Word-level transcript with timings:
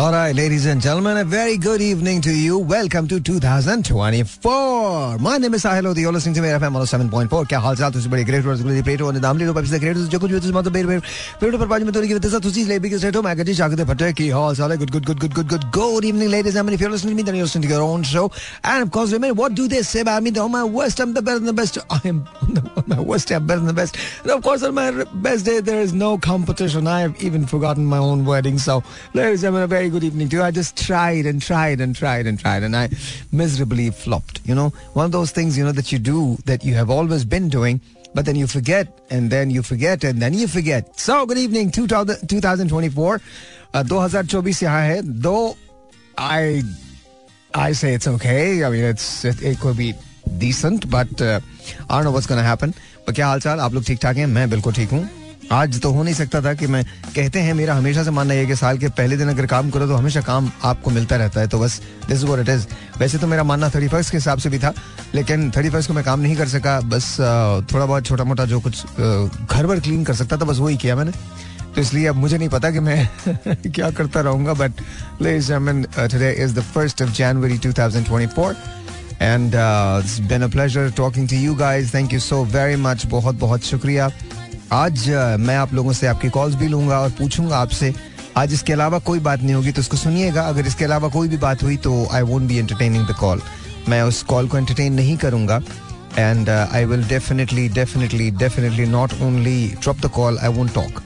All 0.00 0.11
right, 0.11 0.35
ladies 0.35 0.67
and 0.67 0.79
gentlemen, 0.79 1.17
a 1.17 1.23
very 1.23 1.57
good 1.57 1.81
evening 1.81 2.21
to 2.21 2.31
you. 2.31 2.57
Welcome 2.59 3.07
to 3.07 3.19
2024. 3.19 5.17
My 5.17 5.37
name 5.39 5.55
is 5.55 5.63
Sahil 5.63 5.87
Odi. 5.87 6.01
You're 6.01 6.11
listening 6.11 6.35
to 6.35 6.41
me 6.41 6.49
FM 6.49 6.73
107.4. 6.77 7.45
क्या 7.49 7.59
हाल 7.59 7.75
चाल 7.75 7.91
तुझे 7.91 8.09
बड़े 8.09 8.23
great 8.23 8.45
words 8.45 8.61
गुली 8.63 8.81
प्लेटो 8.81 9.05
और 9.05 9.13
नाम 9.19 9.37
ले 9.37 9.45
लो 9.45 9.53
पैसे 9.53 9.79
ग्रेट 9.79 9.97
जो 9.97 10.19
कुछ 10.19 10.31
भी 10.31 10.39
तुझे 10.39 10.53
मतलब 10.53 10.73
बेर 10.73 10.85
बेर 10.87 10.99
प्लेटो 11.39 11.57
पर 11.57 11.67
पांच 11.67 11.83
में 11.83 11.91
तो 11.93 12.01
की 12.01 12.13
वजह 12.13 12.29
से 12.29 12.39
तुझी 12.39 12.63
ले 12.65 12.79
भी 12.79 12.89
के 12.89 12.97
सेटो 12.99 13.21
मैं 13.21 13.37
गजी 13.37 13.53
चाकते 13.55 13.83
फटे 13.91 14.13
की 14.13 14.29
हाल 14.29 14.55
चाल 14.55 14.75
good 14.81 14.91
good 14.91 15.05
good 15.05 15.19
good 15.19 15.33
good 15.33 15.47
good 15.49 15.63
good 15.77 16.05
evening 16.05 16.29
ladies 16.29 16.55
and 16.55 16.69
gentlemen 16.69 16.73
if 16.77 16.81
you're 16.81 16.93
listening 16.93 17.15
to 17.15 17.21
me 17.21 17.23
then 17.27 17.35
you're 17.35 17.49
listening 17.49 17.67
to 17.67 17.73
your 17.73 17.83
own 17.83 18.03
show 18.03 18.25
and 18.63 18.83
of 18.85 18.91
course 18.91 19.11
remember 19.17 19.41
what 19.41 19.55
do 19.59 19.67
they 19.67 19.81
say 19.89 20.01
about 20.05 20.23
me 20.27 20.31
on 20.45 20.51
my 20.51 20.63
worst 20.77 20.99
I'm 21.05 21.13
the 21.17 21.21
better 21.21 21.39
than 21.39 21.51
the 21.53 21.57
best 21.61 21.77
I 21.89 22.01
am 22.13 22.23
on, 22.41 22.53
the, 22.55 22.61
on 22.77 22.83
my 22.95 22.99
worst 23.11 23.27
day 23.29 23.35
I'm 23.35 23.45
better 23.47 23.59
than 23.65 23.71
the 23.73 23.79
best 23.81 23.97
and 24.23 24.31
of 24.37 24.41
course 24.49 24.63
on 24.63 24.73
my 24.79 24.87
best 25.27 25.45
day 25.51 25.59
there 25.59 25.81
is 25.81 25.93
no 25.93 26.17
competition 26.29 26.87
I 26.87 26.99
have 27.01 27.23
even 27.29 27.45
forgotten 27.55 27.85
my 27.85 28.01
own 28.09 28.25
wording 28.31 28.57
so 28.57 28.81
ladies 29.13 29.31
and 29.31 29.41
gentlemen 29.41 29.63
a 29.63 29.71
very 29.75 29.89
good 29.90 30.04
evening 30.04 30.28
to 30.28 30.36
you 30.36 30.42
I 30.42 30.50
just 30.50 30.76
tried 30.76 31.26
and 31.26 31.42
tried 31.42 31.80
and 31.80 31.94
tried 31.94 32.26
and 32.26 32.38
tried, 32.38 32.62
and 32.62 32.76
I 32.76 32.88
miserably 33.32 33.90
flopped. 33.90 34.40
You 34.44 34.54
know, 34.54 34.70
one 34.92 35.04
of 35.06 35.12
those 35.12 35.32
things 35.32 35.58
you 35.58 35.64
know 35.64 35.72
that 35.72 35.90
you 35.90 35.98
do 35.98 36.36
that 36.44 36.64
you 36.64 36.74
have 36.74 36.88
always 36.90 37.24
been 37.24 37.48
doing. 37.48 37.80
But 38.14 38.24
then 38.24 38.36
you 38.36 38.46
forget, 38.46 38.88
and 39.10 39.30
then 39.30 39.50
you 39.50 39.62
forget, 39.62 40.02
and 40.04 40.22
then 40.22 40.32
you 40.32 40.46
forget. 40.48 40.98
So, 40.98 41.26
good 41.26 41.36
evening, 41.36 41.70
2024. 41.70 43.20
Uh, 43.74 43.82
2024 43.82 44.62
यहाँ 44.62 44.80
है. 44.88 45.02
Though 45.22 45.56
I, 46.16 46.62
I 47.54 47.72
say 47.72 47.92
it's 47.94 48.06
okay. 48.06 48.64
I 48.64 48.70
mean, 48.70 48.84
it's 48.84 49.24
it, 49.24 49.42
it 49.42 49.60
could 49.60 49.76
be 49.76 49.92
decent, 50.38 50.88
but 50.88 51.20
uh, 51.20 51.40
I 51.90 51.96
don't 51.96 52.04
know 52.04 52.12
what's 52.12 52.26
gonna 52.26 52.42
happen. 52.42 52.74
But 53.04 53.14
क्या 53.14 53.26
हाल 53.26 53.40
चाल 53.40 53.60
आप 53.60 53.74
लोग 53.74 53.84
ठीक 53.84 53.98
ठाक 54.02 54.16
हैं 54.16 54.26
मैं 54.26 54.48
बिल्कुल 54.50 54.72
ठीक 54.72 54.90
हूँ 54.90 55.19
आज 55.51 55.79
तो 55.81 55.91
हो 55.91 56.03
नहीं 56.03 56.13
सकता 56.15 56.41
था 56.41 56.53
कि 56.53 56.67
मैं 56.67 56.83
कहते 57.15 57.39
हैं, 57.39 57.53
मेरा 57.53 57.73
हमेशा 57.75 58.03
से 58.03 58.11
मानना 58.11 58.33
है 58.33 58.45
कि 58.45 58.55
साल 58.55 58.77
के 58.77 58.89
पहले 58.89 59.17
दिन 59.17 59.29
अगर 59.29 59.45
काम 59.45 59.69
करो 59.69 59.87
तो 59.87 59.95
हमेशा 59.95 60.21
काम 60.21 60.51
आपको 60.63 60.91
मिलता 60.91 61.15
रहता 61.15 61.41
है। 61.41 61.47
तो 61.47 61.59
बस 61.59 61.79
दिस 62.07 62.23
इज़ 62.23 62.39
इट 62.39 62.49
इज़ 62.49 62.65
वैसे 62.99 63.17
तो 63.17 63.27
मेरा 63.27 63.43
मानना 63.43 63.69
थर्टी 63.69 63.87
फ़र्स्ट 63.87 64.11
के 64.11 64.17
हिसाब 64.17 64.39
से 64.39 64.49
भी 64.49 64.59
था, 64.59 64.73
लेकिन 65.15 65.49
थर्टी 65.51 65.69
फ़र्स्ट 65.69 65.87
को 65.87 65.93
मैं 65.93 66.03
काम 66.03 66.19
नहीं 66.19 66.35
कर 66.35 66.47
सका। 66.47 66.79
बस 66.81 67.15
थोड़ा 67.73 67.85
बहुत 67.85 68.05
छोटा 68.05 68.23
मोटा 68.23 68.45
जो 68.45 68.59
कुछ 68.59 68.85
घर 68.99 69.65
वर 69.65 69.79
क्लीन 69.79 70.03
कर 70.03 70.13
सकता 70.15 70.37
था, 70.37 70.45
बस 70.45 70.57
वही 70.59 70.77
किया 70.77 70.95
मैंने। 70.95 71.11
तो 71.75 71.81
इसलिए 71.81 72.07
अब 72.07 72.15
मुझे 72.15 72.37
नहीं 72.37 72.49
पता 72.49 72.71
कि 72.71 72.79
मैं 72.79 73.09
क्या 73.67 73.89
करता 73.91 74.21
रहूँगा 74.21 74.53
but 74.53 74.71
today 75.21 76.31
is 76.43 76.53
the 76.55 76.61
first 76.73 77.01
of 77.01 77.11
January 77.11 77.57
2024 77.59 78.55
and 79.21 79.53
it's 79.55 80.19
been 80.29 80.41
a 80.41 80.47
pleasure 80.47 80.91
talking 80.97 81.29
to 81.29 81.35
you 81.35 81.55
guys 81.55 81.93
thank 81.93 82.13
you 82.13 82.19
so 82.19 82.43
very 82.53 82.75
much 82.81 83.05
बहुत 83.05 83.35
बहुत 83.39 83.65
शुक्रिया। 83.65 84.09
आज 84.73 85.07
मैं 85.39 85.55
आप 85.57 85.73
लोगों 85.73 85.93
से 85.93 86.07
आपकी 86.07 86.29
कॉल्स 86.29 86.53
भी 86.55 86.67
लूँगा 86.67 86.99
और 86.99 87.09
पूछूँगा 87.11 87.57
आपसे। 87.57 87.93
आज 88.37 88.53
इसके 88.53 88.73
अलावा 88.73 88.99
कोई 88.99 89.19
बात 89.19 89.41
नहीं 89.41 89.53
होगी 89.53 89.71
तो 89.71 89.81
उसको 89.81 89.97
सुनिएगा। 89.97 90.41
अगर 90.41 90.67
इसके 90.67 90.85
अलावा 90.85 91.07
कोई 91.09 91.27
भी 91.27 91.37
बात 91.37 91.63
हुई 91.63 91.77
तो 91.77 92.07
I 92.13 92.21
won't 92.21 92.47
be 92.47 92.57
entertaining 92.57 93.07
the 93.07 93.15
call 93.19 93.41
मैं 93.89 94.01
उस 94.01 94.21
कॉल 94.23 94.47
को 94.47 94.57
एंटरटेन 94.57 94.93
नहीं 94.93 95.17
करूँगा। 95.17 95.59
And 96.17 96.49
I 96.49 96.85
will 96.85 97.03
definitely 97.07 97.67
definitely 97.69 98.29
definitely 98.33 98.85
not 98.87 99.13
only 99.21 99.67
drop 99.81 99.99
the 100.01 100.11
call 100.15 100.37
I 100.37 100.49
won't 100.49 100.73
talk 100.73 101.01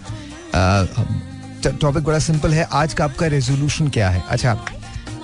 topic 1.81 2.03
बड़ा 2.03 2.19
सिंपल 2.19 2.53
है। 2.53 2.67
आज 2.73 2.93
का 2.93 3.05
आपका 3.05 3.27
रेजोल्यूशन 3.27 3.87
क्या 3.89 4.09
है? 4.09 4.23
अच्छा 4.29 4.57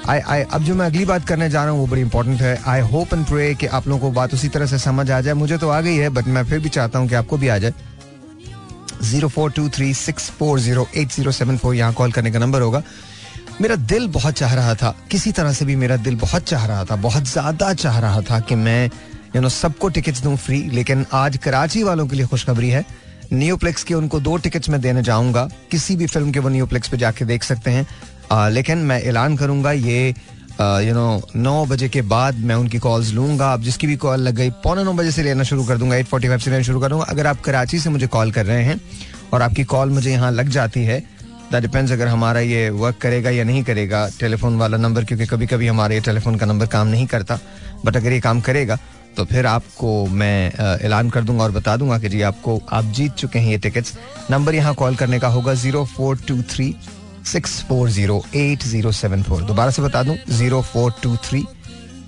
आई 0.09 0.19
आई 0.19 0.44
अब 0.44 0.64
जो 0.64 0.75
मैं 0.75 0.86
अगली 0.86 1.06
बात 1.06 1.28
करने 1.28 1.50
जा 1.50 1.64
रहा 1.64 1.72
हूँ 1.72 1.80
वो 1.80 1.88
बड़ी 1.88 2.02
इंपॉर्टेंट 2.02 2.42
है। 2.42 2.58
आई 2.67 2.81
होप 2.92 3.14
एंड 3.14 3.25
प्रे 3.25 3.53
कि 3.56 3.67
आप 3.67 3.88
लोगों 3.88 4.02
को 4.02 4.12
बात 4.16 4.34
उसी 4.34 4.50
तरह 4.50 4.66
से 4.66 4.80
समझ 4.80 5.09
आ 5.12 5.22
जाए। 5.22 5.34
मुझे 5.36 5.58
तो 5.58 5.69
आ 5.69 5.80
गई 5.81 5.95
है 5.95 6.09
बट 6.09 6.28
मैं 6.28 6.44
फिर 6.45 6.59
भी 6.59 6.69
चाहता 6.69 7.00
हूँ 7.00 7.09
कि 7.09 7.16
आपको 7.16 7.38
भी 7.38 7.47
आ 7.47 7.58
जाए। 7.58 7.73
Zero 9.03 9.27
four 9.27 9.52
two 9.52 9.67
three 9.69 9.94
six 9.94 10.30
four 10.30 10.59
zero 10.59 10.88
eight 10.95 11.11
zero 11.11 11.31
seven 11.31 11.57
four 11.57 11.75
यहाँ 11.75 11.94
कॉल 11.94 12.11
करने 12.11 12.31
का 12.31 12.39
नंबर 12.39 12.61
होगा। 12.61 12.81
मेरा 13.61 13.75
दिल 13.75 14.07
बहुत 14.09 14.33
चाह 14.33 14.53
रहा 14.55 14.73
था 14.75 14.95
किसी 15.11 15.31
तरह 15.31 15.53
से 15.53 15.66
भी 15.66 15.75
मेरा 15.75 15.97
दिल 15.97 16.16
बहुत 16.17 16.44
चाह 16.44 16.66
रहा 16.66 16.85
था 16.85 16.95
बहुत 16.97 17.27
ज़्यादा 17.27 17.73
चाह 17.73 17.99
रहा 17.99 18.22
था 18.29 18.39
कि 18.39 18.55
मैं 18.55 18.89
यू 19.35 19.41
नो 19.41 19.49
सबको 19.49 19.89
टिकट्स 19.89 20.22
दूँ 20.23 20.35
फ्री 20.38 20.61
लेकिन 20.69 21.05
आज 21.13 21.38
कराची 21.44 21.84
वालों 21.84 22.07
के 22.07 22.16
लिए 22.16 22.25
खुशखबरी 22.28 22.69
है। 22.69 22.85
न्यूप्लेक्स 23.34 23.84
के 23.84 23.94
उनको 23.94 24.19
दो 24.19 24.35
टिकट्स 24.38 24.69
में 24.69 24.79
देने 24.81 25.01
जाऊँगा 25.03 25.47
किसी 25.72 25.95
भी 25.95 26.06
फ़िल्म 26.07 26.31
के 26.31 26.39
वो 26.39 26.50
न्यूप्लेक्स 26.50 26.89
पे 26.89 26.97
जाके 26.97 27.25
देख 27.25 27.44
सकते 27.44 27.72
हैं। 27.72 27.85
आ, 28.31 28.47
लेकिन 28.50 28.78
मैं 28.78 29.01
ऐलान 29.01 29.38
करूँगा 29.38 29.72
ये 29.72 30.13
यू 30.61 30.94
नो 30.94 31.22
नौ 31.35 31.66
बजे 31.66 31.88
के 31.89 32.01
बाद 32.03 32.39
मैं 32.39 32.55
उनकी 32.55 32.79
कॉल्स 32.79 33.11
लूँगा। 33.13 33.47
आप 33.47 33.61
जिसकी 33.61 33.88
भी 33.88 33.95
कॉल 33.97 34.19
लग 34.19 34.35
गई, 34.35 34.49
पौने 34.63 34.83
नौ 34.83 34.94
बजे 34.94 35.11
से 35.11 35.23
लेना 35.23 35.44
शुरू 35.44 35.63
कर 35.66 35.77
दूँगा। 35.77 35.95
एट 35.95 36.05
फोर्टी 36.07 36.27
फाइव 36.27 36.39
से 36.39 36.51
लेना 36.51 36.63
शुरू 36.63 36.79
करूँगा 36.79 37.05
अगर 37.05 37.27
आप 37.27 37.41
कराची 37.41 37.79
से 37.79 37.89
मुझे 37.89 38.07
कॉल 38.07 38.31
कर 38.31 38.45
रहे 38.45 38.63
हैं 38.63 38.79
और 39.33 39.41
आपकी 39.41 39.63
कॉल 39.66 39.89
मुझे 39.89 40.11
यहाँ 40.11 40.31
लग 40.31 40.50
जाती 40.50 40.83
है 40.85 41.00
दैट 41.51 41.61
डिपेंड्स 41.61 41.91
अगर 41.91 42.07
हमारा 42.07 42.39
ये 42.39 42.69
वर्क 42.71 42.97
करेगा 43.01 43.29
या 43.29 43.44
नहीं 43.44 43.63
करेगा 43.63 44.07
टेलीफोन 44.19 44.57
वाला 44.57 44.77
नंबर 44.77 45.03
क्योंकि 45.03 45.25
कभी 45.25 45.47
कभी 45.47 45.67
हमारे 45.67 46.00
टेलीफोन 46.01 46.35
का 46.35 46.45
नंबर 46.45 46.67
काम 46.67 46.88
नहीं 46.88 47.05
करता। 47.07 47.39
बट 47.85 47.95
अगर 47.97 48.11
ये 48.11 48.19
काम 48.19 48.41
करेगा 48.41 48.77
तो 49.17 49.25
फिर 49.25 49.45
आपको 49.45 50.05
मैं 50.07 50.51
ऐलान 50.79 51.09
कर 51.09 51.23
दूँगा 51.23 51.44
और 51.44 51.51
बता 51.51 51.75
दूँगा 51.77 51.97
कि 52.00 52.09
जी 52.09 52.21
आपको, 52.21 52.61
आप 52.69 52.85
जीत 52.85 53.13
चुके 53.13 53.39
हैं 53.39 53.51
ये 53.51 53.57
टिकट्स 53.57 53.97
नंबर 54.31 54.55
यहाँ 54.55 54.73
कॉल 54.75 54.95
करने 54.95 55.19
का 55.19 55.27
होगा 55.29 55.53
zero 55.55 55.83
four 55.88 56.17
two 56.27 56.41
three 56.50 56.73
six 57.25 57.61
four 57.63 57.89
zero 57.89 58.23
eight 58.35 58.63
zero 58.63 58.91
seven 58.91 59.23
four. 59.23 59.41
दोबारा 59.43 59.71
से 59.71 59.81
बता 59.81 60.03
दूँ, 60.03 60.15
zero 60.29 60.61
four 60.63 60.93
two 61.03 61.15
three, 61.25 61.43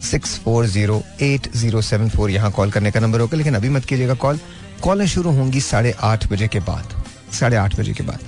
six 0.03 0.37
four 0.39 0.65
zero 0.67 1.01
eight 1.21 1.47
zero 1.55 1.81
seven 1.81 2.09
four. 2.09 2.31
यहाँ 2.31 2.51
कॉल 2.51 2.71
करने 2.71 2.91
का 2.91 2.99
नंबर 2.99 3.19
होगा, 3.19 3.37
लेकिन 3.37 3.55
अभी 3.55 3.69
मत 3.69 3.85
कीजिएगा 3.85 4.13
कॉल। 4.15 4.39
कॉलें 4.81 5.05
शुरू 5.07 5.31
होंगी 5.31 5.61
साढ़े 5.61 5.93
आठ 6.03 6.31
बजे 6.31 6.47
के 6.47 6.59
बाद। 6.61 6.95
साढ़े 7.33 7.57
आठ 7.57 7.79
बजे 7.79 7.93
के 7.93 8.03
बाद। 8.03 8.19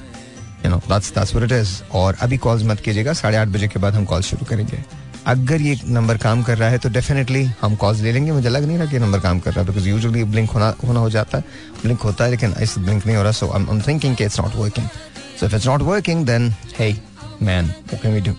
You 0.66 0.72
know 0.72 0.78
that's 0.80 1.14
that's 1.16 1.36
what 1.36 1.52
it 1.52 1.58
is 1.58 1.82
और 1.94 2.18
अभी 2.22 2.38
कॉल्स 2.38 2.64
मत 2.64 2.80
कीजिएगा, 2.80 3.14
साढ़े 3.14 3.38
आठ 3.38 3.48
बजे 3.48 3.68
के 3.68 3.80
बाद 3.80 3.96
हम 3.96 4.06
कॉल 4.06 4.22
शुरू 4.24 4.46
करेंगे। 4.46 4.84
अगर 5.28 5.62
ये 5.62 5.80
नंबर 5.88 6.18
काम 6.18 6.42
कर 6.44 6.58
रहा 6.58 6.70
है 6.70 6.78
तो 6.78 6.90
डेफिनेटली 6.90 7.44
हम 7.62 7.76
कॉल्स 7.76 8.02
ले 8.02 8.12
लेंगे। 8.12 8.32
मुझे 8.32 8.50
लग 8.50 8.66
नहीं 8.66 8.78
रहा 8.78 8.88
कि 8.88 9.00
नंबर 9.00 9.20
काम 9.20 9.40
कर 9.40 9.52
रहा 9.52 9.62
है 9.62 9.68
बिकॉज़ 9.68 9.88
यूजुअली 9.90 10.24
ब्लिंक 10.26 10.50
होना 10.50 10.74
होना 10.88 11.00
हो 11.00 11.10
जाता 11.10 11.38
है। 11.38 11.44
ब्लिंक 11.82 12.02
होता 12.02 12.24
है, 12.24 12.32
लेकिन 12.32 12.54
इस 12.62 12.78
ब्लिंक 12.80 13.06
नहीं 13.06 13.18
हो 13.18 13.24
रहा 13.24 13.32
so 13.32 13.50
I 13.50 13.62
am 13.70 13.82
thinking 13.82 14.22
it's 14.22 14.40
not 14.40 14.56
working 14.56 14.88
so 15.40 15.46
if 15.46 15.56
it's 15.56 15.68
not 15.68 15.82
working 15.84 16.26
then 16.26 16.54
hey 16.80 16.92
man 17.42 17.66
what 17.66 18.02
can 18.02 18.14
we 18.14 18.22
do 18.22 18.36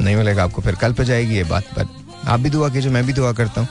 नहीं 0.00 0.16
मिलेगा 0.16 0.44
आपको, 0.44 0.62
फिर 0.62 0.74
कल 0.74 0.92
पे 0.92 1.04
जाएगी 1.04 1.36
ये 1.36 1.44
बात 1.44 1.78
बट 1.78 2.28
आप 2.28 2.40
भी 2.40 2.50
दुआ 2.50 2.68
कीजिए, 2.68 2.90
मैं 2.90 3.04
भी 3.06 3.12
दुआ 3.12 3.32
करता 3.32 3.60
हूँ 3.60 3.68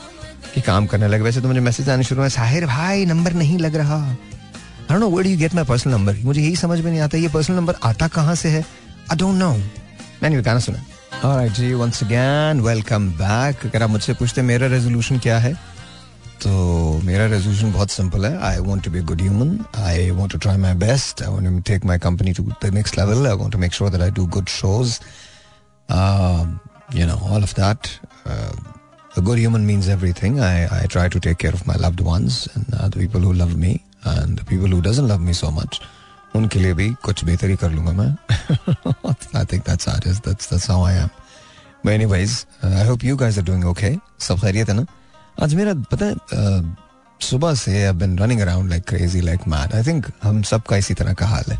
कि 0.53 0.61
काम 0.61 0.85
करने 0.85 1.07
लगे। 1.07 1.23
वैसे 1.23 1.41
तो 1.41 1.47
मुझे 1.47 1.59
मैसेज 1.59 1.89
आने 1.89 2.03
शुरू 2.03 2.21
हुए 2.21 2.29
साहिर 2.29 2.65
भाई 2.65 3.05
नंबर 3.05 3.33
नहीं 3.33 3.57
लग 3.59 3.75
रहा। 3.75 3.97
I 4.91 4.97
know 4.99 5.09
where 5.09 5.27
you 5.27 5.37
get 5.37 5.55
my 5.55 5.63
personal 5.65 5.93
number 5.93 6.17
मुझे 6.23 6.41
यही 6.41 6.55
समझ 6.55 6.79
में 6.79 6.89
नहीं 6.91 7.01
आता, 7.01 7.17
ये 7.17 7.27
पर्सनल 7.29 7.55
नंबर 7.55 7.75
आता 7.83 8.07
कहाँ 8.07 8.35
से 8.35 8.49
है? 8.49 8.65
आई 9.11 9.17
डोंट 9.17 9.35
नो 9.35 9.51
मैंने 10.23 10.41
गाना 10.41 10.59
सुना। 10.59 10.83
ऑलराइट 11.23 11.51
जी 11.51 11.73
वंस 11.73 12.03
अगेन 12.03 12.61
वेलकम 12.61 13.09
बैक 13.13 13.65
अगर 13.65 13.83
आप 13.83 13.89
मुझसे 13.89 14.13
पूछते 14.13 14.41
मेरा 14.43 14.67
रेजोल्यूशन 14.67 15.19
क्या 15.19 15.37
है? 15.39 15.53
तो 16.43 17.01
मेरा 17.03 17.25
रेजोल्यूशन 17.25 17.71
बहुत 17.73 17.91
सिंपल 17.91 18.25
है 18.25 18.37
I 18.47 18.59
want 18.65 18.83
to 18.83 18.91
be 18.91 19.01
good 19.11 19.21
human 19.21 19.57
I 19.83 20.09
want 20.17 20.31
to 20.31 20.37
try 20.37 20.57
my 20.65 20.73
best 20.83 21.21
I 21.23 21.29
want 21.33 21.47
to 21.47 21.59
take 21.71 21.85
my 21.85 21.99
company 21.99 22.33
to 22.33 22.43
the 22.63 22.73
next 22.73 22.97
level 22.97 23.27
I 23.27 23.35
want 23.37 23.51
to 23.51 23.57
make 23.59 23.73
sure 23.73 23.89
that 23.91 24.01
I 24.01 24.11
do 24.19 24.25
good 24.37 24.49
shows 24.59 24.99
know 27.07 27.15
all 27.29 27.43
of 27.45 27.53
that 27.55 27.87
uh, 28.25 28.53
a 29.19 29.21
good 29.21 29.39
human 29.39 29.65
means 29.65 29.87
everything 29.87 30.39
I, 30.39 30.67
I 30.77 30.85
try 30.85 31.09
to 31.09 31.19
take 31.19 31.37
care 31.39 31.51
of 31.51 31.63
my 31.67 31.75
loved 31.75 32.01
ones 32.07 32.47
and 32.55 32.65
uh, 32.73 32.87
the 32.87 32.99
people 32.99 33.19
who 33.19 33.33
love 33.33 33.55
me 33.57 33.83
and 34.03 34.37
the 34.37 34.45
people 34.45 34.67
who 34.67 34.81
doesn't 34.81 35.07
love 35.07 35.21
me 35.29 35.33
so 35.33 35.51
much 35.59 35.79
उनके 36.35 36.59
लिए 36.59 36.73
भी 36.73 36.89
कुछ 37.03 37.23
बेहतरी 37.25 37.55
कर 37.55 37.71
लूँगा 37.71 37.91
मैं 37.91 38.09
that's 39.63 39.85
how 39.85 39.95
it 39.95 40.05
is 40.05 40.19
that's 40.27 40.47
that's 40.47 40.67
how 40.67 40.81
I 40.81 40.93
am 41.03 41.09
but 41.83 41.93
anyways 41.93 42.45
uh, 42.63 42.73
I 42.81 42.85
hope 42.91 43.03
you 43.03 43.17
guys 43.23 43.41
are 43.41 43.47
doing 43.51 43.65
okay 43.73 43.97
सब 44.19 44.39
खैरियत 44.41 44.69
है 44.69 44.75
ना 44.75 44.85
आज 45.43 45.53
मेरा 45.55 45.73
पता 45.91 46.05
है 46.05 46.75
सुबह 47.21 47.53
से 47.55 47.83
I 47.85 47.91
been 47.93 48.17
running 48.19 48.39
around 48.41 48.69
like 48.69 48.83
crazy 48.87 49.19
like 49.21 49.41
mad 49.47 49.73
I 49.75 49.83
think 49.83 50.05
हम 50.23 50.41
सबका 50.41 50.77
इसी 50.77 50.93
तरह 50.93 51.13
का 51.13 51.25
हाल 51.27 51.51
है। 51.51 51.57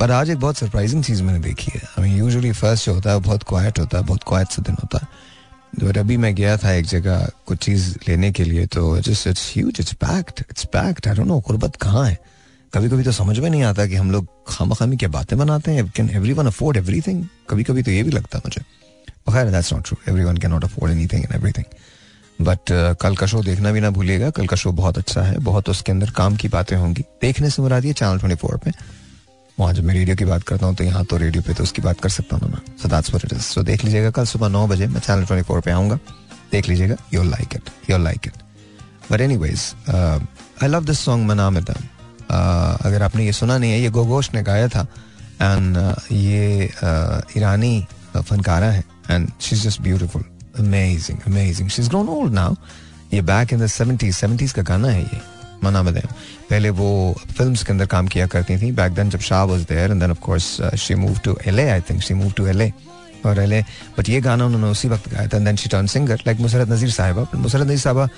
पर 0.00 0.10
आज 0.10 0.30
एक 0.30 0.38
बहुत 0.38 0.56
सरप्राइजिंग 0.56 1.04
चीज़ 1.04 1.22
मैंने 1.22 1.38
देखी 1.40 1.70
है। 1.74 1.80
आई 1.80 2.02
मीन 2.02 2.18
यूजुअली 2.18 2.50
फ़र्स्ट 2.52 2.86
जो 2.86 2.94
होता 2.94 3.10
है 3.10 3.20
बहुत 3.20 3.42
क्वाइट 3.48 3.78
होता 3.78 3.98
है, 3.98 4.04
बहुत 4.04 4.22
क्वाइट 4.28 4.48
सा 4.48 4.62
दिन 4.62 4.76
होता 4.82 4.98
है। 5.02 5.88
बट 5.88 5.98
अभी 5.98 6.16
मैं 6.16 6.34
गया 6.34 6.56
था 6.56 6.72
एक 6.72 6.86
जगह 6.86 7.28
कुछ 7.46 7.58
चीज़ 7.64 7.88
लेने 8.08 8.30
के 8.32 8.44
लिए 8.44 8.66
तो 8.66 8.98
just 9.00 9.26
it's 9.26 9.52
huge 9.54 9.76
it's 9.80 9.92
packed 10.04 10.40
it's 10.40 10.64
packed 10.72 11.08
I 11.08 11.14
don't 11.14 11.26
know 11.26 11.38
गुर्बत 11.48 11.76
कहाँ 11.82 12.04
है? 12.04 12.18
कभी 12.72 12.88
कभी 12.88 13.02
तो 13.02 13.12
समझ 13.12 13.38
में 13.38 13.48
नहीं 13.50 13.62
आता 13.64 13.86
कि 13.86 13.96
हम 13.96 14.10
लोग 14.10 14.26
खामा 14.48 14.74
खामी 14.74 14.96
क्या 14.96 15.08
बातें 15.08 15.38
बनाते 15.38 15.70
हैं। 15.72 15.88
Can 15.96 16.10
every 16.10 16.32
one 16.32 16.46
afford 16.46 16.76
everything 16.76 17.24
कभी 17.50 17.64
कभी 17.64 17.82
तो 17.82 17.90
ये 17.90 18.02
भी 18.02 18.10
लगता 18.10 18.38
है 18.38 18.42
मुझे। 18.46 18.62
बखैर 19.28 19.50
that's 19.50 19.72
not 19.72 19.86
true 19.86 19.98
every 20.08 20.24
one 20.24 20.36
can 20.36 20.50
not 20.50 20.64
afford 20.64 20.92
any 20.92 21.06
thing 21.06 21.24
and 21.24 21.34
everything 21.34 21.64
but 22.40 22.70
uh, 22.70 22.96
कल 23.00 23.16
का 23.16 23.26
शो 23.26 23.42
देखना 23.42 23.72
भी 23.72 23.80
ना 23.80 23.90
भूलिएगा। 23.90 24.30
कल 24.30 24.46
का 24.46 24.56
शो 24.56 24.72
बहुत 24.74 24.98
अच्छा 24.98 25.22
है। 25.22 25.38
बहुत 25.40 25.68
उसके 25.68 25.92
अंदर 25.92 26.10
काम 26.16 26.36
की 26.36 26.48
बातें 26.48 26.76
होंगी। 26.76 27.02
देखने 27.22 27.50
से 27.50 27.62
मुराद 27.62 27.92
चैनल 27.92 28.18
ट्वेंटी 28.18 28.36
फोर 28.36 28.56
पे। 28.64 28.72
वहाँ 29.58 29.72
जब 29.74 29.84
मैं 29.84 29.94
रेडियो 29.94 30.16
की 30.16 30.24
बात 30.24 30.42
करता 30.42 30.66
हूँ 30.66 30.74
तो 30.76 30.84
यहाँ 30.84 31.04
तो 31.04 31.16
रेडियो 31.16 31.42
पे 31.42 31.54
तो 31.54 31.62
उसकी 31.62 31.82
बात 31.82 32.00
कर 32.00 32.08
सकता 32.08 32.36
हूँ 32.36 32.50
ना 32.50 32.60
सो 32.82 32.88
दैट्स 32.88 33.46
सो 33.46 33.62
देख 33.62 33.84
लीजिएगा 33.84 34.10
कल 34.10 34.24
सुबह 34.24 34.48
नौ 34.48 34.66
बजे 34.66 34.86
मैं 34.86 35.00
चैनल 35.00 35.24
ट्वेंटी 35.26 35.46
फोर 35.46 35.60
पे 35.60 35.70
आऊँगा। 35.70 35.98
देख 36.52 36.68
लीजिएगा 36.68 36.96
your 37.14 37.24
like 37.24 37.54
it 37.54 37.70
your 37.90 38.00
like 38.00 38.26
it 38.26 38.32
but 39.10 39.20
anyways 39.36 39.74
I 39.88 40.68
love 40.68 40.84
this 40.84 41.00
song 41.00 41.26
मना 41.28 41.50
में 41.50 41.60
अगर 41.60 43.02
आपने 43.02 43.24
ये 43.26 43.32
सुना 43.32 43.58
नहीं 43.58 43.72
है 43.72 43.80
ये 43.80 43.90
गोगोश 43.90 44.30
ने 44.34 44.42
गाया 44.42 44.68
था। 44.68 44.86
एंड 45.42 45.76
ये 46.12 46.64
ईरानी 47.36 47.86
फनकारा 48.16 48.70
है। 48.70 48.84
And 49.10 49.30
she 49.40 49.56
is 49.56 49.62
just 49.64 49.80
beautiful 49.82 50.24
amazing 50.60 51.18
amazing 51.26 51.68
she 51.68 51.82
is 51.82 51.88
grown 51.88 52.08
old 52.08 52.32
now 52.34 52.54
ये 53.14 53.20
बैक 53.24 53.52
इन 53.52 53.60
द 53.60 53.66
सेवेंटीज 53.70 54.52
का 54.52 54.62
गाना 54.62 54.88
है 54.88 55.02
ये 55.02 55.20
मना 55.64 55.82
बदे 55.82 56.00
पहले 56.50 56.70
वो 56.70 56.90
फिल्म्स 57.36 57.62
के 57.62 57.72
अंदर 57.72 57.86
काम 57.86 58.06
किया 58.08 58.26
करती 58.34 58.56
थी 58.58 58.70
बैक 58.72 58.92
देन 58.94 59.10
जब 59.10 59.20
Shah 59.28 59.42
was 59.44 59.62
there 59.68 59.90
and 59.90 60.00
then 60.00 60.10
of 60.10 60.20
course 60.20 60.60
she 60.80 60.94
move 60.94 61.18
to 61.24 61.36
LA 61.46 61.68
I 61.70 61.80
think 61.90 62.02
she 62.02 62.14
move 62.14 62.32
to 62.36 62.46
LA 62.46 62.72
और 63.26 63.38
एलए 63.40 63.62
बट 63.98 64.08
ये 64.08 64.20
गाना 64.20 64.44
उन्होंने 64.46 64.66
उसी 64.70 64.88
वक्त 64.88 65.08
गाया 65.12 65.28
था 65.28 65.38
then 65.38 65.56
she 65.56 65.68
turn 65.68 65.86
singer 65.86 66.22
like 66.26 66.40
Musarrat 66.40 66.68
Nazir 66.70 66.90
साहिबा। 66.90 67.26
मुसरत 67.34 67.66
नज़ीर 67.66 67.78
साहिबा 67.78 68.08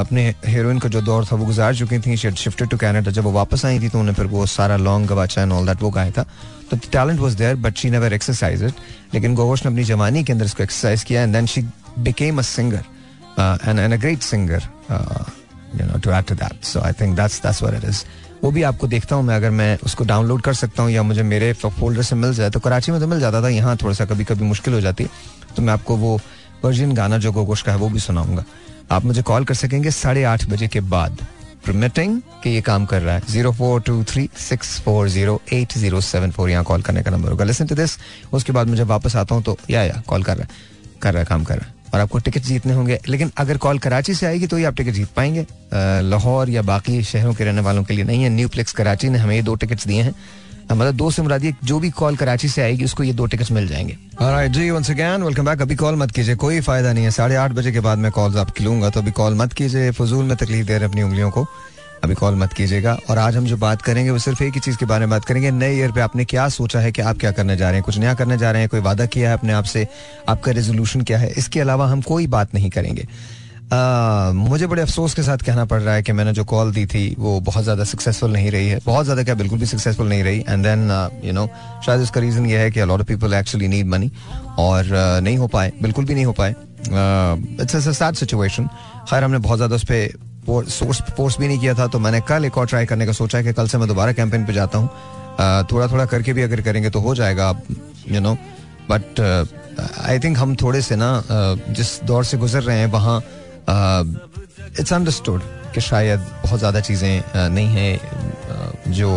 अपने 0.00 0.22
हीरोइन 0.46 0.78
का 0.78 0.88
जो 0.88 1.00
दौर 1.02 1.24
था, 1.24 1.36
वो 1.36 1.46
गुजार 1.46 1.74
चुकी 1.74 1.98
थी 1.98 2.16
शी 2.16 2.30
शिफ्टेड 2.30 2.68
टू 2.68 2.76
कनाडा 2.76 3.10
जब 3.10 3.24
वो 3.24 3.32
वापस 3.32 3.64
आई 3.66 3.80
थी 3.80 3.88
तो 3.88 4.00
उन्हें 4.00 4.14
फिर 4.14 4.26
वो 4.26 4.46
सारा 4.48 4.76
Laung 4.78 5.08
Gawacha 5.08 5.42
and 5.42 5.52
all 5.52 5.66
that 5.66 5.82
वो 5.82 5.90
गाया 5.90 6.10
था। 6.10 6.26
तो 6.70 6.76
talent 6.92 7.20
was 7.20 7.34
there 7.36 7.56
but 7.56 7.76
she 7.76 7.90
never 7.90 8.12
exercise 8.12 8.62
it 8.64 8.74
लेकिन 9.14 9.34
गोवोश 9.34 9.64
ने 9.64 9.70
अपनी 9.70 9.84
जवानी 9.84 10.24
के 10.24 10.32
अंदर 10.32 10.44
इसको 10.44 10.62
एक्सरसाइज 10.62 11.02
किया 11.04 11.22
and 11.22 11.32
then 11.34 11.46
she 11.46 11.62
became 12.00 12.38
a 12.38 12.42
singer 12.42 12.84
and 13.38 13.78
and 13.78 13.92
a 13.92 13.96
great 13.96 14.22
singer 14.22 14.68
you 15.80 15.86
know 15.86 15.98
to 15.98 16.10
add 16.12 16.24
to 16.24 16.34
that 16.34 16.64
so 16.64 16.80
I 16.80 16.92
think 17.00 17.16
that's 17.16 17.42
that's 17.42 17.62
what 17.62 17.74
it 17.76 17.88
is 17.88 18.04
वो 18.42 18.50
भी 18.50 18.62
आपको 18.62 18.86
देखता 18.86 19.16
हूँ 19.16 19.24
मैं, 19.24 19.36
अगर 19.36 19.50
मैं 19.50 19.78
उसको 19.84 20.04
डाउनलोड 20.04 20.42
कर 20.42 20.54
सकता 20.54 20.82
हूँ 20.82 20.90
या 20.90 21.02
मुझे 21.02 21.22
मेरे 21.24 21.52
फोल्डर 21.54 22.02
से 22.02 22.16
मिल 22.16 22.32
जाए 22.34 22.50
तो 22.50 22.60
कराची 22.60 22.92
में 22.92 23.00
तो 23.00 23.06
मिल 23.06 23.20
जाता 23.20 23.42
था, 23.42 23.48
यहाँ 23.48 23.76
थोड़ा 23.76 23.94
सा 23.94 24.04
कभी 24.04 24.24
कभी 24.24 24.44
मुश्किल 24.44 24.74
हो 24.74 24.80
जाती 24.80 25.06
तो 25.56 25.62
मैं 25.62 25.72
आपको 25.72 25.96
वो 25.96 26.18
वर्जिन 26.64 26.92
गाना 26.94 27.18
जो 27.18 27.32
गोगोश 27.32 27.62
का 27.62 27.72
है, 27.72 27.78
वो 27.78 27.88
भी 27.88 28.00
सुनाऊँगा। 28.00 28.44
आप 28.90 29.04
मुझे 29.04 29.22
कॉल 29.22 29.44
कर 29.44 29.54
सकेंगे 29.54 29.90
साढ़े 29.92 30.22
आठ 30.24 30.44
बजे 30.50 30.68
के 30.68 30.80
बाद। 30.82 31.26
परमिटिंग 31.66 32.20
कि 32.42 32.50
ये 32.50 32.60
काम 32.62 32.84
कर 32.86 33.02
रहा 33.02 33.14
है। 33.14 33.22
Zero 33.28 33.52
four 33.52 33.80
two 33.80 34.02
three 34.04 34.28
six 34.38 34.78
four 34.80 35.08
zero 35.08 35.40
eight 35.52 35.72
zero 35.74 36.00
seven 36.02 36.30
four, 36.30 36.50
यहाँ 36.50 36.64
कॉल 36.64 36.82
करने 36.82 37.02
का 37.02 37.10
नंबर 37.10 37.30
होगा। 37.30 37.44
लिसन 37.44 37.66
टू 37.66 37.74
दिस 37.74 37.96
उसके 38.32 38.52
बाद 38.52 38.68
मुझे 38.68 38.82
वापस 38.84 39.16
आता 39.16 39.34
हूँ 39.34 39.42
तो 39.42 39.56
या 39.70 39.82
या 39.84 40.02
कॉल 40.08 40.22
कर 40.22 40.36
रहा 40.36 40.44
है। 40.44 41.00
कर 41.02 41.12
रहा 41.12 41.20
है, 41.20 41.26
काम 41.26 41.44
कर 41.44 41.58
रहा 41.58 41.66
है। 41.66 41.81
और 41.94 42.00
आपको 42.00 42.18
टिकट 42.18 42.42
जीतने 42.42 42.72
होंगे। 42.72 42.98
लेकिन 43.08 43.30
अगर 43.36 43.56
कॉल 43.56 43.78
कराची 43.78 44.14
से 44.14 44.26
आएगी 44.26 44.46
तो 44.46 44.56
ही 44.56 44.64
आप 44.64 44.76
टिकट 44.76 44.92
जीत 44.92 45.08
पाएँगे। 45.16 45.46
लाहौर 46.02 46.50
या 46.50 46.62
बाकी 46.62 47.02
शहरों 47.04 47.34
के 47.34 47.44
रहने 47.44 47.60
वालों 47.60 47.84
के 47.84 47.94
लिए 47.94 48.04
नहीं 48.04 48.22
है। 48.22 48.28
न्यू 48.28 48.48
प्लेक्स 48.48 48.72
कराची 48.72 49.08
ने 49.08 49.18
हमें 49.18 49.34
ये 49.36 49.42
दो 49.42 49.54
टिकट्स 49.54 49.86
दिए 49.86 50.02
हैं। 50.02 50.14
मतलब 50.72 50.94
दो 50.96 51.10
से 51.10 51.22
मुरादी 51.22 51.52
जो 51.64 51.78
भी 51.80 51.90
कॉल 51.90 52.16
कराची 52.16 52.48
से 52.48 52.62
आएगी 52.62 52.84
उसको 52.84 53.02
ये 53.02 53.12
दो 53.12 53.26
टिकट्स 53.26 53.50
मिल 53.52 53.66
जाएँगे। 53.68 53.96
Right, 54.14 54.48
जी 54.48 54.70
वंस 54.70 54.90
अगेन 54.90 55.22
वेलकम 55.22 55.44
बैक 55.44 55.62
अभी 55.62 55.76
कॉल 55.76 55.96
मत 55.96 56.10
कीजिए 56.10 56.34
कोई 56.34 56.60
फ़ायदा 56.60 56.92
नहीं 56.92 57.04
है। 57.04 57.10
साढ़े 57.10 57.36
आठ 57.36 57.52
बजे 57.52 57.72
के 57.72 57.80
बाद 57.80 57.98
मैं 57.98 58.10
कॉल्स 58.12 58.36
आपकी 58.36 58.64
लूँगा 58.64 58.90
तो 58.90 59.00
अभी 59.00 59.10
कॉल 59.10 59.34
मत 59.34 59.52
कीजिए। 59.52 59.90
फजूल 59.90 60.24
में 60.24 60.36
तकलीफ़ 60.36 60.66
दे 60.66 60.78
रहे 60.78 60.88
अपनी 60.88 61.02
उंगलियों 61.02 61.30
को। 61.30 61.46
अभी 62.04 62.14
कॉल 62.14 62.34
मत 62.34 62.52
कीजिएगा। 62.52 62.96
और 63.10 63.18
आज 63.18 63.36
हम 63.36 63.44
जो 63.46 63.56
बात 63.56 63.82
करेंगे 63.82 64.10
वो 64.10 64.18
सिर्फ़ 64.18 64.42
एक 64.42 64.54
ही 64.54 64.60
चीज़ 64.60 64.76
के 64.76 64.86
बारे 64.86 65.06
में 65.06 65.10
बात 65.10 65.24
करेंगे। 65.24 65.50
नए 65.50 65.74
ईयर 65.74 65.92
पे 65.92 66.00
आपने 66.00 66.24
क्या 66.24 66.48
सोचा 66.50 66.80
है 66.80 66.92
कि 66.92 67.02
आप 67.02 67.18
क्या 67.18 67.30
करने 67.32 67.56
जा 67.56 67.66
रहे 67.66 67.74
हैं? 67.74 67.84
कुछ 67.84 67.98
नया 67.98 68.14
करने 68.14 68.38
जा 68.38 68.50
रहे 68.50 68.62
हैं? 68.62 68.68
कोई 68.68 68.80
वादा 68.80 69.06
किया 69.06 69.28
है 69.28 69.36
अपने 69.36 69.52
आप 69.52 69.64
से? 69.64 69.86
आपका 70.28 70.52
रेजोल्यूशन 70.52 71.02
क्या 71.02 71.18
है? 71.18 71.30
इसके 71.38 71.60
अलावा 71.60 71.86
हम 71.88 72.00
कोई 72.02 72.26
बात 72.26 72.54
नहीं 72.54 72.70
करेंगे। 72.70 73.06
आ, 73.72 74.32
मुझे 74.34 74.66
बड़े 74.66 74.82
अफसोस 74.82 75.14
के 75.14 75.22
साथ 75.22 75.38
कहना 75.38 75.64
पड़ 75.64 75.80
रहा 75.80 75.94
है 75.94 76.02
कि 76.02 76.12
मैंने 76.12 76.32
जो 76.32 76.44
कॉल 76.44 76.72
दी 76.72 76.84
थी 76.86 77.14
वो 77.18 77.38
बहुत 77.40 77.62
ज़्यादा 77.64 77.84
सक्सेसफुल 77.84 78.32
नहीं 78.32 78.50
रही 78.50 78.68
है। 78.68 78.80
बहुत 78.86 79.04
ज़्यादा 79.04 79.22
क्या 79.22 79.34
बिल्कुल 79.34 79.58
भी 79.58 79.66
सक्सेसफुल 79.66 80.08
नहीं 80.08 80.24
रही। 80.24 80.40
एंड 80.40 80.64
देन 80.64 80.90
यू 81.24 81.32
नो 81.32 81.46
शायद 81.86 82.00
इसका 82.02 82.20
रीज़न 82.20 82.46
ये 82.46 82.58
है 82.58 82.70
कि 82.70 82.80
lot 82.82 83.00
of 83.00 83.08
people 83.08 83.34
actually 83.34 83.68
need 83.68 83.86
money 83.86 84.10
और 84.58 84.84
uh, 84.84 85.22
नहीं 85.22 85.36
हो 85.38 85.46
पाए 85.48 85.72
बिल्कुल 85.82 86.04
भी 86.04 86.14
नहीं 86.14 86.24
हो 86.24 86.32
पाए। 86.32 86.54
इट्स 87.62 87.88
सैड 87.88 88.14
सिचुएशन 88.14 88.66
खैर 89.10 89.24
हमने 89.24 89.38
बहुत 89.38 89.58
ज़्यादा 89.58 89.76
उस 89.76 89.84
पर 89.84 90.30
सोर्स 90.42 91.00
फोर्स 91.16 91.38
भी 91.38 91.48
नहीं 91.48 91.58
किया 91.58 91.74
था 91.74 91.86
तो 91.86 91.98
मैंने 91.98 92.20
कल 92.28 92.44
एक 92.44 92.58
और 92.58 92.66
ट्राई 92.66 92.86
करने 92.86 93.06
का 93.06 93.12
सोचा 93.12 93.38
है 93.38 93.44
कि 93.44 93.52
कल 93.52 93.68
से 93.68 93.78
मैं 93.78 93.88
दोबारा 93.88 94.12
कैंपेन 94.12 94.44
पे 94.46 94.52
जाता 94.52 94.78
हूँ। 94.78 94.88
थोड़ा 95.72 95.86
थोड़ा 95.88 96.04
करके 96.06 96.32
भी 96.32 96.42
अगर 96.42 96.60
करेंगे 96.60 96.90
तो 96.90 97.00
हो 97.00 97.14
जाएगा 97.14 97.48
you 98.08 98.20
know 98.20 98.34
but 98.90 99.20
I 100.00 100.18
think 100.18 100.38
हम 100.38 100.54
थोड़े 100.62 100.80
से 100.82 100.96
ना 100.96 101.10
जिस 101.70 102.02
दौर 102.04 102.24
से 102.24 102.38
गुजर 102.38 102.62
रहे 102.62 102.78
हैं, 102.78 102.86
वहाँ 102.88 103.20
इट्स 104.80 104.92
अंडरस्टूड 104.92 105.42
कि 105.74 105.80
शायद 105.80 106.20
बहुत 106.42 106.58
ज़्यादा 106.58 106.80
चीज़ें 106.80 107.22
नहीं 107.36 107.68
हैं 107.68 108.92
जो 108.92 109.10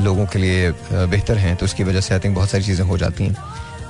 लोगों 0.00 0.26
के 0.26 0.38
लिए 0.38 0.70
बेहतर 0.92 1.36
हैं 1.38 1.54
तो 1.56 1.64
उसकी 1.66 1.84
वजह 1.84 2.00
से 2.00 2.14
आई 2.14 2.20
थिंक 2.20 2.34
बहुत 2.34 2.50
सारी 2.50 2.64
चीज़ें 2.64 2.84
हो 2.86 2.98
जाती 2.98 3.24
हैं। 3.24 3.36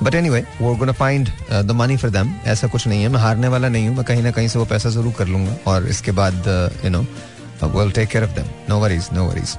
बट 0.02 0.14
एनी 0.14 0.31
वे 0.31 0.44
वो 0.61 0.75
gonna 0.76 0.93
find 0.93 1.29
the 1.52 1.70
money 1.73 1.96
for 1.96 2.11
them 2.11 2.35
ऐसा 2.46 2.69
कुछ 2.69 2.87
नहीं 2.87 3.02
है। 3.02 3.08
मैं 3.08 3.20
हारने 3.20 3.49
वाला 3.49 3.69
नहीं 3.69 3.88
हूँ। 3.88 3.96
मैं 3.96 4.05
कहीं 4.05 4.23
ना 4.23 4.31
कहीं 4.31 4.49
से 4.49 4.58
वो 4.58 4.64
पैसा 4.64 4.91
ज़रूर 4.91 5.12
कर 5.19 5.29
लूँगा। 5.29 5.56
और 5.67 5.87
इसके 5.88 6.12
बाद 6.12 6.44
you 6.85 6.91
know 6.91 7.05
will 7.64 7.91
take 7.93 8.08
care 8.08 8.25
of 8.25 8.31
them 8.31 8.46
no 8.69 8.79
worries 8.81 9.08
no 9.12 9.25
worries 9.25 9.56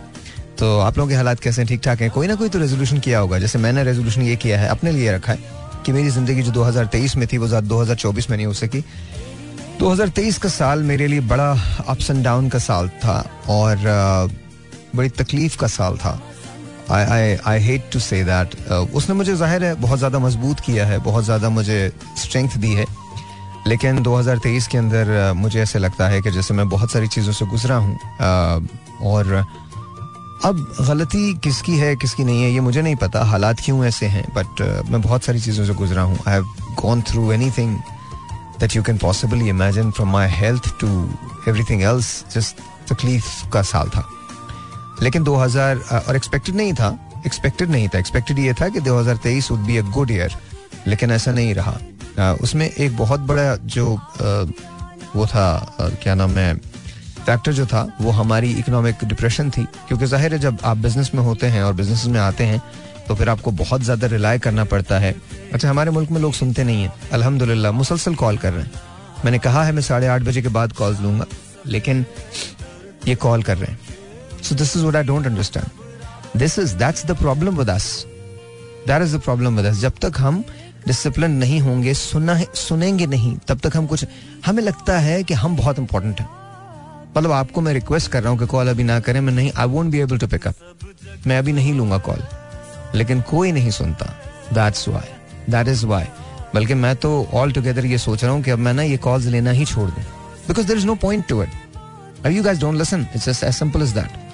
तो 0.60 0.78
आप 0.80 0.98
लोगों 0.98 1.10
के 1.10 1.16
हालात 1.16 1.40
कैसे 1.40 1.62
हैं? 1.62 1.68
ठीक 1.68 1.82
ठाक 1.84 2.02
हैं? 2.02 2.10
कोई 2.12 2.28
ना 2.28 2.36
कोई 2.36 2.50
तो 2.50 2.60
रेजोल्यूशन 2.60 3.00
किया 3.00 3.20
होगा। 3.20 3.40
जैसे 3.40 3.60
मैंने 3.60 3.84
रेजोल्यूशन 3.84 4.22
ये 4.22 4.36
किया 4.36 4.60
है, 4.60 4.68
अपने 4.70 4.92
लिए 4.92 5.12
रखा 5.14 5.32
है 5.32 5.40
कि 5.86 5.92
मेरी 5.92 6.10
ज़िंदगी 6.10 6.42
जो 6.42 6.52
2023 6.52 7.16
में 7.18 7.28
थी, 7.28 7.38
वो 7.38 7.48
2024 7.48 8.30
में 8.30 8.36
नहीं 8.38 8.46
हो 8.48 8.54
सकी। 8.54 8.84
2023 9.80 10.38
का 10.38 10.50
साल 10.50 10.84
मेरे 10.84 11.08
लिए 11.08 11.20
बड़ा 11.28 11.52
अप्स 11.88 12.10
एंड 12.10 12.24
डाउन 12.24 12.48
का 12.50 12.60
साल 12.60 12.90
था 13.04 13.18
और 13.50 13.78
बड़ी 14.96 15.10
तकलीफ़ 15.12 15.58
का 15.58 15.68
साल 15.68 15.98
था। 15.98 16.20
I 16.92 17.36
I 17.46 17.60
hate 17.62 17.90
to 17.94 18.00
say 18.00 18.24
that 18.24 18.56
उसने 18.72 19.16
मुझे 19.16 19.36
ज़ाहिर 19.36 19.64
है 19.64 19.74
बहुत 19.82 19.98
ज़्यादा 20.00 20.20
मज़बूत 20.20 20.60
किया 20.60 20.86
है, 20.86 20.98
बहुत 21.00 21.24
ज़्यादा 21.24 21.50
मुझे 21.50 21.92
स्ट्रेंथ 22.18 22.58
दी 22.58 22.74
है। 22.74 22.86
लेकिन 23.68 24.02
2023 24.04 24.68
के 24.68 24.78
अंदर 24.78 25.34
मुझे 25.36 25.62
ऐसे 25.62 25.80
लगता 25.80 26.08
है 26.08 26.22
कि 26.22 26.32
जैसे 26.32 26.54
मैं 26.54 26.68
बहुत 26.70 26.92
सारी 26.92 27.08
चीज़ों 27.08 27.34
से 27.34 27.46
गुजरा 27.46 27.76
हूँ 27.76 27.98
और 29.04 29.34
अब 30.46 30.58
गलती 30.82 31.34
किसकी 31.44 31.78
है, 31.78 31.96
किसकी 31.96 32.24
नहीं 32.24 32.44
है, 32.44 32.52
ये 32.52 32.60
मुझे 32.60 32.82
नहीं 32.82 32.96
पता, 32.96 33.24
हालात 33.26 33.60
क्यों 33.66 33.86
ऐसे 33.86 34.06
हैं 34.06 34.26
बट 34.36 34.62
मैं 34.90 35.02
बहुत 35.02 35.24
सारी 35.24 35.40
चीज़ों 35.40 35.66
से 35.66 35.74
गुजरा 35.74 36.02
हूँ। 36.02 36.18
I 36.28 36.34
have 36.34 36.54
gone 36.82 37.02
through 37.02 37.32
any 37.32 37.50
thing 37.58 37.78
that 38.60 38.76
you 38.76 38.84
can 38.84 38.98
possibly 38.98 39.52
possibly 39.52 39.56
imagine 39.56 40.06
my 40.06 40.28
health 40.32 40.70
to 40.80 40.88
every 41.48 41.64
thing 41.70 41.82
else 41.84 42.26
just 42.36 42.62
तकलीफ़ 42.90 43.50
का 43.54 43.62
साल 43.62 43.90
था। 43.90 44.08
लेकिन 45.04 45.24
2000 45.24 45.82
और 46.00 46.16
एक्सपेक्टेड 46.16 46.56
नहीं 46.56 46.74
था 46.74 46.98
एक्सपेक्टेड 47.26 47.70
नहीं 47.70 47.88
था। 47.88 48.00
एक्सपेक्टेड 48.00 48.40
ये 48.40 48.54
था 48.54 48.70
कि 48.70 48.80
2023 48.82 49.52
would 49.52 49.60
be 49.62 49.78
a 49.78 49.82
good 49.92 50.12
year 50.12 50.36
लेकिन 50.88 51.12
ऐसा 51.12 51.32
नहीं 51.32 51.54
रहा। 51.56 52.34
उसमें 52.42 52.70
एक 52.70 52.98
बहुत 52.98 53.20
बड़ा 53.22 53.56
जो 53.56 53.86
वो 55.16 55.26
था 55.28 55.76
क्या 56.04 56.16
नाम 56.16 56.32
है 56.32 56.54
फैक्टर 56.56 57.54
जो 57.54 57.66
था, 57.66 57.88
वो 58.02 58.12
हमारी 58.12 58.52
इकोनॉमिक 58.54 59.04
डिप्रेशन 59.04 59.50
थी। 59.50 59.64
क्योंकि 59.88 60.06
ज़ाहिर 60.06 60.34
है, 60.34 60.40
जब 60.40 60.58
आप 60.64 60.78
बिज़नेस 60.78 61.12
में 61.16 61.22
होते 61.24 61.48
हैं 61.48 61.64
और 61.64 61.74
बिज़नेस 61.74 62.06
में 62.06 62.20
आते 62.20 62.44
हैं 62.44 62.62
तो 63.08 63.16
फिर 63.16 63.30
आपको 63.30 63.52
बहुत 63.54 63.82
ज़्यादा 63.84 64.08
रिलाय 64.08 64.40
करना 64.40 64.64
पड़ता 64.66 65.00
है। 65.00 65.14
अच्छा 65.54 65.70
हमारे 65.70 65.92
मुल्क 65.92 66.12
में 66.12 66.20
लोग 66.22 66.34
सुनते 66.34 66.64
नहीं 66.64 66.84
है। 66.84 66.94
अल्हम्दुलिल्लाह, 67.14 67.72
मुसलसल 67.72 68.16
कॉल 68.16 68.38
कर 68.38 68.54
रहे 68.54 68.64
हैं। 68.64 68.72
मैंने 69.26 69.40
कहा 69.40 69.64
है, 69.64 69.72
मैं 69.72 69.82
साढ़े 69.82 70.08
आठ 70.08 70.22
बजे 70.22 70.42
के 70.42 70.48
बाद 70.50 70.74
कॉल 70.74 70.98
लूँगा, 71.02 71.26
लेकिन 71.66 72.06
ये 73.08 73.16
कॉल 73.18 73.44
कर 73.44 73.58
रहे 73.58 73.72
हैं। 73.72 73.80
So 74.46 74.56
this 74.56 74.76
is 74.76 74.84
what 74.84 74.96
I 74.96 75.04
don't 75.04 75.28
understand 75.28 76.38
this 76.40 76.60
is 76.60 76.76
that's 76.78 77.06
the 77.06 77.18
problem 77.18 77.58
with 77.58 77.70
us 77.70 78.06
that 78.88 79.02
is 79.02 79.16
the 79.18 79.22
problem 79.22 79.58
with 79.58 79.66
us 79.66 79.80
जब 79.80 79.94
तक 80.02 80.20
हम 80.20 80.44
डिसिप्लिन 80.88 81.32
नहीं 81.34 81.60
होंगे, 81.62 81.94
सुना 81.94 82.34
है, 82.34 82.48
सुनेंगे 82.56 83.06
नहीं, 83.06 83.36
तब 83.48 83.60
तक 83.60 83.78
हम 83.78 83.86
कुछ, 83.88 84.06
हमें 84.46 84.62
लगता 84.64 84.98
है 85.00 85.24
कि 85.24 85.34
हम 85.34 85.56
बहुत 85.58 85.80
इंपॉर्टेंट 85.80 86.20
हैं। 86.20 86.28
मतलब 87.18 87.32
आपको 87.32 87.62
मैं 87.62 87.74
रिक्वेस्ट 87.74 88.12
कर 88.12 88.22
रहा 88.24 88.32
हूँ 88.32 88.40
कि 88.40 88.46
कॉल 88.46 88.68
अभी 88.70 88.84
ना 88.84 89.00
करें, 89.00 89.20
मैं 89.22 89.34
नहीं 89.34 89.52
I 89.52 89.68
won't 89.68 89.92
be 89.92 90.00
able 90.00 90.18
to 90.18 90.28
pick up 90.28 91.26
मैं 91.28 91.38
अभी 91.38 91.54
नहीं 91.54 91.74
लूँगा 91.74 91.98
कॉल 92.08 92.22
लेकिन 92.96 93.22
कोई 93.30 93.52
नहीं 93.52 93.72
सुनता। 93.72 94.06
That's 94.54 94.88
why 94.90 95.52
that 95.52 95.68
is 95.68 95.86
why 95.86 96.06
बल्कि 96.56 96.74
मैं 96.74 96.96
तो 96.96 97.12
ऑल 97.34 97.52
टुगेदर 97.52 97.86
ये 97.86 97.98
सोच 97.98 98.24
रहा 98.24 98.34
हूँ 98.34 98.44
कि 98.44 98.52
अब 98.52 98.60
मैं 98.60 98.74
ना 98.74 98.84
ये 98.84 98.98
कॉल्स 98.98 99.26
लेना 99.28 99.52
ही 99.52 99.66
छोड़ 99.66 99.90
दूँ। 99.90 100.04
Because 100.48 100.68
there 100.68 100.78
is 100.78 100.86
no 100.86 100.96
point 101.02 101.28
to 101.30 101.42
it 101.44 102.28
you 102.28 102.44
guys 102.44 102.60
don't 102.60 102.78
listen 102.78 103.08
it's 103.16 103.28
as 103.28 103.54
simple 103.56 103.84
is 103.84 103.94
that 103.96 104.25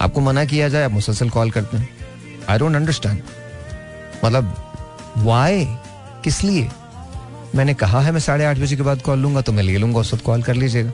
आपको 0.00 0.20
मना 0.20 0.44
किया 0.44 0.68
जाए, 0.68 0.84
आप 0.84 0.92
मुसलसल 0.92 1.28
कॉल 1.30 1.50
करते 1.50 1.76
हैं। 1.76 1.88
आई 2.48 2.58
डोंट 2.58 2.76
अंडरस्टैंड 2.76 3.22
मतलब 4.24 4.54
वाई 5.18 5.64
किस 6.24 6.42
लिए? 6.44 6.68
मैंने 7.54 7.74
कहा 7.74 8.00
है, 8.00 8.12
मैं 8.12 8.20
साढ़े 8.20 8.44
आठ 8.44 8.58
बजे 8.58 8.76
के 8.76 8.82
बाद 8.82 9.02
कॉल 9.02 9.18
लूँगा 9.18 9.40
तो 9.40 9.52
मैं 9.52 9.62
ले 9.62 9.76
लूँगा, 9.78 10.00
उस 10.00 10.12
वक्त 10.14 10.24
कॉल 10.24 10.42
कर 10.42 10.54
लीजिएगा। 10.54 10.90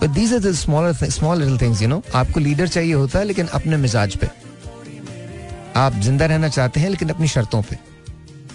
But 0.00 0.10
these 0.10 0.32
are 0.34 0.52
smaller 0.54 1.10
small 1.10 1.38
little 1.38 1.58
things 1.60 1.82
you 1.82 1.88
know 1.88 2.02
आपको 2.14 2.40
लीडर 2.40 2.68
चाहिए 2.68 2.92
होता 2.94 3.18
है, 3.18 3.24
लेकिन 3.24 3.46
अपने 3.48 3.76
मिजाज 3.76 4.16
पे। 4.16 4.28
आप 5.76 5.92
ज़िंदा 5.94 6.26
रहना 6.26 6.48
चाहते 6.48 6.80
हैं, 6.80 6.90
लेकिन 6.90 7.08
अपनी 7.08 7.28
शर्तों 7.28 7.62
पे। 7.62 7.76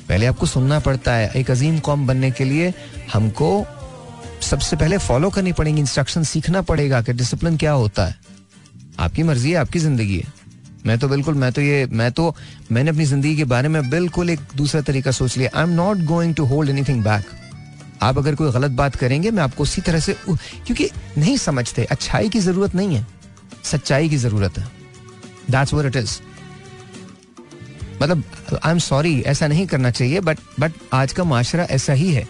पहले 0.10 0.26
आपको 0.26 0.46
सुनना 0.46 0.80
पड़ता 0.80 1.14
है, 1.14 1.32
एक 1.36 1.52
अजीम 1.52 1.80
कौम 1.80 2.08
बनने 2.08 2.32
के 2.32 2.44
लिए 2.44 2.74
हमको 3.14 3.66
सबसे 4.42 4.76
पहले 4.76 4.98
फॉलो 4.98 5.30
करनी 5.30 5.52
पड़ेगी 5.52 5.80
इंस्ट्रक्शन 5.80 6.24
सीखना 6.24 6.62
पड़ेगा 6.62 7.02
कि 7.02 7.14
डिसिप्लिन 7.14 7.58
क्या 7.58 7.72
होता 7.74 8.06
है। 8.06 8.16
आपकी 9.00 9.24
मर्ज़ी 9.24 9.52
है, 9.52 9.56
आपकी 9.58 9.80
ज़िंदगी 9.80 10.18
है। 10.18 10.34
मैं 10.86 10.98
तो 11.00 11.08
बिल्कुल, 11.10 11.36
मैं 11.36 11.52
तो 11.52 11.62
ये, 11.62 11.86
मैं 11.88 12.12
तो 12.12 12.36
मैंने 12.72 12.90
अपनी 12.92 13.06
ज़िंदगी 13.06 13.36
के 13.36 13.44
बारे 13.46 13.70
में 13.70 13.90
बिल्कुल 13.90 14.30
एक 14.30 14.40
दूसरा 14.56 14.82
तरीका 14.82 15.12
सोच 15.12 15.38
लिया। 15.38 15.50
I 15.56 15.64
am 15.64 15.70
not 15.72 16.04
going 16.06 16.36
to 16.36 16.46
hold 16.46 16.70
anything 16.70 17.04
back 17.04 17.38
आप 18.02 18.18
अगर 18.18 18.36
कोई 18.36 18.52
गलत 18.52 18.72
बात 18.72 18.96
करेंगे, 18.96 19.32
मैं 19.32 19.44
आपको 19.44 19.64
उसी 19.64 19.82
तरह 19.82 20.00
से 20.00 20.14
क्योंकि 20.26 20.90
नहीं 21.18 21.38
समझते, 21.38 21.84
अच्छाई 21.86 22.30
की 22.30 22.40
ज़रूरत 22.40 22.76
नहीं 22.76 22.96
है। 22.96 23.06
सच्चाई 23.64 24.10
की 24.10 24.18
ज़रूरत 24.18 24.58
है। 24.58 24.68
दैट्स 25.52 25.74
व्हाट 25.74 25.86
इट 25.86 25.96
इज़ 25.96 26.20
मतलब 28.02 28.24
आई 28.56 28.72
एम 28.72 28.80
सॉरी 28.80 29.20
ऐसा 29.22 29.48
नहीं 29.48 29.66
करना 29.68 29.90
चाहिए 29.92 30.20
बट 30.22 30.40
बट 30.60 30.74
आज 30.94 31.14
का 31.14 31.24
माशरा 31.26 31.64
ऐसा 31.72 31.94
ही 31.94 32.12
है। 32.14 32.28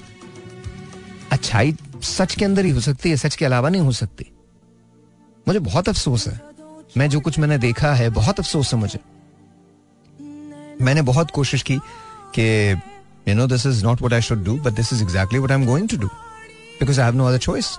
अच्छाई 1.32 1.76
सच 2.04 2.36
के 2.36 2.46
अंदर 2.46 2.66
ही 2.66 2.72
हो 2.72 2.80
सकती 2.82 3.10
है, 3.10 3.18
सच 3.18 3.36
के 3.36 3.46
अलावा 3.46 3.70
नहीं 3.70 3.82
हो 3.82 3.92
सकती। 3.94 4.32
मुझे 5.48 5.60
बहुत 5.62 5.90
अफसोस 5.90 6.28
है। 6.28 6.49
मैं 6.98 7.10
जो 7.10 7.20
कुछ 7.20 7.40
मैंने 7.40 7.58
देखा 7.58 7.94
है, 7.94 8.10
बहुत 8.12 8.40
अफसोस 8.40 8.74
है 8.74 8.80
मुझे। 8.80 9.00
मैंने 10.82 11.02
बहुत 11.04 11.32
कोशिश 11.32 11.64
की 11.64 11.78
कि 12.36 12.44
you 13.28 13.36
know 13.36 13.48
this 13.48 13.66
is 13.66 13.84
not 13.86 14.02
what 14.02 14.14
I 14.14 14.22
should 14.22 14.44
do 14.46 14.56
but 14.58 14.74
this 14.74 14.94
is 14.94 15.04
exactly 15.04 15.40
what 15.40 15.52
I 15.52 15.58
am 15.58 15.66
going 15.66 15.90
to 15.90 15.98
do 15.98 16.08
because 16.08 17.00
I 17.02 17.06
have 17.06 17.16
no 17.16 17.26
other 17.26 17.38
choice 17.38 17.78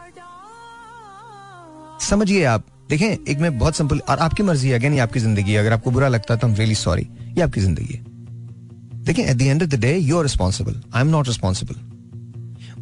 समझिए 2.01 2.45
आप, 2.45 2.65
देखें, 2.91 3.07
एक 3.07 3.39
में 3.39 3.59
बहुत 3.59 3.77
सिंपल 3.77 3.99
और 4.09 4.19
आपकी 4.19 4.43
मर्ज़ी 4.43 4.69
है 4.69 4.75
अगेन 4.75 4.95
ये 4.95 5.01
आपकी 5.01 5.21
ज़िंदगी 5.21 5.53
है। 5.53 5.59
अगर 5.59 5.73
आपको 5.73 5.91
बुरा 5.91 6.09
लगता 6.09 6.35
है 6.35 6.41
तो 6.41 6.49
रियली 6.49 6.75
सॉरी 6.75 7.09
ये 7.37 7.43
आपकी 7.43 7.61
ज़िंदगी 7.61 7.95
है। 7.95 8.05
देखें 9.05 9.23
at 9.23 9.37
the 9.37 9.43
end 9.43 9.63
of 9.63 9.71
the 9.71 9.81
day 9.81 9.97
you 9.97 10.17
are 10.17 10.23
responsible 10.23 10.81
I 10.95 11.03
am 11.03 11.09
not 11.09 11.29
responsible 11.29 11.77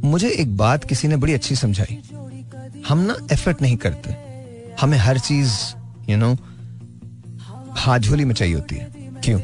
मुझे 0.05 0.29
एक 0.31 0.57
बात 0.57 0.85
किसी 0.85 1.09
ने 1.09 1.17
बड़ी 1.17 1.33
अच्छी 1.35 1.57
समझाई। 1.57 2.01
हम 2.89 2.99
ना 3.01 3.17
एफर्ट 3.33 3.63
नहीं 3.63 3.77
करते। 3.77 4.17
हमें 4.81 4.99
हर 4.99 5.19
चीज़ 5.19 5.53
यू 6.11 6.17
नो 6.17 6.33
हाथ 7.77 7.99
झोली 8.01 8.25
में 8.25 8.35
चाहिए 8.35 8.55
होती 8.55 8.77
है। 8.77 8.91
क्यों? 9.25 9.41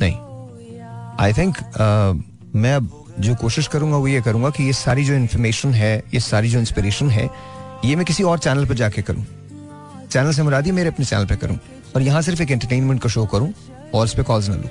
नहीं। 0.00 0.16
आई 1.20 1.32
थिंक 1.32 1.56
uh, 1.56 2.56
मैं 2.56 2.74
अब 2.74 2.90
जो 3.20 3.34
कोशिश 3.34 3.66
करूँगा 3.68 3.96
वो 3.96 4.08
ये 4.08 4.20
करूँगा 4.22 4.50
कि 4.50 4.64
ये 4.64 4.72
सारी 4.74 5.04
जो 5.04 5.14
इन्फॉर्मेशन 5.14 5.74
है 5.74 5.96
ये 6.14 6.20
सारी 6.20 6.48
जो 6.50 6.58
इंस्पिरेशन 6.58 7.10
है 7.10 7.28
ये 7.84 7.96
मैं 7.96 8.04
किसी 8.06 8.22
और 8.22 8.38
चैनल 8.38 8.66
पर 8.66 8.74
जाके 8.74 9.02
करूँ। 9.02 9.24
चैनल 10.10 10.32
से 10.32 10.42
मुरादी 10.42 10.72
मेरे 10.72 10.88
अपने 10.88 11.04
चैनल 11.04 11.26
पे 11.26 11.36
करूँ। 11.36 11.58
और 11.96 12.02
यहाँ 12.02 12.22
सिर्फ़ 12.22 12.42
एक 12.42 12.50
एंटरटेनमेंट 12.50 13.02
का 13.02 13.08
शो 13.08 13.24
करूँ 13.26 13.52
और 13.94 14.04
उस 14.04 14.14
पर 14.16 14.22
कॉल्स 14.22 14.48
ना 14.48 14.54
लूँ। 14.54 14.70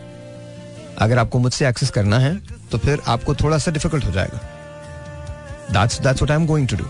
अगर 0.97 1.17
आपको 1.19 1.39
मुझसे 1.39 1.67
एक्सेस 1.67 1.89
करना 1.91 2.19
है 2.19 2.35
तो 2.71 2.77
फिर 2.77 3.01
आपको 3.07 3.35
थोड़ा 3.35 3.57
सा 3.57 3.71
डिफ़िकल्ट 3.71 4.05
हो 4.05 4.11
जाएगा। 4.11 4.39
That's 5.71 5.99
that's 6.01 6.21
what 6.21 6.31
I 6.31 6.37
am 6.37 6.45
going 6.47 6.67
to 6.67 6.75
do 6.77 6.85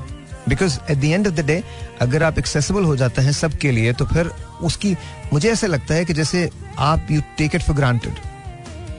because 0.49 0.77
at 0.91 0.97
the 0.97 1.03
end 1.03 1.27
of 1.27 1.35
the 1.35 1.45
day 1.45 1.63
अगर 2.01 2.23
आप 2.23 2.37
एक्सेसिबल 2.39 2.83
हो 2.83 2.95
जाते 2.95 3.21
हैं 3.21 3.31
सबके 3.33 3.71
लिए 3.71 3.93
तो 3.93 4.05
फिर 4.05 4.31
उसकी, 4.61 4.95
मुझे 5.33 5.51
ऐसा 5.51 5.67
लगता 5.67 5.93
है 5.93 6.05
कि 6.05 6.13
जैसे 6.13 6.49
आप 6.79 7.07
you 7.11 7.21
take 7.37 7.55
it 7.55 7.61
for 7.61 7.75
granted 7.75 8.19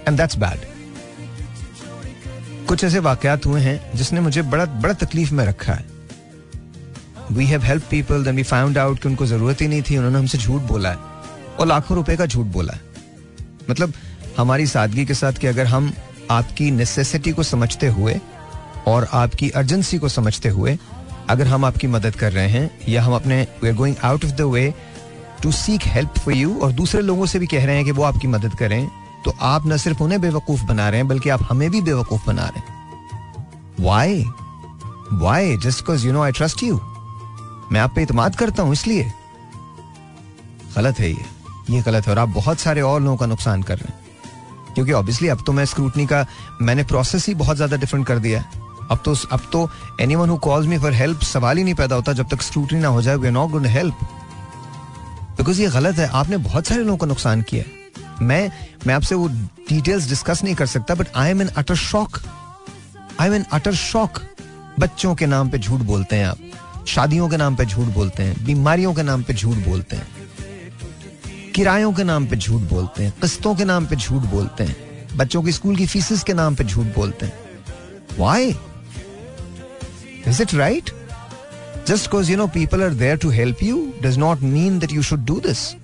and 0.09 0.17
that's 0.17 0.37
bad 0.39 0.75
कुछ 2.69 2.85
ऐसे 2.85 2.99
वाकयात 2.99 3.47
हुए 3.47 3.61
हैं 3.61 3.81
जिसने 3.95 4.21
मुझे 4.21 4.43
बड़ा 4.45 4.65
बड़ा 4.65 4.93
तकलीफ़ 4.95 5.33
में 5.35 5.45
रखा 5.45 5.73
है। 5.73 5.85
We 7.33 7.45
have 7.47 7.63
help 7.63 7.85
people 7.91 8.25
then 8.25 8.37
we 8.37 8.43
found 8.43 8.79
out 8.79 9.01
कि 9.03 9.09
उनको 9.09 9.27
ज़रूरत 9.27 9.61
ही 9.61 9.69
नहीं 9.69 9.83
थी, 9.83 9.97
उन्होंने 9.97 10.19
हमसे 10.19 10.39
झूठ 10.39 10.63
बोला 10.63 10.91
है, 10.91 10.97
और 11.59 11.67
लाखों 11.67 11.97
रुपए 11.97 12.17
का 12.17 12.27
झूठ 12.27 12.47
बोला 12.47 12.73
है। 12.73 12.81
मतलब 13.71 13.93
हमारी 14.39 14.67
सादगी 14.67 15.05
के 15.07 15.15
साथ 15.15 15.33
कि 15.33 15.47
अगर 15.47 15.67
हम 15.67 15.93
आपकी 16.31 16.71
नेसेसिटी 16.71 17.33
को 17.33 17.43
समझते 17.43 17.87
हुए, 17.89 18.21
और 18.87 19.09
आपकी 19.13 19.51
अर्जेंसी 19.51 19.99
को 19.99 20.09
समझते 20.09 20.49
हुए 20.49 20.77
अगर 21.31 21.47
हम 21.47 21.65
आपकी 21.65 21.87
मदद 21.87 22.17
कर 22.17 22.33
रहे 22.33 22.49
हैं 22.49 22.71
या 22.89 23.03
हम 23.03 23.15
अपने 23.15 23.41
we 23.63 23.69
are 23.69 23.75
going 23.75 23.97
out 24.05 24.25
of 24.25 24.33
the 24.33 24.41
way 24.41 24.73
to 25.43 25.53
seek 25.53 25.87
help 25.87 26.19
for 26.19 26.35
you 26.35 26.59
और 26.61 26.73
दूसरे 26.73 27.03
लोगों 27.03 27.27
से 27.27 27.39
भी 27.39 27.47
कह 27.47 27.65
रहे 27.67 27.77
हैं 27.77 27.85
कि 27.85 27.91
वो 27.91 28.03
आपकी 28.03 28.29
मदद 28.29 28.55
करें 28.55 28.89
तो 29.25 29.33
आप 29.43 29.67
न 29.67 29.77
सिर्फ़ 29.77 30.03
उन्हें 30.03 30.21
बेवकूफ़ 30.21 30.63
बना 30.65 30.89
रहे 30.89 31.01
हैं, 31.01 31.09
बल्कि 31.09 31.29
आप 31.29 31.47
हमें 31.51 31.71
भी 31.71 31.81
बेवकूफ़ 31.83 32.27
बना 32.27 32.47
रहे 32.47 32.59
हैं। 32.59 32.75
Why 33.81 34.25
why 35.13 35.57
just 35.57 35.81
because 35.81 36.07
you 36.07 36.13
know 36.13 36.23
I 36.23 36.33
trust 36.33 36.63
you 36.63 36.81
मैं 37.73 37.81
आप 37.81 37.93
पे 37.95 38.03
इतमाद 38.03 38.37
करता 38.37 38.63
हूँ, 38.63 38.73
इसलिए। 38.73 39.13
गलत 40.77 40.99
है 40.99 41.11
ये। 41.11 41.25
ये 41.71 41.81
गलत 41.83 42.07
है 42.07 42.13
और 42.13 42.19
आप 42.19 42.29
बहुत 42.29 42.59
सारे 42.59 42.81
और 42.81 43.01
लोगों 43.03 43.17
का 43.17 43.27
नुकसान 43.27 43.63
कर 43.63 43.79
रहे 43.79 43.93
हैं। 43.93 44.05
क्योंकि 44.75 44.93
ऑब्वियसली 44.93 45.29
अब 45.29 45.43
तो 45.47 45.53
मैं 45.53 45.65
स्क्रूटनी 45.65 46.07
का, 46.07 46.27
मैंने 46.63 46.83
प्रोसेस 46.85 47.27
ही 47.27 47.35
बहुत 47.35 47.57
ज़्यादा 47.57 47.77
डिफरेंट 47.77 48.07
कर 48.07 48.19
दिया 48.19 48.41
है। 48.41 48.66
अब 48.91 49.03
तो 49.05 49.15
अब 49.33 49.49
तो 49.53 49.69
anyone 50.01 50.31
who 50.31 50.37
calls 50.39 50.67
me 50.69 50.79
for 50.79 50.93
help 50.95 51.21
सवाल 51.25 51.59
ही 51.59 51.65
नहीं 51.65 51.75
पैदा 51.75 51.97
होता 51.97 52.13
जब 52.13 52.29
तक 52.29 52.43
स्क्रूटनी 52.43 52.79
ना 52.81 52.89
हो 52.89 53.03
जाए 53.03 53.17
we 53.17 53.27
are 53.27 53.33
not 53.33 53.51
going 53.51 53.67
help 53.67 53.95
because 55.39 55.61
ये 55.63 55.69
गलत 55.71 55.99
है, 55.99 56.09
आपने 56.09 56.37
बहुत 56.39 56.67
सारे 56.67 56.83
लोगों 56.83 56.97
का 56.99 57.07
नुकसान 57.07 57.43
किया 57.43 57.63
है। 57.63 58.25
मैं 58.27 58.51
मैं 58.87 58.95
आपसे 58.95 59.15
वो 59.15 59.29
डिटेल्स 59.69 60.09
डिस्कस 60.09 60.43
नहीं 60.45 60.55
कर 60.55 60.67
सकता 60.67 60.95
but 60.95 61.09
I 61.17 61.31
am 61.31 61.43
in 61.43 61.49
utter 61.49 61.75
shock 61.77 62.19
I 63.21 63.29
am 63.29 63.35
in 63.35 63.45
utter 63.53 63.75
shock 63.75 64.21
बच्चों 64.81 65.15
के 65.15 65.27
नाम 65.27 65.51
पे 65.51 65.59
झूठ 65.59 65.81
बोलते 65.83 66.17
हैं 66.17 66.27
आप, 66.27 66.39
शादियों 66.89 67.29
के 67.29 67.37
नाम 67.37 67.57
पे 67.57 67.65
झूठ 67.65 67.87
बोलते 67.95 68.23
हैं, 68.23 68.45
बीमारियों 68.45 68.93
के 68.95 69.03
नाम 69.03 69.23
पे 69.23 69.35
झूठ 69.35 69.57
बोलते 69.67 69.97
हैं, 69.97 70.09
किरायों 71.55 71.93
के 71.93 72.05
नाम 72.05 72.27
पे 72.27 72.37
झूठ 72.37 72.63
बोलते 72.71 73.05
हैं, 73.05 73.13
किस्तों 73.21 73.55
के 73.55 73.65
नाम 73.65 73.87
पे 73.87 73.97
झूठ 73.97 74.23
बोलते 74.25 74.65
हैं, 74.65 74.77
बच्चों 75.17 75.43
की 75.43 75.53
स्कूल 75.53 75.77
की 75.77 75.87
फीसिस 75.87 76.23
के 76.23 76.35
नाम 76.35 76.55
पे 76.55 76.65
झूठ 76.65 76.87
बोलते 76.97 77.27
हैं। 77.27 77.33
Why 78.19 78.53
Is 80.26 80.40
it 80.40 80.54
right? 80.54 80.92
Just 81.86 82.10
because 82.10 82.30
you 82.30 82.38
know 82.38 82.48
people 82.48 82.84
are 82.84 82.92
there 82.92 83.18
to 83.18 83.30
help 83.30 83.62
you 83.62 83.94
does 84.02 84.18
not 84.18 84.42
mean 84.42 84.80
that 84.80 84.92
you 84.92 85.02
should 85.02 85.26
do 85.26 85.40
this. 85.40 85.76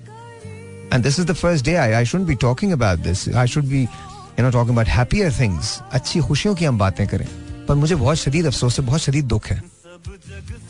And 0.92 1.02
this 1.02 1.18
is 1.18 1.26
the 1.26 1.34
first 1.34 1.64
day 1.64 1.76
I, 1.76 2.00
I 2.00 2.04
shouldn't 2.04 2.28
be 2.28 2.36
talking 2.36 2.72
about 2.72 3.02
this. 3.02 3.28
I 3.28 3.46
should 3.46 3.68
be 3.68 3.80
you 3.80 4.44
know 4.44 4.50
talking 4.50 4.74
about 4.78 4.88
happier 4.98 5.30
things. 5.30 5.80
अच्छी 5.92 6.20
खुशियों 6.28 6.54
की 6.54 6.64
हम 6.64 6.78
बातें 6.78 7.06
करें 7.06 7.26
पर 7.68 7.74
मुझे 7.74 7.94
बहुत 7.94 8.16
शदीद 8.16 8.46
अफसोस 8.46 8.78
है 8.80 8.86
बहुत 8.86 9.00
शदीद 9.00 9.24
दुख 9.34 9.46
है 9.46 9.62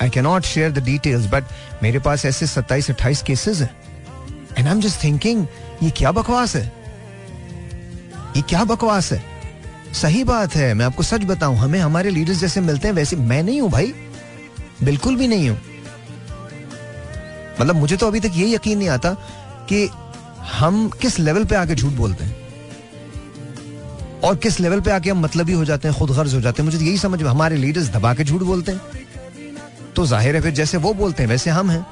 I 0.03 0.11
can 0.11 0.25
not 0.25 0.45
share 0.45 0.71
the 0.73 0.85
details 0.85 1.27
but 1.33 1.45
मेरे 1.83 1.99
पास 2.07 2.25
ऐसे 2.27 2.47
सत्ताईस 2.47 2.91
अट्ठाईस 2.91 3.23
केसेस 3.27 3.61
हैं 3.61 3.71
and 4.59 4.67
I 4.67 4.73
am 4.73 4.81
just 4.81 5.03
thinking 5.05 5.47
ये 5.83 5.91
क्या 5.99 6.13
बकवास 6.13 6.55
है 6.57 6.65
ये 8.37 8.43
क्या 8.49 8.65
बकवास 8.73 9.13
है 9.13 9.23
सही 9.94 10.24
बात 10.24 10.56
है, 10.56 10.74
मैं 10.74 10.86
आपको 10.86 11.04
सच 11.04 11.24
बताऊँ, 11.24 11.58
हमें 11.58 11.80
हमारे 11.80 12.10
लीडर्स 12.10 12.38
जैसे 12.38 12.62
मिलते 12.62 12.88
हैं, 12.88 12.96
वैसे 12.96 13.16
मैं 13.16 13.44
नहीं 13.44 13.62
हूँ 13.62 13.70
भाई। 13.70 13.94
बिल्कुल 14.84 15.16
भी 15.16 15.28
नहीं 15.28 15.50
हूँ। 15.50 15.58
मतलब 17.62 17.76
मुझे 17.76 17.98
तो 17.98 18.08
अभी 18.08 18.20
तक 18.20 18.32
ये 18.36 18.48
यकीन 18.56 18.78
नहीं 18.78 18.90
आता 18.90 19.14
कि 19.70 19.90
हम 20.54 20.88
किस 21.02 21.20
लेवल 21.20 21.46
पे 21.46 21.56
आके 21.56 21.76
झूठ 21.76 21.94
बोलते 21.94 22.24
हैं। 22.24 22.42
और 24.24 24.36
किस 24.36 24.60
लेवल 24.60 24.82
पे 24.82 24.92
आके 24.92 25.10
हम 25.10 25.20
मतलब 25.20 25.50
ही 25.50 25.54
हो 25.54 25.66
जाते 25.66 25.88
हैं, 25.88 25.98
खुद 25.98 26.12
गर्ज 26.12 26.36
हो 26.36 26.42
जाते 26.42 26.62
हैं, 26.62 26.66
मुझे 26.66 26.78
तो 26.78 26.84
यही 26.84 26.98
समझ 26.98 27.22
में, 27.22 27.30
हमारे 27.30 27.56
लीडर्स 27.56 27.90
दबा 27.90 28.14
के 28.14 28.24
झूठ 28.24 28.42
बोलते 28.42 28.72
हैं। 28.72 28.82
तो 29.96 30.06
ज़ाहिर 30.06 30.36
है 30.36 30.42
फिर 30.42 30.52
जैसे 30.52 30.78
वो 30.78 30.94
बोलते 30.94 31.24
हैं, 31.24 31.30
वैसे 31.30 31.50
हम 31.50 31.70
हैं। 31.70 31.86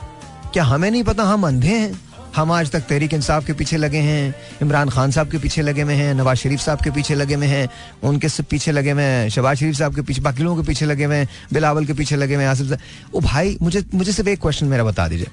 क्या 0.53 0.63
हमें 0.63 0.91
नहीं 0.91 1.03
पता, 1.03 1.24
हम 1.24 1.48
अंधे 1.48 1.67
हैं? 1.67 2.00
हम 2.35 2.51
आज 2.51 2.69
तक 2.71 2.81
तहरीक 2.81 3.13
इंसाफ 3.13 3.45
के 3.45 3.53
पीछे 3.53 3.77
लगे 3.77 3.97
हैं, 3.97 4.35
इमरान 4.61 4.89
खान 4.89 5.11
साहब 5.11 5.31
के 5.31 5.38
पीछे 5.38 5.61
लगे 5.61 5.81
हुए 5.81 5.93
हैं, 5.93 6.13
नवाज़ 6.13 6.38
शरीफ 6.38 6.59
साहब 6.59 6.81
के 6.81 6.91
पीछे 6.91 7.15
लगे 7.15 7.35
हुए 7.35 7.47
हैं, 7.47 7.67
उनके 8.03 8.29
सब 8.29 8.45
पीछे 8.45 8.71
लगे 8.71 8.91
हुए 8.91 9.03
हैं, 9.03 9.29
शबाज 9.29 9.57
शरीफ 9.57 9.75
साहब 9.75 9.95
के 9.95 10.01
पीछे, 10.01 10.21
बाकी 10.21 10.43
लोगों 10.43 10.61
के 10.63 10.67
पीछे 10.67 10.85
लगे 10.85 11.05
हुए 11.05 11.15
हैं, 11.15 11.27
बिलावल 11.53 11.85
के 11.85 11.93
पीछे 11.93 12.15
लगे 12.15 12.35
हुए 12.35 12.43
हैं, 12.43 12.51
आसिफ 12.51 12.67
साहब 12.67 13.15
ओ 13.15 13.19
भाई, 13.19 13.57
मुझे 13.61 13.83
मुझे 13.93 14.11
सिर्फ़ 14.11 14.29
एक 14.29 14.41
क्वेश्चन 14.41 14.67
मेरा 14.67 14.83
बता 14.83 15.07
दीजिए। 15.07 15.27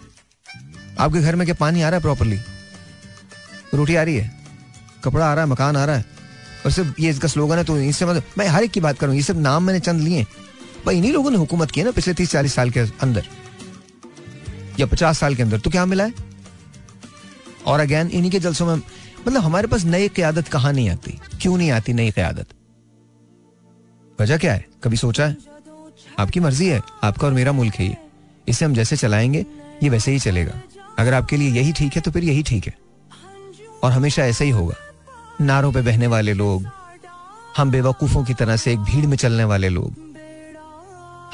आपके 0.98 1.20
घर 1.20 1.36
में 1.36 1.46
क्या 1.46 1.54
पानी 1.60 1.82
आ 1.82 1.88
रहा 1.88 1.96
है 1.96 2.02
प्रॉपरली 2.02 2.38
रोटी 3.74 3.96
आ 3.96 4.02
रही 4.02 4.16
है? 4.16 4.30
कपड़ा 5.04 5.26
आ 5.26 5.32
रहा 5.34 5.44
है, 5.44 5.50
मकान 5.50 5.76
आ 5.76 5.84
रहा 5.84 5.96
है? 5.96 6.04
और 6.66 6.72
सिर्फ़ 6.72 7.00
ये 7.00 7.10
इसका 7.10 7.28
स्लोगन 7.28 7.56
है 7.56 7.64
तो 7.64 7.78
इससे 7.78 8.06
मतलब 8.06 8.22
मैं 8.38 8.46
हर 8.48 8.64
एक 8.64 8.70
की 8.70 8.80
बात 8.80 8.98
करूँ, 8.98 9.14
ये 9.14 9.22
सिर्फ़ 9.22 9.40
नाम 9.40 9.64
मैंने 9.64 9.80
चंद 9.80 10.02
लिए। 10.02 10.26
भाई, 10.86 10.96
इन्हीं 10.96 11.12
लोगों 11.12 11.30
ने 11.30 11.36
हुकूमत 11.36 11.70
की 11.70 11.82
ना, 11.82 11.90
पिछले 11.90 12.14
तीस 12.14 12.30
चालीस 12.30 12.54
साल 12.54 12.70
के 12.70 12.80
अंदर। 12.80 13.24
या 14.80 14.86
पचास 14.86 15.18
साल 15.18 15.34
के 15.34 15.42
अंदर 15.42 15.58
तो 15.58 15.70
क्या 15.70 15.84
मिला 15.86 16.04
है? 16.04 16.27
और 17.66 17.80
अगेन 17.80 18.08
इन्हीं 18.08 18.30
के 18.30 18.40
जलसों 18.40 18.66
में 18.66 18.82
मतलब 19.28 19.42
हमारे 19.42 19.66
पास 19.66 19.84
नई 19.84 20.08
क्यादत 20.08 20.48
कहाँ 20.48 20.72
नहीं 20.72 20.90
आती? 20.90 21.20
क्यों 21.40 21.58
नहीं 21.58 21.70
आती 21.70 21.92
नई 21.92 22.10
क्यादत? 22.10 22.46
वजह 24.20 24.36
क्या 24.36 24.54
है? 24.54 24.66
कभी 24.84 24.96
सोचा 24.96 25.26
है? 25.26 25.36
आपकी 26.18 26.40
मर्ज़ी 26.40 26.66
है, 26.66 26.80
आपका 27.04 27.26
और 27.26 27.32
मेरा 27.32 27.52
मुल्क 27.52 27.74
है 27.74 27.86
ये। 27.86 27.96
इसे 28.48 28.64
हम 28.64 28.74
जैसे 28.74 28.96
चलाएँगे, 28.96 29.46
ये 29.82 29.88
वैसे 29.88 30.12
ही 30.12 30.18
चलेगा। 30.18 30.62
अगर 30.98 31.14
आपके 31.14 31.36
लिए 31.36 31.50
यही 31.50 31.72
ठीक 31.72 31.92
है 31.92 32.02
तो 32.02 32.10
फिर 32.10 32.24
यही 32.24 32.42
ठीक 32.42 32.66
है। 32.66 32.78
और 33.82 33.92
हमेशा 33.92 34.24
ऐसा 34.24 34.44
ही 34.44 34.50
होगा। 34.50 34.74
नारों 35.40 35.72
पे 35.72 35.82
बहने 35.82 36.06
वाले 36.06 36.34
लोग, 36.34 36.66
हम 37.56 37.70
बेवकूफों 37.70 38.24
की 38.24 38.34
तरह 38.34 38.56
से 38.56 38.72
एक 38.72 38.78
भीड़ 38.78 39.06
में 39.06 39.16
चलने 39.16 39.44
वाले 39.44 39.68
लोग। 39.68 40.16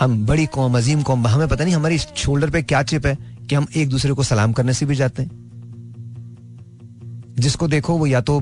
हम 0.01 0.27
बड़ी 0.27 0.47
कौम, 0.47 0.79
अजीम 0.79 1.03
कौम, 1.03 1.27
हमें 1.27 1.49
पता 1.49 1.65
नहीं 1.65 1.75
हमारी 1.75 1.99
शोल्डर 1.99 2.51
पे 2.51 2.63
क्या 2.63 2.83
चिप 2.83 3.07
है 3.07 3.19
कि 3.49 3.55
हम 3.55 3.67
एक 3.77 3.89
दूसरे 3.89 4.13
को 4.13 4.23
सलाम 4.23 4.53
करने 4.53 4.73
से 4.73 4.87
भी 4.87 4.95
जाते 4.95 5.23
हैं। 5.23 5.44
जिसको 7.39 7.69
देखो 7.69 7.97
वो 7.99 8.07
या 8.07 8.21
तो 8.21 8.41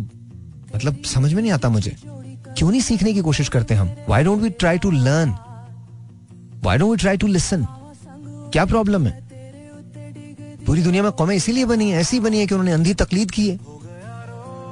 मतलब 0.76 1.02
समझ 1.04 1.32
में 1.34 1.42
नहीं 1.42 1.52
आता 1.52 1.68
मुझे। 1.68 1.96
क्यों 2.56 2.70
नहीं 2.70 2.80
सीखने 2.80 3.12
की 3.12 3.20
कोशिश 3.20 3.48
करते 3.48 3.74
हम? 3.74 3.90
Why 4.08 4.24
don't 4.24 4.42
we 4.42 4.50
try 4.50 4.78
to 4.78 4.90
learn 4.90 5.30
why 6.64 6.78
don't 6.78 6.90
we 6.90 6.96
try 6.96 7.16
to 7.16 7.26
listen 7.26 7.66
क्या 8.52 8.64
प्रॉब्लम 8.64 9.06
है? 9.06 9.20
पूरी 10.66 10.82
दुनिया 10.82 11.02
में 11.02 11.12
कौमें 11.12 11.36
इसीलिए 11.36 11.64
बनी 11.64 11.90
है, 11.90 12.00
ऐसी 12.00 12.20
बनी 12.20 12.38
है 12.38 12.46
कि 12.46 12.54
उन्होंने 12.54 12.72
अंधी 12.72 12.94
तकलीद 12.94 13.30
की 13.30 13.48
है। 13.50 13.58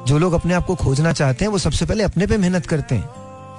जो 0.07 0.19
लोग 0.19 0.33
अपने 0.33 0.55
आप 0.55 0.67
को 0.67 0.75
खोजना 0.75 1.13
चाहते 1.13 1.45
हैं, 1.45 1.53
वो 1.53 1.59
सबसे 1.59 1.87
पहले 1.87 2.05
अपने 2.05 2.27
पे 2.27 2.37
मेहनत 2.37 2.67
करते 2.67 2.95
हैं। 2.95 3.09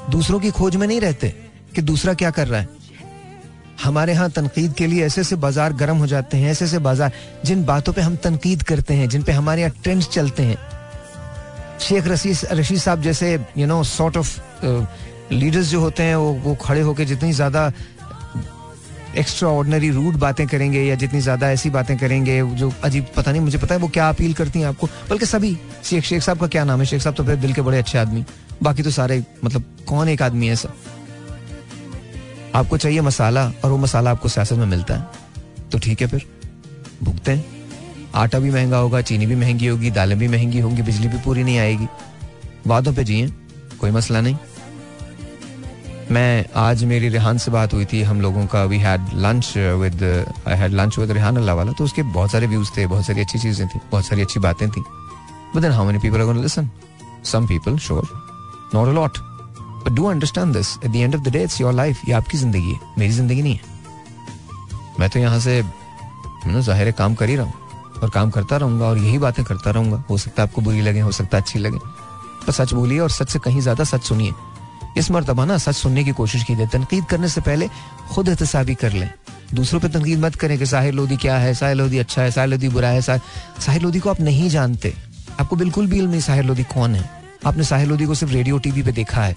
दूसरों 0.10 0.40
की 0.40 0.52
खोज 0.52 0.76
में 0.76 0.88
नहीं 0.88 1.02
रहते 1.02 1.30
कि 1.76 1.82
दूसरा 1.82 2.14
क्या 2.14 2.32
कर 2.32 2.48
रहा 2.48 2.62
है। 2.62 2.81
हमारे 3.84 4.14
यहाँ 4.14 4.30
तनकीद 4.32 4.74
के 4.74 4.88
लिए 4.88 5.06
ऐसे 5.06 5.22
ऐसे 5.22 5.36
बाज़ार 5.38 5.74
गर्म 5.74 5.98
हो 5.98 6.08
जाते 6.08 6.38
हैं, 6.38 6.52
ऐसे 6.52 6.66
ऐसे 6.66 6.80
बाज़ार 6.80 7.12
जिन 7.46 7.64
बातों 7.66 7.94
पे 7.94 8.02
हम 8.02 8.16
तनकीद 8.24 8.64
करते 8.64 8.94
हैं, 8.94 9.08
जिन 9.10 9.24
पे 9.24 9.32
हमारे 9.32 9.62
यहाँ 9.62 9.74
ट्रेंड्स 9.84 10.10
चलते 10.10 10.44
हैं। 10.44 10.58
शेख 11.80 12.08
रशीद 12.08 12.38
रशीद 12.52 12.80
साहब 12.80 13.02
जैसे 13.02 13.34
you 13.58 13.68
know 13.68 13.84
sort 13.86 14.18
of 14.18 14.40
leaders 15.34 15.68
जो 15.68 15.80
होते 15.80 16.04
हैं, 16.04 16.16
वो 16.16 16.34
वो 16.44 16.56
खड़े 16.62 16.82
होकर 16.82 17.04
जितनी 17.06 17.32
ज़्यादा 17.34 17.72
एक्स्ट्रा 19.18 19.50
ऑर्डनरी 19.50 19.90
रूड 19.90 20.16
बातें 20.18 20.46
करेंगे 20.48 20.82
या 20.84 20.96
जितनी 20.96 21.20
ज़्यादा 21.22 21.50
ऐसी 21.52 21.70
बातें 21.70 21.98
करेंगे, 21.98 22.40
जो 22.56 22.72
अजीब, 22.84 23.06
पता 23.16 23.32
नहीं, 23.32 23.42
मुझे 23.42 23.58
पता 23.58 23.76
है 23.76 23.82
वो 23.82 23.88
क्या 23.90 24.10
अपील 24.10 24.34
करती 24.34 24.60
हैं 24.60 24.68
आपको। 24.68 24.88
बल्कि 25.10 25.26
सभी, 25.26 25.58
शेख 25.84 26.04
शेख 26.04 26.22
साहब 26.22 26.40
का 26.40 26.48
क्या 26.48 26.64
नाम 26.64 26.80
है? 26.80 26.86
शेख 26.86 27.02
साहब 27.02 27.16
तो 27.16 27.24
फिर 27.24 27.36
दिल 27.38 27.54
के 27.54 27.62
बड़े 27.62 27.78
अच्छे 27.78 27.98
आदमी। 27.98 28.24
बाकी 28.64 28.84
तो 28.84 28.92
सारे 28.92 29.24
मतलब 29.44 29.64
कौन 29.88 30.10
एक 30.10 30.22
आदमी 30.22 30.48
है 30.48 30.54
ऐसा? 30.54 30.70
आपको 32.56 32.78
चाहिए 32.78 33.02
मसाला 33.02 33.46
और 33.64 33.72
वो 33.72 33.78
मसाला 33.78 34.12
आपको 34.12 34.30
सियासत 34.30 34.58
में 34.58 34.66
मिलता 34.66 34.96
है 34.96 35.70
तो 35.72 35.80
ठीक 35.80 36.02
है 36.02 36.08
फिर। 36.08 36.26
भुगते 37.04 37.32
हैं। 37.32 37.46
आटा 38.16 38.40
भी 38.40 38.50
महँगा 38.52 38.78
होगा, 38.78 39.02
चीनी 39.02 39.26
भी 39.26 39.36
महँगी 39.36 39.68
होगी, 39.68 39.92
दालें 39.92 40.18
भी 40.20 40.28
महँगी 40.28 40.60
होंगी, 40.60 40.82
बिजली 40.82 41.08
भी 41.08 41.18
पूरी 41.18 41.44
नहीं 41.44 41.58
आएगी। 41.60 41.88
वादों 42.68 42.94
पे 42.94 43.04
जिए, 43.04 43.28
कोई 43.80 43.92
मसला 43.92 44.22
नहीं। 44.22 44.36
मैं, 46.12 46.46
आज 46.56 46.84
मेरी 46.84 47.10
रिहान 47.10 47.38
से 47.38 47.52
बात 47.52 47.74
हुई 47.74 47.86
थी, 47.86 48.02
हम 48.04 48.22
लोगों 48.22 48.46
का 48.46 48.64
we 48.64 48.78
had 48.78 49.08
lunch 49.16 49.54
with 49.58 50.04
I 50.48 50.58
had 50.58 50.74
lunch 50.74 50.98
with 51.00 51.12
Rehan 51.12 51.38
Allahwala 51.56 51.72
तो 51.72 51.84
उसके 51.84 52.04
बहुत 52.04 52.32
सारे 52.32 52.48
व्यूज़ 52.48 52.70
थे, 52.78 52.88
बहुत 52.88 53.06
सारी 53.06 53.22
अच्छी 53.22 53.40
चीज़ें 53.40 53.68
थी, 53.68 53.80
बहुत 53.92 54.06
सारी 54.06 54.22
अच्छी 54.22 54.40
बातें 54.40 54.70
थी। 54.70 54.84
But 55.56 55.62
then 55.62 55.72
how 55.72 55.86
many 55.86 56.00
people 56.00 56.20
are 56.20 56.26
gonna 56.26 56.42
listen 56.42 56.70
some 57.24 57.48
people 57.48 57.78
sure 57.78 58.08
not 58.74 58.88
a 58.88 58.92
lot 58.92 59.18
but 59.84 59.92
do 59.92 60.06
understand 60.06 60.54
this 60.54 60.78
at 60.78 60.92
the 60.92 60.96
end 60.96 61.16
of 61.16 61.22
the 61.22 61.32
day 61.34 61.44
it's 61.44 61.62
your 61.62 61.74
life 61.74 62.08
ये 62.08 62.14
आपकी 62.14 62.38
ज़िंदगी 62.38 62.72
है 62.72 62.80
मेरी 62.98 63.14
ज़िंदगी 63.14 63.42
नहीं 63.42 63.56
है 63.56 63.70
मैं 65.00 65.10
तो 65.10 65.20
यहाँ 65.20 65.40
से 65.40 65.62
ज़ाहिर 66.46 66.92
काम 66.92 67.16
कर 67.16 67.30
ही 67.30 67.36
रहा 67.36 67.46
हूँ 67.46 68.00
और 68.04 68.10
काम 68.10 68.30
करता 68.32 68.58
रहूँगा 68.58 68.86
और 68.86 68.98
यही 68.98 69.18
बातें 69.18 69.44
करता 69.46 69.72
रहूँगा 69.72 70.04
हो 70.10 70.18
सकता 70.18 70.42
है 70.42 70.48
आपको 70.50 70.62
बुरी 70.62 70.82
लगे 70.82 71.00
हो 71.00 71.12
सकता 71.12 71.38
है 71.38 71.44
अच्छी 71.44 71.60
लगे 71.60 71.78
पर 72.46 72.52
सच 72.52 72.74
बोलिए 72.74 73.00
और 73.00 73.10
सच 73.12 73.30
से 73.30 73.40
कहीं 73.40 73.62
ज़्यादा 73.62 73.84
सच 73.84 74.04
सुनिए 74.04 74.34
इस 74.98 75.12
मरतबा 75.12 75.46
ना 75.46 75.58
सच 75.58 75.76
सुनने 75.76 76.04
की 76.04 76.12
कोशिश 76.12 76.44
कीजिए 76.44 76.68
तनकीद 76.68 77.06
करने 77.06 77.28
से 77.30 77.42
पहले 77.42 77.68
खुद 78.14 78.30
एहतसाबी 78.30 78.76
कर 78.76 78.94
लें 78.94 79.10
दूसरों 79.54 79.80
पे 79.82 79.88
तनकीद 79.90 80.20
मत 80.20 80.36
करें 80.36 80.58
कि 80.60 80.66
साहिर 80.66 80.94
लोधी 80.94 81.18
क्या 81.18 81.38
है 81.38 81.54
साहिर 81.54 81.78
लोधी 81.78 81.98
अच्छा 81.98 82.22
है 82.22 82.32
साहिर 82.32 82.50
लोधी 82.50 82.70
बुरा 82.70 82.90
है 82.90 83.02
साहिर 83.02 83.82
लोधी 83.82 84.00
को 84.00 84.10
आप 84.10 84.22
नहीं 84.22 84.50
जानते 84.50 84.94
आपको 85.40 85.56
बिल्कुल 85.56 85.88
भी 85.88 86.02
नहीं 86.02 86.22
साहिर 86.22 86.46
लोधी 86.46 86.64
कौन 86.74 86.96
है 86.96 87.10
आपने 87.46 87.64
साहिर 87.64 87.88
लोधी 87.88 88.06
को 88.06 88.16
सिर्फ़ 88.16 88.34
रेडियो 88.34 88.58
टीवी 88.60 88.84
पे 88.84 88.92
देखा 88.92 89.24
है 89.24 89.36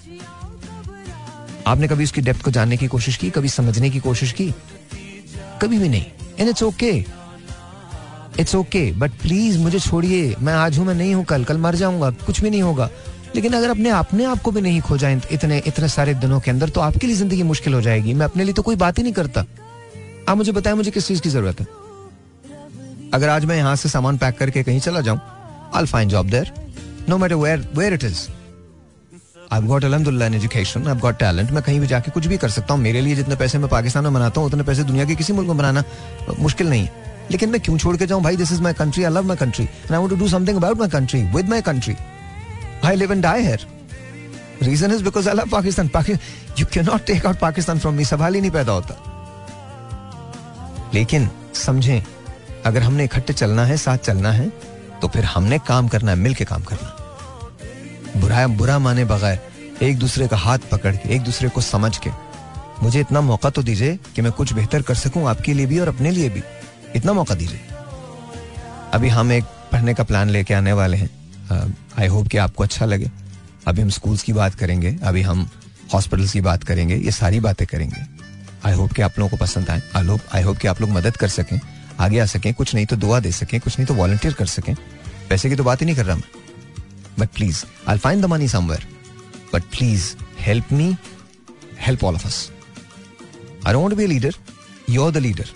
आपने 1.67 1.87
कभी 1.87 2.03
उसकी 2.03 2.21
डेप्थ 2.21 2.41
को 2.41 2.51
जानने 2.51 2.77
की 2.77 2.87
कोशिश 2.87 3.17
की, 3.17 3.29
कभी 3.29 3.49
समझने 3.49 3.89
की 3.89 3.99
कोशिश 3.99 4.31
की? 4.31 4.53
कभी 5.61 5.77
भी 5.79 5.89
नहीं। 5.89 6.05
And 6.39 6.49
it's 6.49 6.63
okay 6.63 6.91
it's 8.39 8.55
okay 8.55 8.91
but 8.91 9.11
please 9.21 9.59
मुझे 9.59 9.79
छोड़िए। 9.79 10.35
मैं 10.39 10.53
आज 10.53 10.77
हूँ, 10.77 10.85
मैं 10.85 10.95
नहीं 10.95 11.13
हूँ 11.15 11.23
कल। 11.25 11.43
कल 11.43 11.57
मर 11.57 11.75
जाऊँगा। 11.75 12.09
कुछ 12.25 12.41
भी 12.41 12.49
नहीं 12.49 12.61
होगा। 12.61 12.89
लेकिन 13.35 13.53
अगर 13.53 13.69
अपने 13.69 13.89
अपने 13.89 14.25
आप 14.25 14.41
को 14.41 14.51
भी 14.51 14.61
नहीं 14.61 14.81
खोजा 14.81 15.09
इतने 15.09 15.61
इतने 15.67 15.87
सारे 15.89 16.13
दिनों 16.15 16.39
के 16.39 16.51
अंदर 16.51 16.69
तो 16.69 16.81
आपके 16.81 17.07
लिए 17.07 17.15
ज़िंदगी 17.15 17.43
मुश्किल 17.43 17.73
हो 17.73 17.81
जाएगी। 17.81 18.13
मैं 18.13 18.25
अपने 18.25 18.43
लिए 18.43 18.53
तो 18.53 18.61
कोई 18.61 18.75
बात 18.75 18.97
ही 18.97 19.03
नहीं 19.03 19.13
करता। 19.13 19.45
आप 20.29 20.37
मुझे 20.37 20.51
बताएँ, 20.51 20.75
मुझे 20.75 20.91
किस 20.91 21.07
चीज़ 21.07 21.21
की 21.21 21.29
ज़रूरत 21.29 21.59
है? 21.61 21.67
अगर 23.13 23.29
आज 23.29 23.45
मैं 23.45 23.57
यहाँ 23.57 23.75
से 23.75 23.89
सामान 23.89 24.17
पैक 24.17 24.37
करके 24.37 24.63
कहीं 24.63 24.79
चला 24.79 25.01
जाऊँ 25.01 25.19
I 25.75 25.85
find 25.85 26.09
job 26.09 26.29
there 26.29 26.51
no 27.09 27.17
matter 27.17 27.35
where 27.35 27.67
where 27.75 27.93
it 27.93 28.03
is 28.03 28.27
I've 29.53 29.67
got 29.69 29.83
अलहमदुल्ला 29.85 30.25
एजुकेशन 30.25 30.83
I've 30.91 31.01
got 31.01 31.19
टैलेंट 31.19 31.51
मैं 31.51 31.63
कहीं 31.63 31.79
भी 31.79 31.87
जाके 31.87 32.11
कुछ 32.11 32.27
भी 32.27 32.37
कर 32.37 32.49
सकता 32.49 32.73
हूँ, 32.73 32.81
मेरे 32.81 33.01
लिए 33.01 33.15
जितने 33.15 33.35
पैसे 33.35 33.57
मैं 33.57 33.69
पाकिस्तान 33.69 34.03
में 34.03 34.13
बनाता 34.13 34.39
हूँ, 34.39 34.49
उतने 34.49 34.63
पैसे 34.63 34.83
दुनिया 34.83 35.05
के 35.05 35.15
किसी 35.15 35.33
मुल्क 35.33 35.47
में 35.47 35.57
बनाना 35.57 35.83
मुश्किल 36.39 36.69
नहीं 36.69 36.85
है 36.85 37.03
लेकिन 37.31 37.49
मैं 37.49 37.61
क्यों 37.61 37.77
छोड़ 37.77 37.95
के 37.97 38.05
जाऊँ 38.07 38.21
भाई 38.23 38.35
this 38.37 38.51
is 38.51 38.61
my 38.61 38.73
country 38.73 39.03
I 39.03 39.11
love 39.11 39.25
my 39.27 39.37
country 39.37 39.65
and 39.65 39.91
I 39.91 39.97
want 39.97 40.09
to 40.09 40.15
do 40.15 40.27
something 40.29 40.57
about 40.57 40.77
my 40.79 40.89
country 40.97 41.23
with 41.35 41.49
my 41.49 41.61
country 41.69 41.95
I 42.83 42.89
live 42.95 43.11
and 43.13 43.23
die 43.23 43.41
here. 43.41 43.61
Reason 44.61 44.91
is 44.95 45.01
because 45.05 45.27
I 45.27 45.33
love 45.37 45.49
Pakistan. 45.51 45.87
Pakistan 45.89 46.19
you 46.59 46.65
cannot 46.73 47.05
take 47.07 47.25
out 47.25 47.39
Pakistan 47.39 47.79
from 47.85 47.97
me. 47.99 48.05
सवाल 48.05 48.35
ही 48.35 48.41
नहीं 48.41 48.51
पैदा 48.51 48.71
होता 48.71 48.95
लेकिन 50.93 51.29
समझें, 51.55 52.01
अगर 52.65 52.81
हमने 52.83 53.03
इकट्ठे 53.03 53.33
चलना 53.33 53.65
है, 53.65 53.77
साथ 53.77 53.97
चलना 53.97 54.31
है 54.31 54.49
तो 55.01 55.07
फिर 55.07 55.25
हमने 55.25 55.59
काम 55.67 55.87
करना 55.87 56.11
है, 56.11 56.17
मिलके 56.17 56.45
काम 56.45 56.63
करना 56.63 56.94
बुरा 58.15 58.47
बुरा 58.47 58.77
माने 58.79 59.05
बगैर 59.05 59.83
एक 59.83 59.97
दूसरे 59.97 60.27
का 60.27 60.37
हाथ 60.37 60.59
पकड़ 60.71 60.95
के, 60.95 61.09
एक 61.15 61.21
दूसरे 61.21 61.49
को 61.49 61.61
समझ 61.61 61.97
के। 61.97 62.09
मुझे 62.83 62.99
इतना 62.99 63.21
मौका 63.21 63.49
तो 63.49 63.63
दीजिए 63.63 63.97
कि 64.15 64.21
मैं 64.21 64.31
कुछ 64.31 64.53
बेहतर 64.53 64.81
कर 64.81 64.95
सकूँ 64.95 65.27
आपके 65.29 65.53
लिए 65.53 65.65
भी 65.65 65.79
और 65.79 65.87
अपने 65.87 66.11
लिए 66.11 66.29
भी। 66.29 66.41
इतना 66.95 67.13
मौका 67.13 67.35
दीजिए। 67.35 67.59
अभी 68.93 69.09
हम 69.09 69.31
एक 69.31 69.43
पढ़ने 69.71 69.93
का 69.93 70.03
प्लान 70.03 70.29
लेके 70.29 70.53
आने 70.53 70.73
वाले 70.73 70.97
हैं। 70.97 71.09
आई 71.99 72.07
होप 72.07 72.27
कि 72.27 72.37
आपको 72.37 72.63
अच्छा 72.63 72.85
लगे। 72.85 73.11
अभी 73.67 73.81
हम 73.81 73.89
स्कूल्स 73.89 74.23
की 74.23 74.33
बात 74.33 74.55
करेंगे, 74.55 74.95
अभी 75.03 75.21
हम 75.21 75.49
हॉस्पिटल्स 75.93 76.31
की 76.31 76.41
बात 76.41 76.63
करेंगे, 76.63 76.95
ये 76.95 77.11
सारी 77.11 77.39
बातें 77.39 77.65
करेंगे। 77.67 78.05
आई 78.65 78.73
होप 78.73 78.93
कि 78.93 79.01
आप 79.01 79.19
लोगों 79.19 79.29
को 79.29 79.37
पसंद 79.37 79.69
आए। 79.69 79.81
आई 79.95 80.05
होप 80.05 80.21
आई 80.33 80.41
होप 80.41 80.57
कि 80.57 80.67
आप 80.67 80.81
लोग 80.81 80.89
मदद 80.89 81.17
कर 81.17 81.27
सकें, 81.27 81.59
आगे 81.99 82.19
आ 82.19 82.25
सकें, 82.25 82.53
कुछ 82.53 82.75
नहीं 82.75 82.85
तो 82.85 82.95
दुआ 82.95 83.19
दे 83.19 83.31
सकें, 83.31 83.59
कुछ 83.59 83.79
नहीं 83.79 83.87
तो 83.87 83.93
वॉलंटियर 83.93 84.33
कर 84.33 84.45
सकें। 84.45 84.75
पैसे 85.29 85.49
की 85.49 85.55
तो 85.55 85.63
बात 85.63 85.81
ही 85.81 85.85
नहीं 85.85 85.95
कर 85.95 86.05
रहा 86.05 86.15
मैं। 86.15 86.44
But 87.19 87.29
please 87.29 87.63
I 87.87 87.97
find 87.97 88.21
the 88.21 88.25
money 88.25 88.47
somewhere 88.47 88.87
but 89.53 89.63
please 89.63 90.13
help 90.39 90.71
me 90.73 90.95
help 91.79 92.03
all 92.03 92.15
of 92.15 92.25
us 92.27 92.49
I 93.67 93.73
don't 93.73 93.93
be 93.93 94.07
leader 94.07 94.35
you 94.89 95.03
are 95.03 95.11
the 95.11 95.17
leader 95.17 95.49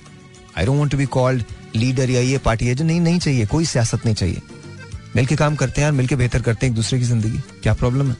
I 0.57 0.65
don't 0.65 0.77
want 0.77 0.91
to 0.91 0.97
be 0.97 1.05
called 1.05 1.43
leader 1.75 2.09
या 2.09 2.21
ये 2.21 2.37
पार्टी 2.37 2.67
है 2.67 2.75
जो 2.75 2.85
नहीं 2.85 3.01
नहीं 3.01 3.19
चाहिए, 3.19 3.45
कोई 3.45 3.65
सियासत 3.65 4.05
नहीं 4.05 4.15
चाहिए। 4.15 4.41
मिलके 5.15 5.35
काम 5.35 5.55
करते 5.55 5.81
हैं 5.81 5.87
और 5.87 5.93
मिलके 5.93 6.15
बेहतर 6.15 6.41
करते 6.41 6.65
हैं 6.65 6.71
एक 6.71 6.75
दूसरे 6.75 6.99
की 6.99 7.05
ज़िंदगी। 7.05 7.39
क्या 7.63 7.73
प्रॉब्लम 7.73 8.09
है? 8.09 8.15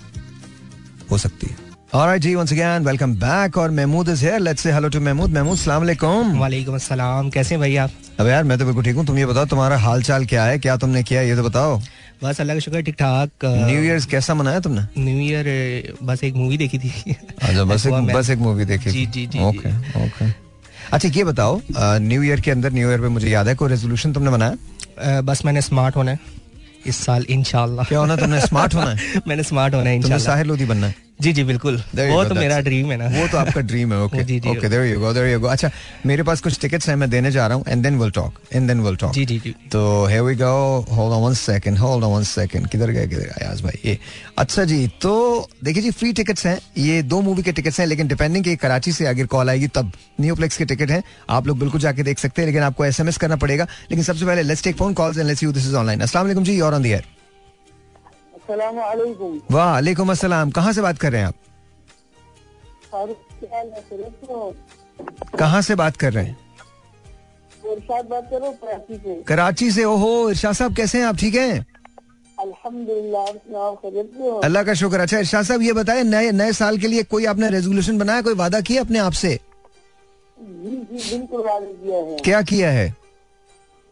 हो 1.12 1.18
सकती 1.18 1.48
है। 1.48 1.69
Alright 1.90 2.22
जी 2.22 2.32
once 2.36 2.52
again 2.52 2.84
welcome 2.86 3.14
back 3.22 3.56
और 3.58 3.72
Mahmood 3.72 4.10
is 4.10 4.20
here. 4.22 4.40
Let's 4.40 4.64
say 4.66 4.72
hello 4.74 4.90
to 4.96 5.00
Mahmood 5.06 5.32
Mahmood 5.34 5.58
सलाम 5.58 5.82
अलैकुम 5.84 6.38
वालेकुम 6.40 6.76
अस्सलाम। 6.76 7.30
कैसे 7.30 7.56
हैं 7.56 7.60
भाई 7.60 7.76
आप? 7.76 7.92
अब 8.20 8.28
यार 8.28 8.44
मैं 8.44 8.58
तो 8.60 8.66
बिल्कुल 8.66 8.84
ठीक 8.84 8.96
हूँ। 8.96 9.06
तुम 9.06 9.18
ये 9.18 9.26
बताओ 9.26 9.46
तुम्हारा 9.54 9.78
हाल 9.78 10.04
चाल 10.04 10.26
क्या 10.26 10.44
है? 10.46 10.60
क्या 10.60 10.76
तुमने 10.78 11.04
किया 11.04 11.22
ये 11.22 11.36
तो 11.36 11.44
बताओ। 11.44 11.80
बस 12.24 12.42
अल्लाह 12.42 12.56
का 12.56 12.60
शुक्र 12.60 12.82
ठीक 12.82 12.96
ठाक 12.96 13.46
न्यू 13.46 13.82
ईयर 13.84 14.06
कैसा 14.12 14.34
मनाया 14.34 14.60
तुमने? 14.60 14.82
न्यू 14.98 15.18
ईयर 15.20 15.98
बस 16.04 16.24
एक 16.24 16.36
मूवी 16.36 16.58
देखी 16.58 16.78
थी। 16.80 17.16
अच्छा 17.42 17.64
बस 17.64 17.88
एक 17.88 17.94
बस 18.16 18.30
एक 18.30 18.40
मूवी 18.40 18.66
देखी 18.66 18.92
जी 18.92 19.06
जी 19.06 19.26
जी 19.26 19.44
ओके 19.50 19.74
ओके 20.06 20.32
अच्छा 20.94 21.10
ये 21.10 21.24
बताओ 21.34 21.60
न्यू 22.06 22.22
ईयर 22.24 22.42
के 22.42 22.52
अंदर 22.52 22.74
न्यू 22.74 22.90
ईयर 22.90 23.02
पे 23.02 23.08
मुझे 23.18 23.30
याद 23.30 23.48
है 23.48 23.56
कोई 23.56 23.70
रेजोल्यूशन 23.70 24.14
तुमने 24.14 24.32
बनाया? 24.38 25.22
बस 25.22 25.46
मैंने 25.46 25.62
स्मार्ट 25.62 25.96
होना 25.96 26.12
है। 26.12 26.20
इस 26.88 27.04
साल 27.06 27.26
इंशाल्लाह। 27.30 27.86
क्या 27.86 28.00
होना 28.00 28.16
तुमने 28.16 28.40
स्मार्ट 28.42 28.76
होना 28.76 28.90
है? 28.90 29.22
मैंने 29.28 29.44
स्मार्ट 29.44 29.74
होना 29.76 29.90
है 29.90 29.96
इंशाल्लाह। 29.96 30.26
साहिर 30.26 30.46
लोधी 30.46 30.66
बनना 30.66 30.88
है। 30.88 31.09
जी 31.20 31.32
जी 31.34 31.44
बिल्कुल। 31.44 31.76
वो 31.96 32.24
तो 32.26 32.36
मेरा 32.36 32.60
ड्रीम 32.62 32.92
है 32.92 32.98
ना। 32.98 33.08
वो 33.12 33.28
तो 33.28 33.38
आपका 33.38 33.62
ड्रीम 33.62 33.94
है 33.94 34.00
okay 34.02 34.22
okay 34.50 34.70
there 34.70 34.86
you 34.86 35.00
go 35.00 35.12
there 35.14 35.28
you 35.28 35.40
go 35.40 35.48
अच्छा 35.48 35.70
मेरे 36.06 36.24
पास 36.24 36.42
कुछ 36.42 36.60
टिकट्स 36.62 36.90
हैं 36.90 36.96
मैं 36.96 37.10
देने 37.10 37.32
जा 37.32 37.48
रहा 37.48 37.58
हूँ 37.58 37.66
and 37.68 37.84
then 37.84 37.98
will 38.00 38.12
talk 38.12 38.40
and 38.54 38.68
then 38.68 38.82
will 38.82 38.96
talk 38.96 39.14
जी 39.14 39.26
जी 39.26 39.40
जी। 39.40 39.54
तो 39.72 39.82
here 40.06 40.22
we 40.22 40.36
go 40.36 40.54
hold 40.92 41.14
on 41.14 41.24
one 41.24 41.34
second 41.34 41.78
hold 41.78 42.04
on 42.04 42.14
one 42.14 42.24
second 42.24 42.68
किधर 42.68 42.92
गए 42.92 43.08
किधर 43.08 43.34
आयाज 43.42 43.62
भाई 43.64 43.80
ये। 43.86 43.98
अच्छा 44.38 44.64
जी 44.64 44.88
तो 45.02 45.14
देखिए 45.64 45.84
जी 45.84 45.92
फ्री 45.92 46.14
टिकट्स 46.14 46.46
हैं 46.46 46.58
ये 46.78 47.02
दो 47.04 47.22
मूवी 47.22 47.44
के 47.44 47.52
टिकट्स 47.52 47.80
हैं 47.80 47.88
लेकिन 47.88 48.08
डिपेंडिंग 48.08 48.44
कि 48.44 48.56
कराची 48.56 48.92
से 48.92 49.06
अगर 49.08 49.26
कॉल 49.36 49.50
आएगी 49.50 49.68
तब 49.76 49.92
न्यूप्लेक्स 50.22 50.58
के 50.58 50.66
टिकट 50.66 50.92
हैं। 50.92 51.04
आप 51.30 51.48
लोग 51.48 51.60
बिल्कुल 51.60 51.82
जाके 51.82 52.04
देख 52.04 52.20
सकते 52.20 52.42
हैं 52.42 52.48
लेकिन 52.48 52.64
आपको 52.64 52.86
एसएमएस 52.86 53.18
करना 53.18 53.36
पड़ेगा। 53.36 53.68
लेकिन 53.92 54.04
सबसे 54.04 54.26
पहले 54.26 54.44
let's 54.44 54.64
take 54.64 54.78
phone 54.78 54.94
calls 54.94 55.18
and 55.18 55.28
let's 55.28 55.44
you 55.44 55.52
this 55.52 55.68
is 55.68 55.76
online 55.76 56.00
अस्सलाम 56.00 56.26
वालेकुम 56.26 56.44
जी 56.44 56.60
और 56.60 56.74
ऑन 56.74 56.84
द 56.84 56.86
एयर 56.86 57.06
वालेकुम 59.52 60.12
अस्सलाम। 60.12 60.52
कहाँ 60.52 60.74
से 60.74 60.82
बात 60.82 60.98
कर 61.00 61.12
रहे 61.12 61.22
हैं 61.22 61.28
आप? 61.28 61.36
कहाँ 65.40 65.62
से 65.62 65.76
बात 65.76 65.98
कर 65.98 66.14
रहे 66.14 66.26
हैं? 66.26 66.38
बात 68.10 68.30
कर 68.32 68.40
कराची 68.62 68.96
से। 68.98 69.22
कराची 69.28 69.72
से 69.72 69.84
ओहो 69.84 70.30
इरशाद 70.30 70.54
साहब 70.56 70.76
कैसे 70.76 70.98
हैं 70.98 71.06
आप? 71.06 71.16
ठीक 71.18 71.36
हैं? 71.36 71.66
अल्हम्दुलिल्लाह 72.40 73.26
अल्लाह 74.44 74.64
का 74.64 74.74
शुक्र। 74.74 75.00
अच्छा 75.00 75.20
इरशाद 75.20 75.46
साहब 75.46 75.62
ये 75.62 75.74
बताएँ 75.74 76.04
नए 76.04 76.32
नए 76.32 76.52
साल 76.54 76.78
के 76.78 76.88
लिए 76.88 77.04
कोई 77.04 77.26
आपने 77.26 77.50
रेजोल्यूशन 77.50 77.98
बनाया 77.98 78.22
कोई 78.22 78.34
वादा 78.36 78.62
किया 78.62 78.82
अपने 78.82 79.00
आप 79.00 79.12
से? 79.14 79.40
जी 80.40 80.70
जी 80.70 81.18
बिल्कुल 81.18 81.42
वादा 81.46 81.66
किया 81.66 81.98
है। 81.98 82.18
क्या 82.26 82.42
किया 82.42 82.70
है? 82.72 82.94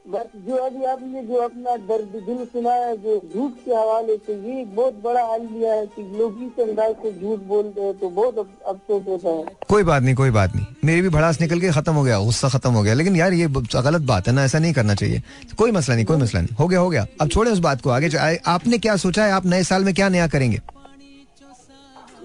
बस 0.07 0.27
जो 0.43 0.55
अभी 0.55 0.83
आपने 0.85 1.21
जो 1.23 1.35
अपना 1.35 1.75
दर्द 1.87 2.11
दिल 2.25 2.43
सुनाया 2.45 2.93
जो 2.95 3.15
झूठ 3.33 3.53
के 3.65 3.71
हवाले 3.71 4.15
से 4.17 4.33
ये 4.33 4.63
बहुत 4.65 5.01
बड़ा 5.03 5.23
हाल 5.23 5.41
लिया 5.43 5.73
है 5.73 5.85
कि 5.87 6.01
लोग 6.17 6.37
इस 6.43 6.59
अंदाज 6.63 6.93
से 6.95 7.11
झूठ 7.13 7.39
बोलते 7.47 7.81
हैं 7.81 7.93
तो 7.99 8.09
बहुत 8.09 8.37
अफसोस 8.39 9.03
होता 9.07 9.29
है। 9.29 9.55
कोई 9.69 9.83
बात 9.83 10.03
नहीं 10.03 10.15
कोई 10.15 10.31
बात 10.31 10.55
नहीं। 10.55 10.65
मेरी 10.85 11.01
भी 11.01 11.09
भड़ास 11.09 11.41
निकल 11.41 11.59
के 11.61 11.71
खत्म 11.71 11.93
हो 11.93 12.03
गया 12.03 12.19
गुस्सा 12.19 12.49
खत्म 12.49 12.71
हो 12.73 12.83
गया। 12.83 12.93
लेकिन 12.93 13.15
यार 13.15 13.33
ये 13.33 13.47
गलत 13.49 14.01
बात 14.03 14.27
है 14.27 14.33
ना 14.33 14.43
ऐसा 14.43 14.59
नहीं 14.59 14.73
करना 14.73 14.95
चाहिए। 14.95 15.21
कोई 15.57 15.71
मसला 15.71 15.95
नहीं 15.95 16.05
कोई 16.05 16.17
मसला 16.17 16.41
नहीं। 16.41 16.55
हो 16.55 16.67
गया 16.67 16.79
हो 16.79 16.89
गया। 16.89 17.05
अब 17.21 17.29
छोड़े 17.29 17.51
उस 17.51 17.59
बात 17.59 17.81
को 17.81 17.89
आगे। 17.89 18.37
आपने 18.47 18.77
क्या 18.77 18.95
सोचा 18.97 19.25
है 19.25 19.31
आप 19.31 19.45
नए 19.45 19.63
साल 19.63 19.83
में 19.83 19.93
क्या 19.93 20.09
नया 20.09 20.27
करेंगे? 20.27 20.61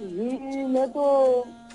जी 0.04 0.64
मैं 0.66 0.86
तो 0.88 1.02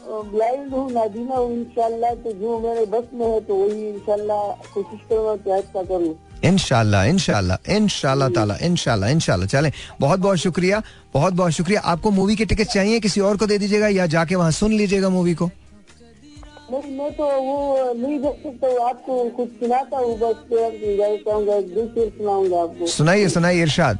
ब्लाइंड 0.07 0.73
हूँ 0.73 0.91
नादीना 0.91 1.35
हूँ 1.35 1.51
इंशाल्लाह 1.53 2.13
तो 2.23 2.31
जो 2.33 2.59
मेरे 2.59 2.85
बस 2.91 3.05
में 3.13 3.25
है 3.25 3.39
तो 3.41 3.55
वही 3.55 3.87
इंशाल्लाह 3.89 4.41
कोशिश 4.73 4.99
करूँगा 5.09 5.35
कि 5.35 5.51
अच्छा 5.51 5.83
करूँ। 5.83 6.15
इनशाला 6.45 7.03
इनशाला 7.05 7.57
इनशाला 7.69 8.27
ताला 8.29 8.55
इनशाला 8.61 9.07
इनशाला 9.09 9.45
चलें 9.45 9.71
बहुत 9.99 10.19
बहुत 10.19 10.37
शुक्रिया 10.37 10.81
बहुत 11.13 11.33
बहुत 11.33 11.51
शुक्रिया। 11.51 11.81
आपको 11.83 12.11
मूवी 12.11 12.35
के 12.35 12.45
टिकट 12.45 12.67
चाहिए 12.73 12.99
किसी 12.99 13.21
और 13.21 13.37
को 13.37 13.45
दे 13.47 13.57
दीजिएगा 13.57 13.87
या 13.89 14.05
जाके 14.07 14.35
वहाँ 14.35 14.51
सुन 14.51 14.73
लीजिएगा 14.73 15.09
मूवी 15.09 15.33
को? 15.33 15.49
नहीं 16.71 16.97
मैं 16.97 17.11
तो 17.15 17.25
वो 17.41 17.93
नहीं 17.93 18.19
देख 18.19 18.43
सकता 18.43 18.67
हूँ 18.67 18.89
आपको 18.89 19.23
कुछ 19.35 19.49
सुनाता 19.59 19.97
हूँ 19.97 20.17
बस 20.19 20.35
सुनाऊँगा 22.17 22.61
आपको। 22.61 22.87
सुनाइए 22.87 23.27
सुनाइए 23.29 23.61
इरशाद। 23.61 23.99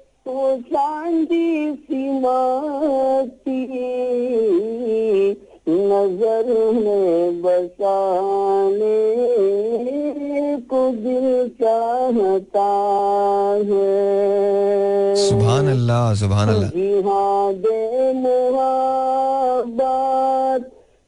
चांदी 0.71 1.49
सी 1.73 2.03
माती 2.19 3.61
नज़र 5.69 6.47
में 6.73 7.41
बसाने 7.41 9.01
को 10.71 10.81
दिल 10.91 11.27
चाहता 11.61 12.71
है। 13.69 13.91
सुभान 15.17 15.65
अल्लाह 15.71 16.05
सुभान 16.21 16.47
अल्लाह 16.49 16.69
जिहादे 16.69 17.81
मोहब्बत 18.23 19.51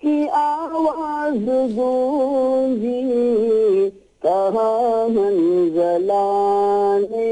की 0.03 0.17
आवाज़ 0.43 1.47
गूंजी 1.75 3.01
कहा 4.25 4.71
जलाने 5.75 7.31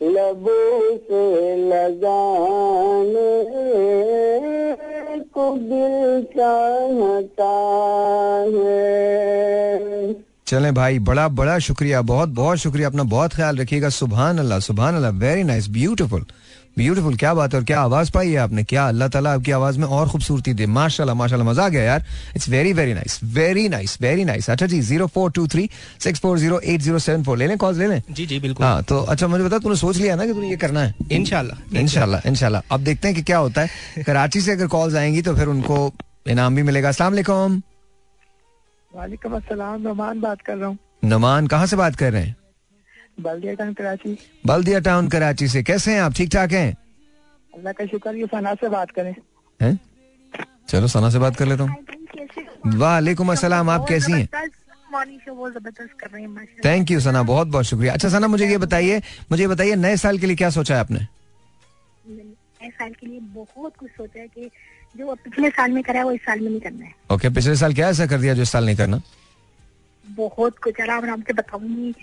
लबों 0.02 0.96
से 0.98 1.56
लगाने 1.56 3.32
को 5.34 5.44
दिल 5.56 6.24
चाहता 6.36 7.52
है। 8.52 10.14
चले 10.46 10.70
भाई, 10.70 10.98
बड़ा 10.98 11.28
बड़ा 11.28 11.58
शुक्रिया, 11.58 12.02
बहुत 12.02 12.28
बहुत 12.28 12.58
शुक्रिया। 12.58 12.88
अपना 12.88 13.02
बहुत 13.02 13.34
ख्याल 13.34 13.56
रखिएगा। 13.56 13.88
सुबह 13.88 14.28
अल्लाह 14.28 14.58
सुबह 14.58 14.88
अल्लाह 14.88 15.10
वेरी 15.10 15.42
नाइस 15.42 15.68
ब्यूटीफुल 15.70 16.26
ब्यूटीफुल 16.78 17.16
क्या 17.16 17.32
बात 17.34 17.52
है 17.54 17.58
और 17.58 17.64
क्या 17.64 17.80
आवाज़ 17.80 18.10
पाई 18.12 18.30
है 18.30 18.36
आपने? 18.38 18.62
क्या 18.64 18.86
अल्लाह 18.88 19.08
ताला 19.08 19.32
आपकी 19.34 19.50
आवाज़ 19.52 19.78
में 19.78 19.86
और 19.86 20.08
खूबसूरती 20.08 20.52
दे। 20.54 20.66
माशाल्लाह 20.66 21.16
माशाल्लाह 21.16 21.48
मज़ा 21.48 21.64
आ 21.64 21.68
गया 21.68 21.82
यार। 21.82 22.04
It's 22.36 22.48
very 22.48 22.72
very 22.72 22.94
nice 22.94 23.18
very 23.24 23.68
nice 23.68 23.96
very 24.02 24.24
nice 24.24 24.50
अच्छा 24.50 24.66
जी 24.66 24.80
zero 24.80 25.06
four 25.06 25.30
two 25.32 25.46
three 25.46 25.68
six 26.04 26.20
four 26.20 26.38
zero 26.38 26.60
eight 26.60 26.80
zero 26.80 26.98
seven 26.98 27.22
four 27.24 27.38
ले 27.38 27.46
लें 27.46 27.56
कॉल 27.58 27.78
ले 27.78 27.86
लें? 27.86 28.02
जी 28.10 28.26
जी 28.26 28.38
बिल्कुल। 28.40 28.66
हाँ 28.66 28.82
तो 28.82 28.98
अच्छा 28.98 29.26
मुझे 29.28 29.44
बता 29.44 29.58
तूने 29.58 29.76
सोच 29.76 29.96
लिया 29.96 30.16
ना 30.16 30.26
कि 30.26 30.32
तूने 30.32 30.50
ये 30.50 30.56
करना 30.56 30.80
है? 30.80 30.94
इनशाला 31.12 31.56
इनशाला 31.80 32.20
इनशाला 32.26 32.62
अब 32.72 32.80
देखते 32.84 33.08
हैं 33.08 33.16
कि 33.16 33.22
क्या 33.22 33.38
होता 33.38 33.60
है। 33.60 34.04
कराची 34.06 34.40
से 34.40 34.52
अगर 34.52 34.66
कॉल्स 34.66 34.94
आएँगी 34.94 35.22
तो 35.22 35.34
फिर 35.36 35.48
उनको 35.48 35.92
इनाम 36.28 36.56
भी 36.56 36.62
मिलेगा। 36.62 36.88
असला 36.88 37.08
वालेकुम। 37.08 37.62
वालेकुम 38.92 39.36
अस्सलाम 39.36 39.80
नुमान 39.82 40.20
बात 40.20 40.40
कर 40.46 40.56
रहा 40.56 40.68
हूँ। 40.68 40.78
नुमान 41.04 41.46
कहाँ 41.46 41.66
से 41.66 41.76
बात 41.76 41.96
कर 41.96 42.12
रहे 42.12 42.22
हैं? 42.22 42.36
बल्दिया 43.18 43.54
टाउन 43.54 43.72
कराची। 43.74 44.16
बल्दिया 44.46 44.78
टाउन 44.80 45.08
कराची 45.08 45.48
से। 45.48 45.62
कैसे 45.62 45.92
हैं 45.92 46.00
आप? 46.00 46.12
ठीक 46.14 46.30
ठाक 46.32 46.52
हैं? 46.52 46.76
अल्लाह 47.52 47.72
का 47.72 47.86
शुक्र 47.86 48.14
ये 48.16 48.26
फना 48.26 48.54
से 48.54 48.68
बात 48.68 48.90
करें। 48.90 49.14
हैं? 49.60 49.78
चलो 50.68 50.88
सना 50.88 51.10
से 51.10 51.18
बात 51.18 51.36
कर 51.36 51.46
लेता 51.46 51.62
हूँ। 51.62 52.76
वालेकुम 52.78 53.32
अस्सलाम 53.32 53.70
आप 53.70 53.86
कैसी 53.88 54.12
हैं? 54.12 54.28
मॉर्निंग 54.92 55.20
शो 55.20 55.34
बहुत 55.34 55.52
ज़बरदस्त 55.52 55.92
कर 56.00 56.10
रहे 56.10 56.20
हैं 56.22 56.28
माशाल्लाह। 56.28 56.64
थैंक 56.64 56.90
यू 56.90 57.00
सना 57.00 57.22
बहुत 57.22 57.48
बहुत 57.48 57.64
शुक्रिया। 57.64 57.92
अच्छा 57.92 58.08
सना 58.08 58.28
मुझे 58.28 58.48
ये 58.48 58.58
बताइए 58.58 59.00
मुझे 59.30 59.46
बताइए 59.48 59.74
नए 59.76 59.96
साल 59.96 60.18
के 60.18 60.26
लिए 60.26 60.36
क्या 60.36 60.50
सोचा 60.50 60.74
है 60.74 60.80
आपने? 60.80 61.06
नए 62.08 62.70
साल 62.70 62.90
के 62.90 63.06
लिए 63.06 63.20
बहुत 63.34 63.76
कुछ 63.76 63.90
सोचा 63.90 64.20
है 64.20 64.26
कि 64.28 64.50
जो 64.96 65.14
पिछले 65.14 65.50
साल 65.50 65.70
में 65.72 65.82
करा 65.82 65.98
है 65.98 66.04
वो 66.04 66.12
इस 66.12 66.20
साल 66.20 66.40
में 66.40 66.50
नहीं 66.50 66.60
करना 66.60 66.84
है। 66.84 66.92
ओके 66.92 67.14
okay, 67.14 67.34
पिछले 67.34 67.56
साल 67.56 67.74
क्या 67.74 67.88
ऐसा 67.88 68.06
कर 68.06 68.20
दिया 68.20 68.34
जो 68.34 68.42
इस 68.42 68.50
साल 68.52 68.64
नहीं 68.64 68.76
करना? 68.76 69.00
बहुत 70.04 70.58
कुछ 70.58 70.80
आराम 70.80 71.04
आराम 71.04 71.20
से 71.22 71.32
बताऊँगी। 71.32 71.94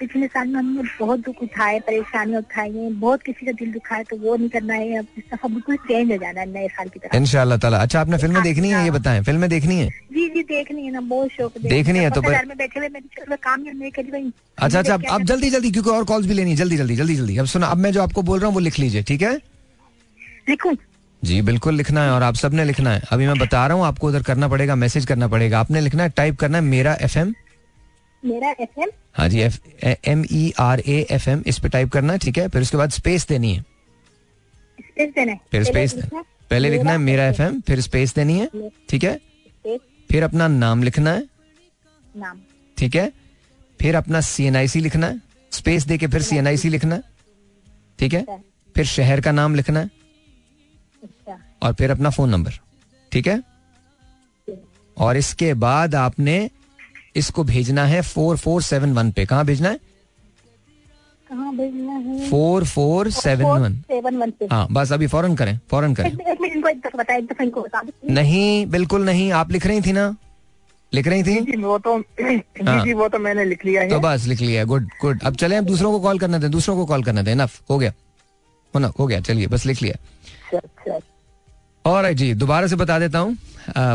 पिछले 0.00 0.26
साल 0.26 0.48
में 0.48 0.58
हमने 0.58 0.82
बहुत 1.00 1.20
दुख 1.20 1.42
उठाए 1.42 1.78
परेशानियाँ 1.80 2.40
उठाई 2.40 2.72
हैं 2.72 2.98
बहुत 3.00 3.22
किसी 3.22 3.46
का 3.46 3.52
दिल 3.52 3.72
दुखाया 3.72 4.02
तो 4.02 4.16
वो 4.16 4.36
नहीं 4.36 4.48
करना 4.48 4.74
है। 4.74 4.98
अब 4.98 5.06
इस 5.18 5.24
दफ़ा 5.34 5.48
बिल्कुल 5.48 5.76
चेंज 5.76 6.10
हो 6.12 6.16
जाना 6.16 6.40
है 6.40 6.46
नए 6.52 6.68
साल 6.68 6.88
की 6.88 6.98
तरफ़। 6.98 7.16
इनशाला 7.16 7.56
ताला। 7.56 7.78
अच्छा 7.78 8.00
आपने 8.00 8.18
फ़िल्में 8.18 8.42
देखनी 8.42 8.70
है 8.70 8.84
ये 8.84 8.90
बताएँ 8.90 9.22
फ़िल्में 9.22 9.48
देखनी 9.50 9.78
है? 9.78 9.88
जी 9.88 10.28
जी 10.28 10.42
देखनी 10.42 10.84
है 10.84 10.92
ना 10.92 11.00
बहुत 11.00 11.30
शौक 11.30 11.58
देखनी 11.58 11.98
है। 11.98 12.10
तो 12.10 12.20
घर 12.22 12.44
में 12.46 12.56
बैठे 12.58 12.80
हुए 12.80 12.88
मेरे 12.88 13.36
काम 13.36 13.64
ही 13.64 13.72
नहीं 13.72 13.90
करी 13.90 14.10
भाई 14.10 14.32
अच्छा 14.58 14.78
अच्छा 14.78 14.94
अब- 14.94 15.06
अब 15.10 15.22
जल्दी 15.22 15.50
जल्दी 15.50 15.70
क्योंकि 15.70 15.90
और 15.90 16.04
कॉल्स 16.04 16.26
भी 16.26 16.34
लेनी 16.34 16.50
है। 16.50 16.56
जल्दी 16.56 16.76
जल्दी 16.76 16.96
जल्दी 16.96 17.14
जल्दी। 17.14 17.36
अब 17.36 17.46
सुना 17.46 17.66
अब 17.66 17.76
मैं 17.76 17.92
जो 17.92 18.02
आपको 18.02 18.22
बोल 18.22 18.38
रहा 18.38 18.46
हूँ 18.46 18.54
वो 18.54 18.60
लिख 18.60 18.78
लीजिए 18.78 19.02
ठीक 19.02 19.22
है? 19.22 19.34
लिखूं? 20.48 20.74
जी 21.24 21.40
बिल्कुल 21.42 21.74
लिखना 21.74 22.02
है 22.04 22.10
और 22.10 22.22
आप 22.22 22.34
सबने 22.34 22.64
लिखना 22.64 22.90
है। 22.90 23.02
अभी 23.12 23.26
मैं 23.26 23.38
बता 23.38 23.66
रहा 23.66 23.76
हूँ 23.76 23.84
आपको 23.86 24.08
उधर 24.08 24.22
करना 24.22 24.48
पड़ेगा 24.48 24.74
मैसेज 24.74 25.06
करना 25.06 25.28
पड़ेगा। 25.28 25.60
आपने 25.60 25.80
लिखना 25.80 26.02
है 26.02 26.08
टाइप 26.08 26.36
करना 26.36 26.58
है 26.58 26.64
मेरा 26.64 26.96
एफ़ 27.00 27.18
एम 27.18 27.34
मेरा 28.26 28.50
एफ़ 28.60 28.80
एम 28.80 28.90
हाँ 29.16 29.28
जी 29.28 29.40
F 29.40 29.58
M 30.08 30.24
E 30.32 30.52
R 30.60 30.80
A 30.80 30.98
F 31.10 31.28
M 31.30 31.42
इस 31.46 31.58
पे 31.58 31.68
टाइप 31.68 31.90
करना 31.92 32.12
है 32.12 32.18
ठीक 32.18 32.38
है? 32.38 32.48
फिर 32.48 32.62
उसके 32.62 32.76
बाद 32.76 32.90
स्पेस 32.90 33.26
देनी 33.28 33.52
है। 33.54 33.60
स्पेस 34.80 35.12
देना 35.14 35.32
है। 35.32 35.40
फिर 35.50 35.64
स्पेस 35.64 35.94
पहले 36.50 36.70
लिखना 36.70 36.90
है 36.92 36.98
मेरा 36.98 37.24
एफ़ 37.28 37.42
एम 37.42 37.60
फिर 37.66 37.80
स्पेस 37.80 38.14
देनी 38.14 38.38
है 38.38 38.70
ठीक 38.90 39.04
है? 39.04 39.18
फिर 40.10 40.22
अपना 40.24 40.48
नाम 40.48 40.82
लिखना 40.82 41.12
है। 41.12 41.24
नाम। 42.14 42.40
ठीक 42.76 42.96
है? 42.96 43.10
फिर 43.80 43.96
अपना 43.96 44.20
सी 44.22 44.44
एन 44.46 44.56
आई 44.56 44.68
सी 44.68 44.80
लिखना 44.80 45.06
है। 45.06 45.20
स्पेस 45.52 45.84
दे 45.86 45.98
के 45.98 46.06
फिर 46.06 46.22
सी 46.22 46.36
एन 46.36 46.46
आई 46.46 46.56
सी 46.56 46.68
लिखना 46.68 46.94
है। 46.94 47.02
ठीक 47.98 48.14
है? 48.14 48.20
अच्छा। 48.20 48.40
फिर 48.76 48.84
शहर 48.86 49.20
का 49.20 49.32
नाम 49.32 49.54
लिखना 49.54 49.80
है। 49.80 49.90
अच्छा। 51.02 51.38
और 51.62 51.72
फिर 51.74 51.90
अपना 51.90 52.10
फ़ोन 52.10 52.30
नंबर 52.30 52.58
ठीक 53.12 53.26
है? 53.28 53.42
और 54.96 55.16
इसके 55.16 55.52
बाद 55.62 55.94
आपने 55.94 56.38
इसको 57.16 57.44
भेजना 57.44 57.84
है 57.84 58.00
फोर 58.04 58.36
फोर 58.36 58.62
सेवन 58.62 58.92
वन 58.92 59.10
पे। 59.12 59.24
कहाँ 59.26 59.44
भेजना 59.44 59.68
है? 59.68 59.78
कहाँ 61.28 61.54
भेजना 61.56 61.92
है? 61.92 62.28
Four 62.30 62.64
four 62.64 63.10
seven 63.10 63.44
one. 63.62 63.74
Seven 63.82 64.32
हाँ 64.52 64.66
बस 64.70 64.92
अभी 64.92 65.06
फ़ौरन 65.06 65.34
करें 65.36 65.58
फ़ौरन 65.70 65.94
करें। 65.94 66.10
एक 66.10 66.20
एक 66.20 66.40
मिनट 66.40 66.56
इनको 66.56 66.68
एक 66.68 66.78
दफ़ा 66.78 66.98
बताया 66.98 67.18
एक 67.18 67.26
दफ़ा 67.26 67.44
इनको 67.44 67.62
बता 67.62 67.82
दो 67.82 68.12
नहीं 68.14 68.66
बिल्कुल 68.66 69.04
नहीं 69.04 69.30
आप 69.32 69.52
लिख 69.52 69.66
रही 69.66 69.80
थी 69.80 69.92
ना? 69.92 70.14
लिख 70.92 71.06
रही 71.08 71.22
थी? 71.22 71.40
जी 71.42 71.56
वो 71.62 71.78
तो 71.78 71.96
हाँ। 71.96 72.84
जी 72.84 72.92
वो 72.92 73.08
तो 73.08 73.18
मैंने 73.18 73.44
लिख 73.44 73.64
लिया 73.64 73.82
है। 73.82 73.88
तो 73.88 73.98
बस 74.00 74.26
लिख 74.26 74.40
लिया 74.40 74.64
गुड 74.64 74.88
गुड। 75.00 75.22
अब 75.22 75.36
चले 75.36 75.56
अब 75.56 75.64
दूसरों 75.64 75.92
को 75.92 76.00
कॉल 76.00 76.18
करने 76.18 76.38
दें 76.38 76.50
दूसरों 76.50 76.76
को 76.76 76.86
कॉल 76.86 77.02
करने 77.04 77.22
दें 77.22 77.34
नफ 77.34 77.60
हो 77.70 77.78
गया। 77.78 77.92
हो 78.74 78.78
ना 78.78 78.92
हो 78.98 79.06
गया 79.06 79.20
चलिए 79.20 79.46
बस 79.46 79.66
लिख 79.66 79.82
लिया। 79.82 79.94
अच्छा 79.94 80.58
अच्छा। 80.58 80.98
और 81.86 82.12
जी, 82.12 82.32
दोबारा 82.34 82.66
से 82.66 82.76
बता 82.76 82.98
देता 82.98 83.18
हूँ। 83.18 83.36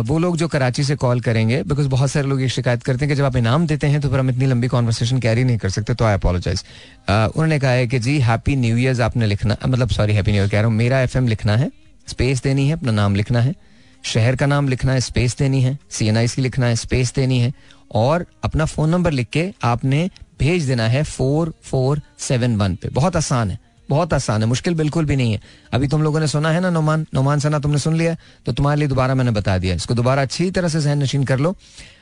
वो 0.04 0.17
लोग 0.19 0.36
जो 0.38 0.47
कराची 0.47 0.84
से 0.84 0.95
कॉल 0.95 1.19
करेंगे 1.21 1.62
बिकॉज़ 1.63 1.88
बहुत 1.89 2.12
सारे 2.12 2.27
लोग 2.27 2.41
ये 2.41 2.47
शिकायत 2.49 2.84
करते 2.84 3.06
हैं 3.06 3.10
कि 3.10 3.15
जब 3.15 3.25
आप 3.25 3.36
इनाम 3.36 3.65
देते 3.67 3.88
हैं 3.88 4.01
तो 4.01 4.10
फिर 4.10 4.19
हम 4.19 4.30
इतनी 4.30 4.45
लंबी 4.45 4.67
कॉन्वर्सेशन 4.67 5.19
कैरी 5.19 5.43
नहीं 5.43 5.58
कर 5.58 5.69
सकते 5.69 5.93
तो 5.93 6.06
आई 6.06 6.13
अपोलोजाइज 6.13 6.63
उन्होंने 7.10 7.60
कहा 7.60 7.71
है 7.71 7.88
कि 7.88 7.99
जी 7.99 8.17
हैप्पी 8.21 8.56
न्यू 8.56 8.77
ईयर्स 8.77 8.99
आपने 8.99 9.27
लिखना 9.27 9.58
मतलब 9.65 9.89
सॉरी 9.89 10.13
हैप्पी 10.13 10.32
न्यू 10.32 10.41
ईयर 10.41 10.49
कह 10.51 10.58
रहा 10.58 10.67
हूँ। 10.67 10.75
मेरा 10.75 11.01
एफएम 11.01 11.27
लिखना 11.27 11.56
है 11.58 11.71
स्पेस 12.08 12.43
देनी 12.43 12.67
है, 12.67 12.73
अपना 12.73 12.91
नाम 12.91 13.15
लिखना 13.15 13.41
है। 13.41 13.56
शहर 14.04 14.36
का 14.36 14.45
नाम 14.45 14.67
लिखना 14.69 14.93
है 14.93 14.99
स्पेस 15.01 15.38
देनी 15.38 15.62
है। 15.62 15.77
सी 15.89 16.08
एन 16.08 16.17
आई 16.17 16.27
सी 16.27 16.41
लिखना 16.41 16.65
है 16.65 16.75
स्पेस 16.75 17.13
देनी 17.15 17.39
है। 17.39 17.54
और 17.95 18.25
अपना 18.43 18.65
फ़ोन 18.65 18.89
नंबर 18.89 19.12
लिख 19.12 19.27
के 19.30 19.51
आपने 19.63 20.10
भेज 20.39 20.67
देना 20.67 20.88
है 20.88 21.04
फोर 21.06 21.54
फोर 21.63 22.01
सेवन 22.19 22.56
वन 22.56 22.75
पे। 22.75 22.89
बहुत 22.89 23.15
आसान 23.15 23.51
है। 23.51 23.60
बहुत 23.91 24.13
आसान 24.13 24.41
है, 24.41 24.47
मुश्किल 24.47 24.73
बिल्कुल 24.73 25.06
भी 25.06 25.15
नहीं 25.15 25.34
है। 25.34 25.41
अभी 25.73 25.88
तुम 25.88 26.04
लोगों 26.04 26.19
ने 26.19 26.27
सुना 26.27 26.51
है 26.51 26.60
ना, 26.60 26.69
नोमान? 26.69 27.06
नोमान 27.13 27.39
सना, 27.39 27.60
तुमने 27.60 27.77
सुन 27.77 27.95
लिया? 27.95 28.15
तो 28.45 28.51
तुम्हारे 28.51 28.80
लिए 28.80 28.88
दोबारा 28.88 29.15
मैंने 29.15 29.32
बता 29.32 29.58
दिया। 29.58 29.75
इसको 29.75 29.93
दोबारा 29.93 30.21
अच्छी 30.21 30.49
तरह 30.51 30.67
से 30.67 30.82
जहन 30.82 31.04
नशीन 31.04 31.23
कर 31.23 31.39
लो। 31.39 31.56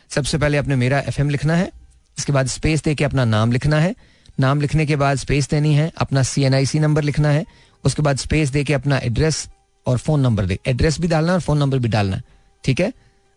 सबसे 0.10 0.38
पहले 0.38 0.58
अपने 0.58 0.76
मेरा 0.76 1.00
एफएम 1.08 1.30
लिखना 1.30 1.56
है। 1.56 1.72
इसके 2.18 2.32
बाद 2.32 2.48
स्पेस 2.48 2.84
दे 2.84 2.96
के 2.96 3.04
अपना 3.04 3.26
नाम 3.26 3.52
लिखना 3.52 3.80
है। 3.80 3.96
नाम 4.40 4.62
लिखने 4.62 4.86
के 4.86 4.96
बाद 4.96 5.18
स्पेस 5.18 5.50
देनी 5.50 5.74
है, 5.74 5.92
अपना 5.98 6.24
सी 6.24 6.80
नंबर 6.80 7.04
लिखना 7.04 7.30
है। 7.30 7.46
उसके 7.84 8.02
बाद 8.02 8.18
स्पेस 8.18 8.50
दे 8.50 8.64
के 8.64 8.74
अपना 8.74 8.98
एड्रेस 8.98 9.48
और 9.86 9.98
फ़ोन 9.98 10.22
नंबर 10.22 10.46
दे। 10.46 10.60
एड्रेस 10.68 11.00
भी 11.02 11.08
डालना 11.08 11.34
और 11.34 11.40
फ़ोन 11.40 11.58
नंबर 11.58 11.80
भी 11.80 11.88
डालना, 11.88 12.22
ठीक 12.64 12.80
है? 12.80 12.92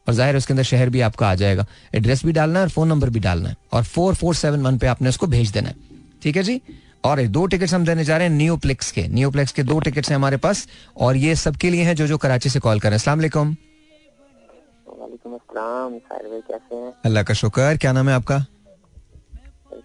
और 0.07 0.15
ज़ाहिर 0.15 0.37
उसके 0.37 0.53
अंदर 0.53 0.63
शहर 0.63 0.89
भी 0.89 1.01
आपका 1.01 1.29
आ 1.29 1.35
जाएगा। 1.35 1.67
एड्रेस 1.95 2.25
भी 2.25 2.33
डालना 2.33 2.59
है 2.59 2.65
और 2.65 2.71
फ़ोन 2.71 2.89
नंबर 2.89 3.11
भी 3.11 3.21
डालना 3.21 3.49
है। 3.49 3.57
और 3.73 3.83
फोर 3.85 4.15
फोर 4.15 4.35
सेवन 4.35 4.63
वन 4.63 4.79
पे 4.79 4.87
आपने 4.87 5.09
उसको 5.09 5.27
भेज 5.27 5.51
देना 5.51 5.69
है। 5.69 5.75
ठीक 6.23 6.37
है 6.37 6.43
जी? 6.43 6.61
और 7.05 7.23
दो 7.29 7.47
टिकट्स 7.47 7.75
हम 7.75 7.85
देने 7.87 8.05
जा 8.05 8.17
रहे 8.17 8.29
हैं 8.29 8.35
न्यूप्लेक्स 8.35 8.91
के। 8.93 9.07
न्यूप्लेक्स 9.09 9.53
के 9.53 9.63
दो 9.63 9.79
टिकट्स 9.81 10.09
हैं 10.11 10.17
हमारे 10.17 10.37
पास 10.37 10.67
और 10.97 11.17
ये 11.17 11.35
सबके 11.37 11.71
लिए 11.71 11.83
हैं 11.83 11.95
जो 11.97 12.07
जो 12.07 12.19
कराची 12.19 12.49
से 12.49 12.61
कॉल 12.61 12.81
कर 12.81 12.89
रहे 12.89 12.95
हैं। 12.95 12.99
अस्सलाम 12.99 13.19
वालेकुम। 13.19 13.57
हैं? 16.73 16.93
अल्लाह 17.05 17.23
का 17.23 17.35
शुक्र 17.35 17.77
क्या 17.77 17.93
नाम 17.93 18.09
है 18.09 18.15
आपका? 18.15 18.39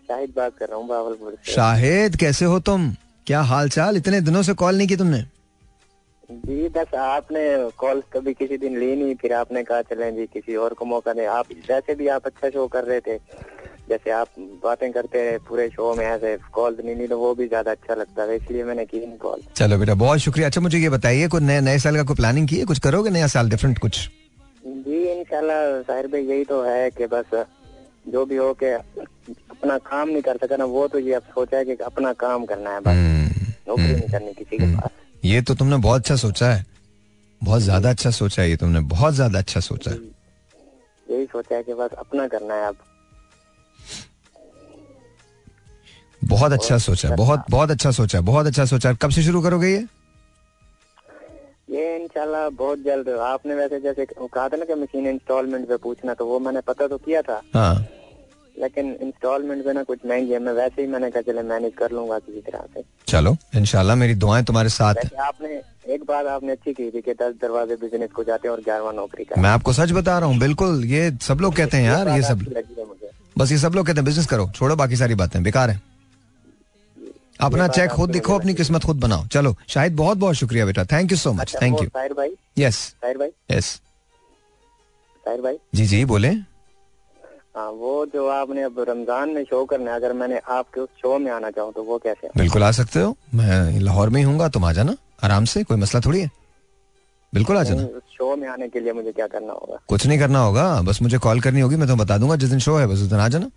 शाहिद 0.08 0.34
बात 0.36 0.54
कर 0.58 0.68
रहा 0.68 0.78
हूँ 0.78 0.88
बावलपुर 0.88 1.38
शाहिद 1.46 2.16
कैसे 2.16 2.46
हो 2.46 2.60
तुम? 2.60 2.92
क्या 3.28 3.42
हाल 3.44 3.70
चाल 3.70 3.98
इतने 3.98 4.22
दिनों 4.22 4.42
से 4.44 4.54
कॉल 4.54 4.78
नहीं 4.78 4.88
की 4.88 4.96
तुमने? 4.96 5.22
जी 6.30 6.68
बस 6.70 6.94
आपने 6.96 7.42
कॉल 7.78 8.02
कभी 8.14 8.34
किसी 8.34 8.58
दिन 8.58 8.78
ली 8.80 8.96
नहीं 8.96 9.16
फिर 9.16 9.34
आपने 9.34 9.64
कहा 9.64 9.82
चले 9.82 10.12
जी 10.12 10.26
किसी 10.34 10.56
और 10.56 10.74
को 10.74 10.86
मौका 10.86 11.14
दें। 11.14 11.26
आप 11.28 11.46
वैसे 11.70 11.96
भी 11.96 12.08
आप 12.16 12.26
अच्छा 12.26 12.50
शो 12.50 12.68
कर 12.68 12.84
रहे 12.84 13.00
थे 13.00 13.18
जैसे 13.90 14.12
आप 14.12 14.28
बातें 14.64 14.92
करते 14.92 15.20
हैं 15.22 15.38
पूरे 15.48 15.68
शो 15.70 15.94
में 15.96 16.06
ऐसे 16.06 16.36
कॉल 16.54 16.78
नहीं 16.84 16.96
ली 16.96 17.08
तो 17.08 17.18
वो 17.20 17.34
भी 17.36 17.48
ज़्यादा 17.48 17.72
अच्छा 17.72 17.96
लगता 17.96 18.24
है 18.24 18.36
इसलिए 18.36 18.64
मैंने 18.64 18.86
की 18.86 19.00
कॉल 19.18 19.42
चलो 19.56 19.78
बेटा 19.78 19.94
बहुत 19.96 20.20
शुक्रिया। 20.20 20.48
अच्छा 20.48 20.62
मुझे 20.62 20.78
ये 20.78 20.90
बताइए 20.90 21.28
कुछ 21.28 21.44
नए 21.44 21.60
नए 21.62 21.80
साल 21.80 21.96
का 21.96 22.04
कोई 22.04 22.16
प्लानिंग 22.16 22.48
की 22.48 22.58
है 22.60 22.66
कुछ 22.66 22.80
करोगे 22.80 23.10
नया 23.10 23.28
साल 23.28 23.50
डिफरेंट 23.50 23.80
कुछ? 23.80 24.00
जी 24.68 25.04
इंशाल्लाह 25.12 25.82
साहिर 25.82 26.08
भाई 26.08 26.22
यही 26.24 26.44
तो 26.46 26.62
है 26.64 26.90
कि 26.92 27.08
बस 27.08 27.46
जो 28.08 28.26
भी 28.26 28.36
हो 28.36 28.54
के 28.54 28.72
अपना 28.74 29.78
काम 29.86 30.10
नहीं 30.10 30.22
कर 30.22 30.38
सका 30.38 30.58
ना 30.58 30.66
वो 30.66 30.88
तो 30.88 31.00
ये 31.00 31.14
अब 31.14 31.24
सोचा 31.32 31.58
है 31.58 31.66
कि 31.66 31.76
अपना 31.86 32.12
काम 32.22 32.46
करना 32.46 32.74
है 32.74 32.80
बस। 32.82 32.88
हम्म, 32.88 33.54
नौकरी 33.68 33.94
नहीं 33.94 34.10
करनी 34.10 34.34
किसी 34.34 34.58
के 34.58 34.76
पास। 34.76 34.90
ये 35.24 35.42
तो 35.42 35.56
तुमने 35.56 35.78
बहुत 35.78 36.02
अच्छा 36.02 36.16
सोचा 36.16 36.50
है। 36.50 36.66
बहुत 37.42 37.62
ज़्यादा 37.62 37.90
अच्छा 37.90 38.12
सोचा 38.12 38.42
है 38.42 38.50
ये 38.50 38.56
तुमने 38.58 38.80
बहुत 38.92 39.14
ज़्यादा 39.14 39.40
अच्छा 39.40 39.60
सोचा 39.62 39.92
है। 39.92 39.98
यही 41.08 41.26
सोचा 41.26 41.56
है 41.56 41.64
कि 41.64 41.74
बस 41.74 41.92
अपना 41.98 42.28
करना 42.28 42.56
है 42.56 42.68
अब। 42.68 42.76
बहुत 46.22 46.52
अच्छा 46.52 46.78
सोचा 46.78 47.10
बहुत 47.16 47.44
बहुत 47.50 47.72
अच्छा 47.72 47.92
सोचा 47.92 48.18
है 48.18 48.24
बहुत 48.26 48.48
अच्छा 48.48 48.66
सोचा। 48.66 48.94
कब 48.94 49.10
से 49.10 49.24
शुरू 49.24 49.42
करोगे 49.42 49.68
ये? 49.68 49.86
ये 51.72 51.96
इंशाल्लाह 51.98 52.50
बहुत 52.58 52.80
जल्द। 52.86 53.10
आपने 53.10 53.56
वैसे 53.56 53.80
जैसे 53.82 54.06
कहा 54.06 54.48
था 54.50 54.58
ना 54.58 54.66
कि 54.66 54.76
मशीन 54.82 55.08
इंस्टॉलमेंट 55.08 55.68
पे 55.70 55.78
पूछना 55.78 56.14
तो 56.14 56.26
वो 56.26 56.40
मैंने 56.40 56.62
पता 56.68 56.88
तो 56.88 56.98
किया 56.98 57.22
था। 57.22 57.42
हाँ। 57.54 57.88
लेकिन 58.56 58.86
इंस्टॉलमेंट 59.02 59.64
पे 59.66 59.74
ना 59.74 59.84
कुछ 59.84 60.00
महँगी 60.06 60.32
है 60.34 60.40
मैं 60.40 60.54
वैसे 60.54 60.82
ही 60.82 60.88
मैंने 60.88 61.10
कहा 61.12 61.22
चले 61.22 61.42
मैनेज 61.50 61.74
कर 61.78 61.92
लूँगा 61.92 62.18
किसी 62.20 62.40
तरह 62.42 62.64
से। 62.74 62.84
चलो 63.08 63.36
इंशाल्लाह 63.56 63.96
मेरी 63.96 64.16
दुआएँ 64.16 64.44
तुम्हारे 64.46 64.70
साथ। 64.70 64.96
है 64.96 65.10
आपने 65.26 65.50
एक 65.94 66.04
बात 66.04 66.26
आपने 66.28 66.52
अच्छी 66.52 66.74
की 66.74 66.90
थी 66.92 67.02
कि 67.02 67.14
दस 67.14 67.34
दरवाजे 67.42 67.76
बिज़नेस 67.82 68.12
को 68.16 68.24
जाते 68.24 68.48
हैं 68.48 68.56
और 68.56 68.62
ग्यारहवा 68.62 68.92
नौकरी 68.92 69.24
का 69.24 69.42
मैं 69.42 69.50
आपको 69.50 69.74
सच 69.74 69.92
बता 69.92 70.18
रहा 70.20 70.30
हूँ 70.30 70.40
बिल्कुल 70.40 70.86
ये 70.86 71.12
सब 71.22 71.42
लोग 71.42 71.56
कहते 71.56 71.78
हैं 71.78 71.86
यार 71.86 72.10
ये 72.10 72.22
सब 72.24 72.42
लगी 72.50 72.84
मुझे। 72.84 73.12
बस 73.38 73.52
ये 73.52 73.58
सब 73.58 73.76
लोग 73.76 73.86
कहते 73.86 74.00
हैं 74.00 74.06
बिज़नेस 74.06 74.26
करो 74.28 74.50
छोड़ो 74.56 74.76
बाकी 74.76 74.96
सारी 74.96 75.16
बातें 75.16 75.42
बेकार 75.44 75.70
है। 75.70 75.82
अपना 77.40 77.68
चेक 77.70 77.90
खुद 77.92 78.10
दिखो 78.10 78.36
अपनी 78.36 78.54
किस्मत 78.54 78.84
खुद 78.84 79.00
बनाओ। 79.00 79.26
चलो 79.28 79.56
शाहिद 79.68 79.96
बहुत 79.96 80.18
बहुत 80.18 80.36
शुक्रिया 80.36 80.66
बेटा। 80.66 80.86
Thank 80.86 81.12
you 81.12 81.18
so 81.18 81.34
much 81.34 81.56
thank 81.62 81.82
you 81.82 81.88
भाई? 81.88 82.30
यस 82.58 82.96
भाई? 83.04 83.30
यस 83.52 83.80
भाई? 85.24 85.58
जी 85.76 85.86
जी 85.88 86.04
बोले। 86.06 86.30
हाँ 87.58 87.70
वो 87.72 88.06
जो 88.06 88.28
आपने 88.30 88.64
अब 88.64 88.80
रमज़ान 88.90 89.30
में 89.30 89.44
शो 89.44 89.64
करना 89.66 89.92
है 89.92 89.98
अगर 89.98 90.14
मैंने 90.14 90.40
आपके 90.50 90.80
उस 90.82 90.90
शो 91.02 91.18
में 91.20 91.32
आना 91.32 91.50
चाहूँ 91.52 91.72
तो 91.74 91.84
वो 91.84 91.98
कैसे 91.98 92.30
बिल्कुल 92.38 92.64
आ 92.64 92.72
सकते 92.72 93.02
हो। 93.02 93.16
मैं 93.36 93.80
लाहौर 93.80 94.10
में 94.10 94.20
ही 94.20 94.26
हूँ 94.26 94.50
तुम 94.50 94.66
आ 94.66 94.72
जाना। 94.74 94.96
आराम 95.24 95.46
से 95.46 95.64
कोई 95.64 95.78
मसला 95.78 96.02
थोड़ी 96.06 96.20
है? 96.22 96.30
बिल्कुल 97.34 97.58
आ 97.58 97.64
जाना। 97.64 97.88
शो 98.12 98.36
में 98.36 98.48
आने 98.50 98.68
के 98.70 98.80
लिए 98.80 98.94
मुझे 98.94 99.12
क्या 99.12 99.28
करना 99.28 99.54
होगा? 99.54 99.80
कुछ 99.88 100.06
नहीं 100.08 100.20
करना 100.20 100.40
होगा। 100.40 100.82
बस 100.82 101.02
मुझे 101.02 101.18
कॉल 101.18 101.42
करनी 101.42 101.60
होगी 101.60 101.76
मैं 101.76 101.88
तुम्हें 101.88 102.06
बता 102.06 102.18
दूँगा 102.18 102.36
जिस 102.36 102.50
दिन 102.50 102.60
शो 102.60 102.76
है 102.78 102.88
बस 102.88 103.00
उस 103.00 103.10
दिन 103.10 103.20
आ 103.20 103.28
जाना। 103.28 103.50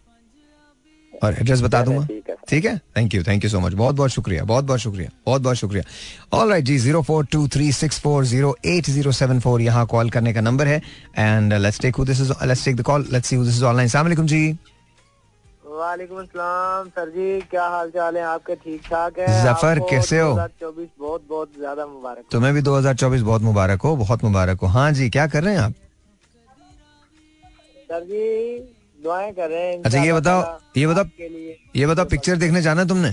और 1.13 1.35
एड्रेस 1.35 1.61
बता 1.63 1.83
दूँगा। 1.85 2.07
ठीक 2.51 2.65
है? 2.65 2.77
Thank 2.97 3.15
you 3.15 3.23
thank 3.23 3.45
you 3.45 3.51
so 3.51 3.61
much 3.61 3.73
बहुत 3.75 3.95
बहुत 3.97 4.11
शुक्रिया 4.11 4.45
बहुत 4.45 4.65
बहुत 4.65 4.81
शुक्रिया 4.81 5.11
बहुत 5.27 5.43
बहुत 5.43 5.57
शुक्रिया। 5.57 5.83
ऑल 6.39 6.51
राइट 6.51 6.65
जी 6.65 6.79
zero 6.79 7.03
four 7.03 7.27
two 7.33 7.47
three 7.49 7.71
six 7.73 8.01
four 8.01 8.25
zero 8.27 8.55
eight 8.67 8.91
zero 8.91 9.13
seven 9.13 9.41
four 9.41 9.61
यहाँ 9.63 9.87
कॉल 9.87 10.11
करने 10.11 10.33
का 10.33 10.41
नंबर 10.41 10.67
है। 10.67 10.81
And 11.19 11.53
let's 11.55 11.81
take 11.81 12.01
this 12.03 12.21
is 12.21 12.33
let's 12.45 12.65
take 12.65 12.77
the 12.77 12.83
call 12.83 13.07
let's 13.13 13.29
see 13.29 13.37
this 13.37 13.57
is 13.57 13.65
online 13.65 13.87
अस्सलाम 13.87 14.05
वालेकुम 14.05 14.27
जी। 14.27 14.59
वालेकुम 15.67 16.19
अस्सलाम 16.19 16.89
सर 16.89 17.09
जी 17.11 17.41
क्या 17.51 17.67
हाल 17.69 17.91
चाल 17.91 18.17
है? 18.17 18.23
आपके 18.23 18.55
ठीक 18.55 18.81
ठाक 18.85 19.19
है? 19.19 19.27
ज़फ़र, 19.45 19.79
कैसे 19.91 20.19
हो? 20.19 20.33
2024 20.35 20.89
बहुत 21.01 21.23
बहुत 21.29 21.53
ज़्यादा 21.59 21.87
मुबारक 21.87 22.25
तुम्हें 22.33 22.53
भी 22.55 22.63
2024 22.63 23.23
बहुत 23.23 23.43
मुबारक 23.43 23.83
हो 23.83 23.95
बहुत 23.97 24.25
मुबारक 24.25 24.61
हो। 24.61 24.67
हाँ 24.69 24.91
जी 24.93 25.09
क्या 25.11 25.27
कर 25.27 25.43
रहे 25.45 25.55
हैं 25.55 25.61
आप? 25.61 25.75
सर 27.91 28.05
जी 28.05 28.79
दुआएँ 29.01 29.33
कर 29.35 29.49
रहे 29.51 29.67
हैं 29.67 29.83
अच्छा 29.85 30.03
ये 30.03 30.13
बताओ 30.13 30.43
ये 30.77 30.87
बताओ 30.87 31.05
ये 31.77 31.87
बताओ 31.87 32.05
पिक्चर 32.07 32.37
देखने 32.37 32.63
जाना 32.63 32.81
है 32.83 32.89
तुमने? 32.89 33.11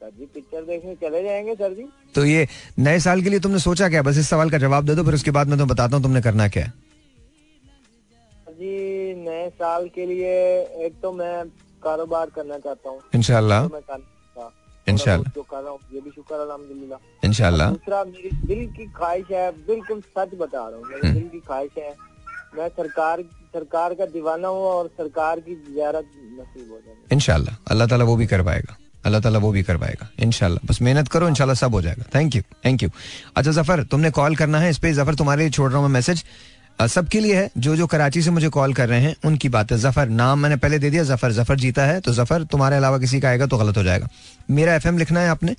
सर 0.00 0.10
जी 0.18 0.26
पिक्चर 0.34 0.62
देखने 0.64 0.94
चले 1.02 1.22
जाएँगे 1.24 1.54
सर 1.54 1.74
जी। 1.74 1.86
तो 2.14 2.24
ये 2.24 2.46
नए 2.78 2.98
साल 3.00 3.22
के 3.22 3.30
लिए 3.30 3.40
तुमने 3.40 3.58
सोचा 3.58 3.88
क्या? 3.88 4.02
बस 4.02 4.18
इस 4.18 4.28
सवाल 4.30 4.50
का 4.50 4.58
जवाब 4.58 4.86
दे 4.86 4.94
दो 4.94 5.04
फिर 5.04 5.14
उसके 5.14 5.30
बाद 5.36 5.48
मैं 5.48 5.58
तुम्हें 5.58 5.74
बताता 5.74 5.96
हूँ 5.96 6.02
तुमने 6.02 6.22
करना 6.22 6.48
क्या 6.48 6.64
है। 6.64 6.72
जी 8.58 9.14
नए 9.24 9.48
साल 9.58 9.88
के 9.94 10.06
लिए 10.06 10.34
एक 10.86 11.00
तो 11.02 11.12
मैं 11.12 11.44
कारोबार 11.84 12.30
करना 12.34 12.58
चाहता 12.58 12.90
हूँ। 12.90 13.00
इनशाला 13.14 13.66
तो 13.66 13.80
हाँ, 14.36 14.50
इंशाल्लाह। 14.88 15.32
जो 15.34 15.42
कर 15.42 15.62
रहा 15.62 15.70
हूँ 15.70 15.78
ये 15.94 16.00
भी 16.00 16.10
शुक्र 16.10 16.58
इनशाला 17.24 17.68
दूसरा 17.70 18.02
मेरी 18.04 18.30
दिल 18.46 18.66
की 18.76 18.86
ख्वाहिश 18.96 19.30
है 19.30 19.50
बिल्कुल 19.66 20.00
सच 20.16 20.34
बता 20.38 20.68
रहा 20.68 20.78
हूँ 20.78 20.84
मेरी 20.88 21.06
हम्म। 21.06 21.18
दिल 21.18 21.28
की 21.28 21.40
ख्वाहिश 21.46 21.78
है 21.78 21.94
मैं 22.56 22.68
सरकार 22.76 23.22
सरकार 23.54 23.94
का 23.94 24.06
दीवाना 24.08 24.48
हूँ 24.48 24.64
और 24.68 24.86
सरकार 24.98 25.40
की 25.40 25.54
जियारत 25.66 26.06
नसीब 26.38 26.70
हो 26.70 26.78
जाए। 26.78 26.94
इनशाला 27.12 27.56
अल्लाह 27.70 27.86
ताला 27.88 28.04
वो 28.04 28.16
भी 28.16 28.26
करवाएगा। 28.26 28.76
अल्लाह 29.04 29.20
ताला 29.20 29.38
वो 29.38 29.50
भी 29.52 29.62
करवाएगा 29.62 30.08
इनशाला 30.22 30.60
बस 30.64 30.80
मेहनत 30.82 31.08
करो 31.08 31.28
इनशाला 31.28 31.54
सब 31.54 31.74
हो 31.74 31.82
जाएगा। 31.82 32.04
थैंक 32.14 32.36
यू 32.36 32.42
थैंक 32.64 32.82
यू 32.82 32.88
अच्छा 33.36 33.50
ज़फ़र, 33.52 33.82
तुमने 33.84 34.10
कॉल 34.12 34.36
करना 34.36 34.58
है 34.58 34.70
इस 34.70 34.78
पे। 34.78 34.92
ज़फ़र, 34.94 35.14
तुम्हारे 35.14 35.42
लिए 35.42 35.50
छोड़ 35.50 35.70
रहा 35.70 35.80
हूँ 35.80 35.88
मैसेज 35.90 36.24
सबके 36.78 37.20
लिए 37.20 37.34
है, 37.36 37.50
जो 37.56 37.74
जो 37.76 37.86
कराची 37.86 38.22
से 38.22 38.30
मुझे 38.30 38.48
कॉल 38.50 38.72
कर 38.74 38.88
रहे 38.88 39.00
हैं, 39.00 39.14
उनकी 39.24 39.48
बात 39.48 39.72
है। 39.72 39.78
ज़फ़र, 39.78 40.08
नाम 40.10 40.38
मैंने 40.38 40.56
पहले 40.56 40.78
दे 40.78 40.90
दिया। 40.90 41.02
ज़फ़र 41.04 41.32
ज़फ़र 41.32 41.56
जीता 41.58 41.84
है 41.86 42.00
तो 42.00 42.12
ज़फ़र, 42.14 42.44
तुम्हारे 42.46 42.76
अलावा 42.76 42.98
किसी 42.98 43.20
का 43.20 43.28
आएगा 43.28 43.46
तो 43.46 43.58
गलत 43.58 43.76
हो 43.76 43.82
जाएगा। 43.82 44.08
मेरा 44.50 44.74
एफएम 44.74 44.98
लिखना 44.98 45.20
है 45.20 45.28
आपने 45.28 45.54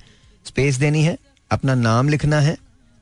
स्पेस 0.46 0.76
देनी 0.78 1.02
है, 1.04 1.16
अपना 1.50 1.74
नाम 1.76 2.08
लिखना 2.08 2.40
है। 2.40 2.56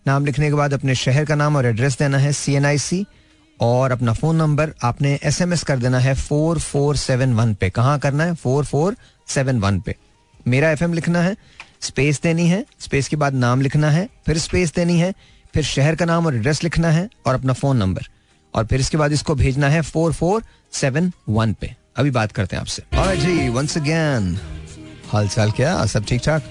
नाम 0.06 0.24
लिखने 0.24 0.48
के 0.48 0.54
बाद 0.54 0.74
अपने 0.74 0.94
शहर 0.96 1.24
का 1.24 1.34
नाम 1.34 1.56
और 1.56 1.66
एड्रेस 1.66 1.98
देना 1.98 2.18
है 2.18 2.32
सी 2.34 2.54
एन 2.54 2.64
आई 2.66 2.78
सी 2.80 3.04
और 3.60 3.92
अपना 3.92 4.12
फ़ोन 4.12 4.36
नंबर 4.36 4.72
आपने 4.82 5.18
एस 5.24 5.40
एम 5.42 5.52
एस 5.52 5.62
कर 5.64 5.78
देना 5.78 5.98
है 5.98 6.14
फोर 6.16 6.58
फोर 6.60 6.96
सेवन 6.96 7.34
वन 7.34 7.54
पे। 7.54 7.70
कहाँ 7.70 7.98
करना 7.98 8.24
है? 8.24 8.34
फोर 8.34 8.64
फोर 8.64 8.96
सेवन 9.28 9.60
वन 9.60 9.80
पे। 9.80 9.94
मेरा 10.46 10.70
एफएम 10.70 10.94
लिखना 10.94 11.20
है 11.22 11.36
स्पेस 11.82 12.20
देनी 12.22 12.48
है 12.48 12.64
स्पेस 12.80 13.08
के 13.08 13.16
बाद 13.16 13.34
नाम 13.34 13.60
लिखना 13.60 13.90
है 13.90 14.08
फिर 14.26 14.38
स्पेस 14.38 14.74
देनी 14.74 14.98
है 14.98 15.12
फिर 15.54 15.64
शहर 15.64 15.94
का 15.94 16.04
नाम 16.04 16.26
और 16.26 16.34
एड्रेस 16.36 16.62
लिखना 16.64 16.90
है 16.90 17.08
और 17.26 17.34
अपना 17.34 17.52
फ़ोन 17.52 17.76
नंबर। 17.76 18.08
और 18.54 18.66
फिर 18.66 18.80
इसके 18.80 18.96
बाद 18.96 19.12
इसको 19.12 19.34
भेजना 19.34 19.68
है 19.68 19.80
फोर 19.82 20.12
फोर 20.12 20.42
सेवन 20.72 21.12
वन 21.28 21.52
पे। 21.60 21.74
अभी 21.96 22.10
बात 22.10 22.32
करते 22.32 22.56
हैं 22.56 22.60
आपसे। 22.60 22.82
Alright 22.92 23.20
जी 23.20 23.48
वंस 23.50 23.76
अगेन 23.78 24.36
हाल 25.08 25.28
चाल 25.28 25.50
क्या? 25.52 25.84
सब 25.86 26.04
ठीक 26.06 26.22
ठाक? 26.24 26.42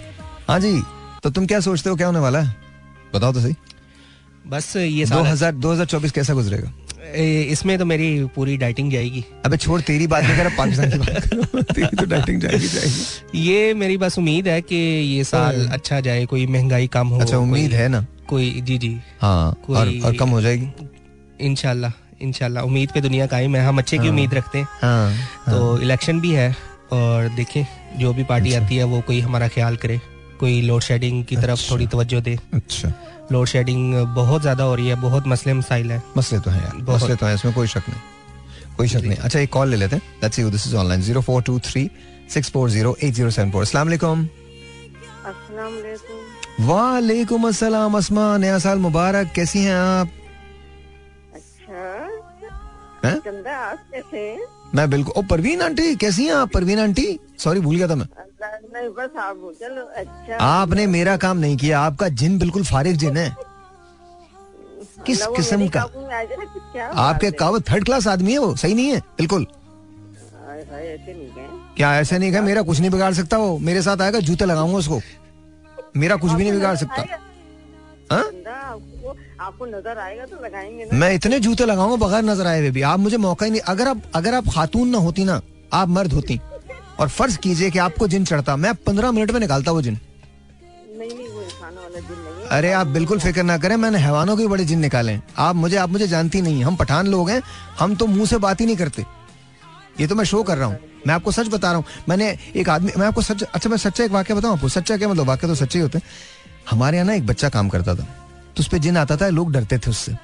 हाँ 0.47 0.59
जी 0.59 0.81
तो 1.23 1.29
तुम 1.29 1.45
क्या 1.47 1.59
सोचते 1.61 1.89
हो? 1.89 1.95
क्या 1.95 2.07
होने 2.07 2.19
वाला 2.19 2.39
है? 2.39 2.55
बताओ 3.13 3.33
तो 3.33 3.41
सही। 3.41 3.55
बस 4.47 4.75
ये 4.77 5.05
दो 5.05 5.21
हज़ार 5.23 5.51
दो 5.53 5.71
हज़ार 5.71 5.85
चौबीस 5.85 6.11
कैसा 6.11 6.33
गुजरेगा? 6.33 6.71
इसमें 7.11 7.77
तो 7.77 7.85
मेरी 7.85 8.23
पूरी 8.35 8.57
डाइटिंग 8.57 8.91
जाएगी। 8.91 9.25
अबे 9.45 9.57
छोड़ 9.57 9.81
तेरी 9.81 10.07
बात 10.07 10.23
नहीं 10.23 10.37
कर 10.37 10.49
पाकिस्तान 10.49 10.91
की 10.91 10.97
बात 10.97 11.71
तेरी 11.75 11.95
तो 11.97 12.05
डाइटिंग 12.05 12.41
जाएगी 12.41 12.67
जाएगी। 12.67 13.39
ये 13.47 13.73
मेरी 13.73 13.97
बस 13.97 14.17
उम्मीद 14.17 14.47
है 14.47 14.61
कि 14.61 14.75
ये 15.15 15.23
साल 15.23 15.67
अच्छा 15.67 15.99
जाए 15.99 16.25
कोई 16.25 16.45
महँगाई 16.47 16.87
कम 16.87 17.07
हो 17.07 17.19
अच्छा 17.19 17.37
उम्मीद 17.37 17.73
है 17.73 17.87
ना? 17.87 18.05
कोई 18.27 18.61
जी 18.61 18.77
जी। 18.77 18.97
हाँ 19.21 19.47
और, 19.47 19.55
कोई- 19.67 20.03
और 20.03 20.15
कम 20.17 20.29
हो 20.29 20.41
जाएगी? 20.41 20.67
इनशाला 21.41 21.91
इनशाला 22.21 22.61
उम्मीद 22.61 22.91
पे 22.93 23.01
दुनिया 23.01 23.25
कायम 23.25 23.55
है 23.55 23.65
हम 23.65 23.77
अच्छे 23.77 23.97
की 23.97 24.09
उम्मीद 24.09 24.33
रखते 24.33 24.57
हैं। 24.57 24.67
हाँ 24.81 25.13
तो 25.45 25.81
इलेक्शन 25.81 26.19
भी 26.19 26.31
है 26.31 26.55
और 26.91 27.29
देखें 27.29 27.65
जो 27.99 28.13
भी 28.13 28.23
पार्टी 28.23 28.53
आती 28.53 28.75
है 28.75 28.83
वो 28.83 29.01
कोई 29.01 29.19
हमारा 29.19 29.47
ख्याल 29.47 29.75
करे 29.75 30.01
कोई 30.39 30.61
लोड 30.61 30.81
शेडिंग 30.81 31.25
की 31.25 31.35
तरफ़ 31.35 31.51
अच्छा। 31.51 31.71
थोड़ी 31.71 31.87
तवज्जो 31.87 32.21
दे। 32.21 32.39
अच्छा। 32.53 32.93
लोड 33.33 33.47
शेडिंग 33.47 33.93
बहुत 34.15 34.41
ज़्यादा 34.41 34.63
हो 34.63 34.75
रही 34.75 34.87
है 34.87 34.95
बहुत 35.01 35.27
मसले 35.27 35.53
मसाइल 35.53 35.91
है। 35.91 36.01
मसले 36.17 36.39
तो 36.39 36.51
हैं 36.51 36.63
यार 36.63 36.75
मसले 36.89 37.15
तो 37.15 37.25
हैं 37.25 37.35
इसमें 37.35 37.53
कोई 37.53 37.67
शक 37.67 37.83
नहीं 37.89 38.01
कोई 38.77 38.87
शक 38.87 39.01
नहीं। 39.03 39.17
अच्छा 39.17 39.39
एक 39.39 39.49
कॉल 39.53 39.69
ले 39.69 39.75
लेते 39.77 39.95
हैं। 39.95 40.01
Let's 40.23 40.35
see 40.35 40.43
this 40.51 40.67
is 40.67 40.75
online 40.75 41.01
04236408074 41.03 43.61
अस्सलाम 43.61 43.87
वालेकुम 43.87 44.27
अस्सलाम 45.25 45.73
वालेकुम 45.73 46.67
वालेकुम 46.67 47.47
अस्सलाम 47.47 47.97
अस्मा 47.97 48.37
नया 48.37 48.57
साल 48.59 48.77
मुबारक। 48.79 49.31
कैसी 49.35 49.59
हैं 49.63 49.75
आप? 49.75 50.07
अच्छा। 51.35 52.09
हैं? 53.05 53.19
चंदा 53.19 53.57
आप 53.59 53.77
कैसे 53.93 54.21
मैं 54.75 54.89
बिल्कुल 54.89 55.13
ओ 55.17 55.21
परवीन 55.29 55.61
आंटी 55.61 55.95
कैसी 55.95 56.25
हैं 56.25 56.33
आप? 56.33 56.49
परवीन 56.53 56.79
आंटी? 56.79 57.19
सॉरी 57.39 57.59
भूल 57.59 57.75
गया 57.75 57.87
था 57.87 57.95
मैं। 57.95 58.05
नहीं 58.45 58.89
बस 58.89 59.17
आप 59.19 59.51
चलो 59.61 59.81
अच्छा। 59.95 60.37
आपने 60.37 60.85
मेरा 60.87 61.15
काम 61.17 61.37
नहीं 61.37 61.57
किया 61.57 61.79
आपका 61.79 62.07
जिन 62.21 62.37
बिल्कुल 62.39 62.63
फारिग 62.63 62.97
जिन 62.97 63.17
है। 63.17 63.35
किस 65.05 65.25
किस्म 65.27 65.67
का? 65.67 65.81
आपके? 65.81 67.31
कावत 67.31 67.69
थर्ड 67.69 67.85
क्लास 67.85 68.07
आदमी 68.07 68.31
है 68.31 68.37
वो 68.37 68.55
सही 68.55 68.73
नहीं 68.73 68.87
है? 68.87 68.99
बिल्कुल। 69.17 69.45
क्या 71.77 71.95
ऐसे 71.99 72.17
नहीं 72.19 72.31
कहा 72.31 72.41
मेरा 72.41 72.61
कुछ 72.61 72.79
नहीं 72.79 72.91
बिगाड़ 72.91 73.13
सकता 73.13 73.37
वो। 73.37 73.57
मेरे 73.59 73.81
साथ 73.81 74.01
आएगा 74.01 74.19
जूते 74.19 74.45
लगाऊँगा 74.45 74.77
उसको। 74.77 74.99
मेरा 75.97 76.15
कुछ 76.15 76.31
भी 76.31 76.43
नहीं 76.43 76.53
बिगाड़ 76.53 76.75
सकता। 76.75 77.05
हाँ? 78.11 78.23
आपको 79.43 79.65
नज़र 79.65 79.97
आएगा 79.99 80.25
तो 80.25 80.43
लगाएँगे 80.43 80.85
ना। 80.85 80.97
मैं 80.97 81.13
इतने 81.13 81.39
जूते 81.39 81.65
लगाऊँगा 81.65 81.95
बगैर 82.05 82.23
नज़र 82.23 82.47
आए 82.47 82.59
हुए 82.59 82.69
भी। 82.71 82.81
आप 82.83 82.99
मुझे 82.99 83.17
मौका 83.19 83.45
ही 83.45 83.51
नहीं 83.51 83.61
अगर 83.67 83.87
आप 83.87 84.01
अगर 84.15 84.33
आप 84.33 84.49
खातून 84.49 84.89
ना 84.89 84.97
होती 84.99 85.23
ना 85.25 85.41
आप 85.73 85.87
मर्द 85.89 86.13
होती। 86.13 86.39
और 86.99 87.09
फ़र्ज़ 87.09 87.37
कीजिए 87.37 87.69
कि 87.71 87.79
आपको 87.79 88.07
जिन 88.07 88.25
चढ़ता। 88.25 88.55
मैं 88.55 88.73
पंद्रह 88.77 89.11
मिनट 89.11 89.31
में 89.31 89.39
निकालता 89.39 89.71
वो 89.71 89.81
जिन। 89.81 89.99
नहीं 90.97 91.09
नहीं 91.09 91.27
वो 91.27 91.41
अरे 92.51 92.71
आप 92.73 92.87
बिल्कुल 92.87 93.19
फ़िक्र 93.19 93.43
ना 93.43 93.57
करें 93.57 93.75
मैंने 93.77 93.97
हैवानों 93.97 94.35
के 94.37 94.47
बड़े 94.47 94.65
जिन 94.65 94.79
निकाले। 94.79 95.17
आप 95.37 95.55
मुझे 95.55 95.77
आप 95.77 95.89
मुझे 95.89 96.07
जानती 96.07 96.41
नहीं 96.41 96.63
हम 96.63 96.75
पठान 96.75 97.07
लोग 97.07 97.29
हैं। 97.29 97.41
हम 97.79 97.95
तो 97.95 98.07
मुँह 98.07 98.25
से 98.25 98.37
बात 98.37 98.61
ही 98.61 98.65
नहीं 98.65 98.75
करते। 98.77 99.05
ये 99.99 100.07
तो 100.07 100.15
मैं 100.15 100.23
शो 100.23 100.41
कर 100.43 100.57
रहा 100.57 100.67
हूँ। 100.67 100.77
मैं 101.07 101.13
आपको 101.15 101.31
सच 101.31 101.47
बता 101.47 101.67
रहा 101.67 101.77
हूँ। 101.77 101.85
मैंने 102.09 102.37
एक 102.55 102.69
आदमी 102.69 102.91
मैं 102.97 103.07
आपको 103.07 103.21
सच 103.21 103.43
अच्छा 103.43 103.69
मैं 103.69 103.77
सच्चा 103.77 104.03
एक 104.03 104.11
वाक्य 104.11 104.33
बताऊँ 104.33 104.53
आपको? 104.55 104.67
सच्चा 104.69 104.97
क्या 104.97 105.09
मतलब? 105.09 105.27
वाक्य 105.27 105.47
तो 105.47 105.55
सच्चे 105.55 105.79
ही 105.79 105.83
होते 105.83 105.97
हैं। 105.97 106.05
हमारे 106.69 106.97
यहाँ 106.97 107.07
ना 107.07 107.13
एक 107.13 107.25
बच्चा 107.25 107.49
काम 107.49 107.69
करता 107.69 107.95
था। 107.95 108.07
तो 108.55 108.59
उस 108.59 108.67
पर 108.67 108.77
जिन 108.77 108.97
आता 108.97 109.17
था, 109.17 109.27
लोग 109.29 109.51
डरते 109.51 109.77
थे 109.77 109.89
उससे। 109.89 110.15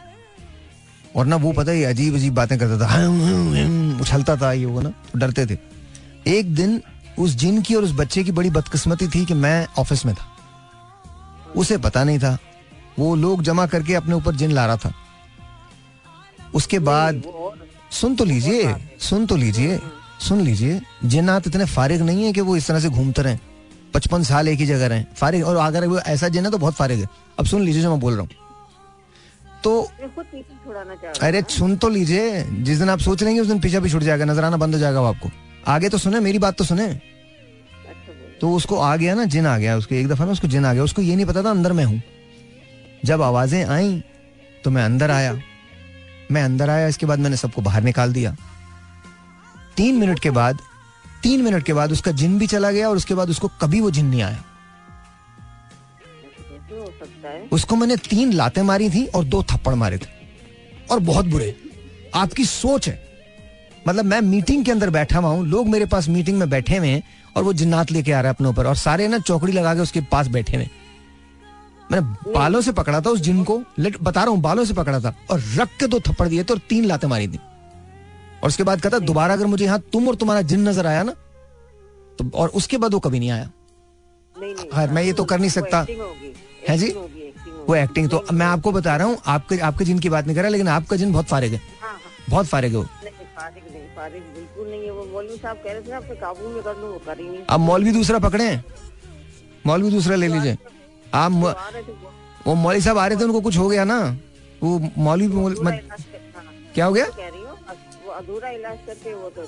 और 1.16 1.26
ना 1.26 1.36
वो 1.36 1.52
पता 1.52 1.72
ही 1.72 1.84
अजीब 1.84 2.16
अजीब 2.16 2.34
बातें 2.34 2.58
करता 2.60 2.78
था 2.80 3.08
उछलता 4.02 4.36
था, 4.36 4.52
ये 4.54 4.66
वो 4.66 4.82
ना 4.82 4.90
तो 4.90 5.20
डरते 5.20 5.46
थे। 5.46 5.58
एक 6.28 6.56
दिन 6.56 6.82
उस 7.20 7.36
जिन 7.36 7.62
की 7.62 7.76
और 7.76 7.84
उस 7.84 7.92
बच्चे 7.92 8.24
की 8.24 8.32
बड़ी 8.32 8.50
बदकिस्मती 8.50 9.08
थी 9.08 9.26
कि 9.26 9.34
मैं 9.34 9.68
ऑफ़िस 9.78 10.06
में 10.06 10.16
था। 10.16 10.26
उसे 11.56 11.78
पता 11.78 12.04
नहीं 12.04 12.20
था। 12.20 12.38
वो 13.00 13.16
लोग 13.16 13.42
जमा 13.44 13.66
करके 13.66 13.96
अपने 13.96 14.16
ऊपर 14.16 14.36
जिन 14.36 14.52
ला 14.52 14.66
रहा 14.66 14.78
था। 14.78 14.94
उसके 16.54 16.80
बाद, 16.80 17.22
सुन 17.92 18.16
तो 18.16 18.26
लीजिए, 18.26 18.76
सुन 19.00 19.26
तो 19.26 19.36
लीजिए, 19.36 19.80
सुन 20.22 20.42
लीजिए, 20.42 20.82
जिन्नात 21.06 21.48
इतने 21.48 21.66
फारिग 21.66 22.02
नहीं 22.02 22.24
है 22.24 22.34
कि 22.34 22.42
वो 22.42 22.56
इस 22.56 22.68
तरह 22.68 22.80
से 22.80 22.90
घूमते 22.90 23.22
रहे। 23.22 23.38
पचपन 23.94 24.24
साल 24.24 24.48
एक 24.48 24.60
ही 24.60 24.66
जगह 24.66 24.88
रहे। 24.88 25.04
फारिग, 25.18 25.44
और 25.44 25.56
अगर 25.56 25.88
वो 25.88 26.00
ऐसा 26.00 26.28
जिन 26.28 26.46
है 26.46 26.52
तो 26.52 26.58
बहुत 26.58 26.74
फारिग 26.74 27.00
है। 27.00 27.08
अब 27.40 27.46
सुन 27.46 27.62
लीजिए, 27.62 27.82
जो 27.82 27.90
मैं 27.90 28.00
बोल 28.00 28.14
रहा 28.14 28.22
हूँ। 28.22 28.30
तो 29.64 29.82
अरे 31.22 31.42
सुन 31.50 31.76
तो 31.78 31.90
लीजिए, 31.90 32.44
जिस 32.64 32.80
दिन 32.80 32.90
आप 32.90 33.00
सोच 33.00 33.24
लेंगे 33.24 33.42
उस 33.42 33.48
दिन 33.48 33.60
पीछा 33.60 33.80
भी 33.80 33.90
छूट 33.90 34.04
जाएगा 34.04 34.26
नज़र 34.26 34.44
आना 34.44 34.58
बंद 34.58 34.74
हो 34.74 34.80
जाएगा 34.80 35.02
आपको। 35.02 35.30
आगे 35.68 35.90
तो 35.90 35.98
सुने, 35.98 36.20
मेरी 36.20 36.40
बात 36.40 36.58
तो 36.58 36.64
सुने। 36.64 36.88
तो 38.42 38.54
उसको 38.56 38.78
आ 38.78 38.96
गया 38.96 39.16
ना, 39.16 39.26
जिन 39.26 39.46
आ 39.48 39.58
गया, 39.58 39.76
उसको 39.78 39.96
एक 39.96 40.08
दफ़ा 40.08 40.26
ना 40.26 40.32
उसको 40.32 40.48
जिन 40.48 40.66
आ 40.66 40.74
गया, 40.74 40.84
उसको 40.84 41.02
ये 41.02 41.16
नहीं 41.16 41.26
पता 41.26 41.44
था 41.44 41.50
अंदर 41.50 41.74
मैं 41.74 41.86
हूँ। 41.86 42.02
जब 43.06 43.22
आवाज़ें 43.22 43.66
आई 43.66 44.04
तो 44.64 44.72
मैं 44.72 44.84
अंदर 44.84 45.12
आया। 45.12 45.34
मैं 46.32 46.44
अंदर 46.44 46.70
आया, 46.70 46.88
इसके 46.88 47.06
बाद 47.06 47.20
मैंने 47.20 47.38
सबको 47.38 47.62
बाहर 47.62 47.84
निकाल 47.84 48.14
दिया। 48.14 48.36
तीन 49.78 49.96
मिनट 49.96 50.20
के 50.20 50.30
बाद, 50.30 50.58
तीन 51.24 51.42
मिनट 51.42 51.64
के 51.64 51.74
बाद 51.74 51.92
उसका 51.92 52.12
जिन 52.12 52.38
भी 52.40 52.48
चला 52.48 52.72
गया 52.72 52.90
और 52.90 52.96
उसके 52.96 53.14
बाद 53.14 53.30
उसको 53.30 53.48
कभी 53.62 53.82
वो 53.82 53.92
जिन 53.92 54.06
नहीं 54.06 54.22
आया। 54.22 54.44
सकता 57.00 57.30
है? 57.30 57.48
उसको 57.52 57.76
मैंने 57.76 57.96
तीन 58.00 58.34
लाते 58.34 58.62
मारी 58.64 58.90
थी 58.90 59.06
और 59.06 59.24
दो 59.26 59.44
थप्पड़ 59.44 59.74
मारे 59.76 59.98
थे। 59.98 60.18
और 60.92 61.00
बहुत 61.02 61.26
बुरे। 61.26 61.56
आपकी 62.16 62.46
सोच 62.46 62.88
है। 62.88 63.00
मतलब 63.88 64.06
मैं 64.06 64.20
मीटिंग 64.22 64.64
के 64.66 64.72
अंदर 64.72 64.90
बैठा 64.90 65.20
हुआ 65.20 65.30
हूँ। 65.30 65.46
लोग 65.48 65.68
मेरे 65.68 65.86
पास 65.86 66.08
मीटिंग 66.10 66.38
में 66.40 66.50
बैठे 66.50 66.78
हुए 66.78 66.88
हैं 66.88 67.04
और 67.36 67.44
वो 67.44 67.54
जिन्नात 67.54 67.92
लेके 67.92 68.12
आ 68.12 68.22
रहा 68.22 68.30
है 68.30 68.36
अपने 68.36 68.48
ऊपर। 68.48 68.68
और 68.68 68.76
सारे 68.78 69.08
ना 69.08 69.20
चौकड़ी 69.20 69.54
लगा 69.54 69.74
के 69.76 69.82
उसके 69.82 70.02
पास 70.12 70.28
बैठे 70.30 70.56
हुए 70.56 70.68
मैंने 71.92 72.32
बालों 72.34 72.62
से 72.62 72.72
पकड़ा 72.72 73.00
था 73.02 73.10
उस 73.10 73.20
जिन 73.22 73.44
को। 73.44 73.62
लेट 73.80 73.98
बता 74.02 74.24
रहा 74.24 74.32
हूँ 74.32 74.42
बालों 74.42 74.66
से 74.66 74.74
पकड़ा 74.74 75.00
था। 75.00 75.14
और 75.32 75.44
रख 75.56 75.70
के 75.80 75.88
दो 75.88 76.00
थप्पड़ 76.00 76.28
दिए 76.28 76.44
थे 76.44 76.54
और 76.54 76.60
तीन 76.70 76.86
लाते 76.86 77.08
मारी 77.08 77.28
थी। 77.28 77.40
और 78.44 78.48
उसके 78.48 78.64
बाद 78.64 78.82
कहता 78.82 79.00
दोबारा 79.02 79.34
अगर 79.34 79.46
मुझे 79.46 79.64
यहाँ 79.66 79.80
तुम 79.94 80.08
और 80.08 80.16
तुम्हारा 80.16 80.42
जिन 80.44 80.68
नज़र 80.70 80.88
आया 80.88 81.04
ना 81.04 81.14
तो 82.20 82.30
और 82.36 82.50
उसके 82.52 82.78
बाद 82.78 82.94
वो 82.94 83.00
कभी 83.00 83.20
नहीं 83.20 83.32
आया। 83.32 83.50
नहीं 84.36 84.54
नहीं। 84.54 84.66
खैर, 84.66 84.90
मैं 84.90 85.04
ये 85.04 85.14
तो 85.14 85.24
कर 85.26 85.40
नहीं 85.40 85.50
सकता। 85.50 85.86
है 86.70 86.78
जी? 86.78 86.90
वो 87.68 87.76
एक्टिंग 87.76 88.10
तो 88.10 88.24
मैं 88.34 88.46
आपको 88.46 88.72
बता 88.72 88.96
रहा 88.98 89.08
हूँ 89.08 89.18
आपके 89.28 89.58
आपके 89.70 89.86
जिन 89.86 90.00
की 90.00 90.10
बात 90.10 90.26
नहीं 90.26 90.36
कर 90.36 90.42
रहा 90.42 90.50
लेकिन 90.52 90.68
आपका 90.68 90.96
जिन 90.98 91.12
बहुत 91.14 91.26
फारिग 91.28 91.54
है। 91.54 91.60
हाँ 91.82 91.90
हाँ। 91.92 92.00
बहुत 92.30 92.46
फारिग 92.48 92.72
है 92.72 92.78
वो। 92.78 92.84
नहीं 92.84 93.26
फारिग 93.38 93.64
नहीं 93.74 93.84
फारिग 93.96 94.24
बिल्कुल 94.36 94.68
नहीं 94.70 94.90
वो। 94.92 95.06
मौलवी 95.14 95.38
साहब 95.38 95.58
कह 95.64 95.72
रहे 95.74 95.82
थे 95.82 95.90
ना 95.92 95.98
अपने 95.98 96.16
काबू 96.16 96.50
में 96.54 96.62
कर 96.64 96.78
लूँ 96.78 96.92
वो 96.94 97.00
कर 97.06 97.18
नहीं 97.20 97.42
अब 97.50 97.60
मौलवी 97.60 97.92
दूसरा 97.92 98.20
पकड़े 98.20 98.44
हैं। 98.44 98.64
मौलवी 99.66 99.90
दूसरा 99.92 100.16
ले 100.16 100.28
लीजिए। 100.28 100.58
आप 101.14 101.32
वो। 102.46 102.54
मौलवी 102.56 102.82
साहब 102.82 102.98
आ 102.98 103.08
रहे 103.08 103.20
थे 103.20 103.24
उनको 103.24 103.42
कुछ 103.42 103.58
हो 103.58 103.68
गया 103.70 103.84
ना? 103.84 104.00
वो 104.64 104.80
मौलवी 104.98 105.28
हाँ, 105.64 105.78
क्या 106.76 106.86
हो 106.86 106.94
गया? 106.94 107.06
अधूरा 108.20 108.50
इलाज 108.50 108.78
करके 108.88 109.14
वो 109.14 109.30
तो 109.30 109.42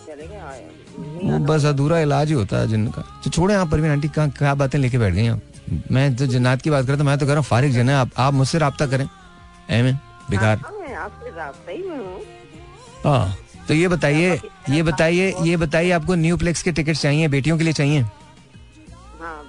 वो 1.28 1.38
बस 1.46 1.66
अधूरा 1.66 2.00
इलाज 2.00 2.28
ही 2.28 2.34
होता 2.34 2.60
है 2.60 2.68
जिनका 2.68 3.02
तो 3.24 3.30
छोड़े 3.30 3.54
आप 3.56 3.72
परवीन 3.72 3.92
आंटी 3.92 4.08
कहाँ 4.08 4.30
क्या 4.30 4.54
बातें 4.56 4.80
लेके 4.80 4.98
बैठ 4.98 5.14
गई 5.14 5.28
आप? 5.28 5.42
मैं 5.92 6.16
तो 6.16 6.26
जन्नात 6.26 6.62
की 6.62 6.70
बात 6.70 6.88
करता 6.88 7.04
मैं 7.04 7.18
तो 7.18 7.26
कह 7.26 7.32
रहा 7.32 7.40
हूँ 7.40 7.46
फारिग 7.46 7.74
जन 7.74 7.90
है 7.90 7.96
आप 7.96 8.10
आप 8.18 8.34
मुझसे 8.34 8.58
रब्ता 8.60 8.86
करें। 8.88 9.08
ऐ 9.70 9.82
में 9.82 9.96
बेकार। 10.30 10.58
हाँ, 10.58 10.72
ही 11.70 11.84
में 11.90 11.98
हूँ। 11.98 12.22
हाँ 13.06 13.38
तो 13.68 13.74
ये 13.74 13.88
बताइए 13.88 14.40
ये 14.70 14.84
बताइए 14.84 15.34
ये 15.44 15.58
बताइए 15.58 15.92
आपको 15.92 16.16
न्यू 16.16 16.38
प्लेक्स 16.38 16.64
के 16.64 16.72
टिकट 16.72 16.96
चाहिए 16.96 17.28
बेटियों 17.28 17.58
के 17.58 17.64
लिए 17.64 17.74
चाहिए? 17.74 18.02
हाँ 19.22 19.44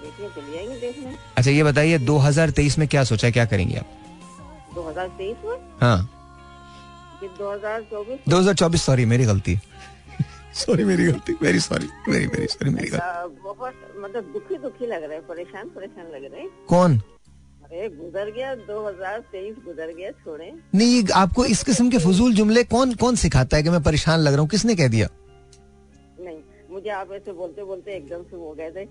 अच्छा 1.36 1.50
ये 1.50 1.62
बताइए 1.64 1.98
2023 1.98 2.78
में 2.78 2.88
क्या 2.88 3.04
सोचा 3.04 3.26
है 3.26 3.32
क्या 3.32 3.44
करेंगे 3.44 3.76
आप? 3.76 3.86
2023 4.74 5.44
में? 5.44 5.56
हाँ। 5.82 6.11
कि 7.42 7.48
2024 7.48 8.18
2024 8.28 8.82
सॉरी 8.82 9.04
मेरी 9.04 9.24
गलती। 9.24 9.58
सॉरी 10.54 10.84
मेरी 10.84 11.04
गलती 11.04 11.32
very 11.42 11.60
sorry 11.60 11.86
very 12.08 12.26
very 12.26 12.46
sorry 12.46 12.70
मेरी 12.70 12.88
गलती। 12.88 13.42
बहुत 13.42 13.74
मतलब 13.98 14.24
दुखी 14.24 14.56
दुखी 14.56 14.86
लग 14.86 15.04
रहे 15.04 15.20
परेशान 15.20 15.68
परेशान 15.68 16.06
लग 16.06 16.32
रहे 16.32 16.46
कौन? 16.68 16.98
अरे 17.64 17.88
गुजर 17.88 18.30
गया 18.30 18.54
2023 18.54 19.54
गुजर 19.64 19.94
गया 19.94 20.10
छोड़े। 20.10 20.52
नहीं 20.74 21.04
आपको 21.14 21.44
इस 21.44 21.62
किस्म 21.64 21.90
के 21.90 21.98
फजूल 21.98 22.34
जुमले 22.34 22.64
कौन 22.64 22.94
कौन 22.94 23.16
सिखाता 23.16 23.56
है 23.56 23.62
कि 23.62 23.70
मैं 23.70 23.82
परेशान 23.82 24.20
लग 24.20 24.32
रहा 24.32 24.40
हूँ? 24.40 24.48
किसने 24.48 24.74
कह 24.74 24.88
दिया? 24.88 25.08
नहीं 26.20 26.38
मुझे 26.70 26.90
आप 26.90 27.12
ऐसे 27.12 27.32
बोलते 27.32 27.64
बोलते 27.64 27.92
एकदम 27.92 28.22
से 28.22 28.36
वो 28.36 28.54
गए 28.58 28.70
थे। 28.70 28.84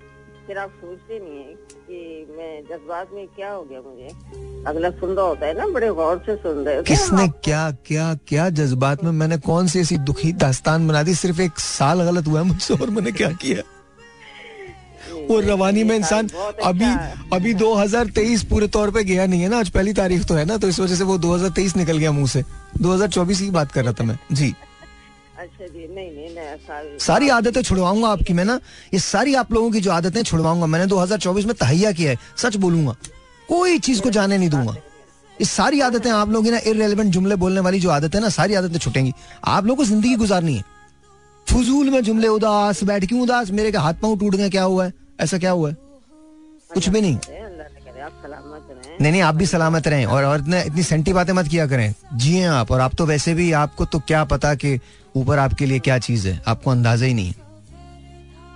फिर 0.48 0.58
आप 0.58 0.70
सोचते 0.70 1.20
नहीं 1.20 1.38
है 1.38 1.54
कि 1.82 2.28
मैं 2.38 2.62
जज्बात 2.62 3.10
में 3.14 3.28
क्या 3.28 3.52
हो 3.52 3.62
गया 3.64 3.82
मुझे? 3.82 4.64
अगला 4.68 4.90
सुन 4.90 5.16
रहा 5.16 5.26
होता 5.26 5.46
है 5.46 5.54
ना 5.58 5.68
बड़े 5.68 5.90
गौर 5.90 6.18
से 6.26 6.36
सुन 6.36 6.64
रहे 6.66 6.82
किसने 6.84 7.24
आप। 7.24 7.42
क्या 7.44 7.70
क्या 7.88 8.14
क्या 8.28 8.50
जज्बात 8.50 9.04
में 9.04 9.12
मैंने 9.12 9.38
कौन 9.38 9.68
सी 9.68 9.80
ऐसी 9.80 9.98
दुखी 9.98 10.32
दास्तान 10.34 10.88
बना 10.88 11.04
दी? 11.04 11.16
सिर्फ़ 11.16 11.42
एक 11.42 11.60
साल 11.60 12.04
गलत 12.04 12.28
हुआ 12.28 12.40
है 12.40 12.46
मुझसे 12.46 12.74
और 12.74 12.90
मैंने 12.90 13.12
क्या 13.12 13.32
किया? 13.44 13.64
वो 15.30 15.40
रवानी 15.40 15.84
में 15.84 15.96
इंसान 15.96 16.28
अच्छा 16.28 16.70
अभी 16.70 16.86
अभी 17.36 17.54
2023 17.54 18.44
पूरे 18.44 18.68
तौर 18.68 18.92
पे 18.92 19.04
गया 19.04 19.26
नहीं 19.26 19.42
है 19.42 19.50
ना 19.50 19.60
आज 19.60 19.70
पहली 19.70 19.94
तारीख 19.94 20.26
तो 20.26 20.34
है 20.34 20.46
ना 20.46 20.58
तो 20.58 20.68
इस 20.68 20.80
वजह 20.80 20.96
से 20.96 21.04
वो 21.04 21.18
2023 21.18 21.76
निकल 21.78 21.98
गया 21.98 22.12
मुँह 22.12 22.28
से। 22.28 22.44
2024 22.82 23.40
की 23.40 23.50
बात 23.50 23.72
कर 23.72 23.84
रहा 23.84 23.94
था 23.94 24.04
मैं। 24.04 24.18
जी। 24.32 24.54
अच्छा 25.62 25.74
जी 25.74 25.88
नहीं 25.88 26.98
सारी 26.98 27.28
आदतें 27.30 27.62
छुड़वाऊँगा 27.62 28.08
आपकी 28.10 28.34
मैं 28.34 28.46
ना 28.46 28.60
ये 28.94 29.00
सारी 29.00 29.34
आप 29.36 29.52
लोगों 29.54 29.72
की 29.72 29.80
जो 29.82 29.92
आदतें 29.92 30.22
छुड़वाऊँगा 30.24 30.66
मैंने 30.66 30.86
2024 30.88 31.46
में 31.46 31.54
तहैया 31.56 31.92
किया 31.92 32.12
है 32.12 32.18
सच 32.38 32.56
बोलूँगा। 32.56 32.96
कोई 33.50 33.80
चीज़ 33.80 34.02
को 34.02 34.10
जाने 34.10 34.38
नहीं 34.38 34.50
दूँगा। 34.50 34.74
ये 35.38 35.46
सारी 35.46 35.82
आदतें 35.82 36.10
आप 36.12 36.30
लोगों 36.30 36.44
की 36.44 36.52
ना 36.52 36.60
इरेलीवेंट 36.66 37.12
जुमले 37.14 37.36
बोलने 37.36 37.60
वाली 37.60 37.80
जो 37.80 37.90
आदतें 37.90 38.20
ना 38.20 38.30
सारी 38.32 38.54
आदतें 38.54 38.80
छुटेंगी। 38.80 39.14
आप 39.46 39.66
लोगों 39.66 39.78
को 39.78 39.86
ज़िंदगी 39.86 40.16
गुजारनी 40.16 40.56
है। 40.56 40.64
फजूल 41.48 41.90
में 41.90 42.02
जुमले 42.04 42.28
उदास 42.30 42.84
बैठ 42.84 43.06
क्यों 43.06 43.22
उदास? 43.22 43.52
मेरे 43.52 43.72
के 43.72 43.78
हाथ 43.78 43.94
पाँव 44.02 44.18
टूट 44.20 44.36
गए 44.36 44.50
क्या 44.50 44.64
हुआ 44.64 44.86
है? 44.86 44.94
ऐसा 45.20 45.38
क्या 45.38 45.52
हुआ 45.52 45.70
है? 45.70 45.78
कुछ 46.74 46.90
भी 46.90 47.02
नहीं। 47.02 47.18
नहीं 49.02 49.12
नहीं 49.12 49.22
आप 49.22 49.36
भी 49.36 49.46
सलामत 49.46 49.88
रहें 49.88 50.06
और 50.06 50.24
और 50.24 50.40
इतने 50.40 50.62
इतनी 50.64 50.84
सेंटी 50.84 51.14
बातें 51.14 51.32
मत 51.34 51.48
किया 51.48 51.66
करें। 51.68 51.94
जिए 52.14 52.44
आप 52.46 52.72
और 52.72 52.80
आप 52.80 52.96
तो 52.96 53.06
वैसे 53.06 53.34
भी 53.34 53.52
आपको 53.52 53.86
तो 53.86 54.00
क्या 54.00 54.24
पता 54.24 54.54
कि 54.56 54.80
ऊपर 55.16 55.40
आपके 55.40 55.66
लिए 55.66 55.80
क्या 55.80 55.98
चीज़ 55.98 56.28
है? 56.28 56.42
आपको 56.48 56.72
अंदाज़ा 56.72 57.06
ही 57.06 57.14
नहीं 57.14 57.28
है। 57.28 57.36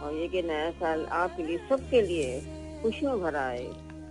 और 0.04 0.14
ये 0.14 0.28
कि 0.28 0.42
नया 0.42 0.70
साल 0.72 1.06
आपके 1.06 1.44
लिए 1.44 1.58
सबके 1.70 2.02
लिए 2.02 2.40
खुशियों 2.84 3.20
भरा 3.22 3.42
है 3.42 3.66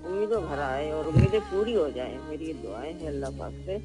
उम्मीदों 0.06 0.42
भरा 0.42 0.66
है 0.66 0.92
और 0.92 1.06
उम्मीदें 1.06 1.40
पूरी 1.40 1.74
हो 1.74 1.90
जाए। 1.90 2.16
मेरी 2.30 2.46
ये 2.46 2.52
दुआएँ 2.52 2.92
हैं 2.92 3.06
अल्लाह 3.06 3.30
पाक 3.30 3.52
से। 3.66 3.78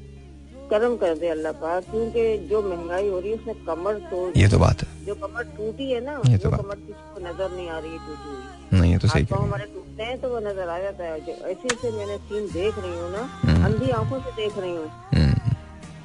करम 0.70 0.96
कर 0.96 1.14
दे 1.18 1.28
अल्लाह 1.28 1.52
पाक 1.52 1.84
क्योंकि 1.84 2.24
जो 2.48 2.62
महँगाई 2.62 3.08
हो 3.08 3.18
रही 3.20 3.30
है 3.30 3.36
उसने 3.36 3.54
कमर 3.66 3.94
तोड़ 4.10 4.38
ये 4.38 4.48
तो 4.48 4.58
बात 4.58 4.82
है। 4.82 5.04
जो 5.06 5.14
कमर 5.14 5.44
टूटी 5.56 5.90
है 5.92 6.00
ना 6.04 6.20
ये 6.28 6.38
तो 6.38 6.50
बात- 6.50 6.64
कमर 6.64 6.74
किसी 6.76 7.14
को 7.14 7.20
नज़र 7.20 7.56
नहीं 7.56 7.68
आ 7.68 7.78
रही 7.78 7.90
है 7.90 7.98
टूटी 7.98 8.28
हुई। 8.28 8.80
नहीं 8.80 8.92
ये 8.92 8.98
तो 8.98 9.08
सही 9.08 9.26
हमारे 9.32 9.64
टूटते 9.64 10.02
हैं 10.02 10.20
तो 10.20 10.28
वो 10.28 10.38
नज़र 10.40 10.68
आ 10.68 10.78
जाता 10.78 11.04
है। 11.04 11.18
ऐसे 11.20 11.68
ऐसे 11.74 11.90
मैंने 11.90 12.16
सीन 12.18 12.46
देख 12.52 12.78
रही 12.78 12.98
हूँ 12.98 13.10
ना 13.12 13.22
हम्म। 13.42 13.64
अंधी 13.64 13.90
आँखों 13.90 14.20
से 14.20 14.30
देख 14.32 14.58
रही 14.58 14.76
हूँ। 14.76 14.86
हम्म, 15.14 15.49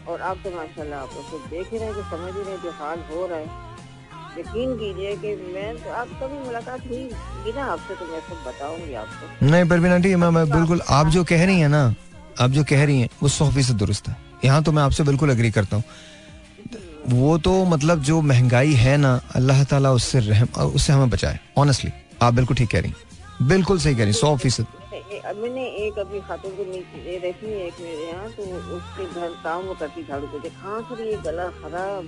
और 0.07 0.21
आप 0.21 0.37
तो 0.43 0.49
माशाल्लाह 0.55 0.99
आप 0.99 1.09
उसको 1.19 1.37
देख 1.49 1.71
ही 1.71 1.77
रहे 1.77 1.87
हैं 1.87 1.95
कि 1.95 2.01
समझ 2.09 2.33
ही 2.35 2.41
रहे 2.41 2.57
जो 2.63 2.71
हाल 2.79 2.99
हो 3.11 3.25
रहा 3.27 3.37
है। 3.37 3.63
यकीन 4.39 4.75
कीजिए 4.77 5.15
कि 5.17 5.35
मैं 5.53 5.75
तो 5.83 5.91
आप 5.93 6.07
कभी 6.21 6.39
मुलाकात 6.45 6.87
हुई 6.87 7.03
बिना 7.43 7.65
आपसे 7.73 7.95
तो 7.95 8.05
मैं 8.05 8.19
सब 8.21 8.43
बताऊँगी 8.47 8.93
आपको। 8.93 9.45
नहीं 9.45 9.65
परवीन 9.69 9.91
आंटी 9.93 10.15
मैं, 10.15 10.29
मैं 10.29 10.49
बिल्कुल 10.49 10.81
आप 10.89 11.07
जो 11.07 11.23
कह 11.23 11.45
रही 11.45 11.59
हैं 11.59 11.69
ना 11.69 11.83
आप 12.41 12.49
जो 12.51 12.63
कह 12.63 12.83
रही 12.85 12.99
हैं 13.01 13.09
वो 13.21 13.29
सौ 13.29 13.49
फ़ीसद 13.51 13.75
दुरुस्त 13.77 14.07
है। 14.09 14.15
यहाँ 14.45 14.63
तो 14.63 14.71
मैं 14.71 14.83
आपसे 14.83 15.03
बिल्कुल 15.03 15.29
अग्री 15.31 15.51
करता 15.51 15.75
हूँ। 15.75 15.83
वो 17.09 17.37
तो 17.37 17.53
मतलब 17.65 18.01
जो 18.03 18.21
महँगाई 18.23 18.73
है 18.75 18.97
ना 18.97 19.19
अल्लाह 19.35 19.63
ताला 19.63 19.91
उससे 19.93 20.19
रहम 20.19 20.47
उससे 20.65 20.93
हमें 20.93 21.09
बचाए 21.09 21.39
ऑनेस्टली 21.57 21.91
आप 22.21 22.33
बिल्कुल 22.33 22.57
ठीक 22.57 22.69
कह 22.69 22.79
रही 22.79 22.91
हैं। 22.91 23.47
बिल्कुल 23.47 23.79
सही 23.79 23.95
कह 23.95 23.99
रही 23.99 24.11
हैं 24.11 24.19
सौ 24.19 24.35
फ़ीसद। 24.37 24.65
अब 25.19 25.35
मैंने 25.35 25.65
एक 25.65 25.99
अभी 25.99 26.19
खातून 26.19 26.51
को 26.51 26.63
नीचे 26.63 27.17
रहती 27.17 27.45
है 27.45 27.67
एक 27.67 27.73
मेरे 27.81 28.03
यहाँ 28.03 28.29
तो 28.29 28.43
उसके 28.75 29.05
घर 29.05 29.29
काम 29.43 29.63
वो 29.63 29.73
करती 29.73 30.03
झाड़ू 30.03 30.27
पोछे। 30.27 30.49
कहाँ 30.49 30.81
से 30.81 31.03
ये 31.11 31.17
गला 31.17 31.47
खराब। 31.47 32.05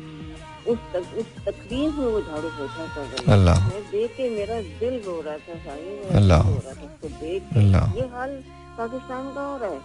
उस 0.67 0.77
तक, 0.93 1.03
उस 1.17 1.25
तकलीफ़ 1.45 1.95
में 1.95 2.05
वो 2.05 2.21
झाड़ू 2.21 2.49
पोछा 2.49 2.95
कर 2.95 3.01
रही 3.01 3.25
है। 3.27 3.33
अल्लाह। 3.33 3.67
मैं 3.67 3.83
देख 3.91 4.11
के 4.11 4.29
मेरा 4.29 4.61
दिल 4.61 5.03
रो 5.05 5.21
रहा 5.21 5.37
था 5.37 5.73
अल्लाह। 6.17 6.41
रो 6.41 6.53
रहा 6.53 6.73
था 6.73 6.81
उसको 6.81 7.07
देख 7.07 7.43
के। 7.43 7.59
ये 7.99 8.07
हाल 8.07 8.29
पाकिस्तान 8.77 9.35
का 9.35 9.41
हो 9.41 9.57
रहा 9.57 9.69
है। 9.69 9.81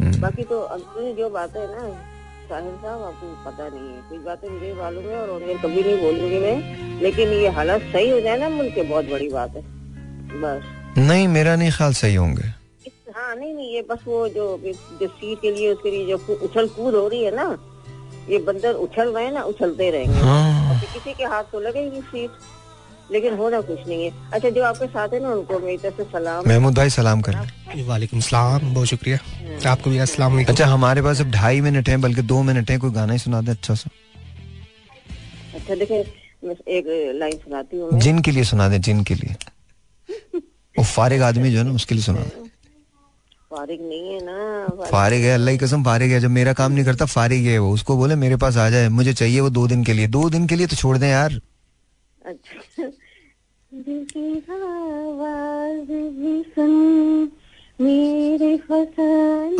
हम्म, 0.00 0.20
बाकी 0.20 0.42
तो 0.42 0.60
अंदरूनी 0.60 1.14
जो 1.14 1.30
बात 1.30 1.56
है 1.56 1.66
ना 1.66 1.88
साहिल 2.48 2.74
साहब 2.74 3.02
आपको 3.02 3.50
पता 3.50 3.68
नहीं 3.68 3.88
है। 3.88 4.10
कुछ 4.10 4.20
बातें 4.20 4.48
मुझे 4.48 4.74
मालूम 4.74 5.04
है 5.04 5.22
और 5.22 5.30
उन्हें 5.30 5.58
कभी 5.58 5.82
नहीं 5.82 6.00
बोलूँगी 6.00 6.38
मैं। 6.38 6.58
लेकिन 7.00 7.28
ये 7.28 7.48
हालात 7.48 7.80
सही 7.80 8.10
हो 8.10 8.20
जाए 8.20 8.38
ना 8.38 8.48
मुल्क 8.48 8.78
बहुत 8.78 9.04
बड़ी 9.04 9.28
बात 9.28 9.50
है। 9.50 9.62
बस। 10.40 10.79
नहीं 10.98 11.26
मेरा 11.28 11.54
नहीं 11.56 11.70
ख्याल 11.72 11.92
सही 11.94 12.14
होंगे। 12.14 12.48
हाँ 13.14 13.34
नहीं 13.36 13.52
नहीं 13.54 13.74
ये 13.74 13.82
बस 13.90 13.98
वो 14.06 14.28
जो 14.28 14.46
जो 15.00 15.06
सीट 15.08 15.40
के 15.42 15.50
लिए 15.50 15.72
उसके 15.72 15.90
लिए 15.90 16.06
जो 16.06 16.38
उछल 16.44 16.68
कूद 16.76 16.94
हो 16.94 17.06
रही 17.08 17.24
है 17.24 17.34
ना 17.36 17.46
ये 18.28 18.38
बंदर 18.46 18.74
उछल 18.86 19.08
रहे 19.14 19.24
हैं 19.24 19.32
ना 19.32 19.42
उछलते 19.52 19.90
रहेंगे। 19.90 20.20
हाँ। 20.20 20.80
किसी 20.80 21.12
के 21.14 21.24
हाथ 21.24 21.44
तो 21.52 21.60
लगेगी 21.60 22.00
सीट 22.10 22.30
लेकिन 23.12 23.36
होना 23.36 23.60
कुछ 23.60 23.86
नहीं 23.86 24.04
है। 24.04 24.10
अच्छा 24.32 24.50
जो 24.50 24.62
आपके 24.64 24.86
साथ 24.86 25.14
है 25.14 25.20
ना 25.22 25.30
उनको 25.30 25.58
मेरी 25.58 25.76
तरफ़ 25.78 25.96
से 25.96 26.04
सलाम। 26.12 26.48
महमूद 26.48 26.74
भाई 26.74 26.90
सलाम 26.90 27.20
कर 27.28 27.36
वालेकुम 27.86 28.20
सलाम 28.20 28.74
बहुत 28.74 28.86
शुक्रिया। 28.88 29.18
आपको 29.70 29.90
भी 29.90 29.98
अस्सलाम 29.98 30.38
अच्छा 30.44 30.66
हमारे 30.66 31.02
पास 31.02 31.20
अब 31.20 31.30
ढाई 31.30 31.60
मिनट 31.60 31.88
है 31.88 31.96
बल्कि 32.04 32.22
दो 32.32 32.42
मिनट 32.42 32.70
है 32.70 32.78
कोई 32.78 32.90
गाना 32.90 33.12
ही 33.12 33.18
सुना 33.18 33.40
दे 33.40 33.50
अच्छा 33.50 33.74
सा। 33.74 33.90
अच्छा 35.54 35.74
देखे 35.74 35.98
एक 36.78 37.14
लाइन 37.20 37.36
सुनाती 37.38 37.76
हूँ 37.76 38.00
जिन 38.00 38.20
के 38.22 38.30
लिए 38.30 38.44
सुना 38.44 38.68
दे 38.68 38.78
जिन 38.78 39.02
के 39.04 39.14
लिए। 39.14 39.34
वो 40.80 40.86
फारिग 40.86 41.22
आदमी 41.22 41.52
जो 41.52 41.58
है 41.58 41.64
ना 41.64 41.72
उसके 41.72 41.94
लिए 41.94 42.04
सुना। 42.04 42.20
फारिग 43.50 43.80
नहीं 43.80 44.14
है 44.14 44.20
ना 44.24 44.68
फारिग- 44.90 45.24
है 45.24 45.34
अल्लाह 45.34 45.54
की 45.54 45.58
कसम 45.58 45.84
फारिग 45.84 46.12
है। 46.12 46.20
जब 46.20 46.30
मेरा 46.30 46.52
काम 46.52 46.72
नहीं 46.72 46.84
करता 46.84 47.04
फारिग 47.04 47.46
है 47.46 47.58
वो। 47.58 47.70
उसको 47.70 47.96
बोले 47.96 48.14
मेरे 48.14 48.36
पास 48.36 48.56
आ 48.56 48.70
जाए 48.70 48.88
मुझे 48.88 49.12
चाहिए 49.12 49.40
वो 49.40 49.50
दो 49.50 49.66
दिन 49.66 49.84
के 49.84 49.92
लिए। 49.92 50.06
दो 50.06 50.30
दिन 50.30 50.46
के 50.46 50.56
लिए 50.56 50.66
तो 50.66 50.76
छोड़ 50.76 50.98
दें 50.98 51.08
यार। 51.08 51.40
अच्छा। 52.26 52.82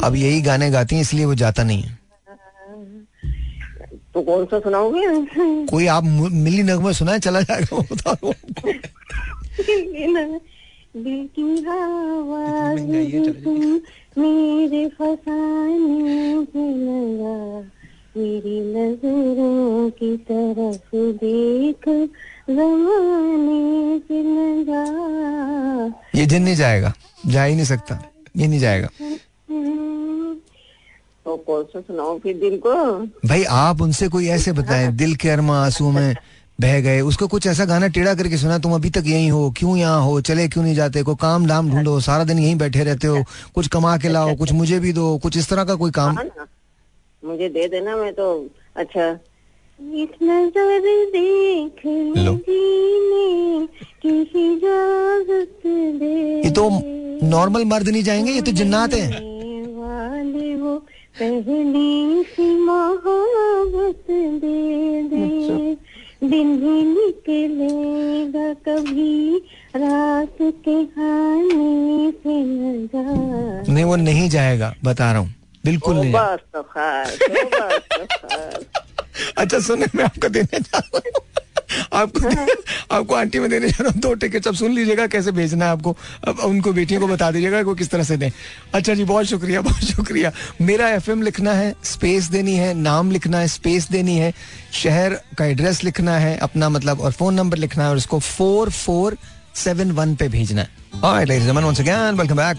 अब 0.07 0.14
यही 0.16 0.41
गाने 0.41 0.71
गाती 0.71 0.95
हैं 0.95 1.03
इसलिए 1.03 1.25
वो 1.25 1.35
जाता 1.35 1.62
नहीं 1.62 1.83
है। 1.83 1.99
तो 4.14 4.23
कौन 4.23 4.45
सा 4.45 4.59
सुनाओगे? 4.61 5.03
कोई 5.66 5.87
आप 5.87 6.05
मिली 6.33 6.62
नगमा 6.62 6.93
सुनाए 6.93 7.18
चला 7.18 7.41
जाएगा। 7.41 7.77
दिल 10.97 11.28
की 11.38 11.66
आवाज़ 11.66 12.80
सुन 13.43 13.80
मेरे 14.18 14.88
फसाने 14.88 16.34
लगा। 16.34 17.61
मेरी 18.16 18.61
नज़रों 18.74 19.91
की 19.91 20.16
तरफ़ 20.16 20.97
देख 21.24 21.88
जमाने 22.51 23.99
से 23.99 24.22
लगा। 24.22 24.84
ये 26.14 26.26
जिन 26.26 26.43
नहीं 26.43 26.57
जाएगा 26.57 26.93
जा 27.26 27.45
ही 27.45 27.55
नहीं 27.55 27.64
सकता। 27.64 28.11
ये 28.36 28.47
नहीं 28.47 28.61
जाएगा। 28.61 28.88
तो 31.24 31.36
कौन 31.36 31.64
सा 31.64 31.80
सुनाओ 31.80 32.18
फिर 32.18 32.36
दिल 32.36 32.57
को? 32.66 32.97
भाई 33.28 33.45
आप 33.45 33.80
उनसे 33.80 34.09
कोई 34.09 34.28
ऐसे 34.28 34.53
बताएँ 34.53 34.93
दिल 34.93 35.14
के 35.14 35.28
अरमा 35.28 35.64
आँसू 35.64 35.91
में 35.91 36.16
बह 36.61 36.81
गए। 36.81 37.01
उसको 37.03 37.27
कुछ 37.29 37.47
ऐसा 37.47 37.65
गाना 37.65 37.89
टेढ़ा 37.89 38.15
करके 38.15 38.37
सुना 38.37 38.59
तुम 38.59 38.73
अभी 38.75 38.91
तक 38.91 39.05
यहीं 39.07 39.31
हो 39.31 39.51
क्यों 39.57 39.77
यहाँ 39.77 40.01
हो 40.03 40.21
चले 40.21 40.47
क्यों 40.49 40.65
नहीं 40.65 40.75
जाते? 40.75 41.03
को 41.03 41.15
काम 41.17 41.47
धाम 41.47 41.71
ढूंढो 41.71 41.99
सारा 42.01 42.25
दिन 42.25 42.39
यहीं 42.39 42.57
बैठे 42.59 42.85
रहते 42.85 43.07
हो 43.07 43.23
कुछ 43.55 43.69
कमा 43.69 43.97
के 43.97 44.09
लाओ 44.09 44.35
कुछ 44.37 44.53
मुझे 44.53 44.79
भी 44.81 44.93
दो 44.93 45.17
कुछ 45.19 45.37
इस 45.37 45.49
तरह 45.51 45.65
का 45.65 45.75
कोई 45.75 45.91
काम? 45.91 46.17
हाँ 46.17 46.47
मुझे 47.23 47.49
दे 47.49 47.67
देना 47.69 47.97
मैं 47.97 48.13
तो 48.13 48.29
अच्छा। 48.77 49.07
एक 49.79 50.13
नज़र 50.23 50.81
देख 51.11 51.81
की 51.81 52.63
दे। 55.99 56.15
ये 56.45 56.51
तो 56.51 56.69
नॉर्मल 57.27 57.65
मर्द 57.65 57.89
नहीं 57.89 58.03
जाएँगे 58.03 58.33
ये 58.33 58.43
तो 58.43 58.53
जिन्नात 58.53 58.95
है। 58.95 59.07
वाले 59.73 60.55
वो 60.57 60.77
पहली 61.19 62.23
सी 62.25 62.49
मोहब्बत 62.65 64.05
दे 64.11 65.03
दे। 65.09 65.77
दिन 66.25 66.57
भी 66.61 66.83
निकलेगा 66.85 68.53
कभी 68.55 69.37
रात 69.77 70.37
के 70.43 70.85
खाने 70.87 72.11
से 72.11 72.35
नहीं 73.73 73.85
वो 73.85 73.97
नहीं 73.97 74.29
जाएगा 74.31 74.75
बता 74.85 75.12
रहा 75.12 75.21
हूँ। 75.21 75.35
बिल्कुल 75.64 75.97
नहीं 75.97 76.12
जाएगा। 76.12 76.43
तो 76.53 76.62
तो 76.62 78.05
तो 78.05 78.64
अच्छा 79.39 79.59
सुने 79.59 79.87
मैं 79.95 80.05
आपको 80.05 80.29
देने 80.29 80.61
जा 80.61 80.79
रहा 80.79 80.99
हूँ। 80.99 81.03
आपको 81.93 82.30
आपको 82.97 83.14
आंटी 83.14 83.38
में 83.38 83.49
देने 83.51 83.68
जा 83.68 83.82
रहा 83.82 83.91
हूँ 83.91 84.01
दो 84.01 84.12
टिकट 84.14 84.47
अब 84.47 84.55
सुन 84.55 84.72
लीजिएगा 84.72 85.07
कैसे 85.07 85.32
भेजना 85.32 85.64
है 85.64 85.70
आपको। 85.70 85.97
अब 86.28 86.38
उनको 86.38 86.72
बेटियों 86.72 87.01
को 87.01 87.09
बता 87.09 87.30
दीजिएगा 87.30 87.62
कि 87.62 87.74
किस 87.74 87.91
तरह 87.91 88.03
से 88.03 88.16
दें। 88.16 88.30
अच्छा 88.74 88.95
जी 88.95 89.05
बहुत 89.05 89.26
शुक्रिया 89.26 89.61
बहुत 89.61 89.84
शुक्रिया। 89.84 90.32
मेरा 90.61 90.88
एफएम 90.88 91.22
लिखना 91.22 91.53
है 91.53 91.74
स्पेस 91.84 92.30
देनी 92.30 92.57
है 92.57 92.72
नाम 92.74 93.11
लिखना 93.11 93.38
है 93.38 93.49
स्पेस 93.49 93.88
देनी 93.91 94.16
है 94.16 94.32
शहर 94.72 95.20
का 95.38 95.45
एड्रेस 95.45 95.84
लिखना 95.84 96.18
है 96.18 96.36
अपना 96.38 96.68
मतलब 96.68 97.01
और 97.01 97.12
फ़ोन 97.12 97.34
नंबर 97.34 97.59
लिखना 97.59 97.84
है 97.84 97.91
और 97.91 97.97
इसको 97.97 98.18
फोर 98.18 98.70
फोर 98.70 99.16
सेवन 99.55 99.91
वन 99.91 100.14
पे 100.14 100.28
भेजना 100.28 100.62
है। 100.62 100.68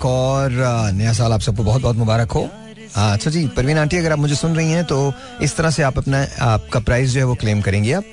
और 0.06 0.52
uh, 0.52 0.94
नया 0.98 1.14
साल 1.14 1.34
आप 1.34 1.42
सबको 1.42 1.64
बहुत 1.64 1.82
बहुत 1.82 1.96
मुबारक 1.96 2.32
हो। 2.32 2.50
अच्छा 2.96 3.30
जी 3.32 3.48
परवीन 3.48 3.78
आंटी 3.78 3.98
अगर 3.98 4.12
आप 4.12 4.20
मुझे 4.20 4.36
सुन 4.36 4.56
रही 4.56 4.72
हैं 4.72 4.84
तो 4.86 5.14
इस 5.42 5.56
तरह 5.56 5.70
से 5.70 5.84
आप 5.84 5.98
अपना 5.98 6.26
आपका 6.42 6.80
प्राइस 6.80 7.10
जो 7.10 7.20
है 7.20 7.26
वो 7.26 7.36
क्लेम 7.36 7.62
करेंगी 7.62 7.92
आप। 7.92 8.04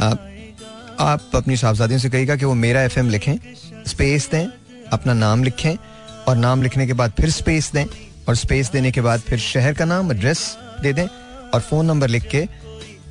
आप, 0.00 0.30
आप 1.00 1.30
अपनी 1.34 1.56
साहबजादियों 1.56 1.98
से 2.00 2.10
कहिएगा 2.10 2.36
कि 2.36 2.44
वो 2.44 2.54
मेरा 2.54 2.82
एफएम 2.82 3.08
लिखें 3.10 3.34
स्पेस 3.86 4.28
दें 4.30 4.46
अपना 4.92 5.12
नाम 5.12 5.44
लिखें 5.44 5.74
और 6.28 6.36
नाम 6.36 6.62
लिखने 6.62 6.86
के 6.86 6.92
बाद 6.92 7.12
फिर 7.12 7.30
स्पेस 7.30 7.70
दें 7.72 7.84
और 8.28 8.34
स्पेस 8.36 8.70
देने 8.70 8.90
के 8.92 9.00
बाद 9.00 9.20
फिर 9.20 9.38
शहर 9.38 9.74
का 9.74 9.84
नाम 9.84 10.12
एड्रेस 10.12 10.56
दे 10.82 10.92
दें 10.92 11.06
और 11.54 11.60
फ़ोन 11.60 11.86
नंबर 11.86 12.08
लिख 12.08 12.28
के 12.34 12.46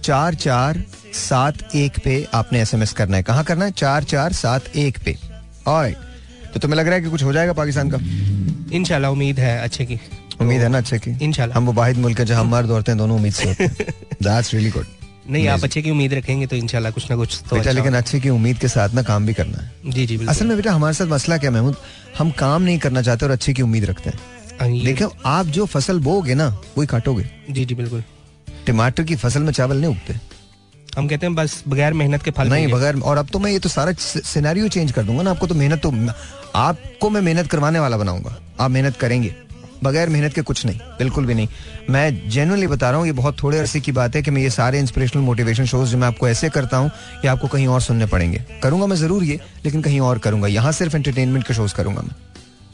चार 0.04 0.36
चार 0.36 0.84
सात 1.14 1.76
एक 1.76 2.00
पे 2.04 2.16
आपने 2.34 2.62
एसएमएस 2.62 2.94
करना 2.94 3.18
है। 3.18 3.24
कहाँ 3.24 3.44
करना 3.44 3.66
है? 3.66 3.72
चार 3.72 4.04
चार 4.04 4.34
सात 4.34 4.76
एक 4.76 4.98
पे। 5.06 5.18
और 5.68 5.92
तो 6.54 6.60
तुम्हें 6.60 6.80
लग 6.80 6.86
रहा 6.86 6.96
है 6.96 7.02
कि 7.02 7.10
कुछ 7.10 7.24
हो 7.24 7.34
जाएगा 7.34 7.54
पाकिस्तान 7.54 7.92
का? 7.94 7.98
इंशाल्लाह 8.76 9.12
उम्मीद 9.12 9.40
है 9.40 9.60
अच्छे 9.60 9.86
की। 9.86 10.00
उम्मीद 10.42 10.62
है 10.62 10.70
ना 10.70 10.78
अच्छे 10.78 10.98
की? 11.00 11.18
इंशाल्लाह। 11.26 11.58
हम 11.58 11.66
वो 11.66 11.74
वाहिद 11.74 11.98
मुल्क 11.98 12.20
है 12.20 12.26
जहाँ 12.26 12.44
मर्द 12.46 12.72
औरतें 12.72 12.98
दोनों 12.98 13.16
उम्मीद 13.16 13.34
से 13.34 13.54
दैट्स 13.54 14.54
रियली 14.54 14.70
गुड 14.70 14.86
नहीं 15.30 15.48
आप 15.48 15.64
अच्छे 15.64 15.82
की 15.82 15.92
उम्मीद 15.92 16.14
रखेंगे 16.14 16.48
तो 16.48 16.56
इंशाल्लाह 16.56 16.92
कुछ 16.92 17.10
ना 17.10 17.16
कुछ 17.18 17.40
तो 17.40 17.44
बेटा 17.46 17.60
अच्छा 17.60 17.72
लेकिन 17.72 17.94
अच्छे 17.96 18.20
की 18.20 18.30
उम्मीद 18.30 18.58
के 18.60 18.68
साथ 18.68 18.94
ना 18.94 19.02
काम 19.04 19.26
भी 19.26 19.34
करना 19.34 19.58
है। 19.58 19.92
जी 19.92 20.06
जी 20.06 20.18
असल 20.30 20.48
में 20.48 20.56
बेटा 20.58 20.72
हमारे 20.74 20.94
साथ 20.94 21.08
मसला 21.08 21.38
क्या 21.38 21.52
महमूद? 21.52 21.76
हम 22.18 22.32
काम 22.40 22.62
नहीं 22.62 22.80
करना 22.80 23.02
चाहते 23.02 23.26
और 23.26 23.32
अच्छे 23.32 23.54
की 23.54 23.62
उम्मीद 23.62 23.86
रखते 23.86 24.10
हैं। 24.10 24.20
हाँ, 24.60 24.70
देखो 24.84 25.12
आप 25.26 25.46
जो 25.48 25.66
फ़सल 25.66 26.00
बोगे 26.00 26.36
ना 26.36 26.48
वही 26.78 26.88
काटोगे। 26.88 27.30
जी 27.50 27.66
जी 27.66 27.76
बिल्कुल। 27.76 28.04
टमाटर 28.68 29.04
की 29.04 29.16
फ़सल 29.16 29.42
में 29.42 29.52
चावल 29.54 29.78
नहीं 29.78 29.92
उगते। 29.92 30.20
हम 30.98 31.08
कहते 31.08 31.26
हैं 31.26 31.36
बस 31.36 31.64
बगैर 31.68 31.94
मेहनत 31.94 32.24
के 32.24 32.32
फल 32.32 32.50
नहीं 32.50 32.68
बगैर 32.68 33.00
और 33.02 33.18
अब 33.18 33.28
तो 33.28 33.40
मैं 33.40 33.52
ये 33.52 33.60
तो 33.60 33.70
सारा 33.70 33.94
सिनेरियो 34.00 34.68
चेंज 34.68 34.92
कर 34.92 35.04
दूँगा 35.04 35.24
ना 35.24 35.32
आपको 35.32 35.48
तो 35.48 35.56
मेहनत 35.56 35.82
तो 35.82 35.92
आपको 36.56 37.10
मैं 37.10 37.22
मेहनत 37.22 37.48
करवाने 37.48 37.80
वाला 37.80 37.98
बनाऊँगा। 37.98 38.38
आप 38.60 38.72
मेहनत 38.72 38.98
करेंगे। 38.98 39.34
बगैर 39.84 40.10
मेहनत 40.10 40.34
के 40.34 40.42
कुछ 40.42 40.66
नहीं 40.66 40.80
बिल्कुल 41.00 41.26
भी 41.26 41.34
नहीं। 41.34 41.48
मैं 41.90 42.30
जेनुअनली 42.30 42.68
बता 42.68 42.90
रहा 42.90 43.00
हूँ 43.00 43.08
ये 43.08 43.14
बहुत 43.14 43.42
थोड़े 43.44 43.60
अरसे 43.60 43.80
की 43.80 43.92
बात 43.92 44.16
है 44.16 44.22
कि 44.22 44.32
मैं 44.32 44.42
ये 44.42 44.50
सारे 44.52 44.80
इंस्पिरेशनल 44.80 45.22
मोटिवेशन 45.22 45.66
शोज़ 45.66 45.92
जो 45.92 45.98
मैं 45.98 46.08
आपको 46.08 46.28
ऐसे 46.30 46.50
करता 46.50 46.78
हूँ 46.78 46.92
कि 47.22 47.28
आपको 47.28 47.48
कहीं 47.48 47.68
और 47.68 47.82
सुनने 47.82 48.06
पड़ेंगे। 48.08 48.44
करूँगा 48.64 48.88
मैं 48.88 48.98
ज़रूर 48.98 49.24
ये 49.24 49.40
लेकिन 49.66 49.82
कहीं 49.82 50.00
और 50.02 50.20
करूँगा। 50.20 50.48
यहाँ 50.50 50.72
सिर्फ़ 50.72 50.96
एंटरटेनमेंट 50.96 51.48
के 51.48 51.54
शोज़ 51.54 51.76
करूँगा 51.76 52.02
मैं। 52.02 52.16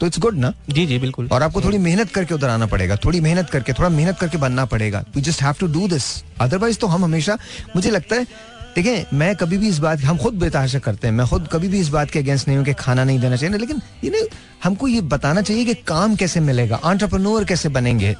तो 0.00 0.06
इट्स 0.06 0.18
गुड 0.18 0.36
ना? 0.38 0.52
जी 0.70 0.84
जी 0.86 0.98
बिल्कुल। 0.98 1.28
और 1.32 1.42
आपको 1.42 1.60
थोड़ी 1.60 1.78
मेहनत 1.78 2.10
करके 2.10 2.34
उधर 2.34 2.48
आना 2.48 2.66
पड़ेगा 2.66 2.96
थोड़ी 2.96 3.20
मेहनत 3.20 3.50
करके 3.50 3.72
थोड़ा 3.72 3.88
मेहनत 3.88 4.18
करके 4.18 4.38
बनना 4.38 4.64
पड़ेगा। 4.66 5.04
We 5.16 5.22
just 5.22 5.42
have 5.42 5.54
to 5.60 5.66
do 5.68 5.88
this 5.88 6.04
otherwise 6.40 6.78
तो 6.78 6.86
हम 6.86 7.04
हमेशा 7.04 7.36
मुझे 7.76 7.90
लगता 7.90 8.16
है 8.16 8.26
देखिए 8.74 9.04
मैं 9.12 9.34
कभी 9.36 9.56
भी 9.58 9.68
इस 9.68 9.78
बात 9.78 10.00
हम 10.00 10.18
खुद 10.18 10.34
बेतहाशा 10.40 10.78
करते 10.78 11.06
हैं। 11.06 11.14
मैं 11.14 11.26
खुद 11.26 11.48
कभी 11.52 11.68
भी 11.68 11.78
इस 11.80 11.88
बात 11.88 12.10
के 12.10 12.18
अगेंस्ट 12.18 12.48
नहीं 12.48 12.56
हूँ 12.56 12.64
कि 12.66 12.72
खाना 12.78 13.04
नहीं 13.04 13.18
देना 13.20 13.36
चाहिए। 13.36 13.58
लेकिन 13.58 13.80
ये 14.04 14.10
नहीं 14.10 14.26
हमको 14.64 14.88
ये 14.88 15.00
बताना 15.14 15.42
चाहिए 15.42 15.64
कि 15.64 15.74
काम 15.86 16.14
कैसे 16.16 16.40
मिलेगा 16.40 16.76
आंट्रप्रनोर 16.84 17.44
कैसे 17.44 17.68
बनेंगे 17.68 18.14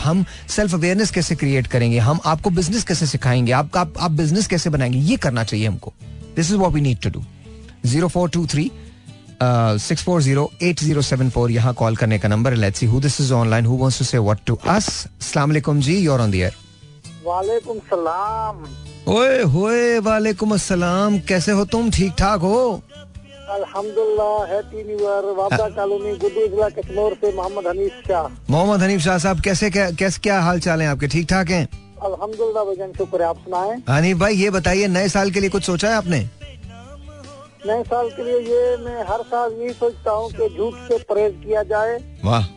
हम 0.00 0.24
सेल्फ 0.48 0.74
अवेयरनेस 0.74 1.10
कैसे 1.10 1.34
क्रिएट 1.36 1.66
करेंगे 1.66 1.98
हम 2.00 2.20
आपको 2.26 2.50
बिज़नेस 2.50 2.84
कैसे 2.84 3.06
सिखाएँगे 3.06 3.52
आप 3.52 3.76
आप, 3.76 3.92
आप 3.98 4.10
बिज़नेस 4.12 4.46
कैसे 4.46 4.70
बनाएँगे 4.70 4.98
ये 4.98 5.16
करना 5.16 5.44
चाहिए 5.44 5.66
हमको। 5.66 5.92
This 6.36 6.50
is 6.50 6.56
what 6.56 6.72
we 6.72 6.80
need 6.80 7.00
to 7.02 7.10
do 7.10 7.24
zero 7.86 8.08
four 8.08 8.30
two 8.30 8.46
three 8.46 8.70
six 9.42 10.02
four 10.04 10.22
zero 10.22 10.50
eight 10.62 10.80
zero 10.80 11.02
seven 11.02 11.30
four 11.30 11.50
यहाँ 11.50 11.74
कॉल 11.74 11.96
करने 11.96 12.18
का 12.18 12.28
number 12.28 12.54
let's 12.56 12.80
see 12.80 12.86
who 12.86 13.00
this 13.00 13.20
is 13.20 13.32
online 13.32 13.66
who 13.66 13.76
wants 13.78 13.98
to 13.98 14.04
say 14.04 14.18
what 14.18 14.40
to 14.46 14.54
us 14.54 14.88
अस्सलाम 15.06 15.48
वालेकुम 15.50 15.80
जी 15.80 15.98
your 15.98 16.20
on 16.20 16.30
the 16.30 16.34
air 16.34 16.54
वालेकुम 17.26 17.78
सलाम। 17.90 18.64
ओए 19.08 19.42
होए 19.52 19.98
वालेकुम 20.04 20.50
अस्सलाम 20.54 21.18
कैसे 21.28 21.52
हो 21.58 21.64
तुम? 21.72 21.90
ठीक 21.90 22.12
ठाक 22.18 22.40
हो? 22.40 22.58
अल्हम्दुलिल्लाह 23.50 24.44
हैप्पी 24.46 24.82
न्यू 24.84 24.96
ईयर। 24.98 25.28
वापदा 25.36 25.68
कॉलोनी 25.76 26.10
गुड्डू 26.24 26.46
जिला 26.46 26.68
कश्मीर 26.78 27.14
से 27.20 27.32
मोहम्मद 27.36 27.66
हनीफ 27.66 28.02
शाह। 28.08 28.26
मोहम्मद 28.50 28.82
हनीफ 28.82 29.00
शाह 29.00 29.18
साहब 29.18 29.40
कैसे 29.44 29.70
क्या 29.76 29.90
कैसे 30.00 30.20
क्या 30.22 30.40
हाल 30.40 30.60
चाल 30.66 30.82
है 30.82 30.88
आपके? 30.88 31.08
ठीक 31.14 31.28
ठाक 31.30 31.50
हैं? 31.50 31.68
अल्हम्दुलिल्लाह 32.08 32.64
भजन 32.64 32.92
शुक्र 32.98 33.22
आप 33.22 33.38
सुनाएँ? 33.44 33.76
हनीफ 33.88 34.16
भाई 34.18 34.34
ये 34.36 34.50
बताइए 34.58 34.88
नए 34.88 35.08
साल 35.08 35.30
के 35.30 35.40
लिए 35.40 35.50
कुछ 35.50 35.64
सोचा 35.64 35.88
है 35.88 35.94
आपने? 35.94 36.18
नए 37.66 37.82
साल 37.84 38.10
के 38.16 38.24
लिए 38.24 38.38
ये 38.48 38.76
मैं 38.84 38.98
हर 39.08 39.22
साल 39.30 39.52
यही 39.60 39.72
सोचता 39.78 40.10
हूँ 40.10 40.30
कि 40.32 40.48
झूठ 40.48 40.74
से 40.88 40.98
परहेज 41.08 41.40
किया 41.46 41.62
जाए 41.72 41.96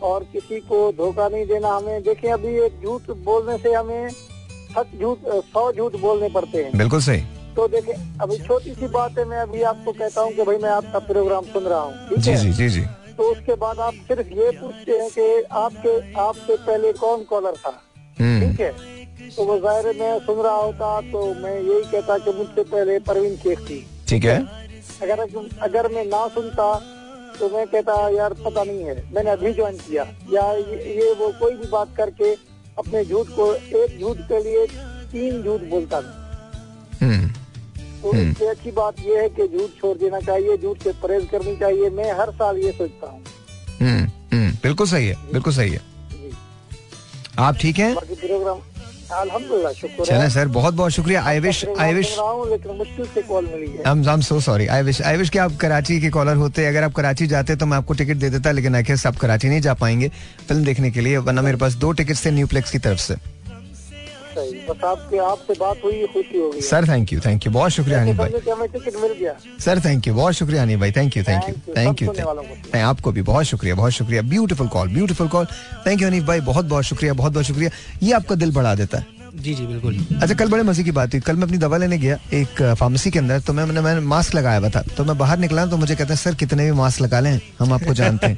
और 0.04 0.24
किसी 0.34 0.60
को 0.68 0.82
धोखा 0.98 1.28
नहीं 1.30 1.46
देना 1.48 1.70
हमें। 1.78 2.04
देखिए 2.04 2.32
अभी 2.32 2.54
एक 2.66 2.84
झूठ 2.84 3.10
बोलने 3.26 3.58
से 3.64 3.74
हमें 3.74 4.12
सच 4.72 5.00
झूठ 5.00 5.30
सौ 5.54 5.72
झूठ 5.72 5.96
बोलने 6.02 6.30
पड़ते 6.30 6.64
हैं। 6.64 6.78
बिल्कुल 6.78 7.02
सही। 7.02 7.22
तो 7.56 7.68
देखिए 7.68 7.96
अभी 8.22 8.38
छोटी 8.40 8.74
सी 8.74 8.88
बात 8.90 9.18
है 9.20 9.26
मैं 9.26 9.38
अभी 9.40 9.62
आपको 9.70 9.92
कहता 9.92 10.22
हूँ 10.22 10.32
कि 10.34 10.44
भाई 10.44 10.58
मैं 10.58 10.70
आपका 10.72 11.00
प्रोग्राम 11.08 11.46
सुन 11.54 11.64
रहा 11.64 11.80
हूँ 11.80 12.18
जी 12.18 12.36
जी 12.36 12.52
जी 12.54 12.70
जी। 12.70 12.82
तो 13.18 13.24
उसके 13.32 13.56
बाद 13.56 13.80
आप 13.80 13.94
सिर्फ़ 14.08 14.28
ये 14.34 14.52
पूछते 14.60 14.92
हैं 14.92 15.10
कि 15.12 15.44
आपके 15.60 15.96
आपसे 16.22 16.56
पहले 16.58 16.92
कौन 16.94 17.24
कॉलर 17.30 17.56
था 17.58 17.74
हम्म। 18.20 18.40
ठीक 18.42 18.60
है? 18.62 18.72
तो 19.30 19.44
वो 19.46 19.58
ज़ाहिर 19.60 19.86
मैं 20.00 20.18
सुन 20.20 20.40
रहा 20.40 20.56
होता 20.56 21.00
तो 21.12 21.26
मैं 21.34 21.54
यही 21.54 21.84
कहता 21.92 22.18
कि 22.18 22.32
मुझसे 22.38 22.64
पहले 22.64 22.98
परवीन 23.02 23.36
शेख 23.38 23.60
थी। 23.70 23.86
ठीक 24.10 24.24
है। 24.26 24.38
अगर 25.02 25.20
अगर 25.62 25.92
मैं 25.94 26.06
ना 26.06 26.28
सुनता 26.30 26.74
तो 27.40 27.50
मैं 27.50 27.66
कहता 27.68 27.94
यार 28.10 28.34
पता 28.46 28.64
नहीं 28.64 28.84
है 28.84 28.96
मैंने 29.14 29.30
अभी 29.32 29.54
ज्वाइन 29.54 29.78
किया। 29.78 30.04
या 30.34 30.52
ये, 30.54 30.96
ये 30.96 31.14
वो 31.20 31.32
कोई 31.40 31.56
भी 31.56 31.68
बात 31.68 31.94
करके 31.98 32.34
अपने 32.78 33.04
झूठ 33.06 33.28
को 33.30 33.54
एक 33.54 34.00
झूठ 34.00 34.18
के 34.18 34.44
लिए 34.44 34.66
तीन 35.12 35.44
झूठ 35.44 35.62
बोलता 35.62 36.02
था। 36.02 36.18
हम्म। 37.02 37.28
तो 38.02 38.14
इससे 38.16 38.48
अच्छी 38.48 38.72
बात 38.72 39.00
यह 39.00 39.22
है 39.22 39.30
कि 39.30 39.48
झूठ 39.48 39.70
छोड़ 39.82 39.98
देना 39.98 40.20
चाहिए 40.20 40.58
झूठ 40.58 40.84
से 40.84 40.92
परहेज 40.94 41.28
करनी 41.32 41.56
चाहिए। 41.56 41.90
मैं 41.90 42.12
हर 42.12 42.32
साल 42.32 42.58
ये 42.58 42.72
सोचता 42.72 43.08
हूँ। 43.08 43.24
हम्म 43.82 44.06
हम्म 44.34 44.52
बिल्कुल 44.64 44.88
सही 44.88 45.08
है 45.08 45.16
बिल्कुल 45.34 45.54
सही 45.54 45.72
है। 45.72 45.82
आप 47.40 47.58
ठीक 47.62 47.78
हैं? 47.78 47.94
बाकी 47.96 48.16
प्रोग्राम 48.16 48.60
अल्हम्दुलिल्लाह 49.14 49.74
शुक्र 49.74 50.06
चलें 50.06 50.30
सर 50.30 50.48
बहुत 50.50 50.74
बहुत 50.74 50.92
शुक्रिया। 50.92 51.24
आई 51.24 51.40
विश 51.40 51.64
आई 51.80 51.94
विश 51.94 52.16
लेकिन 52.52 52.76
मुश्किल 52.78 53.06
से 53.06 53.22
कॉल 53.22 53.46
मिली 53.46 53.68
है। 53.68 53.84
I 53.84 54.14
am 54.14 54.22
so 54.22 54.40
sorry 54.42 54.68
I 54.68 54.82
wish 54.84 55.02
I 55.02 55.18
wish 55.18 55.30
कि 55.30 55.40
आप 55.40 55.56
कराची 55.62 56.00
के 56.02 56.10
कॉलर 56.10 56.36
होते। 56.36 56.66
अगर 56.66 56.84
आप 56.84 56.94
कराची 56.94 57.28
जाते 57.28 57.56
तो 57.56 57.66
मैं 57.66 57.78
आपको 57.78 57.94
टिकट 57.94 58.18
दे 58.18 58.30
देता 58.30 58.52
लेकिन 58.52 58.76
आखिर 58.76 59.08
आप 59.08 59.18
कराची 59.18 59.50
नहीं 59.50 59.62
जा 59.62 59.74
पाएँगे 59.74 60.12
फ़िल्म 60.48 60.64
देखने 60.66 60.92
के 60.92 61.02
लिए 61.02 61.18
वरना 61.20 61.42
मेरे 61.42 61.58
पास 61.58 61.76
दो 61.76 61.92
टिकट 61.92 62.26
थे 62.26 62.32
न्यूप्लेक्स 62.32 62.72
की 62.72 62.80
तरफ़ 62.80 63.00
से। 63.00 63.16
सही। 64.32 64.60
बस 64.68 64.84
आपके 64.86 65.18
आपसे 65.20 65.54
बात 65.60 65.84
हुई 65.84 66.06
खुशी 66.14 66.38
हो 66.38 66.50
गई। 66.52 66.62
Sir 66.62 66.88
thank 66.88 67.14
you 67.14 67.20
thank 67.20 67.46
you 67.46 67.52
बहुत 67.52 67.72
शुक्रिया 67.72 68.02
अनिल 68.02 68.18
भाई। 68.18 68.30
टिकट 68.30 68.96
मिल 69.02 69.14
गया। 69.14 69.36
सर 69.60 69.80
थैंक 69.86 70.08
यू 70.08 70.14
बहुत 70.14 70.34
शुक्रिया 70.34 70.62
अनिल 70.62 70.80
भाई। 70.80 70.92
Thank 70.92 71.18
you 71.18 71.24
thank 71.24 71.50
you. 71.50 71.74
Thank 71.78 72.02
you 72.02 72.12
नहीं 72.12 72.82
आपको 72.82 73.12
भी 73.12 73.22
बहुत 73.22 73.46
शुक्रिया 73.46 73.76
बहुत 73.76 73.92
शुक्रिया। 73.92 74.22
Beautiful 74.30 74.68
call 74.68 74.94
beautiful 74.94 75.28
call 75.28 75.46
thank 75.88 76.02
you 76.02 76.08
Anil 76.08 76.26
भाई 76.26 76.40
बहुत 76.42 76.66
बहुत 76.66 76.84
शुक्रिया 76.84 77.14
बहुत 77.14 77.34
बहुत 77.34 77.46
शुक्रिया। 77.46 77.70
ये 78.04 78.14
आपका 78.14 78.36
दिल 78.36 78.52
बढ़ा 78.52 78.76
देता 78.76 78.98
है। 78.98 79.21
जी 79.36 79.54
जी 79.54 79.66
बिल्कुल। 79.66 80.06
अच्छा 80.22 80.36
कल 80.36 80.50
बड़े 80.50 80.64
मज़े 80.64 80.84
की 80.84 80.92
बात 80.92 81.14
हुई। 81.14 81.22
कल 81.22 81.36
मैं 81.36 81.44
अपनी 81.44 81.58
दवा 81.58 81.78
लेने 81.78 81.98
गया 81.98 82.18
एक 82.34 82.76
फार्मेसी 82.80 83.12
के 83.12 83.20
अंदर 83.20 83.40
तो 83.40 83.54
मैं 83.54 83.66
मैंने 83.66 83.82
मैंने 83.82 84.00
मास्क 84.00 84.36
लगाया 84.36 84.60
हुआ 84.60 84.70
था। 84.70 84.82
तो 84.82 85.06
मैं 85.06 85.18
बाहर 85.18 85.38
निकला 85.38 85.66
तो 85.66 85.78
मुझे 85.78 85.96
कहते 85.96 86.14
हैं 86.14 86.22
सर 86.22 86.36
कितने 86.36 86.66
भी 86.66 86.72
मास्क 86.72 87.02
लगा 87.02 87.20
लें 87.20 87.42
हम 87.60 87.74
आपको 87.74 87.94
जानते 87.94 88.28
हैं। 88.28 88.38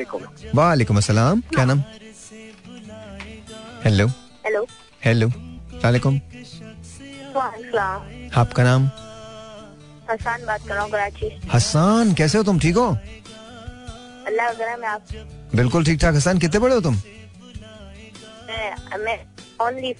वालेकुम 0.55 0.97
अस्सलाम 0.97 1.41
क्या 1.49 1.65
नाम 1.65 1.83
हेलो 3.85 4.07
हेलो 4.45 4.65
हेलो 5.05 5.27
वालेकुम 5.83 6.19
आपका 8.35 8.63
नाम 8.63 8.89
हसान 10.11 10.45
बात 10.45 10.61
कर 10.67 10.73
रहा 10.73 10.83
हूँ 10.83 10.91
कराची 10.91 11.39
हसान 11.53 12.13
कैसे 12.13 12.37
हो 12.37 12.43
तुम 12.43 12.59
ठीक 12.59 12.75
हो 12.77 12.87
अल्लाह 14.27 14.47
आप 14.89 15.01
बिल्कुल 15.55 15.85
ठीक 15.85 15.99
ठाक 16.01 16.15
हसान 16.15 16.37
कितने 16.39 16.59
बड़े 16.59 16.75
हो 16.75 16.81
तुम 16.81 16.95
ओनली 19.61 19.93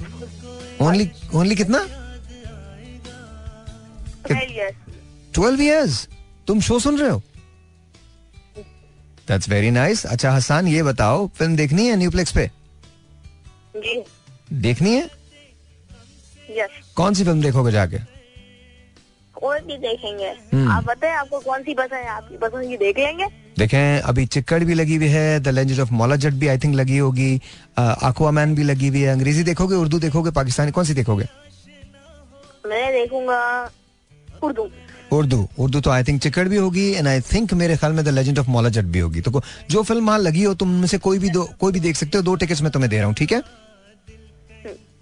ओनली 0.81 1.09
ओनली 1.35 1.55
कितना? 1.55 1.85
ट्वेल्व 5.33 5.61
इयर्स 5.61 6.07
तुम 6.47 6.61
शो 6.61 6.79
सुन 6.79 6.97
रहे 6.99 7.09
हो? 7.09 7.21
दैट्स 9.27 9.49
वेरी 9.49 9.71
नाइस 9.71 10.05
अच्छा 10.05 10.31
हसान 10.31 10.67
ये 10.67 10.83
बताओ 10.83 11.27
फ़िल्म 11.27 11.55
देखनी 11.55 11.87
है 11.87 11.95
न्यूप्लेक्स 11.95 12.31
पे? 12.31 12.49
जी। 13.77 14.03
देखनी 14.53 14.95
है? 14.95 15.03
यस 16.51 16.93
कौन 16.95 17.13
सी 17.13 17.23
फ़िल्म 17.23 17.41
देखोगे 17.41 17.71
जाके? 17.71 17.97
और 19.43 19.59
भी 19.61 19.77
देखेंगे? 19.79 20.29
हम्म। 20.53 20.71
आप 20.71 20.83
बताएँ 20.85 21.13
आपको 21.15 21.39
कौन 21.39 21.63
सी 21.63 21.73
पसंद 21.73 21.93
है? 21.93 22.07
आपकी 22.09 22.37
पसंद 22.37 22.69
की 22.69 22.77
देख 22.77 22.97
लेंगे। 22.99 23.25
देखें 23.57 23.99
अभी 24.01 24.25
चिक्कड़ 24.27 24.63
भी 24.63 24.73
लगी 24.73 24.95
हुई 24.95 25.07
है 25.09 25.39
द 25.39 25.47
लेजेंड 25.49 25.79
ऑफ़ 25.79 25.91
मौलाजट 25.93 26.33
भी 26.33 26.47
आई 26.47 26.57
थिंक 26.57 26.75
लगी 26.75 26.97
होगी 26.97 27.35
अक्वामैन 27.77 28.55
भी 28.55 28.63
लगी 28.63 28.87
हुई 28.87 29.01
है 29.01 29.11
अंग्रेज़ी 29.11 29.43
देखोगे 29.43 29.75
उर्दू 29.75 29.99
देखोगे 29.99 30.31
पाकिस्तानी 30.31 30.71
कौन 30.71 30.85
सी 30.85 30.93
देखोगे? 30.93 31.25
मैं 32.67 32.91
देखूँगा 32.93 33.41
उर्दू। 34.43 34.69
उर्दू 35.11 35.47
उर्दू 35.59 35.79
तो 35.81 35.89
आई 35.91 36.03
थिंक 36.03 36.21
चिक्कड़ 36.21 36.47
भी 36.47 36.57
होगी 36.57 36.89
एंड 36.91 37.07
आई 37.07 37.21
थिंक 37.23 37.53
मेरे 37.53 37.75
ख्याल 37.77 37.93
में 37.93 38.03
द 38.05 38.09
लेजेंड 38.09 38.39
ऑफ़ 38.39 38.49
मौलाजट 38.49 38.85
भी 38.85 38.99
होगी। 38.99 39.21
तो 39.21 39.41
जो 39.71 39.83
फ़िल्म 39.83 40.05
वहाँ 40.07 40.19
लगी 40.19 40.43
हो 40.43 40.53
तुम 40.55 40.69
में 40.75 40.87
से 40.87 40.97
कोई 40.99 41.19
भी 41.19 41.29
दो 41.29 41.43
कोई 41.59 41.71
भी 41.71 41.79
देख 41.79 41.95
सकते 41.95 42.17
हो 42.17 42.23
दो 42.23 42.35
टिकट्स 42.35 42.61
मैं 42.61 42.71
तुम्हें 42.71 42.89
दे 42.89 42.97
रहा 42.97 43.05
हूँ 43.05 43.15
ठीक 43.15 43.31
है? 43.31 43.41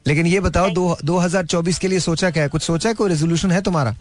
लेकिन 0.05 0.27
ये 0.27 0.39
बताओ 0.39 0.69
दो 0.71 0.97
दो 1.05 1.17
हज़ार 1.17 1.45
चौबीस 1.45 1.79
के 1.79 1.87
लिए 1.87 1.99
सोचा 2.01 2.29
क्या 2.31 2.43
है? 2.43 2.49
कुछ 2.49 2.61
सोचा 2.63 2.89
है? 2.89 2.95
कोई 2.95 3.09
रेजोल्यूशन 3.09 3.51
है 3.51 3.61
तुम्हारा? 3.61 3.95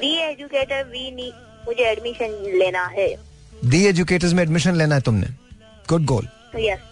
डी 0.00 0.14
एजुकेटर 0.20 0.84
वी 0.84 1.10
नी 1.10 1.32
मुझे 1.66 1.84
एडमिशन 1.84 2.30
लेना 2.58 2.84
है। 2.88 3.08
दी 3.64 3.84
एजुकेटर्स 3.86 4.32
में 4.32 4.42
एडमिशन 4.42 4.76
लेना 4.76 4.94
है 4.94 5.00
तुमने। 5.00 5.26
गुड 5.88 6.04
गोल 6.04 6.28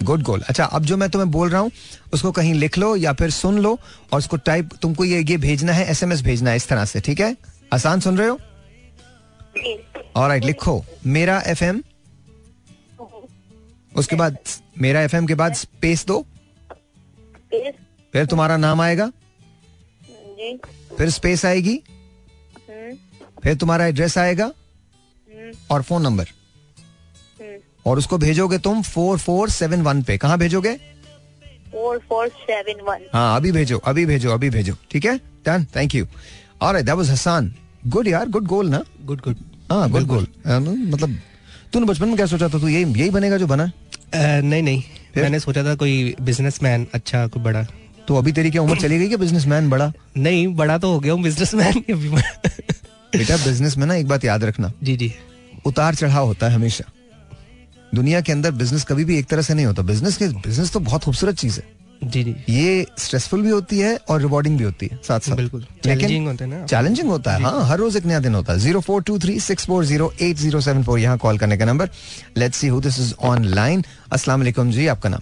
गुड 0.03 0.23
गोल 0.23 0.43
अच्छा 0.49 0.65
अब 0.65 0.85
जो 0.85 0.97
मैं 0.97 1.09
तुम्हें 1.11 1.31
बोल 1.31 1.49
रहा 1.51 1.61
हूँ 1.61 1.71
उसको 2.13 2.31
कहीं 2.33 2.53
लिख 2.55 2.79
लो 2.79 2.95
या 2.97 3.13
फिर 3.13 3.31
सुन 3.31 3.59
लो 3.59 3.79
और 4.13 4.19
उसको 4.19 4.37
टाइप 4.47 4.71
तुमको 4.83 5.05
ये 5.05 5.21
ये 5.21 5.37
भेजना 5.37 5.73
है 5.73 5.91
एसएमएस 5.91 6.23
भेजना 6.23 6.51
है 6.51 6.57
इस 6.57 6.69
तरह 6.69 6.85
से 6.85 7.01
ठीक 7.01 7.21
है? 7.21 7.37
आसान 7.73 8.01
सुन 8.01 8.19
रहे 8.19 8.29
हो? 8.29 8.39
और 10.17 10.29
राइट 10.29 10.45
लिखो। 10.45 10.85
मेरा 11.07 11.41
एफ़ 11.47 11.65
एम 11.65 11.83
उसके 13.93 14.17
बाद 14.17 14.37
मेरा 14.81 15.01
एफएम 15.03 15.27
के 15.27 15.35
बाद 15.35 15.55
स्पेस 15.55 16.05
दो। 16.07 16.21
फिर 17.53 18.27
तुम्हारा 18.27 18.57
नाम 18.57 18.81
आएगा? 18.81 19.11
फिर 20.99 21.11
स्पेस 21.11 21.45
आएगी? 21.47 21.81
फिर 23.43 23.55
तुम्हारा 23.57 23.87
एड्रेस 23.87 24.17
आएगा 24.19 24.45
हम्म, 24.45 25.53
और 25.71 25.83
फ़ोन 25.83 26.03
नंबर। 26.03 26.25
हम्म। 27.41 27.57
और 27.87 27.99
उसको 27.99 28.19
भेजोगे 28.19 28.59
तुम 28.59 28.83
फोर 28.83 29.19
फोर 29.19 29.51
सेवन 29.51 29.83
वन 29.83 30.03
पे। 30.03 30.17
कहाँ 30.19 30.39
भेजोगे? 30.39 30.75
Four 31.73 31.99
four 32.09 32.29
seven 32.29 32.81
one. 32.89 33.07
हाँ 33.15 33.37
अभी 33.37 33.53
भेजो 33.53 33.79
अभी 33.87 34.05
भेजो 34.07 34.31
अभी 34.33 34.51
भेजो। 34.51 34.75
ठीक 34.91 35.05
है? 35.05 35.17
डन 35.47 35.67
थैंक 35.77 35.95
यू 35.95 36.07
और 36.63 36.81
दैट 36.83 36.95
वाज 36.97 37.11
हसान 37.11 37.55
गुड 37.87 38.09
यार 38.09 38.29
गुड 38.29 38.47
गोल 38.47 38.69
ना? 38.71 38.83
गुड 39.05 39.21
गुड 39.21 39.37
हाँ 39.71 39.89
गुड 39.91 40.07
गोल 40.07 40.27
मतलब 40.47 41.17
तूने 41.73 41.87
बचपन 41.87 42.07
में 42.09 42.17
क्या 42.17 42.27
सोचा 42.27 42.49
था? 42.49 42.59
तू 42.59 42.69
यही 42.69 42.85
यही 43.01 43.11
बनेगा 43.11 43.37
जो 43.37 43.47
बना? 43.47 43.71
नहीं 44.15 44.63
नहीं। 44.63 44.83
फिर? 45.15 45.23
मैंने 45.23 45.41
सोचा 45.41 45.65
था 45.65 45.75
कोई 45.75 46.15
बिजनेसमैन 46.21 46.87
अच्छा 46.95 47.27
कोई 47.27 47.43
बड़ा। 47.43 47.67
तो 48.09 48.17
अभी 48.17 48.33
तेरी 48.33 48.51
क्या 48.51 48.63
उम्र 48.63 48.81
चली 48.81 48.99
गई 48.99 49.09
क्या 49.09 49.17
बिजनेसमैन 49.19 49.69
बड़ा? 49.71 49.93
नहीं 50.17 50.47
बड़ा 50.57 50.79
तो 50.79 50.93
हो 50.93 51.01
गया 51.01 51.13
हूँ 51.13 51.23
बिजनेसमैन 51.29 51.83
बेटा 53.13 53.37
बिज़नेस 53.37 53.77
में 53.79 53.87
ना 53.87 53.95
एक 53.95 54.09
बात 54.09 54.25
याद 54.25 54.45
रखना। 54.45 54.73
जी 54.83 54.97
जी। 54.97 55.13
उतार 55.67 55.95
चढ़ाव 55.95 56.27
होता 56.27 56.49
है 56.49 56.55
हमेशा। 56.55 56.85
दुनिया 57.93 58.21
के 58.21 58.33
अंदर 58.33 58.51
बिज़नेस 58.53 58.85
कभी 58.85 59.05
भी 59.05 59.19
एक 59.19 59.27
तरह 59.27 59.43
से 59.43 59.55
नहीं 59.55 59.67
होता। 59.67 59.83
बिज़नेस 59.85 60.17
के 60.17 60.29
बिज़नेस 60.29 60.73
तो 60.73 60.81
बहुत 60.81 61.05
खूबसूरत 61.05 61.37
चीज़ 61.37 61.61
है। 61.61 61.77
जी 62.05 62.23
जी। 62.25 62.35
ये 62.49 62.87
स्ट्रेसफुल 62.99 63.43
भी 63.43 63.51
होती 63.51 63.79
है 63.79 63.97
और 64.09 64.21
रिवॉर्डिंग 64.21 64.59
भी 64.59 64.65
होती 64.65 64.87
है 64.87 64.99
साथ 65.05 65.21
साथ 65.21 65.37
बिल्कुल। 65.37 65.61
लेकिन 65.61 65.99
चैलेंजिंग 65.99 66.27
होते 66.27 66.45
हैं 66.45 66.51
ना। 66.51 66.67
चैलेंजिंग 66.67 67.09
होता 67.09 67.33
है 67.33 67.43
हाँ 67.43 67.65
हर 67.69 67.79
रोज 67.79 67.97
एक 67.97 68.05
नया 68.07 68.21
दिन 68.21 68.35
होता 68.35 68.53
है। 68.53 68.59
Zero 68.59 68.81
four 68.81 69.03
two 69.03 69.19
three 69.19 69.39
six 69.41 69.67
four 69.67 69.85
zero 69.85 70.13
eight 70.21 70.37
zero 70.37 70.61
seven 70.61 70.83
four 70.85 70.99
यहाँ 70.99 71.19
कॉल 71.19 71.39
करने 71.39 71.57
का 71.59 71.65
number 71.65 71.91
let's 72.37 72.59
see 72.59 72.69
who 72.69 72.81
this 72.81 72.99
is 73.01 73.15
online 73.25 73.85
अस्सलाम 74.13 74.41
वालेकुम 74.41 74.71
जी 74.71 74.87
आपका 74.87 75.09
नाम? 75.09 75.21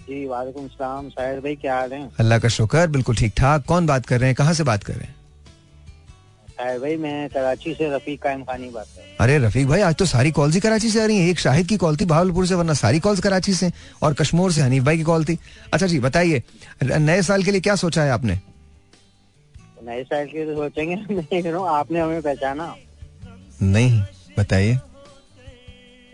जी 0.00 0.26
वालेकुम 0.28 0.66
सलाम। 0.68 1.08
शायर 1.10 1.40
भाई 1.40 1.54
क्या 1.56 1.74
हाल 1.74 1.92
है? 1.92 2.08
अल्लाह 2.20 2.38
का 2.38 2.48
शुक्र 2.50 2.86
बिल्कुल 2.88 3.16
ठीक 3.16 3.32
ठाक 3.36 3.64
कौन 3.66 3.86
बात 3.86 4.06
कर 4.06 4.20
रहे 4.20 4.28
हैं? 4.28 4.34
कहाँ 4.36 4.54
से 4.54 4.64
बात 4.64 4.84
कर 4.84 4.94
रहे 4.94 5.04
हैं? 5.04 5.14
भाई 6.58 6.96
मैं 6.96 7.28
कराची 7.28 7.72
से 7.74 7.88
रफीक 7.94 8.22
कायम 8.22 8.42
खानी 8.44 8.68
बात 8.70 8.86
कर 8.86 9.00
रहा 9.02 9.24
अरे 9.24 9.38
रफीक 9.46 9.66
भाई 9.68 9.80
आज 9.80 9.94
तो 9.94 10.04
सारी 10.06 10.30
कॉल्स 10.30 10.54
ही 10.54 10.60
कराची 10.60 10.90
से 10.90 11.02
आ 11.02 11.06
रही 11.06 11.16
हैं। 11.18 11.28
एक 11.30 11.38
शाहिद 11.38 11.66
की 11.66 11.76
कॉल 11.76 11.96
थी 11.96 12.04
भावलपुर 12.04 12.46
से 12.46 12.54
वरना 12.54 12.74
सारी 12.74 13.00
कॉल्स 13.00 13.20
कराची 13.20 13.54
से। 13.54 13.70
और 14.02 14.14
कश्मीर 14.14 14.50
से 14.52 14.60
हनीफ 14.60 14.82
भाई 14.82 14.96
की 14.96 15.02
कॉल 15.02 15.24
थी। 15.24 15.38
अच्छा 15.72 15.86
जी 15.86 15.98
बताइए 16.00 16.42
नए 16.84 17.22
साल 17.22 17.42
के 17.42 17.50
लिए 17.50 17.60
क्या 17.60 17.74
सोचा 17.76 18.02
है 18.02 18.10
आपने? 18.10 18.36
तो 18.36 19.86
नए 19.86 20.02
साल 20.04 20.26
के 20.26 20.44
लिए 20.44 20.54
सोचेंगे 20.54 20.96
मैं 21.14 21.24
कह 21.24 21.50
रहा 21.50 21.58
हूँ 21.58 21.68
आपने 21.68 22.00
हमें 22.00 22.20
पहचाना। 22.22 22.74
नहीं 23.62 24.02
बताइए। 24.38 24.78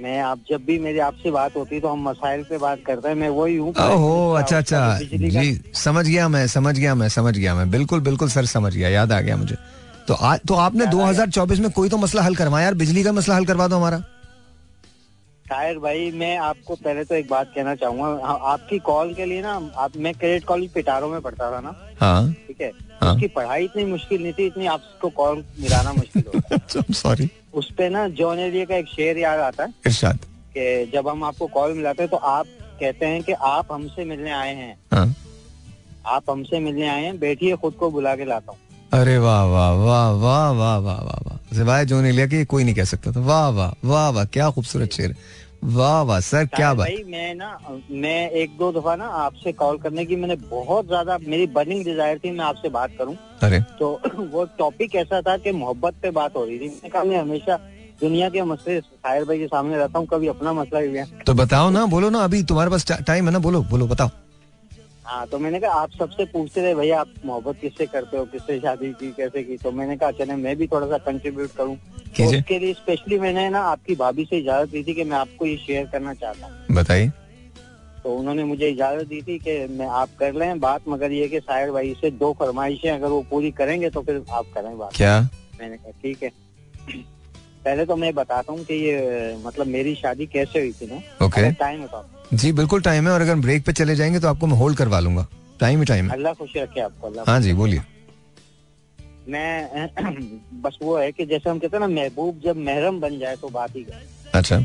मैं 0.03 0.19
आप 0.21 0.39
जब 0.51 0.65
भी 0.65 0.79
मेरी 0.79 0.99
आपसे 0.99 1.31
बात 1.31 1.57
होती 1.57 1.81
तो 1.81 1.89
हम 1.89 2.09
मसाइल 2.09 2.43
पे 2.43 2.59
बात 2.59 2.79
करते 2.87 3.09
हैं 3.09 3.15
मैं 3.15 3.29
वही 3.29 3.57
हूँ। 3.57 3.75
ओहो 3.81 4.33
अच्छा 4.33 4.59
अच्छा। 4.59 4.99
जी 5.03 5.61
समझ 5.75 6.07
गया 6.07 6.29
मैं 6.29 6.47
समझ 6.47 6.79
गया 6.79 6.95
मैं 6.95 7.09
समझ 7.09 7.37
गया 7.39 7.55
मैं। 7.55 7.71
बिल्कुल 7.71 8.01
बिल्कुल 8.01 8.29
सर 8.29 8.47
समझ 8.47 8.75
गया 8.77 8.89
याद 8.89 9.13
आ 9.13 9.21
गया 9.21 9.37
मुझे। 9.37 9.57
तो 10.11 10.15
आज 10.15 10.41
तो 10.49 10.55
आपने 10.55 10.87
2024 10.87 11.59
में 11.61 11.71
कोई 11.71 11.89
तो 11.89 11.97
मसला 11.97 12.23
हल 12.23 12.35
करवाया 12.37 12.65
यार? 12.65 12.75
बिजली 12.75 13.03
का 13.05 13.13
मसला 13.13 13.35
हल 13.37 13.45
करवा 13.47 13.67
दो 13.69 13.77
हमारा। 13.77 13.99
शायर 15.49 15.79
भाई 15.79 16.11
मैं 16.11 16.37
आपको 16.39 16.75
पहले 16.75 17.05
तो 17.05 17.15
एक 17.15 17.29
बात 17.29 17.53
कहना 17.55 17.75
चाहूँगा। 17.75 18.33
आपकी 18.53 18.79
कॉल 18.79 19.13
के 19.15 19.25
लिए 19.25 19.43
ना 19.43 19.53
आप 19.77 19.97
मैं 19.97 20.13
क्रेडिट 20.15 20.45
कॉलेज 20.45 20.71
पिटारो 20.71 21.09
में 21.09 21.21
पढ़ता 21.21 21.51
था 21.53 21.61
ना। 21.61 21.75
हाँ। 22.01 22.33
ठीक 22.49 22.61
है? 22.61 22.71
हाँ। 23.01 23.13
उसकी 23.15 23.27
पढ़ाई 23.27 23.65
इतनी 23.65 23.85
मुश्किल 23.85 24.23
नहीं 24.23 24.33
थी 24.33 24.47
इतनी 24.47 24.67
आपको 24.67 25.09
कॉल 25.11 25.45
मिलाना 25.61 25.93
मुश्किल 25.93 26.93
सॉरी 26.93 27.29
उस 27.55 27.71
पे 27.79 27.89
ना 27.89 28.07
जॉन 28.21 28.39
एलिया 28.39 28.65
का 28.65 28.77
एक 28.77 28.87
शेर 28.87 29.19
याद 29.19 29.41
आता 29.41 29.65
है 29.65 29.73
इरशाद। 29.87 30.19
कि 30.57 30.91
जब 30.95 31.09
हम 31.09 31.23
आपको 31.25 31.47
कॉल 31.47 31.73
मिलाते 31.73 32.03
हैं 32.03 32.11
तो 32.11 32.17
आप 32.17 32.47
कहते 32.81 33.07
हैं 33.07 33.23
कि 33.23 33.33
आप 33.33 33.73
हमसे 33.73 34.05
मिलने 34.05 34.31
आए 34.31 34.55
हैं। 34.55 34.75
हाँ। 34.93 35.15
आप 36.07 36.31
हमसे 36.31 36.61
मिलने 36.61 36.89
आए 36.89 37.05
हैं 37.05 37.19
बैठिए 37.21 37.57
खुद 37.57 37.75
को 37.75 37.91
बुला 37.91 38.17
के 38.17 38.25
लाता 38.25 38.53
हूँ। 38.53 38.59
अरे 38.93 39.17
वाह 39.19 39.43
वाह 39.45 39.73
वाह 39.73 40.11
वाह 40.13 40.51
वाह 40.51 40.77
वाह 40.77 41.01
वाह 41.01 41.19
वाह 41.27 41.37
सिवाय 41.55 41.85
जो 41.87 42.01
नहीं 42.01 42.13
लिया 42.13 42.27
कि 42.27 42.45
कोई 42.45 42.65
नहीं 42.65 42.75
कह 42.75 42.85
सकता 42.85 43.13
था 43.13 43.21
वाह 43.21 43.49
वाह 43.49 43.73
वाह 43.85 44.09
वाह 44.11 44.25
क्या 44.27 44.49
खूबसूरत 44.51 44.93
शेर 44.93 45.15
वाह 45.65 46.01
वाह 46.03 46.21
सर 46.21 46.47
क्या 46.47 46.73
बात 46.75 46.87
भाई 46.87 47.03
मैं 47.07 47.35
ना 47.35 47.59
मैं 47.93 48.31
एक 48.43 48.57
दो 48.59 48.71
दफ़ा 48.73 48.95
ना 48.97 49.07
आपसे 49.19 49.53
कॉल 49.53 49.79
करने 49.79 50.05
की 50.05 50.17
मैंने 50.17 50.37
बहुत 50.45 50.87
ज़्यादा 50.87 51.19
मेरी 51.25 51.47
बर्निंग 51.49 51.85
डिज़ायर 51.85 52.19
थी 52.19 52.31
मैं 52.31 52.45
आपसे 52.45 52.69
बात 52.69 52.97
करूँ 52.99 53.17
अरे 53.43 53.61
तो 53.79 53.91
वो 54.33 54.45
टॉपिक 54.59 54.95
ऐसा 54.95 55.21
था 55.21 55.37
कि 55.37 55.53
मोहब्बत 55.53 56.01
पे 56.03 56.11
बात 56.11 56.37
हो 56.37 56.45
रही 56.45 56.59
थी 56.59 56.69
मैंने 56.69 56.89
कहा 56.89 57.05
मैं 57.05 57.19
हमेशा 57.19 57.57
दुनिया 58.01 58.29
के 58.31 58.43
मसले 58.45 58.81
शायर 58.81 59.25
भाई 59.25 59.39
के 59.39 59.47
सामने 59.47 59.77
रहता 59.77 59.99
हूँ 59.99 60.07
कभी 60.07 60.29
अपना 60.29 60.53
मसला 60.53 60.81
भी 60.81 60.99
है 60.99 61.07
तो 61.27 61.35
बताओ 61.35 61.71
ना 61.71 61.87
बोलो 61.87 62.11
ना 62.11 62.25
अभी 62.25 62.43
तुम्हारे 62.45 62.71
पास 62.71 62.87
टाइम 62.91 63.27
है 63.27 63.33
ना 63.33 63.39
बोलो 63.39 63.63
बोलो 63.71 63.87
बताओ 63.87 64.11
हाँ 65.11 65.27
तो 65.27 65.39
मैंने 65.39 65.61
कहा 65.61 65.71
आप 65.73 65.91
सबसे 65.91 66.25
पूछते 66.25 66.61
रहे 66.63 66.75
भैया 66.75 67.01
आप 67.01 67.09
मोहब्बत 67.25 67.57
किससे 67.61 67.87
करते 67.87 68.17
हो? 68.17 68.25
किससे 68.25 68.59
शादी 68.61 68.93
की 68.93 69.11
कैसे 69.13 69.43
की? 69.45 69.57
तो 69.57 69.71
मैंने 69.73 69.97
कहा 69.97 70.11
चले 70.11 70.35
मैं 70.37 70.57
भी 70.57 70.67
थोड़ा 70.67 70.87
सा 70.87 70.99
कंट्रीब्यूट 70.99 71.51
करूँ 71.53 71.77
तो 71.77 72.25
उसके 72.39 72.59
लिए 72.59 72.75
स्पेशली 72.75 73.19
मैंने 73.19 73.49
ना 73.51 73.61
आपकी 73.61 73.95
भाभी 73.95 74.25
से 74.25 74.39
इजाज़त 74.39 74.71
दी 74.71 74.83
थी 74.85 74.95
कि 74.95 75.05
मैं 75.05 75.17
आपको 75.17 75.47
ये 75.47 75.57
शेयर 75.57 75.87
करना 75.87 76.15
चाहता 76.15 76.47
हूँ। 76.47 76.77
बताइए। 76.77 77.09
तो 78.05 78.15
उन्होंने 78.17 78.45
मुझे 78.45 78.69
इजाज़त 78.69 79.09
दी 79.09 79.23
थी 79.23 79.39
कि 79.39 79.67
मैं 79.71 79.87
आप 79.87 80.09
कर 80.19 80.35
लें 80.35 80.61
बात 80.61 80.83
मगर 80.89 81.13
ये 81.13 81.29
कि 81.29 81.41
शायर 81.41 81.71
भाई 81.71 81.95
से 82.01 82.11
दो 82.11 82.33
फरमाइशें 82.33 82.91
अगर 82.91 83.07
वो 83.07 83.23
पूरी 83.31 83.51
करेंगे 83.51 83.91
तो 83.91 84.03
फिर 84.03 84.23
आप 84.31 84.47
करें 84.55 84.79
बात। 84.79 84.97
क्या? 84.97 85.21
मैंने 85.61 85.77
कहा 85.77 85.91
ठीक 85.91 86.23
है। 86.23 86.31
पहले 87.65 87.87
तो 87.87 87.97
मैं 87.97 88.15
बताता 88.15 88.53
हूँ 88.53 88.65
कि 88.65 88.75
ये 88.75 89.37
मतलब 89.45 89.67
मेरी 89.67 89.95
शादी 89.95 90.27
कैसे 90.27 90.59
हुई 90.59 90.73
थी 90.73 90.87
ना। 90.87 91.01
टाइम 91.51 91.83
बताओ 91.85 92.05
जी 92.33 92.53
बिल्कुल 92.53 92.81
टाइम 92.83 93.07
है 93.07 93.13
और 93.13 93.21
अगर 93.21 93.37
ब्रेक 93.37 93.65
पे 93.67 93.73
चले 93.73 93.95
जाएँगे 93.97 94.21
तो 94.21 94.29
आपको 94.29 94.47
मैं 94.47 94.57
होल्ड 94.57 94.79
करवा 94.79 95.01
लूँगा। 95.01 95.27
टाइम 95.61 95.79
ही 95.79 95.85
टाइम 95.85 96.07
है। 96.07 96.13
अल्लाह 96.13 96.33
खुश 96.35 96.53
रखे 96.57 96.81
आपको 96.81 97.07
अल्लाह 97.07 97.25
हाँ 97.29 97.41
जी 97.41 97.53
बोलिए। 97.53 97.81
मैं 99.29 99.89
बस 100.63 100.79
वो 100.83 100.97
है 100.99 101.11
कि 101.13 101.27
जैसे 101.27 101.51
हम 101.51 101.59
कहते 101.59 101.77
हैं 101.77 101.81
ना 101.81 101.89
महबूब 101.95 102.41
जब 102.45 102.57
महरम 102.59 103.01
बन 103.01 103.19
जाए 103.19 103.37
तो 103.37 103.49
बात 103.49 103.77
ही 103.77 103.85
अच्छा। 104.35 104.61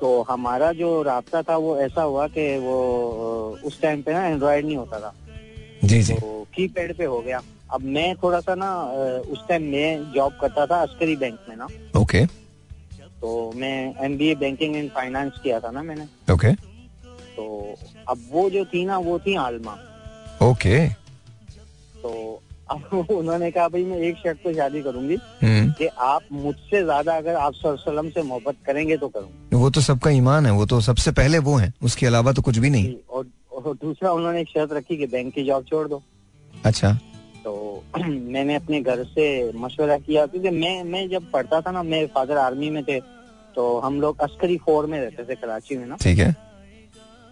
तो 0.00 0.10
हमारा 0.30 0.72
जो 0.72 0.90
रहा 1.02 1.42
था 1.42 1.56
वो 1.56 1.76
ऐसा 1.78 2.02
हुआ 2.02 2.26
कि 2.26 2.44
वो 2.58 2.76
उस 3.64 3.80
टाइम 3.82 4.02
पे 4.02 4.12
ना 4.12 4.24
एंड्रॉयड 4.26 4.66
नहीं 4.66 4.76
होता 4.76 5.00
था। 5.00 5.14
जी 5.84 6.02
जी। 6.02 6.14
तो 6.14 6.46
की 6.54 6.66
पैड 6.68 6.96
पे 6.96 7.04
हो 7.04 7.20
गया। 7.20 7.40
अब 7.72 7.82
मैं 7.96 8.14
थोड़ा 8.22 8.40
सा 8.40 8.54
ना 8.54 8.70
उस 9.32 9.44
टाइम 9.48 9.62
मैं 9.62 10.12
जॉब 10.12 10.38
करता 10.40 10.66
था 10.66 10.80
अस्करी 10.82 11.16
बैंक 11.16 11.38
में 11.48 11.56
ना। 11.56 11.68
ओके 12.00 12.24
तो 13.20 13.52
मैं 13.56 13.94
M 14.04 14.16
B 14.18 14.28
A 14.28 14.34
banking 14.34 14.76
and 14.76 14.90
finance 14.90 15.32
किया 15.42 15.60
था 15.60 15.70
ना 15.70 15.82
मैंने। 15.82 16.32
Okay 16.32 16.52
okay. 16.52 16.64
तो 17.36 17.76
अब 18.08 18.28
वो 18.30 18.50
जो 18.50 18.64
थी 18.64 18.84
ना 18.84 18.98
वो 18.98 19.18
थी 19.18 19.34
आलमा। 19.34 19.72
Okay 20.42 20.88
okay. 20.88 20.94
तो 22.02 22.42
अब 22.70 23.06
उन्होंने 23.10 23.50
कहा 23.50 23.68
भाई 23.68 23.84
मैं 23.84 23.98
एक 23.98 24.16
शर्त 24.16 24.38
पे 24.44 24.54
शादी 24.54 24.82
करूँगी 24.82 25.16
हम्म। 25.42 25.72
कि 25.72 25.86
आप 25.86 26.22
मुझसे 26.32 26.82
ज़्यादा 26.84 27.16
अगर 27.16 27.34
आप 27.34 27.54
सलम 27.54 28.08
से 28.10 28.22
मोहब्बत 28.22 28.56
करेंगे 28.66 28.96
तो 28.96 29.08
करूँगी। 29.08 29.56
वो 29.56 29.70
तो 29.70 29.80
सबका 29.80 30.10
ईमान 30.10 30.46
है 30.46 30.52
वो 30.52 30.66
तो 30.66 30.80
सबसे 30.80 31.12
पहले 31.12 31.38
वो 31.38 31.56
है 31.56 31.72
उसके 31.82 32.06
अलावा 32.06 32.32
तो 32.32 32.42
कुछ 32.42 32.58
भी 32.58 32.70
नहीं। 32.70 32.94
और, 33.10 33.26
और 33.52 33.74
दूसरा 33.74 34.12
उन्होंने 34.12 34.40
एक 34.40 34.48
शर्त 34.48 34.72
रखी 34.72 34.96
कि 34.96 35.06
बैंक 35.06 35.34
की 35.34 35.44
जॉब 35.44 35.64
छोड़ 35.64 35.86
दो। 35.88 36.02
अच्छा। 36.64 36.98
तो 37.44 37.84
मैंने 37.98 38.54
अपने 38.54 38.80
घर 38.80 39.04
से 39.04 39.26
मशवरा 39.52 39.98
किया 39.98 40.26
क्योंकि 40.26 40.50
मैं 40.50 40.82
मैं 40.84 41.08
जब 41.08 41.30
पढ़ता 41.30 41.60
था 41.60 41.70
ना 41.70 41.82
मेरे 41.82 42.06
फादर 42.06 42.36
आर्मी 42.36 42.70
में 42.70 42.82
थे 42.84 43.00
तो 43.56 43.78
हम 43.80 44.00
लोग 44.00 44.20
अस्करी 44.20 44.56
फोर 44.56 44.86
में 44.86 45.00
रहते 45.00 45.24
थे 45.24 45.34
कराची 45.34 45.76
में 45.76 45.86
ना। 45.86 45.96
ठीक 45.96 46.18
है। 46.18 46.34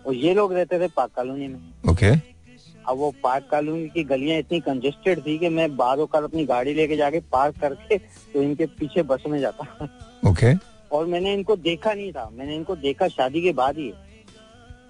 और 0.06 0.14
ये 0.14 0.34
लोग 0.34 0.52
रहते 0.52 0.80
थे 0.80 0.88
पाक 0.88 1.10
कॉलोनी 1.16 1.48
में। 1.48 1.60
ओके। 1.90 2.10
अब 2.88 2.96
वो 2.96 3.14
पार्क 3.22 3.46
कॉलोनी 3.50 3.88
की 3.88 4.04
गलियाँ 4.04 4.38
इतनी 4.38 4.60
कंजेस्टेड 4.60 5.20
थी 5.20 5.38
कि 5.38 5.48
मैं 5.48 5.76
बाद 5.76 5.98
कार 6.12 6.22
अपनी 6.22 6.44
गाड़ी 6.44 6.74
लेके 6.74 6.96
जाके 6.96 7.20
पार्क 7.20 7.58
करके 7.60 7.98
तो 7.98 8.42
इनके 8.42 8.66
पीछे 8.66 9.02
बस 9.02 9.22
में 9.28 9.40
जाता। 9.40 9.88
ओके। 10.30 10.54
और 10.92 11.06
मैंने 11.06 11.34
इनको 11.34 11.56
देखा 11.56 11.92
नहीं 11.92 12.12
था। 12.12 12.30
मैंने 12.32 12.56
इनको 12.56 12.76
देखा 12.76 13.08
शादी 13.08 13.42
के 13.42 13.52
बाद 13.52 13.78
ही। 13.78 13.92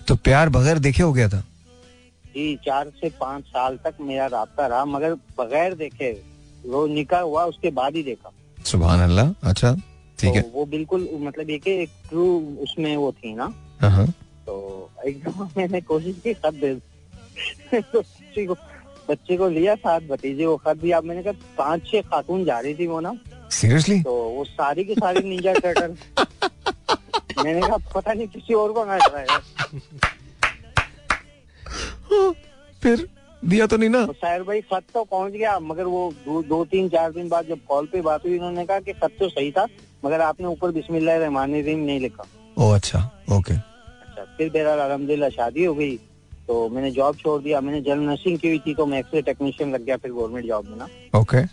तो 0.09 0.15
प्यार 0.15 0.49
बगैर 0.49 0.79
देखे 0.79 1.03
हो 1.03 1.13
गया 1.13 1.29
था? 1.29 1.45
जी 2.39 2.55
चार 2.65 2.91
से 3.01 3.09
पाँच 3.21 3.45
साल 3.45 3.77
तक 3.77 3.95
मेरा 4.01 4.27
रहा 4.27 4.67
रहा 4.67 4.85
मगर 4.85 5.15
बगैर 5.39 5.75
देखे 5.75 6.11
वो 6.67 6.87
निकाह 6.87 7.21
हुआ 7.21 7.45
उसके 7.45 7.71
बाद 7.71 7.97
ही 7.97 8.03
देखा। 8.03 8.31
सुबह 8.65 9.03
अल्लाह 9.05 9.49
अच्छा 9.51 9.75
ठीक 10.19 10.35
है। 10.35 10.43
तो 10.43 10.49
वो 10.49 10.65
बिल्कुल 10.67 11.09
मतलब 11.21 11.51
ये 11.51 11.61
एक 11.83 11.91
ट्रू 12.09 12.25
उसमें 12.63 12.97
वो 12.97 13.13
थी 13.13 13.35
ना। 13.35 13.53
हाँ 13.81 13.91
हाँ। 13.91 14.07
तो 14.47 14.55
एक 15.07 15.23
दफ़ा 15.25 15.49
मैंने 15.57 15.81
कोशिश 15.81 16.17
की 16.25 16.35
खत 16.35 16.55
दे 16.55 16.75
तो 17.75 18.01
बच्चे 18.01 18.47
को 18.47 18.55
बच्चे 19.09 19.37
को 19.37 19.49
लिया 19.49 19.75
साथ 19.75 20.01
भतीजे 20.01 20.47
को 20.47 20.57
खत 20.57 20.77
दिया। 20.77 21.01
मैंने 21.01 21.23
कहा 21.23 21.33
पाँच 21.59 21.87
छह 21.87 22.01
खातून 22.01 22.45
जा 22.45 22.59
रही 22.61 22.75
थी 22.75 22.87
वो 22.87 23.01
ना। 23.01 23.15
सीरियसली 23.51 24.01
तो 24.03 24.13
वो 24.13 24.45
सारी 24.45 24.85
की 24.85 24.95
सारी 24.95 25.29
निंजा 25.29 25.53
टर्टल 25.53 25.97
मैंने 27.45 27.61
कहा 27.61 27.77
पता 27.95 28.13
नहीं 28.13 28.29
किसी 28.29 28.55
और 28.55 28.73
को 28.73 28.85
ना 28.85 28.99
फिर 32.83 33.07
दिया 33.43 33.67
तो 33.67 33.77
नहीं 33.77 33.89
ना। 33.91 34.05
तो 34.07 34.13
शायर 34.13 34.43
भाई 34.43 34.61
खत 34.63 34.85
तो 34.95 35.05
पहुँच 35.05 35.33
गया 35.33 35.59
मगर 35.61 35.85
वो 35.85 36.13
दो, 36.25 36.43
दो 36.43 36.65
तीन 36.67 36.89
चार 36.89 37.13
दिन 37.13 37.29
बाद 37.29 37.47
जब 37.47 37.59
कॉल 37.69 37.87
पे 37.93 38.01
बात 38.03 38.25
हुई 38.25 38.37
उन्होंने 38.39 38.65
कहा 38.67 38.81
कि 38.81 38.93
खत 38.95 39.13
तो 39.21 39.29
सही 39.29 39.51
था 39.53 39.67
मगर 40.03 40.21
आपने 40.23 40.47
ऊपर 40.47 40.71
बिस्मिल्लाह 40.73 41.17
रहमान 41.19 41.55
रहीम 41.55 41.79
नहीं 41.81 42.01
लिखा। 42.01 42.25
ओ 42.57 42.71
अच्छा 42.73 42.99
ओके। 43.33 43.55
अच्छा 43.55 44.25
फिर 44.37 44.51
मेरा 44.55 44.73
अलहमदिल्ला 44.75 45.29
शादी 45.31 45.65
हो 45.65 45.75
गई 45.75 45.97
तो 46.49 46.69
मैंने 46.69 46.91
जॉब 46.91 47.17
छोड़ 47.17 47.41
दिया 47.43 47.61
मैंने 47.61 47.81
जनरल 47.81 48.09
नर्सिंग 48.09 48.39
की 48.39 48.49
हुई 48.49 48.59
थी 48.67 48.75
तो 48.75 48.87
मैं 48.87 48.99
एक्सरे 48.99 49.23
टेक्नीशियन 49.23 49.73
लग 49.73 49.85
गया 49.85 49.97
फिर 49.97 50.13
गवर्नमेंट 50.13 50.47
जॉब 50.47 50.69
में 50.69 50.77
ना। 50.77 50.89
ओके। 51.19 51.45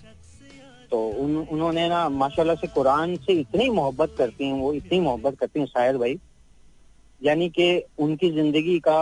तो 0.92 1.08
उन, 1.10 1.36
उन्होंने 1.38 1.88
ना 1.90 2.08
माशाल्लाह 2.10 2.56
से 2.56 2.68
कुरान 2.68 3.16
से 3.18 3.34
इतनी 3.34 3.70
मोहब्बत 3.72 4.16
करती 4.18 4.48
हैं 4.48 4.60
वो 4.60 4.74
इतनी 4.74 5.00
मोहब्बत 5.00 5.38
करती 5.40 5.60
हैं 5.60 5.68
शायर 5.68 5.98
भाई 5.98 6.18
यानी 7.22 7.50
कि 7.50 7.68
उनकी 8.00 8.30
ज़िंदगी 8.32 8.80
का 8.88 8.98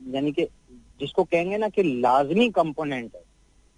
यानी 0.00 0.32
कि 0.32 0.48
जिसको 1.00 1.24
कहेंगे 1.24 1.58
ना 1.58 1.68
कि 1.68 1.82
लाजमी 2.00 2.48
कंपोनेंट 2.50 3.10
है 3.14 3.20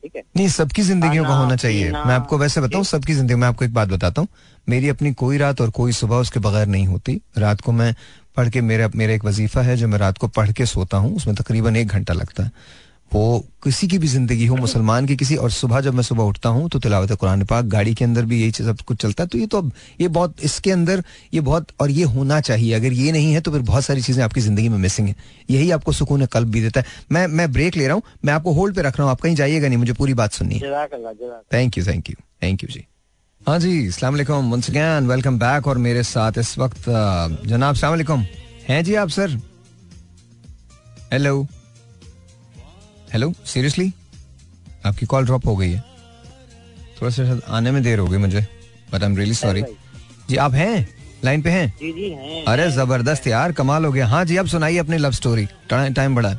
ठीक 0.03 0.17
है? 0.17 0.23
नहीं 0.37 0.49
सबकी 0.49 0.83
ज़िंदगी 0.83 1.19
का 1.19 1.35
होना 1.35 1.57
चाहिए। 1.57 1.91
मैं 1.91 2.15
आपको 2.15 2.39
वैसे 2.39 2.61
बताऊँ 2.61 2.85
सबकी 2.85 3.15
ज़िंदगी 3.15 3.35
मैं 3.35 3.49
आपको 3.49 3.65
एक 3.65 3.75
बात 3.75 3.89
बताता 3.89 4.21
हूँ। 4.21 4.29
मेरी 4.67 4.89
अपनी 4.89 5.13
कोई 5.15 5.39
रात 5.39 5.61
और 5.61 5.71
कोई 5.71 5.93
सुबह 5.93 6.17
उसके 6.17 6.41
बगैर 6.41 6.67
नहीं 6.67 6.87
होती। 6.87 7.21
रात 7.39 7.61
को 7.61 7.73
मैं 7.73 7.95
पढ़ 8.37 8.49
के 8.49 8.61
मेरा 8.61 8.89
मेरा 8.95 9.13
एक 9.13 9.25
वजीफा 9.25 9.63
है 9.63 9.77
जो 9.77 9.89
मैं 9.89 9.99
रात 9.99 10.19
को 10.19 10.29
पढ़ 10.29 10.53
के 10.53 10.67
सोता 10.67 10.97
हूँ 10.97 11.15
उसमें 11.17 11.37
तकरीबन 11.37 11.77
एक 11.77 11.89
घंटा 11.89 12.15
लगता 12.15 12.43
है। 12.43 12.51
वो 13.13 13.45
किसी 13.65 13.87
की 13.89 13.99
भी 13.99 14.09
ज़िंदगी 14.09 14.47
हो 14.47 14.57
मुसलमान 14.57 15.07
की 15.07 15.17
किसी 15.17 15.37
और 15.37 15.51
सुबह 15.51 15.81
जब 15.81 15.95
मैं 15.95 16.03
सुबह 16.03 16.23
उठता 16.25 16.49
हूँ 16.49 16.69
तो 16.71 16.79
तिलावत 16.79 17.13
कुरान 17.13 17.45
पाक 17.45 17.65
गाड़ी 17.65 17.95
के 17.95 18.05
अंदर 18.05 18.25
भी 18.25 18.41
यही 18.41 18.51
सब 18.55 18.81
कुछ 18.81 19.01
चलता 19.03 19.23
है 19.23 19.29
तो 19.29 19.39
ये 19.39 19.47
तो 19.47 19.59
अब 19.59 19.73
ये 20.01 20.09
बहुत 20.09 20.45
इसके 20.45 20.71
अंदर 20.71 21.03
ये 21.35 21.41
बहुत 21.41 21.67
और 21.81 21.91
ये 21.91 22.05
होना 22.05 22.41
चाहिए। 22.41 22.73
अगर 22.75 22.93
ये 22.93 23.13
नहीं 23.13 23.33
है 23.35 23.41
तो 23.41 23.53
फिर 23.53 23.61
बहुत 23.63 23.85
सारी 23.85 24.03
चीज़ें 24.03 24.23
आपकी 24.25 24.41
ज़िंदगी 24.41 24.69
में 24.69 24.79
मिसिंग 24.79 25.09
है। 25.09 25.15
यही 25.51 25.71
आपको 25.71 25.93
सुकून 25.93 26.27
कल्ब 26.29 26.51
भी 26.51 26.61
देता 26.61 26.81
है। 26.81 26.87
मैं 27.13 27.27
मैं 27.29 27.51
ब्रेक 27.53 27.77
ले 27.77 27.87
रहा 27.87 27.95
हूँ 27.95 28.03
मैं 28.25 28.33
आपको 28.33 28.53
होल्ड 28.53 28.77
पे 28.77 28.83
रख 28.83 28.99
रहा 28.99 29.05
हूँ 29.05 29.11
आप 29.11 29.21
कहीं 29.21 29.35
जाइएगा 29.37 29.69
नहीं 29.69 29.79
मुझे 29.79 29.93
पूरी 29.93 30.15
बात 30.15 30.33
सुननी 30.33 30.55
है। 30.55 30.87
Thank 31.53 31.79
you 31.79 31.85
thank 31.85 32.11
you 32.11 32.17
thank 32.43 32.63
you 32.63 32.69
जी। 32.69 32.87
हाँ 33.41 33.59
जी 33.59 33.87
अस्सलाम 33.87 34.13
वालेकुम 34.15 34.53
वंस 34.53 34.71
अगेन 34.71 35.09
वेलकम 35.09 35.39
बैक 35.39 35.67
और 35.67 35.79
मेरे 35.81 36.03
साथ 36.09 36.39
इस 36.39 36.59
वक्त 36.59 36.85
जनाब 37.47 37.85
वालेकुम। 37.85 38.25
हैं 38.69 38.85
जी 38.85 38.95
आप 38.97 39.09
सर 39.11 39.41
हेलो 41.13 41.47
हेलो 43.13 43.33
सीरियसली 43.47 43.93
आपकी 44.87 45.07
कॉल 45.07 45.25
ड्रॉप 45.25 45.47
हो 45.47 45.57
गई 45.57 45.71
है। 45.71 45.81
थोड़ा 47.01 47.11
सा 47.11 47.41
आने 47.57 47.71
में 47.71 47.83
देर 47.83 47.99
हो 47.99 48.07
गई 48.09 48.19
मुझे 48.19 48.41
but 48.93 49.03
I 49.03 49.09
am 49.09 49.17
really 49.17 49.35
sorry 49.35 49.63
जी 50.29 50.37
आप 50.37 50.55
हैं? 50.55 50.89
लाइन 51.25 51.43
पे 51.43 51.51
हैं? 51.51 51.69
जी 51.81 51.93
जी 51.93 52.09
हैं। 52.11 52.45
अरे 52.45 52.71
ज़बरदस्त 52.71 53.27
यार 53.27 53.53
कमाल 53.53 53.85
हो 53.85 53.93
गया। 53.93 54.07
हाँ 54.07 54.25
जी 54.25 54.37
अब 54.37 54.47
सुनाइए 54.47 54.79
अपनी 54.79 54.97
लव 54.99 55.13
स्टोरी 55.13 55.47
टाइम 55.71 56.15
बड़ा 56.15 56.33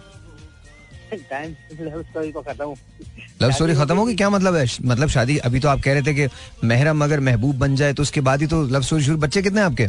लव 3.42 3.52
स्टोरी 3.52 3.76
खत्म 3.76 3.96
होगी 3.98 4.16
क्या 4.16 4.30
मतलब 4.30 4.56
है? 4.56 4.66
मतलब 4.84 5.10
शादी 5.10 5.38
अभी 5.40 5.60
तो 5.60 5.70
आप 5.70 5.82
कह 5.82 5.94
रहे 5.94 6.02
थे 6.02 6.14
कि 6.14 6.28
महरम 6.68 7.04
अगर 7.04 7.20
महबूब 7.20 7.58
बन 7.60 7.76
जाए 7.76 7.94
तो 7.94 8.04
उसके 8.04 8.22
बाद 8.22 8.42
ही 8.42 8.48
तो 8.48 8.64
लव 8.68 8.82
स्टोरी 8.82 9.04
शुरू 9.04 9.18
बच्चे 9.18 9.42
कितने 9.42 9.62
हैं 9.62 9.68
आपके? 9.68 9.88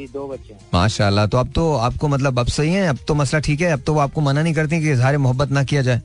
जी 0.00 0.06
दो 0.12 0.26
बच्चे 0.28 0.56
माशाल्लाह 0.74 1.26
तो 1.32 1.38
अब 1.38 1.50
तो 1.54 1.64
आपको 1.88 2.08
मतलब 2.08 2.38
अब 2.40 2.46
सही 2.58 2.72
है 2.72 2.86
अब 2.88 2.98
तो 3.08 3.14
मसला 3.14 3.40
ठीक 3.48 3.60
है 3.60 3.70
अब 3.72 3.80
तो 3.86 3.94
वो 3.94 4.00
आपको 4.00 4.20
मना 4.28 4.42
नहीं 4.42 4.54
करती 4.54 4.80
कि 4.82 4.90
इजहार 4.92 5.18
मोहब्बत 5.26 5.50
ना 5.58 5.64
किया 5.72 5.82
जाए? 5.88 6.00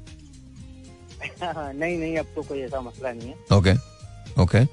नहीं 1.46 1.98
नहीं 1.98 2.18
अब 2.18 2.26
तो 2.36 2.42
कोई 2.42 2.60
ऐसा 2.62 2.82
मसला 2.82 3.12
नहीं 3.12 3.30
है। 3.30 3.58
ओके 3.58 3.74
ओके 4.42 4.66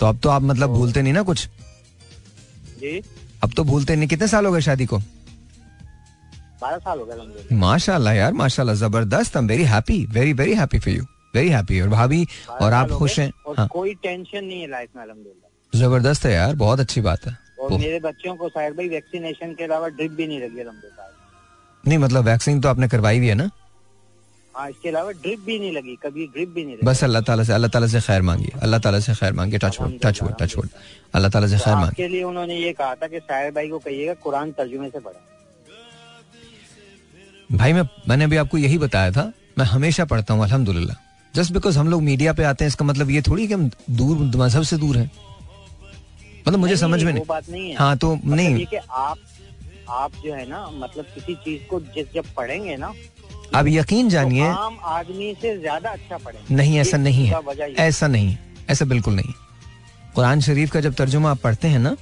तो 0.00 0.06
अब 0.06 0.18
तो 0.22 0.28
आप 0.30 0.42
मतलब 0.42 0.70
भूलते 0.70 1.02
नहीं 1.02 1.12
ना 1.12 1.22
कुछ? 1.22 1.48
जी? 2.80 3.02
अब 3.44 3.52
तो 3.56 3.64
भूलते 3.64 3.96
नहीं 3.96 4.08
कितने 4.08 4.28
साल 4.28 4.46
हो 4.46 4.52
गए 4.52 4.60
शादी 4.68 4.86
को? 4.86 4.98
बारह 6.62 6.78
साल 6.78 6.98
हो 6.98 7.04
गए 7.04 7.56
माशाल्लाह 7.56 8.14
यार 8.14 8.32
माशाल्लाह 8.42 8.74
ज़बरदस्त 8.86 9.36
I 9.36 9.42
am 9.42 9.48
very 9.48 9.64
happy 9.74 10.04
very 10.12 10.32
very 10.42 10.54
happy 10.54 10.78
for 10.78 10.94
you 10.94 11.04
very 11.34 11.48
happy 11.50 11.80
और 11.80 11.88
भाभी 11.88 12.26
और 12.60 12.72
आप 12.72 12.90
खुश 12.98 13.18
हैं? 13.18 13.30
हाँ। 13.58 13.68
कोई 13.72 13.94
टेंशन 14.02 14.44
नहीं 14.44 14.60
है 14.60 14.70
लाइफ 14.70 14.88
में 14.96 15.80
ज़बरदस्त 15.80 16.24
है 16.26 16.32
यार 16.32 16.54
बहुत 16.56 16.80
अच्छी 16.80 17.00
बात 17.00 17.26
है। 17.26 17.36
और 17.64 17.78
मेरे 17.80 17.98
बच्चों 18.06 18.34
को 18.36 18.48
शायद 18.48 18.72
भाई 18.76 18.88
वैक्सीनेशन 18.88 19.54
के 19.58 19.64
अलावा 19.64 19.88
ड्रिप 19.98 20.12
भी 20.12 20.26
नहीं 20.26 20.40
लगी 20.40 20.60
अलहमदुलिल्लाह 20.60 21.06
नहीं 21.84 21.98
मतलब 21.98 22.24
वैक्सीन 22.24 22.60
तो 22.60 22.68
आपने 22.68 22.88
करवाई 22.88 23.18
हुई 23.18 23.28
है 23.28 23.34
ना? 23.34 23.50
हाँ 24.54 24.68
इसके 24.70 24.88
अलावा 24.88 25.10
ड्रिप 25.12 25.40
भी 25.46 25.58
नहीं 25.58 25.72
लगी 25.72 25.94
कभी 26.02 26.26
ड्रिप 26.34 26.48
भी 26.48 26.64
नहीं 26.64 26.74
लगी। 26.74 26.86
बस 26.86 27.04
अल्लाह 27.04 27.22
ताला 27.22 27.42
से 27.44 27.52
अल्लाह 27.52 27.70
ताला 27.70 27.86
से 27.86 28.00
खैर 28.00 28.22
मांगिए 28.22 28.52
अल्लाह 28.62 28.80
ताला 28.80 28.98
से 29.06 29.14
खैर 29.14 29.32
मांगिए 29.38 29.58
touch 29.58 29.80
wood 29.80 29.98
touch 30.02 30.22
wood 30.22 30.34
touch 30.40 30.56
wood 30.56 30.68
अल्लाह 31.14 31.30
ताला 31.30 31.46
से 31.46 31.56
तो 31.58 31.64
खैर 31.64 31.74
मांगिए 31.74 31.88
आपके 31.88 32.08
लिए 32.08 32.22
उन्होंने 32.24 32.56
ये 32.56 32.72
कहा 32.72 32.94
था 32.94 33.06
कि 33.08 33.18
साहिर 33.20 33.50
भाई 33.54 33.68
को 33.68 33.78
कहिएगा 33.86 34.14
कुरान 34.24 34.52
तर्जुमे 34.58 34.88
से 34.90 34.98
पढ़े। 35.06 35.18
भाई 37.50 37.72
मैं 37.72 37.82
मैंने 38.08 38.24
अभी 38.24 38.36
आपको 38.36 38.58
यही 38.58 38.78
बताया 38.78 39.10
था 39.12 39.24
मैं 39.58 39.64
हमेशा 39.66 40.04
पढ़ता 40.12 40.34
हूँ 40.34 40.42
अलहमदुल्ला 40.44 40.94
जस्ट 41.34 41.52
बिकॉज़ 41.52 41.78
हम 41.78 41.88
लोग 41.88 42.02
मीडिया 42.02 42.32
पे 42.32 42.44
आते 42.44 42.64
हैं 42.64 42.68
इसका 42.68 42.84
मतलब 42.84 43.10
ये 43.10 43.22
थोड़ी 43.22 43.46
कि 43.46 43.54
हम 43.54 43.70
दूर 43.90 44.16
मज़हब 44.36 44.62
से 44.62 44.76
दूर 44.78 44.96
हैं। 44.96 45.10
मतलब 46.46 46.58
मुझे 46.58 46.72
नहीं, 46.72 46.80
समझ 46.80 47.02
में 47.02 47.12
नहीं। 47.12 47.24
बात 47.28 47.48
नहीं 47.50 47.70
है। 47.70 47.76
हाँ 47.76 47.96
तो 47.96 48.14
मतलब 48.14 48.34
नहीं। 48.34 48.66
आप 48.90 49.18
आप 49.90 50.12
जो 50.24 50.34
है 50.34 50.48
ना 50.48 50.66
मतलब 50.74 51.04
किसी 51.14 51.34
चीज़ 51.34 51.62
को 51.62 51.80
जिस 51.94 52.12
जब 52.14 52.24
पढ़ेंगे 52.36 52.76
ना 52.76 52.92
आप 53.54 53.66
यकीन 53.68 54.08
जानिए 54.08 54.40
तो 54.40 54.46
जानिए। 54.46 54.64
आम 54.64 54.78
आदमी 54.84 55.34
से 55.42 55.56
ज़्यादा 55.58 55.90
अच्छा 55.90 56.16
पढ़ेंगे। 56.16 56.54
नहीं 56.54 56.78
ऐसा 56.78 56.96
नहीं 56.96 57.26
है। 57.26 57.74
ऐसा 57.78 58.06
नहीं 58.06 58.36
ऐसा 58.70 58.84
बिल्कुल 58.84 59.14
नहीं। 59.14 59.32
कुरान 60.14 60.40
शरीफ 60.40 60.70
का 60.70 60.80
जब 60.80 60.94
तर्जुमा 60.94 61.30
आप 61.30 61.38
पढ़ते 61.38 61.68
हैं 61.68 61.78
ना 61.78 61.96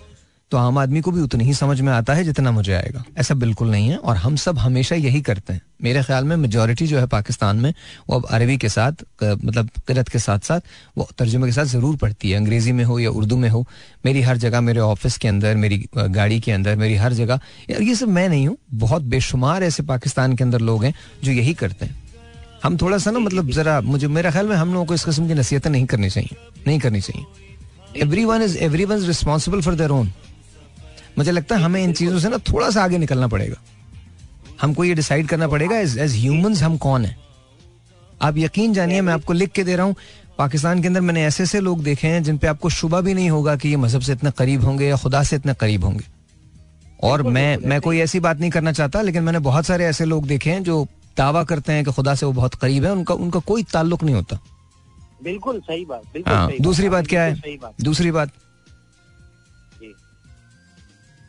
तो 0.53 0.59
आम 0.59 0.79
आदमी 0.79 1.01
को 1.01 1.11
भी 1.11 1.21
उतनी 1.21 1.45
ही 1.45 1.53
समझ 1.55 1.81
में 1.81 1.93
आता 1.93 2.15
है 2.15 2.25
जितना 2.25 2.51
मुझे 2.53 2.73
आएगा। 2.75 3.05
ऐसा 3.19 3.35
बिल्कुल 3.35 3.71
नहीं 3.71 3.89
है 3.89 3.97
और 3.99 4.17
हम 4.17 4.35
सब 4.37 4.59
हमेशा 4.59 4.97
यही 4.97 5.21
करते 5.23 5.53
हैं। 5.53 5.61
मेरे 5.83 6.03
ख्याल 6.03 6.25
में 6.25 6.35
मेजोरिटी 6.37 6.87
जो 6.87 6.99
है 6.99 7.07
पाकिस्तान 7.09 7.57
में, 7.57 7.73
वो 8.09 8.17
अब 8.17 8.27
अरबी 8.31 8.57
के 8.57 8.69
साथ 8.69 9.05
मतलब 9.23 9.71
किरत 9.87 10.09
के 10.09 10.19
साथ 10.19 10.39
साथ, 10.41 10.61
वो 10.97 11.09
तर्जुमे 11.19 11.47
के 11.47 11.53
साथ 11.53 11.65
ज़रूर 11.67 11.97
पढ़ती 11.97 12.31
है। 12.31 12.37
अंग्रेज़ी 12.37 12.73
में 12.73 12.85
हो 12.85 12.99
या 12.99 13.11
उर्दू 13.11 13.37
में 13.37 13.49
हो। 13.49 13.65
मेरी 14.05 14.23
हर 14.23 14.37
जगह, 14.39 14.61
मेरे 14.61 14.81
ऑफ़िस 14.83 15.17
के 15.19 15.29
अंदर, 15.29 15.57
मेरी 15.57 15.85
गाड़ी 15.97 16.41
के 16.41 16.53
अंदर, 16.53 16.77
मेरी 16.77 16.97
हर 16.97 17.13
जगह, 17.15 17.41
ये 17.71 17.95
सब 17.95 18.09
मैं 18.11 18.29
नहीं 18.29 18.47
हूँ, 18.49 18.57
बहुत 18.77 19.03
बेशुमार 19.05 19.63
ऐसे 19.65 19.83
पाकिस्तान 19.85 20.37
के 20.37 20.45
अंदर 20.45 20.61
लोग 20.63 20.85
हैं 20.85 20.95
जो 21.25 21.33
यही 21.33 21.55
करते 21.55 21.87
हैं। 21.87 22.01
हम 22.65 22.77
थोड़ा 22.77 22.99
सा 22.99 23.11
ना 23.11 23.19
मतलब 23.21 23.51
जरा 23.53 23.81
मुझे, 23.83 24.09
मेरा 24.09 24.31
ख्याल 24.31 24.49
में 24.49 24.57
हम 24.57 24.73
लोगों 24.73 24.87
को 24.87 24.95
इस 24.95 25.05
किस्म 25.05 25.29
की 25.29 25.35
नसीहतें 25.35 25.71
नहीं 25.71 25.87
करनी 25.87 26.11
चाहिए, 26.11 26.37
नहीं 26.67 26.79
करनी 26.79 27.01
चाहिए। 27.01 28.03
Everyone 28.25 28.43
is 28.43 28.57
everyone 28.85 28.97
is 28.97 29.07
responsible 29.07 29.61
for 29.61 29.75
their 29.75 29.91
own 29.91 30.13
मुझे 31.19 31.31
लगता 31.31 31.57
है 31.57 31.63
हमें 31.63 31.83
इन 31.85 31.93
चीज़ों 31.93 32.19
से 32.19 32.29
ना 32.29 32.39
थोड़ा 32.49 32.71
सा 32.71 32.85
आगे 32.85 32.99
निकलना 32.99 33.29
पड़ेगा। 33.29 33.57
हमको 34.63 34.85
ये 34.85 34.95
डिसाइड 34.95 35.29
करना 35.29 35.49
पड़ेगा 35.49 35.79
एज 35.79 35.99
एज 35.99 36.15
ह्यूमंस 36.15 36.63
हम 36.63 36.77
कौन 36.77 37.05
है? 37.05 37.17
आप 38.23 38.39
यकीन 38.39 38.75
जानिए 38.75 39.01
मैं 39.01 39.13
आपको 39.13 39.33
लिख 39.33 39.51
के 39.51 39.65
दे 39.65 39.77
रहा 39.77 39.87
हूँ 39.87 39.95
पाकिस्तान 40.39 40.81
के 40.83 40.89
अंदर 40.89 41.01
मैंने 41.01 41.25
ऐसे 41.25 41.43
ऐसे 41.43 41.61
लोग 41.61 41.83
देखे 41.83 42.09
हैं 42.09 42.23
जिन 42.23 42.39
पे 42.39 42.47
आपको 42.47 42.69
शुबा 42.71 43.01
भी 43.01 43.15
नहीं 43.15 43.31
होगा 43.31 43.57
कि 43.57 43.69
ये 43.69 43.77
मज़हब 43.77 44.03
से 44.03 44.13
इतने 44.13 44.31
करीब 44.31 44.65
होंगे 44.65 44.87
या 44.89 44.97
खुदा 44.97 45.23
से 45.23 45.37
इतने 45.37 45.55
करीब 45.55 45.85
होंगे। 45.85 46.05
और 47.03 47.23
मैं 47.23 47.57
मैं 47.67 47.81
कोई 47.81 47.99
ऐसी 48.01 48.21
बात 48.21 48.41
नहीं 48.41 48.51
करना 48.51 48.73
चाहता 48.73 49.03
लेकिन 49.03 49.23
मैंने 49.23 49.39
बहुत 49.41 49.67
सारे 49.67 49.85
ऐसे 49.85 50.05
लोग 50.05 50.27
देखे 50.27 50.51
हैं 50.51 50.63
जो 50.63 50.85
दावा 51.17 51.43
करते 51.45 51.73
हैं 51.73 51.85
कि 51.85 51.93
खुदा 51.93 52.15
से 52.15 52.27
वो 52.27 52.33
बहुत 52.33 52.55
करीब 52.55 52.85
है 52.85 52.93
उनका 52.93 53.15
उनका 53.15 53.41
कोई 53.41 53.63
ताल्लुक 53.63 54.05
नहीं 54.05 54.15
होता। 54.15 54.39
बिल्कुल 55.25 55.61
सही 55.61 55.85
बात 55.85 56.03
बिल्कुल 56.13 56.33
हाँ 56.33 56.51
दूसरी 56.61 56.89
बात 56.89 57.07
क्या 57.07 57.23
है? 57.23 57.59
दूसरी 57.81 58.11
बात। 58.11 58.31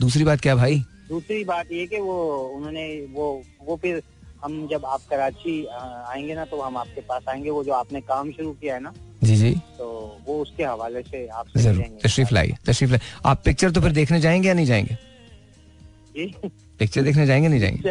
दूसरी 0.04 0.24
बात 0.24 0.42
क्या 0.42 0.56
भाई? 0.56 0.80
दूसरी 1.10 1.44
बात 1.44 1.72
ये 1.72 1.86
कि 1.88 2.00
वो 2.02 2.16
उन्होंने 2.56 2.86
वो 3.14 3.26
वो 3.66 3.76
फिर 3.82 4.02
हम 4.44 4.68
जब 4.68 4.86
आप 4.86 5.02
कराची 5.10 5.54
आएँगे 5.66 6.36
ना 6.36 6.46
तो 6.46 6.62
हम 6.62 6.78
आपके 6.78 7.02
पास 7.02 7.24
आएँगे 7.30 7.50
वो 7.50 7.64
जो 7.64 7.74
आपने 7.74 8.02
काम 8.02 8.32
शुरू 8.32 8.52
किया 8.52 8.74
है 8.74 8.80
ना 8.84 8.94
जी 9.24 9.36
जी। 9.36 9.52
तो 9.78 9.86
वो 10.28 10.40
उसके 10.42 10.64
हवाले 10.64 11.02
से 11.02 11.26
आप 11.28 11.46
तशरीफ़ 11.58 12.34
लाइए 12.34 12.56
तशरीफ़ 12.68 12.92
लाइए। 12.92 13.02
आप 13.26 13.42
पिक्चर 13.46 13.72
तो 13.72 13.82
फिर 13.82 13.92
देखने 13.92 14.20
जाएँगे 14.22 14.48
या 14.48 14.54
नहीं 14.54 14.66
जाएँगे? 14.66 14.96
जी। 16.16 16.26
पिक्चर 16.80 17.02
देखने 17.02 17.26
जाएँगे 17.26 17.48
नहीं 17.48 17.60
जाएँगे? 17.60 17.90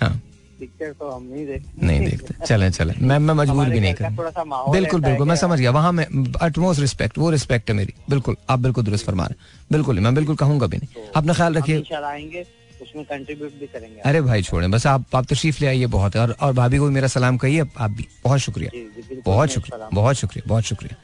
हाँ। 0.00 0.20
पिक्चर 0.64 0.92
तो 0.98 1.10
हम 1.10 1.22
नहीं 1.24 1.46
देखते 1.46 1.86
नहीं 1.86 2.00
देखते। 2.00 2.34
चले 2.46 2.70
चले। 2.70 2.94
मैं 3.02 3.18
मैं 3.20 3.34
मजबूर 3.34 3.68
भी 3.68 3.80
नहीं 3.80 3.94
कर 3.94 4.16
थोड़ा 4.18 4.30
सा 4.30 4.44
माहौल 4.46 4.72
बिल्कुल 4.72 5.00
बिल्कुल 5.02 5.28
मैं 5.28 5.36
समझ 5.36 5.58
गया। 5.60 5.70
वहाँ 5.72 5.92
में 5.92 6.04
अटमोस्ट 6.42 6.80
रिस्पेक्ट 6.80 7.18
वो 7.18 7.30
रिस्पेक्ट 7.30 7.70
है 7.70 7.76
मेरी। 7.76 7.94
बिल्कुल 8.10 8.36
आप 8.50 8.58
बिल्कुल 8.58 8.84
दुरुस्त 8.84 9.06
फरमा 9.06 9.26
रहे 9.26 9.72
बिल्कुल 9.72 10.00
मैं 10.00 10.14
बिल्कुल 10.14 10.36
कहूँगा 10.36 10.66
भी 10.66 10.76
नहीं। 10.76 11.06
अपना 11.16 11.32
ख्याल 11.32 11.54
रखिए। 11.54 11.82
आएँगे 11.94 12.46
उसमें 12.82 13.04
कंट्रीब्यूट 13.04 13.52
भी 13.60 13.66
करेंगे। 13.66 14.00
अरे 14.00 14.20
भाई 14.20 14.42
छोड़े। 14.42 14.68
बस 14.68 14.86
आप 14.86 15.04
आप 15.14 15.26
तशरीफ़ 15.26 15.60
ले 15.60 15.66
आइए 15.66 15.86
बहुत। 15.88 16.14
है 16.16 16.20
और 16.22 16.30
और 16.40 16.52
भाभी 16.52 16.78
को 16.78 16.86
भी 16.86 16.94
मेरा 16.94 17.08
सलाम 17.08 17.36
कहिए। 17.36 17.64
आप 17.78 17.90
भी 17.90 18.06
बहुत 18.24 18.40
शुक्रिया। 18.40 19.20
बहुत 19.26 19.50
शुक्रिया। 19.50 19.88
बहुत 19.92 20.16
शुक्रिया 20.16 20.48
बहुत 20.48 20.64
शुक्रिया। 20.64 20.96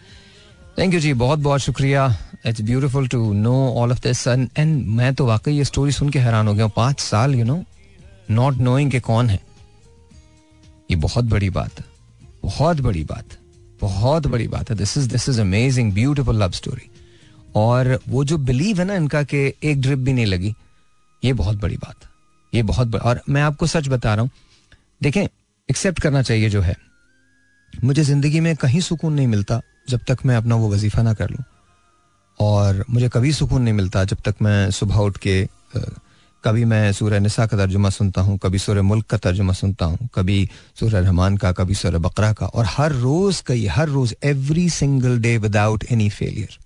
थैंक 0.78 0.94
यू 0.94 1.00
जी 1.00 1.12
बहुत 1.14 1.38
बहुत 1.38 1.60
शुक्रिया। 1.60 2.06
It's 2.46 2.60
beautiful 2.62 3.08
to 3.08 3.32
know 3.32 3.54
all 3.78 3.90
of 3.92 4.00
this 4.02 4.26
and 4.28 4.86
मैं 4.88 5.14
तो 5.14 5.26
वाकई 5.26 5.52
ये 5.52 5.64
स्टोरी 5.64 5.92
सुन 5.92 6.08
के 6.10 6.18
हैरान 6.18 6.48
हो 6.48 6.54
गया 6.54 6.64
हूँ। 6.64 6.72
पाँच 6.76 7.00
साल 7.00 7.34
यू 7.34 7.44
नो 7.44 7.62
नॉट 8.30 8.56
नोइंग 8.58 8.90
के 8.90 9.00
कौन 9.00 9.30
है। 9.30 9.38
ये 10.90 10.96
बहुत 10.98 11.24
बड़ी 11.26 11.50
बात 11.50 11.78
है। 11.80 11.84
बहुत 12.42 12.80
बड़ी 12.80 13.04
बात 13.04 13.36
बहुत 13.80 14.26
बड़ी 14.26 14.46
बात 14.48 14.70
है। 14.70 14.76
This 14.76 14.96
is 14.98 15.08
this 15.08 15.28
is 15.28 15.40
amazing 15.40 15.92
beautiful 15.92 16.42
love 16.42 16.50
story 16.52 16.90
और 17.56 17.98
वो 18.08 18.24
जो 18.24 18.38
बिलीव 18.40 18.78
है 18.78 18.84
ना 18.84 18.94
इनका 18.94 19.22
कि 19.22 19.38
एक 19.62 19.80
ड्रिप 19.80 19.98
भी 19.98 20.12
नहीं 20.12 20.26
लगी, 20.26 20.54
ये 21.22 21.32
बहुत 21.32 21.56
बड़ी 21.56 21.76
बात 21.76 22.08
ये 22.52 22.62
बहुत 22.62 22.88
बड़ा, 22.88 23.04
और 23.04 23.20
मैं 23.28 23.42
आपको 23.42 23.66
सच 23.66 23.88
बता 23.88 24.14
रहा 24.14 24.22
हूँ। 24.22 24.30
देखें 25.02 25.22
एक्सेप्ट 25.68 26.00
करना 26.00 26.22
चाहिए 26.22 26.50
जो 26.50 26.60
है। 26.60 26.76
मुझे 27.72 28.02
ज़िंदगी 28.02 28.40
में 28.40 28.54
कहीं 28.56 28.80
सुकून 28.80 29.12
नहीं 29.14 29.26
मिलता 29.26 29.60
जब 29.88 30.00
तक 30.08 30.18
मैं 30.26 30.36
अपना 30.36 30.54
वो 30.54 30.72
वजीफा 30.72 31.02
ना 31.02 31.14
कर 31.14 31.30
लूँ। 31.30 31.44
और 32.40 32.84
मुझे 32.90 33.08
कभी 33.08 33.32
सुकून 33.32 33.62
नहीं 33.62 33.74
मिलता 33.74 34.04
जब 34.04 34.18
तक 34.24 34.34
मैं 34.42 34.70
सुबह 34.70 34.96
उठ 34.96 35.16
के 35.16 35.42
कभी 36.44 36.64
मैं 36.64 36.92
सूर्य 36.92 37.18
निसा 37.20 37.46
का 37.46 37.56
तर्जुमा 37.56 37.90
सुनता 37.90 38.20
हूँ, 38.20 38.38
कभी 38.38 38.58
सूर्य 38.58 38.82
मुल्क 38.82 39.06
का 39.06 39.16
तर्जुमा 39.18 39.52
सुनता 39.52 39.84
हूँ, 39.86 40.08
कभी 40.14 40.48
सूर्य 40.80 41.00
रहमान 41.00 41.36
का, 41.36 41.52
कभी 41.52 41.74
सूर्य 41.74 41.98
बकरा 41.98 42.32
का, 42.32 42.46
और 42.46 42.64
हर 42.68 42.92
रोज 42.92 43.40
का 43.40 43.54
ये, 43.54 43.68
हर 43.68 43.88
रोज 43.88 44.14
every 44.24 44.68
single 44.70 45.18
day 45.20 45.36
without 45.38 45.84
any 45.92 46.08
failure 46.10 46.58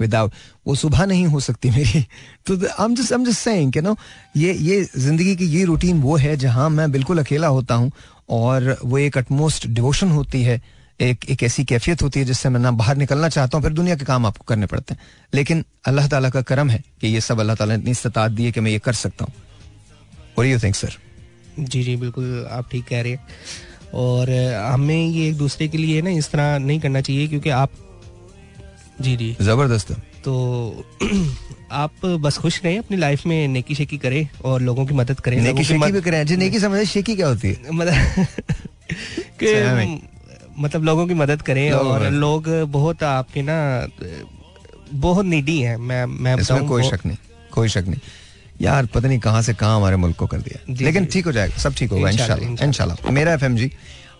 without 0.00 0.32
वो 0.66 0.74
सुबह 0.74 1.04
नहीं 1.06 1.26
हो 1.26 1.40
सकती 1.40 1.70
मेरी। 1.70 2.00
तो 2.46 2.54
am 2.84 2.94
just 2.94 3.12
am 3.12 3.24
just 3.24 3.38
saying 3.38 3.76
you 3.76 3.82
know 3.82 3.96
ये 4.36 4.52
ये 4.54 4.82
ज़िंदगी 4.96 5.34
की 5.36 5.46
ये 5.48 5.64
रूटीन 5.64 6.00
वो 6.02 6.16
है 6.16 6.36
जहाँ 6.36 6.68
मैं 6.70 6.90
बिल्कुल 6.92 7.18
अकेला 7.18 7.46
होता 7.48 7.74
हूँ, 7.74 7.90
और 8.28 8.76
वो 8.84 8.98
एक 8.98 9.18
अटमोस्ट 9.18 9.66
डिवोशन 9.68 10.10
होती 10.10 10.42
है 10.42 10.60
एक 11.00 11.24
एक 11.30 11.42
ऐसी 11.42 11.64
कैफियत 11.64 12.02
होती 12.02 12.20
है 12.20 12.26
जिससे 12.26 12.48
मैं 12.48 12.60
ना 12.60 12.70
बाहर 12.78 12.96
निकलना 12.96 13.28
चाहता 13.28 13.56
हूँ 13.56 13.62
फिर 13.64 13.72
दुनिया 13.72 13.96
के 13.96 14.04
काम 14.04 14.26
आपको 14.26 14.44
करने 14.48 14.66
पड़ते 14.66 14.94
हैं। 14.94 15.00
लेकिन 15.34 15.64
अल्लाह 15.88 16.08
ताला 16.08 16.30
का 16.30 16.42
करम 16.42 16.70
है 16.70 16.82
कि 17.00 17.08
ये 17.08 17.20
सब 17.20 17.40
अल्लाह 17.40 17.56
ताला 17.56 17.74
ने 17.74 17.80
इतनी 17.80 17.90
इस्तात 17.90 18.30
दी 18.30 18.44
है 18.44 18.52
कि 18.52 18.60
मैं 18.60 18.70
ये 18.70 18.78
कर 18.78 18.92
सकता 18.94 19.24
हूँ। 19.24 19.32
और 20.38 20.46
यू 20.46 20.58
थिंक 20.58 20.74
सर 20.74 20.96
जी 21.58 21.82
जी 21.82 21.96
बिल्कुल 21.96 22.46
आप 22.50 22.68
ठीक 22.72 22.84
कह 22.88 23.02
रहे 23.02 23.12
हैं। 23.12 23.20
और 23.94 24.30
हमें 24.72 25.06
ये 25.06 25.28
एक 25.28 25.36
दूसरे 25.36 25.68
के 25.68 25.78
लिए 25.78 26.02
ना 26.02 26.10
इस 26.10 26.30
तरह 26.30 26.58
नहीं 26.58 26.80
करना 26.80 27.00
चाहिए 27.00 27.28
क्योंकि 27.28 27.50
आप 27.50 27.70
जी 29.00 29.16
जी। 29.16 29.36
ज़बरदस्त 29.40 29.92
तो 30.24 30.84
आप 31.72 32.04
बस 32.20 32.38
खुश 32.38 32.60
रहें 32.64 32.78
अपनी 32.78 32.96
लाइफ 32.96 33.26
में 33.26 33.48
नेकी 33.48 33.74
शेकी 33.74 33.98
करें 33.98 34.28
और 34.44 34.60
लोगों 34.62 34.86
की 34.86 34.94
मदद 34.94 35.20
करें 35.20 35.40
नेकी 35.42 35.64
शेकी 35.64 35.92
भी 35.92 36.00
करें। 36.00 36.24
जी 36.26 36.36
नेकी 36.36 36.60
समझे 36.60 36.84
शेकी 36.86 37.16
क्या 37.16 37.28
होती 37.28 37.48
है? 37.48 37.70
मतलब 37.72 38.26
मतलब 40.60 40.84
लोगों 40.84 41.06
की 41.06 41.14
मदद 41.14 41.42
करें 41.42 41.70
लोगों 41.70 41.92
और 41.92 42.08
लोग 42.24 42.48
बहुत 42.70 43.02
आपके 43.02 43.42
ना 43.42 43.56
बहुत 44.92 45.26
नीडी 45.26 45.60
हैं 45.60 45.76
मैं 45.90 46.04
मैं 46.06 46.36
इसमें 46.40 46.66
कोई 46.68 46.82
शक 46.90 47.06
नहीं 47.06 47.16
कोई 47.52 47.68
शक 47.68 47.84
नहीं। 47.88 48.00
यार 48.60 48.86
पता 48.94 49.08
नहीं 49.08 49.18
कहाँ 49.20 49.42
से 49.42 49.54
कहाँ 49.54 49.76
हमारे 49.76 49.96
मुल्क 49.96 50.16
को 50.16 50.26
कर 50.26 50.40
दिया। 50.40 50.74
लेकिन 50.80 51.04
ठीक 51.12 51.26
हो 51.26 51.32
जाएगा 51.32 51.56
सब 51.58 51.74
ठीक 51.74 51.90
होगा 51.90 52.10
इंशाल्लाह, 52.10 52.64
इंशाल्लाह 52.64 53.10
मेरा 53.12 53.32
एफएम 53.34 53.56
जी 53.56 53.70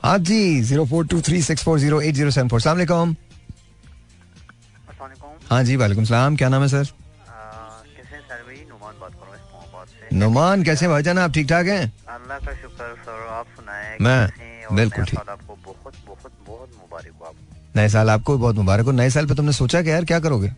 हाँ 0.04 0.18
जी 0.20 0.60
zero 0.62 0.84
four 0.86 1.06
two 1.06 1.20
three 1.20 1.42
six 1.42 1.64
four 1.64 1.78
zero 1.78 2.00
eight 2.00 2.14
zero 2.14 2.30
seven 2.30 2.48
four. 2.48 2.60
सलाम 2.60 3.14
हाँ 5.50 5.62
जी 5.64 5.76
वालेकुम 5.76 6.04
सलाम 6.04 6.36
क्या 6.36 6.48
नाम 6.48 6.62
है 6.62 6.68
सर? 6.68 6.84
कैसे 6.84 8.18
सर 8.18 8.42
भाई? 8.46 8.56
नुमान 8.68 8.94
बात 9.00 9.12
कर 9.12 9.26
रहा 9.26 9.30
हूँ 9.30 9.36
इस्लामाबाद 9.36 9.86
से। 9.88 10.16
नुमान 10.16 10.62
कैसे 10.64 10.86
भाई 10.86 10.92
भाईजान 10.94 11.18
आप 11.18 11.32
ठीक 11.34 11.48
ठाक 11.48 11.66
हैं? 11.66 11.92
अल्लाह 12.08 12.38
का 12.38 12.52
शुक्र 12.54 12.94
सर 13.04 13.26
आप 13.38 13.46
सुनाए 13.56 13.96
मैं 14.00 14.20
हैं? 14.20 14.76
बिल्कुल 14.76 15.04
ठीक। 15.04 15.18
नए 17.76 17.88
साल 17.88 18.10
आपको 18.10 18.36
बहुत 18.38 18.56
मुबारक 18.56 18.84
हो। 18.84 18.92
नए 18.92 19.10
साल 19.10 19.26
पे 19.26 19.34
तुमने 19.34 19.52
सोचा 19.52 19.82
कि 19.82 19.90
यार 19.90 20.04
क्या 20.04 20.20
करोगे? 20.20 20.48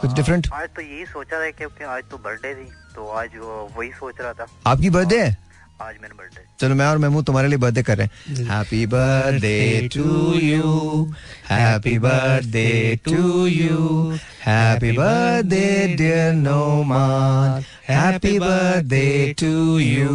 कुछ 0.00 0.12
डिफरेंट 0.12 0.48
आज 0.54 0.68
तो 0.76 0.82
यही 0.82 1.04
सोचा 1.06 1.40
था 1.40 1.50
क्योंकि 1.50 1.84
आज 1.86 2.02
तो 2.10 2.16
बर्थडे 2.18 2.54
थी 2.54 2.64
तो 2.94 3.08
आज 3.12 3.30
वही 3.76 3.88
सोच 3.90 4.20
रहा 4.20 4.32
था। 4.32 4.46
आपकी 4.66 4.90
बर्थडे 4.90 5.20
है? 5.20 5.36
आज 5.82 5.94
मेरा 6.02 6.14
बर्थडे 6.18 6.44
चलो 6.60 6.74
मैं 6.74 6.86
और 6.86 6.98
महमूद 6.98 7.24
तुम्हारे 7.24 7.48
लिए 7.48 7.58
बर्थडे 7.58 7.82
कर 7.82 7.98
रहे 7.98 8.06
हैं। 8.06 8.46
Happy 8.46 8.84
birthday 8.86 9.88
to 9.94 10.34
you 10.34 11.04
happy 11.50 11.98
birthday 11.98 12.98
to 13.04 13.46
you 13.46 14.10
happy 14.44 14.92
birthday 14.92 15.94
dear 15.96 16.32
Noman 16.32 17.64
happy 17.88 18.38
birthday 18.38 19.34
to 19.40 19.78
you 19.78 20.10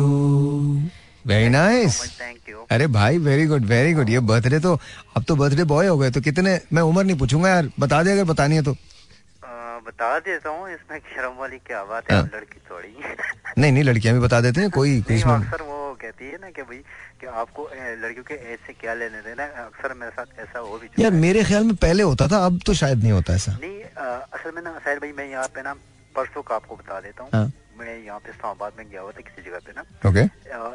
very 1.26 1.50
nice 1.50 2.02
अरे 2.72 2.88
भाई 2.96 3.18
वेरी 3.28 3.46
गुड 3.48 3.66
वेरी 3.66 3.94
गुड 3.94 4.10
ये 4.10 4.20
बर्थडे 4.32 4.60
तो 4.60 4.74
अब 5.18 5.24
तो 5.28 5.36
बर्थडे 5.36 5.64
बॉय 5.72 5.88
हो 5.88 5.98
गए 5.98 6.12
तो 6.12 6.22
कितने 6.22 6.60
मैं 6.74 6.82
उम्र 6.82 7.04
नहीं 7.04 7.18
पूछूँगा 7.18 7.50
यार 7.50 7.70
बता 7.80 8.02
दे 8.04 8.12
अगर 8.12 8.24
बतानी 8.34 8.56
है 8.56 8.64
तो। 8.64 8.76
बता 9.86 10.18
देता 10.20 10.50
हूँ 10.50 10.70
इसमें 10.70 10.98
शर्म 11.16 11.36
वाली 11.40 11.58
क्या 11.68 11.84
बात 11.86 12.12
है 12.12 12.18
हाँ। 12.18 12.30
लड़की 12.36 12.60
थोड़ी 12.70 12.94
नहीं 13.58 13.72
नहीं 13.72 13.84
लड़कियाँ 13.84 14.14
भी 14.16 14.22
बता 14.22 14.40
देते 14.42 14.62
हैं 14.62 14.70
कोई 14.72 15.00
अक्सर 15.02 15.62
वो 15.62 15.94
कहती 16.02 16.26
है 16.26 16.38
ना 16.42 16.50
कि 16.50 16.62
भाई 16.62 16.78
कि 17.22 17.28
आपको 17.42 17.68
लड़कियों 18.02 18.24
के 18.24 18.34
एज 18.54 18.60
से 18.68 18.74
क्या 18.82 18.94
लेने 18.94 19.22
देना 19.28 19.44
अक्सर 19.66 19.94
मेरे 20.00 20.12
साथ 20.12 20.40
ऐसा 20.40 20.60
हो 20.60 20.78
भी 20.78 21.04
यार 21.04 21.12
मेरे 21.26 21.44
ख्याल 21.44 21.64
में 21.64 21.76
पहले 21.84 22.04
होता 22.04 22.28
था 22.28 22.46
अब 22.46 22.60
तो 22.66 22.74
शायद 22.82 23.04
नहीं 23.04 23.12
होता 23.12 23.34
ऐसा। 23.36 23.58
नहीं 23.62 23.84
असल 23.84 24.52
में 24.56 24.62
ना 24.62 24.78
साहिल 24.78 25.00
भाई 25.00 25.12
मैं 25.18 25.30
यहाँ 25.30 25.48
पे 25.56 25.62
ना 25.64 25.74
परसों 26.16 26.42
का 26.42 26.56
आपको 26.56 26.76
बता 26.76 27.00
देता 27.02 27.24
हूँ। 27.24 27.32
हाँ। 27.34 27.52
मैं 27.80 27.98
यहाँ 27.98 28.20
पे 28.20 28.30
इस्लामाबाद 28.32 28.74
में 28.78 28.90
गया 28.90 29.02
हुआ 29.02 29.12
था 29.12 29.22
किसी 29.22 29.42
जगह 29.50 29.60
पे 29.66 29.72
ना। 29.76 29.84
ओके 30.10 30.24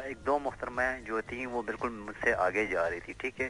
एक 0.09 0.17
दो 0.25 0.37
मुख्तरमा 0.39 0.83
जो 1.07 1.21
थी 1.21 1.45
वो 1.45 1.61
बिल्कुल 1.63 1.91
मुझसे 2.05 2.31
आगे 2.45 2.65
जा 2.67 2.87
रही 2.87 2.99
थी 2.99 3.13
ठीक 3.21 3.41
है? 3.41 3.47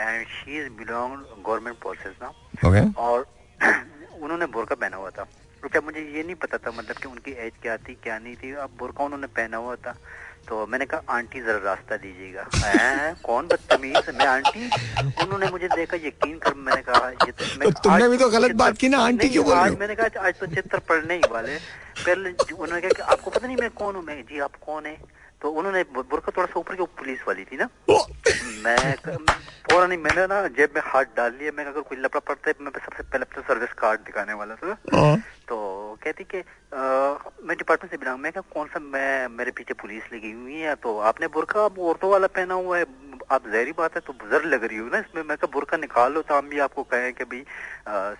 And 0.00 0.26
she 0.28 0.58
is 0.58 0.68
belong 0.78 1.16
government 1.46 1.76
forces 1.82 2.14
ना। 2.22 2.28
ओके 2.68 2.82
और 3.00 3.26
उन्होंने 4.22 4.46
बुरका 4.46 4.74
पहना 4.74 4.96
हुआ 4.96 5.10
था। 5.10 5.26
क्या 5.62 5.80
मुझे 5.84 6.00
ये 6.00 6.22
नहीं 6.22 6.34
पता 6.42 6.58
था 6.58 6.70
मतलब 6.70 6.96
कि 6.96 7.08
उनकी 7.08 7.30
एज 7.46 7.52
क्या 7.62 7.76
थी 7.76 7.94
क्या 8.02 8.18
नहीं 8.18 8.36
थी। 8.36 8.52
अब 8.64 8.70
बुरका 8.78 9.04
उन्होंने 9.04 9.26
पहना 9.36 9.56
हुआ 9.56 9.74
था। 9.76 9.94
तो 10.48 10.66
मैंने 10.66 10.84
कहा 10.86 11.16
आंटी 11.16 11.40
जरा 11.40 11.58
रास्ता 11.64 11.96
दीजिएगा। 11.96 12.44
कौन 13.22 13.46
बदतमीज? 13.46 14.08
मैं 14.18 14.26
आंटी? 14.26 14.66
उन्होंने 15.22 15.48
मुझे 15.50 15.68
देखा 15.68 15.96
यकीन 16.06 16.38
कर 16.38 16.54
मैंने 16.56 16.82
कहा 16.82 17.08
ये 17.08 17.30
तो, 17.30 17.44
मैं, 17.58 17.70
तो 17.70 17.80
तुमने 17.80 18.08
भी 18.08 18.16
तो 18.18 18.28
गलत 18.30 18.52
बात 18.56 18.78
की 18.78 18.88
ना, 18.88 18.98
आंटी 19.00 19.28
क्यों 19.28 19.44
बोल 19.44 19.54
आज 19.54 19.78
मैंने 19.78 19.94
कहा 19.94 20.26
आज 20.26 20.34
तो 20.40 20.46
चित्र 20.54 20.78
पढ़ने 20.88 21.14
ही 21.14 21.30
वाले 21.30 21.56
पहले 22.04 22.30
उन्होंने 22.30 22.80
कहा 22.80 22.90
कि 22.90 23.02
आपको 23.12 23.30
पता 23.30 23.46
नहीं 23.46 23.56
मैं 23.56 23.70
कौन 23.70 23.94
हूँ? 23.94 24.04
मैं 24.04 24.20
जी 24.22 24.38
आप 24.40 24.56
कौन 24.66 24.86
है? 24.86 24.96
तो 25.42 25.50
उन्होंने 25.50 25.82
बुरका 25.94 26.32
थोड़ा 26.36 26.46
सा 26.46 26.58
ऊपर 26.60 26.74
की 26.76 26.84
पुलिस 26.98 27.20
वाली 27.28 27.44
थी 27.44 27.56
ना। 27.56 27.68
मैं 28.64 28.94
फ़ौरन 29.70 29.88
नहीं 29.88 29.98
मैंने 29.98 30.26
ना 30.26 30.46
जेब 30.56 30.70
में 30.76 30.82
हाथ 30.84 31.16
डाल 31.16 31.32
लिया 31.38 31.52
मैं 31.56 31.64
अगर 31.64 31.80
कोई 31.80 31.98
लपड़ा 31.98 32.20
पड़ता 32.20 32.50
है 32.50 32.64
मैं 32.64 32.70
सबसे 32.74 33.02
पहले 33.02 33.24
अपना 33.24 33.42
सर्विस 33.48 33.72
कार्ड 33.78 34.00
दिखाने 34.00 34.34
वाला 34.34 34.54
था। 34.54 34.74
तो 35.48 35.56
कहती 36.02 36.24
कि 36.24 36.38
मैं 37.46 37.56
डिपार्टमेंट 37.56 37.90
से 37.90 37.96
बिलोंग, 37.96 38.20
मैं 38.20 38.32
कौन 38.32 38.66
सा, 38.66 38.78
मैं, 38.80 39.28
मेरे 39.30 39.50
पीछे 39.52 39.74
पुलिस 39.74 40.12
लगी 40.12 40.30
हुई 40.32 40.58
है 40.60 40.74
तो 40.76 40.98
आपने 41.10 41.26
बुरका, 41.28 41.64
अब 41.64 41.78
औरतों 41.80 42.10
वाला 42.10 42.26
पहना 42.28 42.54
हुआ 42.54 42.78
है, 42.78 42.84
आप 43.32 43.46
जहरी 43.46 43.72
बात 43.78 43.94
है 43.94 44.00
तो 44.06 44.12
बुजर 44.14 44.44
लग 44.46 44.64
रही 44.64 44.78
हो 44.78 44.86
ना 44.88 44.98
इसमें, 44.98 45.22
मैं 45.22 45.36
क्या 45.36 45.50
बुरका 45.52 45.76
निकाल 45.76 46.12
लो 46.12 46.22
तो 46.22 46.34
हम 46.34 46.48
भी 46.48 46.58
आपको 46.60 46.82
कहें 46.92 47.12
कि 47.12 47.24
भाई 47.24 47.44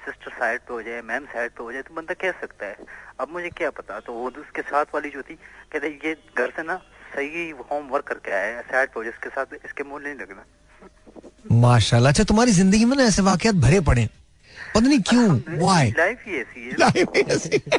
सिस्टर 0.04 0.30
साइड 0.32 0.60
पे 0.60 0.74
हो 0.74 0.82
जाए 0.82 1.00
मैम 1.02 1.24
साइड 1.32 1.50
पे 1.50 1.62
हो 1.64 1.72
जाए 1.72 1.82
तो 1.82 1.94
बंदा 1.94 2.14
कह 2.20 2.32
सकता 2.40 2.66
है, 2.66 2.76
अब 3.20 3.32
मुझे 3.32 3.50
क्या 3.58 3.70
पता 3.72 4.00
तो 4.00 4.12
वो 4.12 4.30
उसके 4.44 4.62
साथ 4.62 4.94
वाली 4.94 5.10
जो 5.10 5.22
थी, 5.22 5.34
कहते 5.72 5.88
ये 6.04 6.14
घर 6.36 6.52
से 6.56 6.62
ना, 6.62 6.76
सही 7.14 7.50
होमवर्क 7.50 8.04
करके 8.08 8.30
आया 8.32 8.56
है 8.56 8.62
साइड 8.62 8.88
पे 8.88 8.98
हो 8.98 9.04
जाए, 9.04 9.12
इसके 9.12 9.28
साथ 9.30 9.58
इसके 9.64 9.84
मुँह 9.84 10.02
नहीं 10.04 10.14
लगना 10.14 10.44
माशाल्लाह 11.60 12.12
अच्छा 12.12 12.24
तुम्हारी 12.24 12.52
ज़िंदगी 12.52 12.84
में 12.84 12.96
ना 12.96 13.02
ऐसे 13.04 13.22
वाकयात 13.22 13.54
भरे 13.62 13.80
पड़े। 13.82 14.08
पता 14.74 14.86
नहीं 14.86 15.00
क्यों? 15.00 15.58
वाई 15.60 15.90
लाइफ 15.98 16.18
ही 16.28 17.20
ऐसी 17.20 17.60
है। 17.72 17.78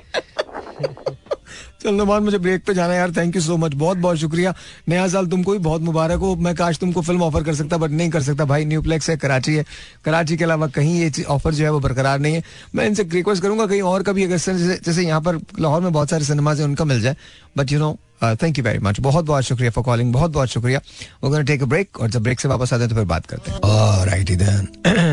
चल 1.83 1.93
नुमान 1.95 2.23
मुझे 2.23 2.37
ब्रेक 2.37 2.63
पे 2.65 2.73
जाना 2.73 2.93
यार 2.93 3.11
थैंक 3.11 3.35
यू 3.35 3.41
सो 3.41 3.57
मच 3.57 3.73
बहुत 3.73 3.97
बहुत 3.97 4.17
शुक्रिया। 4.17 4.53
नया 4.89 5.07
साल 5.07 5.27
तुमको 5.27 5.51
भी 5.51 5.57
बहुत 5.57 5.81
मुबारक 5.81 6.19
हो। 6.19 6.35
मैं 6.35 6.53
काश 6.55 6.77
तुमको 6.77 7.01
फ़िल्म 7.01 7.21
ऑफ़र 7.23 7.43
कर 7.43 7.55
सकता 7.55 7.77
बट 7.77 7.91
नहीं 7.91 8.09
कर 8.09 8.21
सकता। 8.21 8.45
भाई 8.45 8.65
न्यू 8.65 8.81
प्लेक्स 8.81 9.09
है 9.09 9.17
कराची 9.17 9.55
है। 9.55 9.65
कराची 10.05 10.37
के 10.37 10.43
अलावा 10.43 10.67
कहीं 10.67 10.99
ये 10.99 11.23
ऑफ़र 11.23 11.53
जो 11.53 11.63
है 11.63 11.71
वो 11.71 11.79
बरकरार 11.79 12.19
नहीं 12.19 12.35
है। 12.35 12.43
मैं 12.75 12.85
इनसे 12.85 13.03
रिक्वेस्ट 13.03 13.43
करूँगा 13.43 13.65
कहीं 13.65 13.81
और 13.81 14.03
कभी 14.03 14.23
अगर 14.23 14.37
जैसे, 14.37 14.79
जैसे 14.85 15.03
यहाँ 15.03 15.21
पर 15.21 15.39
लाहौर 15.59 15.81
में 15.81 15.91
बहुत 15.93 16.09
सारे 16.09 16.25
सिनेमाज 16.25 16.59
है 16.59 16.65
उनका 16.65 16.85
मिल 16.85 17.01
जाए। 17.01 17.15
But 17.57 17.71
you 17.71 17.79
know 17.79 17.97
thank 18.23 18.57
you 18.57 18.63
very 18.63 18.79
much 18.79 18.99
बहुत 18.99 19.25
बहुत 19.25 19.43
शुक्रिया 19.43 19.71
फॉर 19.71 19.83
कॉलिंग 19.83 20.13
बहुत 20.13 20.31
बहुत 20.31 20.49
शुक्रिया। 20.49 20.79
वो 21.23 21.41
टेक 21.41 21.63
अ 21.63 21.65
ब्रेक 21.65 21.99
और 21.99 22.09
जब 22.09 22.23
ब्रेक 22.23 22.39
से 22.39 22.47
वापस 22.47 22.73
आते 22.73 22.81
हैं 22.81 22.89
तो 22.89 22.95
फिर 22.95 23.05
बात 23.05 23.25
करते 23.25 23.51
हैं। 23.51 23.59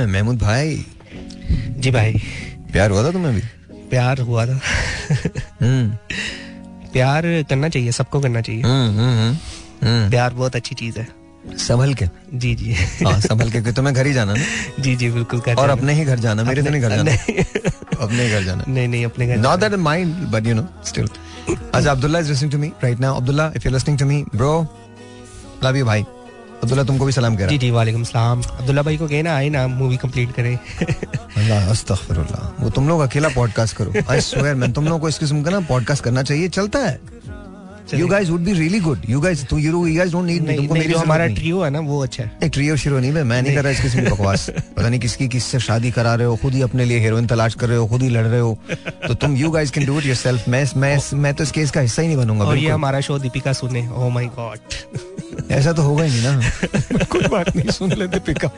महमूद 0.13 0.39
भाई। 0.39 0.85
जी 1.51 1.91
भाई। 1.91 2.23
प्यार 2.73 2.91
हुआ 2.91 3.03
था 3.05 3.11
तुम्हें 3.13 3.35
भी 3.35 3.43
प्यार 3.91 4.21
हुआ 4.21 4.47
था। 4.47 4.61
हम्म। 5.61 5.89
प्यार 6.93 7.23
करना 7.49 7.69
चाहिए 7.69 7.93
सबको 7.93 8.21
करना 8.21 8.41
चाहिए। 8.41 8.63
हम्म 8.63 8.99
हम्म, 8.99 9.37
हम्म 9.87 10.11
प्यार 10.11 10.35
बहुत 10.35 10.57
अच्छी 10.57 10.75
चीज़ 10.75 10.99
है। 10.99 11.07
संभल 11.59 11.95
के? 11.95 12.07
जी 12.35 12.55
जी। 12.55 12.73
हाँ 13.05 13.19
संभल 13.21 13.51
के 13.51 13.73
तुम्हें 13.73 13.95
घर 13.95 14.07
ही 14.07 14.13
जाना 14.13 14.35
ना? 14.35 14.43
जी 14.83 14.95
जी 14.97 15.11
बिल्कुल 15.11 15.41
कर 15.41 15.55
और 15.55 15.71
अपने 15.71 15.93
ही 15.93 16.05
घर 16.05 16.19
जाना 16.19 16.43
मेरे 16.45 16.63
तो 16.63 16.71
नहीं 16.71 16.83
घर 16.83 16.91
जाना। 16.97 17.13
अपने 18.05 18.29
घर 18.31 18.43
जाना। 18.45 18.65
नहीं 18.69 18.89
नहीं 18.89 19.05
अपने 19.05 19.27
घर 19.27 19.37
not 19.37 19.61
that 19.61 19.75
mind 19.75 20.15
but 20.33 20.47
you 20.47 20.55
know 20.55 20.67
still 20.87 21.09
अच्छा 21.75 21.91
Abdullah 21.91 22.19
is 22.19 22.29
listening 22.29 22.53
to 22.53 22.59
me 22.59 22.69
right 22.83 23.01
now 23.01 23.17
Abdullah 23.17 23.53
if 23.57 23.67
you 23.67 23.73
listening 23.73 23.99
to 23.99 24.07
me 24.07 24.23
bro 24.35 24.53
love 25.65 25.77
you 25.77 25.85
भाई 25.85 26.05
अब्दुल्ला 26.63 26.85
तुमको 26.85 27.05
भी 27.05 27.13
सलाम 27.13 27.37
कर 27.37 27.49
जी 27.49 27.59
जी 27.59 27.71
वालेकुम 27.71 28.05
सलाम। 28.05 28.43
अब्दुल्ला 28.43 28.83
भाई 28.83 28.97
को 28.97 29.09
कहना 29.09 29.37
आए 29.37 29.49
ना 29.49 29.67
मूवी 29.69 29.97
कंप्लीट 29.97 30.33
करें। 30.33 30.57
अल्लाह 30.57 31.71
अस्तगफिरुल्लाह। 31.71 32.65
वो 32.65 32.71
तुम 32.71 32.89
लोग 32.89 33.01
अकेला 33.01 33.29
पॉडकास्ट 33.29 33.77
करो। 33.77 33.93
आई 34.11 34.21
स्वेयर 34.21 34.55
मैं 34.55 34.73
तुम 34.73 34.89
लोग 34.89 35.01
को 35.01 35.09
इस 35.09 35.19
किस्म 35.19 35.43
का 35.43 35.51
ना 35.51 35.61
पॉडकास्ट 35.69 36.05
करना 36.05 36.23
चाहिए। 36.23 36.49
चलता 36.49 36.79
है। 36.79 37.01
You 37.95 38.07
guys 38.09 38.29
would 38.31 38.41
be 38.45 38.53
really 38.53 38.79
good 38.81 39.03
you 39.09 39.21
guys 39.21 39.45
तू 39.49 39.59
you 39.59 39.87
you 39.87 39.97
guys 39.97 40.13
don't 40.13 40.25
need 40.27 40.43
me 40.47 40.55
तुमको 40.57 40.75
मेरी 40.75 40.93
हमारा 40.93 41.27
ट्रियो 41.27 41.63
है 41.63 41.71
ना 41.71 41.81
वो 41.81 42.03
अच्छा 42.03 42.23
है। 42.23 42.31
एक 42.45 42.51
ट्रियो 42.53 42.77
शिरो 42.77 42.99
नहीं 42.99 43.13
मैं 43.13 43.23
मैं 43.25 43.41
नहीं 43.43 43.55
कर 43.57 43.63
रहा 43.63 43.73
इस 43.73 43.81
किस्म 43.83 44.05
की 44.05 44.11
बकवास। 44.11 44.49
पता 44.77 44.89
नहीं 44.89 45.01
किसकी 45.01 45.29
किससे 45.29 45.61
शादी 45.61 45.91
करा 45.91 46.15
रहे 46.15 46.27
हो 46.27 46.37
खुद 46.43 46.55
ही 46.55 46.63
अपने 46.63 46.85
लिए 46.85 46.99
हीरोइन 47.01 47.27
तलाश 47.27 47.55
कर 47.55 47.69
रहे 47.69 47.79
हो 47.79 47.87
खुद 47.87 48.03
ही 48.03 48.09
लड़ 48.09 48.27
रहे 48.27 48.41
हो। 48.41 48.59
तो 49.07 49.15
तुम 49.15 49.37
you 49.37 49.51
guys 49.51 49.71
can 49.71 49.87
do 49.87 49.99
it 50.01 50.07
yourself 50.07 50.49
मैं 50.49 50.65
मैं 50.77 50.97
मैं 51.15 51.35
तो 51.35 51.45
इस 51.45 51.51
केस 51.51 51.71
का 51.71 51.81
हिस्सा 51.81 52.03
ही 52.03 52.09
नहीं 52.09 52.17
बनूँगा 52.17 52.45
और 52.45 52.59
ये 52.59 52.71
हमारा 52.71 53.01
शो 53.01 53.19
दीपिका 53.19 53.53
सुने। 53.53 53.87
ओ 53.89 54.09
माय 54.09 54.27
गॉड 54.37 54.59
ऐसा 55.51 55.73
तो 55.73 55.83
होगा 55.83 56.05
ही 56.05 56.11
नहीं 56.11 56.23
ना। 56.23 57.05
कोई 57.11 57.29
बात 57.29 57.55
नहीं 57.57 57.71
सुन 57.71 57.93
ले 57.99 58.07
दीपिका। 58.07 58.51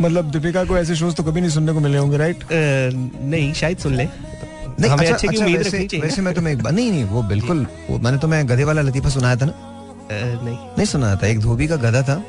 मतलब 0.00 0.30
दीपिका 0.30 0.64
को 0.64 0.78
ऐसे 0.78 0.96
शोज़ 0.96 1.14
तो 1.14 1.22
कभी 1.22 1.40
नहीं 1.40 1.50
सुनने 1.50 1.72
को 1.72 1.80
मिले 1.80 1.98
होंगे 1.98 2.16
राइट 2.16 2.44
नहीं 2.52 3.52
शायद 3.52 3.78
सुन 3.78 3.94
ले। 3.94 4.08
नहीं 4.80 4.90
हमें 4.90 5.00
अच्छा, 5.00 5.14
अच्छे 5.14 5.28
की 5.28 5.34
अच्छा, 5.34 5.44
उम्मीद 5.44 5.60
रखनी 5.60 5.86
चाहिए 5.86 6.04
वैसे 6.04 6.22
मैं 6.22 6.34
तुम्हें 6.34 6.52
एक 6.54 6.66
नहीं 6.66 6.90
नहीं 6.90 7.04
वो 7.06 7.22
बिल्कुल 7.24 7.66
वो 7.90 7.98
मैंने 7.98 8.18
तुम्हें 8.18 8.48
गधे 8.48 8.64
वाला 8.64 8.82
लतीफा 8.82 9.08
सुनाया 9.08 9.36
था 9.36 9.46
ना? 9.46 9.52
नहीं। 10.12 10.56
नहीं 10.56 10.86
सुनाया 10.86 11.16
था 11.16 11.26
एक 11.26 11.40
धोबी 11.40 11.66
का 11.68 11.76
गधा 11.78 12.02
था 12.02 12.22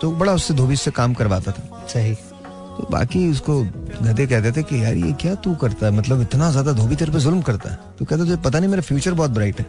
तो 0.00 0.10
बड़ा 0.12 0.32
उससे 0.32 0.54
धोबी 0.54 0.76
से 0.76 0.90
काम 0.90 1.14
करवाता 1.14 1.52
था। 1.52 1.86
सही। 1.92 2.14
तो 2.14 2.86
बाकी 2.90 3.28
उसको 3.30 3.60
गधे 4.02 4.26
कहते 4.26 4.52
थे 4.52 4.62
कि 4.62 4.82
यार 4.84 4.94
ये 4.96 5.12
क्या 5.20 5.34
तू 5.36 5.54
करता 5.54 5.86
है? 5.86 5.92
मतलब 5.92 6.20
इतना 6.20 6.50
ज़्यादा 6.50 6.72
धोबी 6.72 6.96
तेरे 6.96 7.12
पे 7.12 7.20
जुल्म 7.20 7.42
करता 7.42 7.70
है? 7.70 7.78
तो 7.98 8.04
कहता 8.04 8.16
तुझे 8.18 8.36
पता 8.36 8.58
नहीं 8.58 8.70
मेरा 8.70 8.82
फ्यूचर 8.82 9.14
बहुत 9.14 9.30
ब्राइट 9.30 9.60
है। 9.60 9.66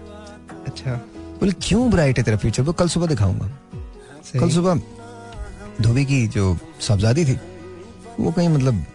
अच्छा। 0.67 0.95
बोले 1.39 1.51
क्यों 1.61 1.89
ब्राइट 1.91 2.17
है 2.17 2.23
तेरा 2.23 2.37
फ्यूचर 2.37 2.63
वो 2.63 2.73
कल 2.73 2.87
सुबह 2.87 3.07
दिखाऊँगा। 3.07 3.49
कल 4.39 4.49
सुबह 4.49 4.81
धोबी 5.81 6.05
की 6.05 6.25
जो 6.27 6.57
साहबजादी 6.81 7.25
थी 7.25 7.39
वो 8.19 8.31
कहीं 8.31 8.49
मतलब 8.49 8.85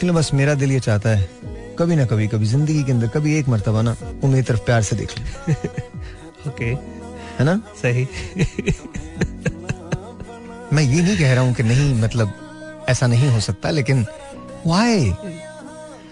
चलो 0.00 0.12
बस 0.12 0.30
मेरा 0.34 0.54
दिल 0.54 0.72
ये 0.72 0.80
चाहता 0.80 1.10
है 1.10 1.28
कभी 1.78 1.96
ना 1.96 2.04
कभी 2.06 2.26
कभी 2.28 2.46
ज़िंदगी 2.46 2.82
के 2.84 2.92
अंदर 2.92 3.08
कभी 3.08 3.34
एक 3.38 3.48
मर्तबा 3.48 3.82
ना 3.82 3.96
वो 4.22 4.28
मेरी 4.28 4.42
तरफ़ 4.42 4.60
प्यार 4.60 4.82
से 4.82 4.96
देख 4.96 5.18
ले। 5.18 5.24
ओके। 6.48 6.64
है 7.38 7.44
ना? 7.44 7.60
सही। 7.82 8.04
मैं 10.72 10.82
ये 10.82 11.02
नहीं 11.02 11.16
कह 11.18 11.32
रहा 11.34 11.44
हूँ 11.44 11.54
कि 11.54 11.62
नहीं 11.62 11.94
मतलब 12.02 12.32
ऐसा 12.88 13.06
नहीं 13.06 13.28
हो 13.30 13.40
सकता 13.40 13.70
लेकिन 13.70 14.06
वाई 14.66 15.10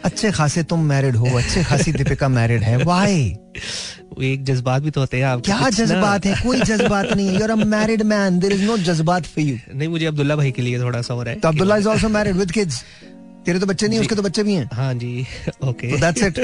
अच्छे 0.04 0.30
खासे 0.32 0.62
तुम 0.62 0.80
मैरिड 0.84 1.16
हो 1.16 1.26
अच्छे 1.38 1.62
खासी 1.64 1.92
दीपिका 1.92 2.28
मैरिड 2.28 2.62
है 2.62 2.84
वाई 2.84 3.36
एक 4.22 4.44
जज्बात 4.44 4.82
भी 4.82 4.90
तो 4.90 5.00
होते 5.00 5.16
हैं 5.16 5.24
आप 5.24 5.40
क्या 5.44 5.68
जज्बात 5.70 6.26
है? 6.26 6.34
कोई 6.42 6.60
जज्बात 6.62 7.12
नहीं 7.12 7.28
है। 7.28 7.40
You're 7.40 7.50
a 7.50 7.54
married 7.56 8.02
man 8.12 8.38
there 8.38 8.52
is 8.52 8.64
no 8.64 8.76
जज्बात 8.78 9.26
फॉर 9.26 9.44
यू 9.44 9.56
नहीं 9.74 9.88
मुझे 9.88 10.06
अब्दुल्ला 10.06 10.36
भाई 10.36 10.50
के 10.52 10.62
लिए 10.62 10.78
थोड़ा 10.80 11.02
सा 11.02 11.14
हो 11.14 11.22
रहा 11.22 11.34
है। 11.34 11.40
तो 11.40 11.48
Abdullah 11.48 11.76
is 11.76 11.88
also 11.88 12.08
married 12.08 12.36
with 12.36 12.50
kids 12.52 12.82
तेरे 13.46 13.58
तो 13.58 13.66
बच्चे 13.66 13.88
नहीं 13.88 14.00
उसके 14.00 14.14
तो 14.14 14.22
बच्चे 14.22 14.42
भी 14.42 14.54
हैं। 14.54 14.68
हाँ 14.72 14.94
जी 14.94 15.26
ओके। 15.64 15.90
तो 15.90 15.98
दैट्स 16.00 16.22
इट 16.22 16.38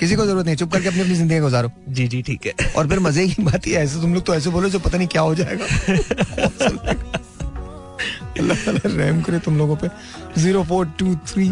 किसी 0.00 0.14
को 0.16 0.24
ज़रूरत 0.26 0.46
नहीं 0.46 0.56
चुप 0.56 0.72
करके 0.72 0.88
अपनी 0.88 1.00
अपनी 1.00 1.14
ज़िंदगी 1.14 1.38
गुजारो। 1.40 1.70
जी 1.88 2.06
जी 2.08 2.22
ठीक 2.22 2.46
है। 2.46 2.52
और 2.76 2.88
फिर 2.88 2.98
मज़े 3.00 3.26
की 3.28 3.42
बात 3.42 3.66
ही 3.66 3.72
ऐसे 3.82 4.00
तुम 4.00 4.14
लोग 4.14 4.24
तो 4.26 4.34
ऐसे 4.34 4.50
बोलो 4.50 4.68
जो 4.68 4.78
पता 4.78 4.98
नहीं 4.98 5.08
क्या 5.08 5.22
हो 5.22 5.34
जाएगा। 5.34 5.64
अल्लाह 8.38 8.56
रहम 8.86 9.20
करे 9.22 9.38
तुम 9.38 9.58
लोगों 9.58 9.76
पे। 9.76 9.88
Zero 10.40 10.62
four 10.64 10.86
two 10.98 11.14
three 11.26 11.46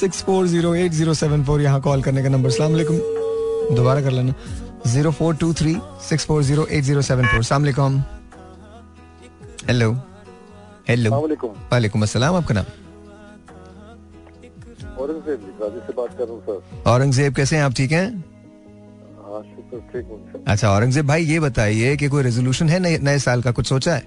six 0.00 0.22
four 0.22 0.46
zero 0.46 0.74
eight 0.74 0.92
zero 0.92 1.14
seven 1.14 1.44
four 1.44 1.60
यहाँ 1.62 1.80
कॉल 1.80 2.02
करने 2.02 2.22
का 2.22 2.28
नंबर। 2.28 2.50
सलाम 2.50 2.76
दोबारा 3.74 4.00
कर 4.02 4.10
लेना। 4.10 4.34
Zero 4.86 5.10
four 5.12 5.36
two 5.36 5.52
three 5.54 5.76
six 6.08 6.26
four 6.26 6.42
zero 6.42 6.66
eight 6.66 6.84
zero 6.84 7.02
seven 7.02 7.26
four. 7.26 7.42
सलाम 7.42 7.62
अलैकुम 7.62 8.02
हेलो। 9.68 9.92
हेलो। 10.88 11.10
वालेकुम। 11.72 12.02
अस्सलाम। 12.02 12.36
आपका 12.36 12.54
नाम? 12.54 12.64
औरंगज़ेब 16.86 17.34
कैसे 17.34 17.56
हैं? 17.56 17.62
आप 17.64 17.72
ठीक 17.76 17.92
हैं? 17.92 18.24
हाँ 19.24 19.42
अच्छा 20.48 20.70
औरंगज़ेब 20.70 21.06
भाई 21.06 21.24
ये 21.24 21.40
बताइए 21.40 21.96
कि 21.96 22.08
कोई 22.08 22.22
रेजोल्यूशन 22.22 22.68
है 22.68 22.78
नए 22.78 22.98
नए 22.98 23.18
साल 23.18 23.42
का? 23.42 23.50
कुछ 23.52 23.66
सोचा 23.66 23.94
है? 23.94 24.02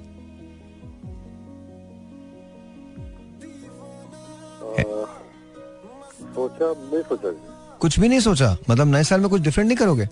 सोचा 6.35 6.73
नहीं 6.73 7.01
सोचा। 7.03 7.31
कुछ 7.79 7.99
भी 7.99 8.07
नहीं 8.09 8.19
सोचा? 8.19 8.55
मतलब 8.69 8.87
नए 8.87 9.03
साल 9.03 9.21
में 9.21 9.29
कुछ 9.29 9.41
डिफरेंट 9.41 9.67
नहीं 9.67 9.77
करोगे? 9.77 10.07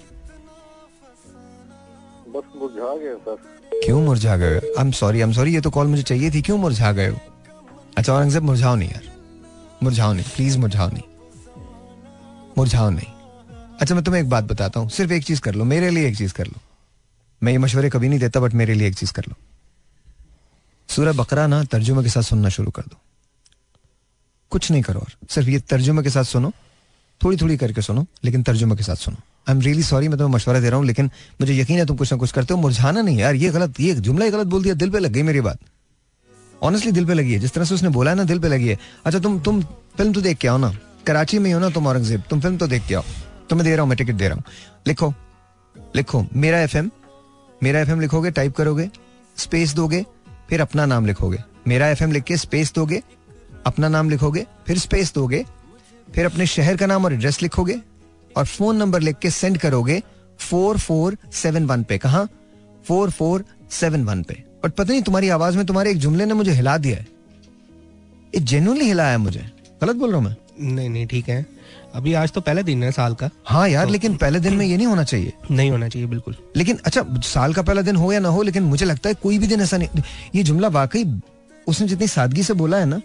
मुरझा 2.62 2.96
गए 2.98 3.16
सर। 3.16 3.38
क्यों 3.86 4.02
मुरझा 4.02 4.36
गए 4.38 4.58
I 4.58 4.82
am 4.82 4.92
sorry 4.92 5.18
I 5.18 5.24
am 5.24 5.32
sorry 5.34 5.54
ये 5.54 5.62
तो 5.62 5.70
कॉल 5.70 5.88
मुझे 5.88 6.04
चाहिए 6.04 6.32
थी। 6.32 6.42
क्यों 6.42 6.58
मुरझा 6.58 6.92
गए 6.92 7.08
अच्छा 7.98 8.14
औरंगज़ेब, 8.14 8.44
मुरझाओ 8.44 8.76
नहीं 8.76 8.90
यार। 8.90 9.12
मुरझाओ 9.84 10.14
नहीं 10.14 10.26
प्लीज़ 10.36 10.58
मुरझाओ 10.58 10.90
नहीं। 10.90 11.04
मुरझाओ 12.58 12.90
नहीं। 12.90 13.08
अच्छा 13.80 13.96
मैं 13.96 14.04
तुम्हें 14.04 14.22
एक 14.22 14.30
बात 14.30 14.44
बताता 14.44 14.80
हूँ। 14.80 14.90
सिर्फ़ 14.90 15.14
एक 15.14 15.24
चीज़ 15.24 15.42
कर 15.42 15.56
लो, 15.56 15.66
मेरे 15.66 15.90
लिए 15.90 16.08
एक 16.08 16.18
चीज़ 16.18 16.34
कर 16.34 16.48
लो। 16.48 16.60
मैं 17.44 17.52
ये 17.52 17.58
मशवरे 17.58 17.90
कभी 17.90 18.10
नहीं 18.10 18.20
देता 18.20 18.40
बट 18.40 18.54
मेरे 18.54 18.74
लिए 18.74 18.88
एक 18.88 18.96
चीज़ 18.96 19.14
कर 19.14 19.26
लो। 19.28 19.36
सूरह 20.90 21.14
बकरा 21.14 21.48
ना 21.48 21.64
तर्जुमे 21.64 22.04
के 22.04 22.10
साथ 22.10 22.22
सुनना 22.22 22.50
शुरू 22.50 22.72
कर 22.72 22.82
दो। 22.82 22.98
कुछ 24.52 24.72
नहीं 24.72 24.82
करो 24.82 25.00
और। 25.00 25.28
सिर्फ़ 25.30 25.50
ये 25.50 25.60
तर्जुमे 25.60 26.04
के 26.04 26.10
साथ 26.10 26.24
सुनो 26.24 26.52
थोड़ी 27.24 27.38
थोड़ी 27.38 27.58
करके 27.58 27.82
सुनो, 27.82 28.06
लेकिन 28.24 28.44
तर्जुमे 28.44 28.76
के 28.76 28.84
साथ 28.84 28.96
सुनो। 28.96 29.18
आई 29.48 29.56
एम 29.56 29.62
रियली 29.62 29.84
सॉरी 29.84 30.08
मैं 30.08 30.18
तुम्हें 30.18 30.36
मशवरा 30.36 30.60
दे 30.60 30.70
रहा 30.70 30.78
हूँ, 30.78 30.86
लेकिन 30.86 31.10
मुझे 31.42 31.54
यकीन 31.54 31.78
है 31.78 31.86
तुम 31.86 31.98
कुछ 31.98 32.12
ना 32.14 32.18
कुछ 32.20 32.32
करते 32.32 32.54
हो, 32.54 32.60
मुरझाना 32.60 33.02
नहीं 33.02 33.18
यार, 33.18 33.36
ये 33.36 33.50
गलत, 33.50 33.80
ये 33.80 33.94
जुमला 33.96 34.26
ही 34.26 34.32
गलत 34.32 34.48
बोल 34.48 34.64
दिया, 34.64 34.74
दिल 34.74 34.90
पे 34.90 35.00
लग 35.00 35.12
गई 35.12 35.22
मेरी 35.22 35.42
बात। 35.42 35.60
ऑनेस्टली 36.64 36.92
दिल 36.92 37.06
पे 37.06 37.14
लगी 37.14 37.34
है। 37.34 37.40
जिस 37.40 37.54
तरह 37.54 37.66
से 37.66 37.76
उसने 37.76 37.90
बोला 37.90 38.12
है 38.12 38.18
ना, 38.18 38.24
दिल 38.24 38.40
पे 38.40 38.48
लगी 38.48 38.68
है। 38.68 38.78
अच्छा 39.06 39.20
तुम 39.20 39.40
तुम 39.40 39.62
फ़िल्म 39.98 40.14
तो 40.14 40.22
देख 40.22 40.38
के 40.38 40.48
आओ 40.48 40.58
ना। 40.58 40.72
कराची 41.08 41.40
में 41.40 41.46
ही 41.46 41.52
हो 41.52 41.60
ना 41.60 41.70
तुम, 41.70 41.88
औरंगज़ेब। 41.88 42.24
तुम 42.30 42.42
फ़िल्म 42.42 42.58
तो 42.58 42.68
देख 42.68 42.86
के 42.88 42.96
आओ। 42.96 43.04
तुम्हें 43.50 43.66
दे 43.66 43.76
रहा 43.76 43.82
हूँ, 43.82 43.90
मैं 43.90 43.98
टिकट 43.98 44.14
दे 44.14 44.28
रहा 44.28 44.36
हूँ। 44.36 44.44
लिखो 44.88 45.14
लिखो। 45.96 46.26
मेरा 46.36 46.60
एफएम 46.60 46.92
मेरा 47.62 47.80
एफएम 47.80 48.02
लिखोगे 48.02 48.32
टाइप 48.32 48.56
करोगे 48.56 48.90
स्पेस 49.38 49.74
दोगे, 49.74 50.06
फिर 50.50 50.62
अपना 50.62 50.86
नाम 50.86 51.06
लिखोगे। 51.06 51.38
मेरा 51.68 51.88
एफएम 51.88 52.12
लिख 52.12 52.24
के 52.24 52.38
स्पेस 52.38 52.74
दोगे, 52.74 53.02
अपना 53.66 53.88
नाम 53.88 54.10
लिखोगे, 54.10 54.46
फिर 54.68 54.78
स्पेस 54.80 55.14
दोगे, 55.14 55.44
फिर 56.08 56.26
अपने 56.26 56.46
शहर 56.48 56.78
का 56.78 56.86
नाम 56.86 57.06
और 57.06 57.14
एड्रेस 57.14 57.42
लिखोगे 57.42 57.80
और 58.38 58.46
फ़ोन 58.46 58.76
नंबर 58.76 59.02
लिख 59.02 59.18
के 59.18 59.30
सेंड 59.30 59.58
करोगे 59.58 60.02
फोर 60.40 60.78
फोर 60.78 61.18
सेवन 61.34 61.66
वन 61.66 61.84
पे। 61.84 61.98
कहा? 61.98 62.28
फोर 62.86 63.10
फोर 63.10 63.46
सेवन 63.72 64.04
वन 64.06 64.24
पे। 64.24 64.44
बट 64.64 64.72
पता 64.72 64.92
नहीं 64.92 65.02
तुम्हारी 65.02 65.30
आवाज़ 65.30 65.58
में 65.58 65.66
तुम्हारे 65.66 65.92
एक 65.92 65.98
जुमले 65.98 66.26
ने 66.26 66.34
मुझे 66.34 66.52
हिला 66.52 66.78
दिया 66.78 66.98
है। 66.98 67.08
ये 68.34 68.40
जेन्युइनली 68.42 68.86
हिलाया 68.86 69.12
है 69.12 69.18
मुझे। 69.18 69.50
गलत 69.82 69.96
बोल 69.96 70.10
रहा 70.10 70.18
हूँ 70.18 70.26
मैं? 70.26 70.36
नहीं 70.74 70.90
नहीं 70.90 71.06
ठीक 71.08 71.30
है। 71.30 71.46
अभी 71.96 72.14
आज 72.14 72.32
तो 72.32 72.42
पहला 72.42 72.62
दिन 72.62 72.84
है 72.84 72.92
साल 72.92 73.14
का। 73.14 73.30
हाँ 73.46 73.68
यार 73.70 73.86
तो, 73.86 73.92
लेकिन 73.92 74.16
पहले 74.18 74.40
दिन 74.40 74.54
में 74.54 74.66
ये 74.66 74.78
नहीं 74.78 74.88
होना 74.88 75.04
चाहिए। 75.04 75.34
नहीं 75.52 75.72
होना 75.72 75.88
चाहिए 75.88 76.08
बिल्कुल। 76.08 76.36
लेकिन 76.56 76.78
अच्छा 76.86 77.04
साल 77.24 77.54
का 77.54 77.62
पहला 77.62 77.82
दिन 77.82 77.96
हो 77.96 78.12
या 78.14 78.20
ना 78.20 78.30
हो 78.30 78.42
लेकिन 78.42 78.64
मुझे 78.64 78.86
लगता 78.86 79.10
है 79.10 79.16
कोई 79.16 79.38
भी 79.40 79.48
दिन 79.48 79.62
ऐसा 79.62 79.78
नहीं 79.78 80.04
ये 80.36 80.44
जुमला 80.44 80.68
वाकई 80.70 81.04
उसने 81.68 81.88
जितनी 81.88 82.08
सादगी 82.08 82.44
से 82.44 82.54
बोला 82.54 82.78
है 82.78 82.86
ना 82.86 83.02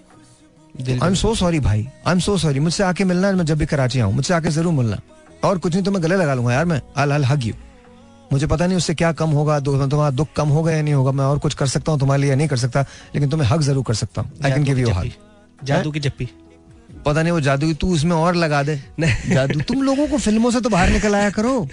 आई 0.80 1.08
एम 1.08 1.14
सो 1.14 1.34
सॉरी 1.34 1.60
भाई। 1.60 1.86
आई 2.06 2.12
एम 2.12 2.18
सो 2.20 2.36
सॉरी 2.38 2.60
मुझसे 2.60 2.84
आके 2.84 3.04
मिलना 3.04 3.32
मैं 3.32 3.44
जब 3.44 3.58
भी 3.58 3.66
कराची 3.66 4.00
आऊँ 4.00 4.12
मुझसे 4.14 4.34
आके 4.34 4.50
ज़रूर 4.50 4.72
मिलना। 4.72 5.00
और 5.46 5.58
कुछ 5.58 5.74
नहीं 5.74 5.84
तो 5.84 5.90
मैं 5.90 6.02
गले 6.02 6.16
लगा 6.16 6.34
लूँगा 6.34 6.52
यार 6.52 6.64
मैं। 6.64 6.80
अल 6.96 7.10
अल 7.10 7.24
हग 7.24 7.44
यू 7.44 7.54
मुझे 8.32 8.46
पता 8.46 8.66
नहीं 8.66 8.76
उससे 8.76 8.94
क्या 8.94 9.12
कम 9.14 9.30
होगा 9.30 9.58
तुम्हारा 9.60 10.10
दुख 10.12 10.28
कम 10.36 10.48
होगा 10.48 10.72
या 10.72 10.82
नहीं 10.82 10.94
होगा 10.94 11.12
मैं 11.12 11.24
और 11.24 11.38
कुछ 11.38 11.54
कर 11.54 11.66
सकता 11.68 11.92
हूँ 11.92 12.00
तुम्हारे 12.00 12.22
लिए 12.22 12.34
नहीं 12.34 12.48
कर 12.48 12.56
सकता 12.58 12.84
लेकिन 13.14 13.30
तुम्हें 13.30 13.48
हक 13.48 13.60
ज़रूर 13.62 13.84
कर 13.84 13.94
सकता 13.96 14.22
हूँ। 14.22 14.30
आई 14.44 14.50
कैन 14.52 14.64
गिव 14.64 14.78
यू 14.78 14.90
हक 14.90 15.12
जादू 15.64 15.90
की 15.90 16.00
जप्पी 16.00 16.28
पता 17.06 17.22
नहीं 17.22 17.32
वो 17.32 17.40
जादू 17.40 17.72
तू 17.74 17.92
उसमें 17.94 18.14
और 18.16 18.34
लगा 18.34 18.62
दे। 18.62 18.76
जादू 19.28 19.60
तुम 19.62 19.82
लोगों 19.82 20.06
को 20.08 20.18
फ़िल्मों 20.18 20.50
से 20.50 20.60
तो 20.60 20.68
बाहर 20.68 20.90
निकल 20.90 21.14
आया 21.14 21.30
करो। 21.30 21.68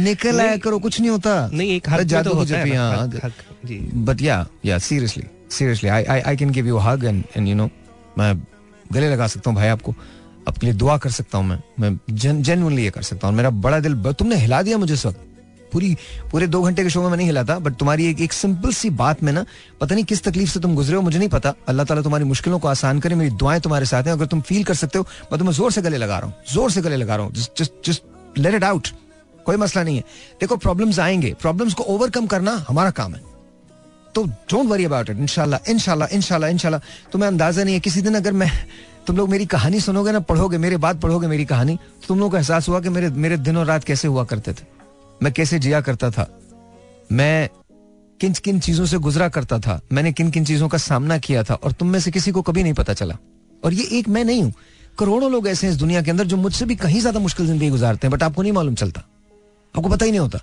निकल 0.00 0.40
आया 0.40 0.56
करो 0.56 0.78
कुछ 0.78 1.00
नहीं 1.00 1.10
होता। 1.10 1.34
नहीं 1.52 1.76
एक 1.76 1.88
हक 1.90 2.00
जादू 2.02 2.30
तो 2.30 2.34
की 2.34 2.40
होता 2.40 2.58
है 2.58 2.64
जप्पी, 2.64 2.76
हाँ, 2.76 4.02
but 4.04 4.22
yeah 4.22 4.46
yeah 4.64 4.78
seriously 4.80 5.24
seriously 5.50 5.88
I 5.88 6.04
I 6.04 6.20
I 6.20 6.36
can 6.36 6.50
give 6.50 6.66
you 6.68 6.78
hug 6.78 7.04
and 7.04 7.22
and 7.36 7.48
you 7.48 7.54
know 7.54 7.68
मैं 8.18 8.34
गले 8.92 9.10
लगा 9.10 9.26
सकता 9.26 9.50
हूँ 9.50 9.56
भाई 9.56 9.68
आपको। 9.68 9.94
आपके 10.48 10.66
लिए 10.66 10.74
दुआ 10.76 10.96
कर 10.96 11.10
सकता 11.12 11.38
हूँ 11.38 11.46
मैं। 11.46 11.58
मैं 11.80 11.98
जेनुअनली 12.12 12.84
ये 12.84 12.90
कर 12.90 13.02
सकता 13.04 13.28
हूँ। 13.28 13.36
मेरा 13.36 13.50
बड़ा 13.50 13.80
दिल 13.80 14.12
तुमने 14.12 14.36
हिला 14.36 14.62
दिया 14.62 14.78
मुझे 14.78 14.94
इस 14.94 15.06
वक्त। 15.06 15.20
पूरी 15.72 15.96
पूरे 16.32 16.46
दो 16.46 16.60
घंटे 16.62 16.82
के 16.82 16.90
शो 16.90 17.02
में 17.02 17.08
मैं 17.08 17.16
नहीं 17.16 17.26
हिला 17.26 17.42
था 17.44 17.58
बट 17.58 17.74
तुम्हारी 17.76 18.06
एक 18.06 18.20
एक 18.20 18.32
सिंपल 18.32 18.72
सी 18.72 18.90
बात 18.92 19.22
में 19.22 19.32
ना, 19.32 19.44
पता 19.80 19.94
नहीं 19.94 20.04
किस 20.04 20.22
तकलीफ़ 20.24 20.50
से 20.50 20.60
तुम 20.60 20.74
गुजरे 20.74 20.96
हो, 20.96 21.02
मुझे 21.02 21.18
नहीं 21.18 21.28
पता। 21.28 21.54
अल्लाह 21.68 21.86
ताला 21.86 22.02
तुम्हारी 22.02 22.24
मुश्किलों 22.24 22.58
को 22.58 22.68
आसान 22.68 23.00
करे, 23.00 23.14
मेरी 23.14 23.30
दुआएँ 23.32 23.60
तुम्हारे 23.60 23.86
साथ 23.86 24.04
हैं। 24.04 24.12
अगर 24.12 24.26
तुम 24.26 24.40
फील 24.40 24.64
कर 24.64 24.74
सकते 24.74 24.98
हो, 24.98 25.06
मैं 25.32 25.38
तुम्हें 25.38 25.54
ज़ोर 25.54 25.72
से 25.72 25.82
गले 25.82 25.96
लगा 25.96 26.18
रहा 26.18 26.26
हूँ। 26.26 26.34
ज़ोर 26.52 26.70
से 26.70 26.80
गले 26.82 26.96
लगा 26.96 27.16
रहा 27.16 27.26
हूँ। 27.26 27.32
Just 27.34 27.72
just 27.86 28.02
let 28.38 28.54
it 28.54 28.64
out 28.64 28.88
कोई 29.46 29.56
मसला 29.56 29.82
नहीं 29.82 29.96
है। 29.96 30.04
देखो 30.40 30.56
प्रॉब्लम्स 30.58 30.98
आएँगे। 30.98 31.34
प्रॉब्लम्स 31.40 31.74
को 31.74 31.82
ओवरकम 31.84 32.26
करना 32.26 32.52
हमारा 32.68 32.90
काम 32.92 33.14
है। 33.14 33.20
तो 34.14 34.24
डोंट 34.24 34.66
वरी 34.68 34.84
अबाउट 34.84 35.10
इट 35.10 35.18
इंशाल्लाह 35.18 35.70
इनशाला 35.70 36.08
इंशाल्लाह 36.12 36.50
इंशाल्लाह। 36.50 36.80
तुम्हें 37.12 37.28
अंदाज़ा 37.28 37.64
नहीं 37.64 37.74
है, 37.74 37.80
किसी 37.80 38.02
दिन 38.02 38.14
अगर 38.14 38.32
मैं 38.32 38.50
तुम 39.06 39.16
लोग 39.16 39.28
मेरी 39.28 39.46
कहानी 39.46 39.80
सुनोगे 39.80 40.12
ना, 40.12 40.20
पढ़ोगे, 40.20 40.58
मेरे 40.58 40.76
बाद 40.76 41.00
पढ़ोगे 41.00 41.26
मेरी 41.26 41.44
कहानी, 41.44 41.78
तुम 42.08 42.18
लोग 42.20 42.30
को 42.30 42.36
एहसास 42.36 42.68
हुआ 42.68 42.80
कि 42.80 42.88
मेरे 42.88 43.10
मेरे 43.10 43.36
दिन 43.36 43.56
और 43.56 43.66
रात 43.66 43.84
कैसे 43.84 44.08
हुआ 44.08 44.24
करते 44.24 44.52
थे। 44.52 44.64
मैं 45.22 45.32
कैसे 45.32 45.58
जिया 45.58 45.80
करता 45.80 46.10
था। 46.10 46.28
मैं 47.12 47.48
किन 48.20 48.32
किन 48.32 48.60
चीज़ों 48.60 48.86
से 48.86 48.98
गुजरा 48.98 49.28
करता 49.28 49.58
था। 49.58 49.80
मैंने 49.92 50.12
किन 50.12 50.30
किन 50.30 50.44
चीज़ों 50.44 50.68
का 50.68 50.78
सामना 50.78 51.18
किया 51.18 51.42
था 51.42 51.54
और 51.54 51.72
तुम 51.72 51.88
में 51.88 52.00
से 52.00 52.10
किसी 52.10 52.30
को 52.30 52.42
कभी 52.42 52.62
नहीं 52.62 52.74
पता 52.74 52.92
चला। 52.92 53.16
और 53.64 53.72
ये 53.72 53.84
एक 53.98 54.08
मैं 54.08 54.24
नहीं 54.24 54.42
हूँ। 54.42 54.52
करोड़ों 54.98 55.30
लोग 55.30 55.48
ऐसे 55.48 55.66
हैं 55.66 55.74
इस 55.74 55.78
दुनिया 55.80 56.02
के 56.02 56.10
अंदर 56.10 56.24
जो 56.24 56.36
मुझसे 56.36 56.64
भी 56.64 56.76
कहीं 56.76 57.00
ज़्यादा 57.00 57.20
मुश्किल 57.20 57.46
ज़िंदगी 57.46 57.70
गुजारते 57.70 58.06
हैं, 58.06 58.12
बट 58.12 58.22
आपको 58.22 58.42
नहीं 58.42 58.52
मालूम 58.52 58.74
चलता। 58.74 59.00
आपको 59.74 59.88
पता 59.88 60.04
ही 60.04 60.10
नहीं 60.10 60.20
होता। 60.20 60.38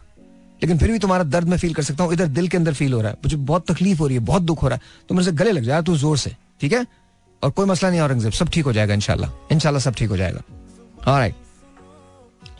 लेकिन 0.61 0.77
फिर 0.77 0.91
भी 0.91 0.99
तुम्हारा 0.99 1.23
दर्द 1.23 1.47
मैं 1.47 1.57
फील 1.57 1.73
कर 1.73 1.83
सकता 1.83 2.03
हूँ। 2.03 2.13
इधर 2.13 2.27
दिल 2.27 2.47
के 2.47 2.57
अंदर 2.57 2.73
फील 2.73 2.93
हो 2.93 3.01
रहा 3.01 3.11
है। 3.11 3.17
मुझे 3.23 3.37
बहुत 3.37 3.71
तकलीफ़ 3.71 3.99
हो 3.99 4.07
रही 4.07 4.17
है, 4.17 4.23
बहुत 4.23 4.41
दुख 4.41 4.63
हो 4.63 4.67
रहा 4.67 4.75
है। 4.75 5.07
तो 5.09 5.21
से 5.21 5.31
गले 5.31 5.51
लग 5.51 5.63
जाए 5.63 5.81
तू 5.81 5.97
ज़ोर 5.97 6.17
से, 6.17 6.35
ठीक 6.61 6.73
है? 6.73 6.85
और 7.43 7.49
कोई 7.49 7.65
मसला 7.65 7.89
नहीं, 7.89 7.99
औरंगज़ेब, 8.01 8.31
सब 8.31 8.49
ठीक 8.49 8.65
हो 8.65 8.73
जाएगा 8.73 8.93
इनशाला 8.93 9.29
इनशाला 9.51 9.79
सब 9.79 9.95
ठीक 9.95 10.09
हो 10.09 10.17
जाएगा। 10.17 10.41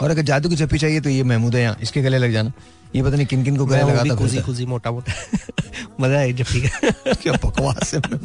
और 0.02 0.12
अगर 0.12 0.22
जादू 0.22 0.50
की 0.50 0.56
चप्पी 0.56 0.78
चाहिए 0.78 1.02
तो 1.02 1.10
ये 1.10 1.24
महमूद 1.24 1.56
है 1.56 1.62
यहाँ, 1.62 1.78
इसके 1.82 2.02
गले 2.02 2.18
लग 2.18 2.32
जाना। 2.32 2.52
ये 2.96 3.04
पता 3.04 3.16
नहीं 3.16 3.26
किन 3.28 3.44
किन 3.44 3.58
को 3.58 3.66
गले 3.66 3.82
लगाता 3.82 4.16
खुशी 4.16 4.42
खुशी 4.42 4.66
मोटा 4.66 4.92
मोटा 4.92 5.14
मज़ा 6.02 6.20
है 6.20 6.34
जप्पी 6.34 6.62
का 6.68 7.14
क्या 7.14 7.34
बकवास 7.34 7.94
है 7.94 8.00
मैं 8.12 8.20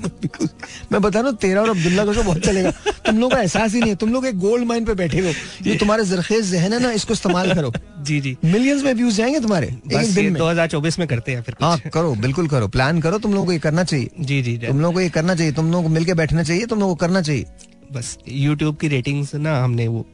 मैं 0.93 1.01
बता 1.03 1.21
रहा 1.21 1.29
हूँ 1.29 1.37
तेरा 1.37 1.61
और 1.63 1.71
अब्दुल्ला 1.71 2.05
का 2.05 2.13
शो 2.13 2.23
बहुत 2.23 2.45
चलेगा। 2.45 2.71
तुम 3.07 3.19
लोग 3.19 3.33
का 3.33 3.41
एहसास 3.41 3.75
ही 3.75 3.81
नहीं 3.81 3.91
है 3.91 3.97
तुम 3.97 4.13
लोग 4.13 4.27
एक 4.27 4.39
गोल्ड 4.39 4.67
माइन 4.67 4.85
पे 4.85 4.95
बैठे 4.95 5.19
हो। 5.19 5.33
ये 5.67 5.77
तुम्हारे 5.79 6.05
जरखेज 6.05 6.51
जहन 6.51 6.73
है 6.73 6.81
ना 6.83 6.91
इसको 6.93 7.13
इस्तेमाल 7.13 7.55
करो। 7.55 7.73
जी 8.05 8.21
जी। 8.21 8.37
मिलियंस 8.45 8.83
में 8.85 8.93
व्यूज़ 8.95 9.17
जाएँगे 9.17 9.41
तुम्हारे 9.41 9.67
एक 9.67 10.15
दिन 10.15 10.25
ये 10.25 10.31
में। 10.31 10.41
2024 10.41 10.99
में 10.99 11.07
करते 11.09 11.33
हैं 11.33 11.43
फिर 11.43 11.57
हाँ 11.61 11.79
करो 11.95 12.15
बिल्कुल 12.15 12.49
करो। 12.49 12.69
प्लान 12.69 13.01
करो 13.01 13.19
तुम 13.19 13.33
लोगों 13.33 13.47
को 13.47 13.53
ये 13.53 13.59
करना 13.59 13.85
चाहिए। 13.85 14.11
जी 14.21 14.43
जी। 14.43 14.57
तुम 14.59 14.81
लोगों 14.81 14.95
को 14.95 15.01
ये 15.01 15.09
करना 15.09 15.35
चाहिए 15.35 15.53
तुम 15.53 15.71
लोगों 15.71 15.83
को 15.83 15.89
मिलके 15.89 16.15
बैठना 16.15 16.43
चाहिए 16.43 16.67
तुम 16.67 16.81
लोगों 16.81 16.95
को 16.95 17.07
करना 17.07 17.23
चाहिए। 17.23 17.47
बस 17.93 18.17
YouTube 18.29 18.81
की 18.81 18.89
रेटिंग्स 18.89 19.35
ना 19.35 19.63
हमने 19.65 19.89
वो 19.89 20.07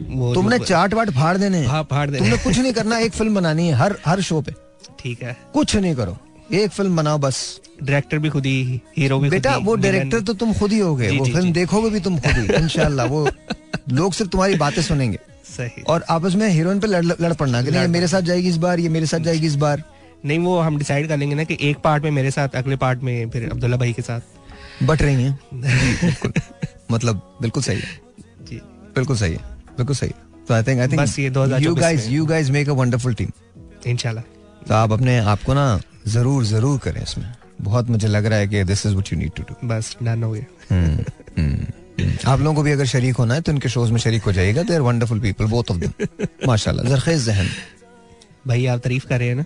वो 0.00 0.34
तुमने 0.34 0.58
चार्ट 0.58 0.94
वाट 0.94 1.10
फाड़ 1.10 1.36
देने। 1.36 1.64
हाँ, 1.66 1.82
फाड़ 1.90 2.10
देने 2.10 2.18
तुमने 2.18 2.36
कुछ 2.44 2.58
नहीं 2.58 2.72
करना 2.72 2.98
एक 2.98 3.12
फ़िल्म 3.12 3.34
बनानी 3.34 3.68
है 3.68 3.74
हर 3.74 3.96
हर 4.06 4.20
शो 4.20 4.40
पे। 4.40 4.52
ठीक 5.00 5.22
है। 5.22 5.36
कुछ 5.52 5.76
नहीं 5.76 5.94
करो 5.94 6.16
एक 6.52 6.70
फ़िल्म 6.70 6.96
बनाओ 6.96 7.18
बस। 7.18 7.60
डायरेक्टर 7.82 8.18
भी 8.18 8.28
खुद 8.28 8.46
ही 8.46 8.80
हीरो 8.98 9.18
भी 9.18 9.30
बेटा 9.30 9.56
वो 9.56 9.74
डायरेक्टर 9.74 10.20
तो 10.20 10.34
तुम 10.34 10.52
खुद 10.52 10.72
ही 10.72 10.78
हो 10.78 11.00
जी, 11.00 11.18
वो 11.18 11.24
फ़िल्म 11.24 11.52
देखोगे 11.52 11.90
भी 11.90 12.00
तुम 12.00 12.18
खुद 12.18 12.32
ही 12.32 12.54
इंशाल्लाह 12.56 13.06
वो 13.06 13.28
लोग 13.88 14.12
सिर्फ़ 14.12 14.30
तुम्हारी 14.30 14.54
बातें 14.54 14.82
सुनेंगे। 14.82 15.18
सही। 15.56 15.82
और 15.82 16.04
आपस 16.10 16.34
में 16.34 16.48
हीरोइन 16.48 16.80
पे 16.80 16.86
लड़ 16.86 17.04
लड़ 17.04 17.32
पड़ना 17.32 17.62
कि 17.62 17.70
नहीं 17.70 17.88
मेरे 17.88 18.08
साथ 18.08 18.22
जाएगी 18.22 18.48
इस 18.48 18.56
बार 18.56 18.80
ये 18.80 18.88
मेरे 18.88 19.06
साथ 19.06 19.18
जाएगी 19.18 19.46
इस 19.46 19.54
बार। 19.54 19.82
नहीं 20.24 20.38
वो 20.38 20.58
हम 20.60 20.78
डिसाइड 20.78 21.08
कर 21.08 21.16
लेंगे 21.16 21.34
ना 21.34 21.44
कि 21.44 21.56
एक 21.60 21.78
पार्ट 21.78 22.04
में 22.04 22.10
मेरे 22.10 22.30
साथ 22.30 22.48
अगले 22.54 22.76
पार्ट 22.76 23.02
में 23.02 23.30
फिर 23.30 23.50
अब्दुल्ला 23.50 23.76
भाई 23.76 23.92
के 23.92 24.02
साथ। 24.02 24.20
बट 24.82 25.02
रही 25.02 25.22
हैं। 25.22 25.38
मतलब 26.92 27.38
बिल्कुल 27.42 27.62
सही 27.62 27.76
है। 27.76 28.00
जी। 28.44 28.60
बिल्कुल 28.94 29.16
सही 29.16 29.32
है। 29.32 29.57
बिल्कुल 29.78 29.96
सही 29.96 30.12
तो 30.48 30.54
आई 30.54 30.62
थिंक 30.62 30.80
आई 30.80 30.88
थिंक 30.88 31.00
बस 31.00 31.18
ये 31.18 31.30
2024 31.30 31.64
you 31.64 31.74
guys 31.74 32.08
you 32.08 32.26
guys 32.26 32.50
make 32.50 32.68
a 32.68 32.72
wonderful 32.74 33.14
team 33.14 33.30
इंशाल्लाह। 33.86 34.24
तो 34.68 34.74
आप 34.74 34.92
अपने 34.92 35.18
आप 35.32 35.42
को 35.42 35.54
ना 35.54 35.80
ज़रूर 36.08 36.44
ज़रूर 36.44 36.78
करें 36.84 37.02
इसमें। 37.02 37.26
बहुत 37.62 37.88
मुझे 37.90 38.08
लग 38.08 38.26
रहा 38.26 38.38
है 38.38 38.48
कि 38.48 38.64
this 38.64 38.86
is 38.86 38.92
what 38.94 39.12
you 39.12 39.18
need 39.18 39.32
to 39.36 39.42
do 39.42 39.68
बस 39.68 39.96
डन 40.02 40.22
हो 40.22 40.30
गया। 40.32 40.44
आप 42.26 42.40
लोगों 42.40 42.54
को 42.54 42.62
भी 42.62 42.72
अगर 42.72 42.86
शरीक 42.86 43.16
होना 43.16 43.34
है 43.34 43.40
तो 43.40 43.52
इनके 43.52 43.68
शोज़ 43.68 43.92
में 43.92 43.98
शरीक 44.00 44.22
हो 44.22 44.32
जाइएगा। 44.32 44.62
They 44.62 44.74
are 44.74 44.80
wonderful 44.80 45.20
people 45.20 45.46
both 45.46 45.70
of 45.70 45.78
them 45.78 45.92
माशाल्लाह 46.48 46.88
जरखेज 46.88 47.24
जहन। 47.24 47.48
भाई 48.46 48.66
आप 48.66 48.80
तारीफ़ 48.80 49.06
कर 49.06 49.18
रहे 49.18 49.28
हैं 49.28 49.36
ना? 49.36 49.44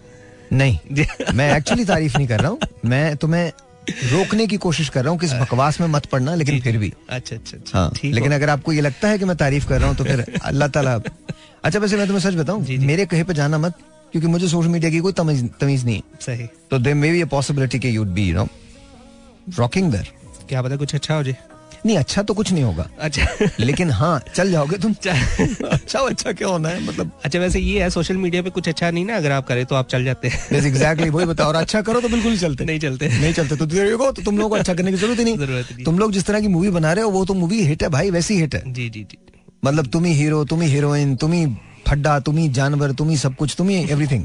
नहीं 0.53 1.05
मैं 1.35 1.57
एक्चुअली 1.57 1.85
तारीफ़ 1.85 2.17
नहीं 2.17 2.29
कर 2.29 2.41
रहा 2.41 2.51
हूँ। 2.51 2.59
मैं 2.85 3.17
तुम्हें 3.17 3.53
रोकने 3.91 4.47
की 4.47 4.57
कोशिश 4.57 4.89
कर 4.89 5.03
रहा 5.03 5.11
हूँ 5.11 5.19
कि 5.21 5.27
इस 5.27 5.33
बकवास 5.33 5.81
में 5.81 5.87
मत 5.89 6.07
पड़ना 6.07 6.35
लेकिन 6.35 6.61
फिर 6.61 6.79
भी। 6.79 6.93
अच्छा 7.11 7.37
अच्छा 7.37 7.57
अच्छा। 7.57 7.79
हाँ 7.79 7.91
लेकिन 8.05 8.33
अगर 8.35 8.51
आपको 8.51 8.73
ये 8.73 8.81
लगता 8.81 9.09
है 9.09 9.19
कि 9.19 9.25
मैं 9.25 9.37
तारीफ़ 9.37 9.67
कर 9.69 9.81
रहा 9.81 9.89
हूँ 9.89 9.97
तो 9.97 10.05
फिर 10.05 10.21
अल्लाह 10.45 10.69
ताला 10.69 10.95
अच्छा 11.65 11.79
वैसे 11.79 11.97
मैं 11.97 12.07
तुम्हें 12.07 12.23
सच 12.23 12.35
बताऊँ। 12.35 12.67
मेरे 12.87 13.07
कहे 13.07 13.25
पे 13.25 13.35
जाना 13.35 13.59
मत 13.59 13.79
क्योंकि 14.13 14.29
मुझे 14.29 14.49
सोशल 14.49 14.69
मीडिया 14.69 14.91
की 14.91 14.99
कोई 15.01 15.13
तमीज 15.13 15.45
तमीज 15.61 15.85
नहीं 15.85 16.03
सही। 16.21 16.47
तो 16.71 16.79
दे 16.79 16.95
मे 16.95 17.11
बी 17.13 17.25
पॉसिबिलिटी 17.35 17.79
के 17.79 17.91
you'd 17.91 18.09
be 18.19 18.29
you 18.29 18.35
know 18.37 18.47
rocking 19.59 19.91
there 19.93 20.13
क्या 20.49 20.63
पता 20.63 20.77
कुछ 20.77 20.95
अच्छा 20.95 21.15
हो 21.15 21.23
जाए। 21.23 21.37
नहीं 21.87 21.97
अच्छा 21.99 22.23
तो 22.23 22.35
कुछ 22.35 22.53
नहीं 22.53 22.63
होगा। 22.65 22.89
अच्छा। 23.01 23.27
लेकिन 23.61 23.91
हाँ 23.91 24.19
चल 24.35 24.51
जाओगे 24.51 24.77
तुम। 24.79 24.93
अच्छा 24.93 25.99
अच्छा 26.01 26.33
क्या 26.33 26.49
होना 26.49 26.69
है 26.69 26.83
मतलब? 26.85 27.11
अच्छा 27.25 27.39
वैसे 27.39 27.61
ये 27.61 27.83
है 27.83 27.89
सोशल 27.91 28.17
मीडिया 28.17 28.43
पे 28.43 28.51
कुछ 28.51 28.69
अच्छा 28.69 28.91
नहीं 28.91 29.05
ना 29.05 29.17
अगर 29.17 29.33
आप 29.33 29.47
करें 29.47 29.65
तो 29.67 29.75
आप 29.75 29.89
चल 29.89 30.05
जाते 30.05 30.29
हैं। 30.29 30.63
एग्जैक्टली 30.65 31.09
वही 31.11 31.27
बताओ 31.27 31.49
और 31.49 31.57
अच्छा 31.57 31.81
करो 31.83 32.01
तो 32.01 32.09
बिल्कुल 32.09 32.31
नहीं 32.31 32.41
चलते। 32.41 32.65
नहीं 32.65 32.79
चलते। 32.79 33.09
नहीं 33.09 33.33
चलते 33.33 33.57
तो 33.57 33.67
देखो 33.67 34.11
तो 34.11 34.23
तुम 34.23 34.39
लोगों 34.39 34.49
को 34.51 34.57
अच्छा 34.57 34.75
करने 34.75 34.91
की 34.91 34.97
ज़रूरत 34.97 35.19
ही 35.19 35.25
नहीं। 35.25 35.37
ज़रूरत 35.39 35.85
तुम 35.85 35.99
लोग 35.99 36.13
जिस 36.13 36.25
तरह 36.25 36.41
की 36.41 36.49
मूवी 36.49 36.71
बना 36.71 36.93
रहे 36.93 37.05
हो 37.05 37.11
वो 37.11 37.25
तो 37.25 37.35
मूवी 37.35 37.63
हिट 37.63 37.83
है 37.83 37.89
भाई 37.89 38.11
वैसी 38.11 38.37
हिट 38.41 38.55
है। 38.55 38.63
जी 38.73 38.89
जी 38.89 39.03
जी। 39.03 39.19
मतलब 39.65 39.87
तुम 39.87 40.05
ही 40.05 40.13
हीरो 40.15 40.45
तुम 40.45 40.61
ही 40.63 40.69
हीरोइन 40.69 41.15
तुम 41.17 41.33
ही 41.33 41.47
फड्डा 41.89 42.19
तुम 42.21 42.37
ही 42.39 42.49
जानवर 42.49 42.93
तुम 42.93 43.11
ही 43.11 43.17
सब 43.17 43.35
कुछ 43.37 43.55
तुम 43.59 43.69
ही 43.69 43.77
एवरीथिंग 43.91 44.25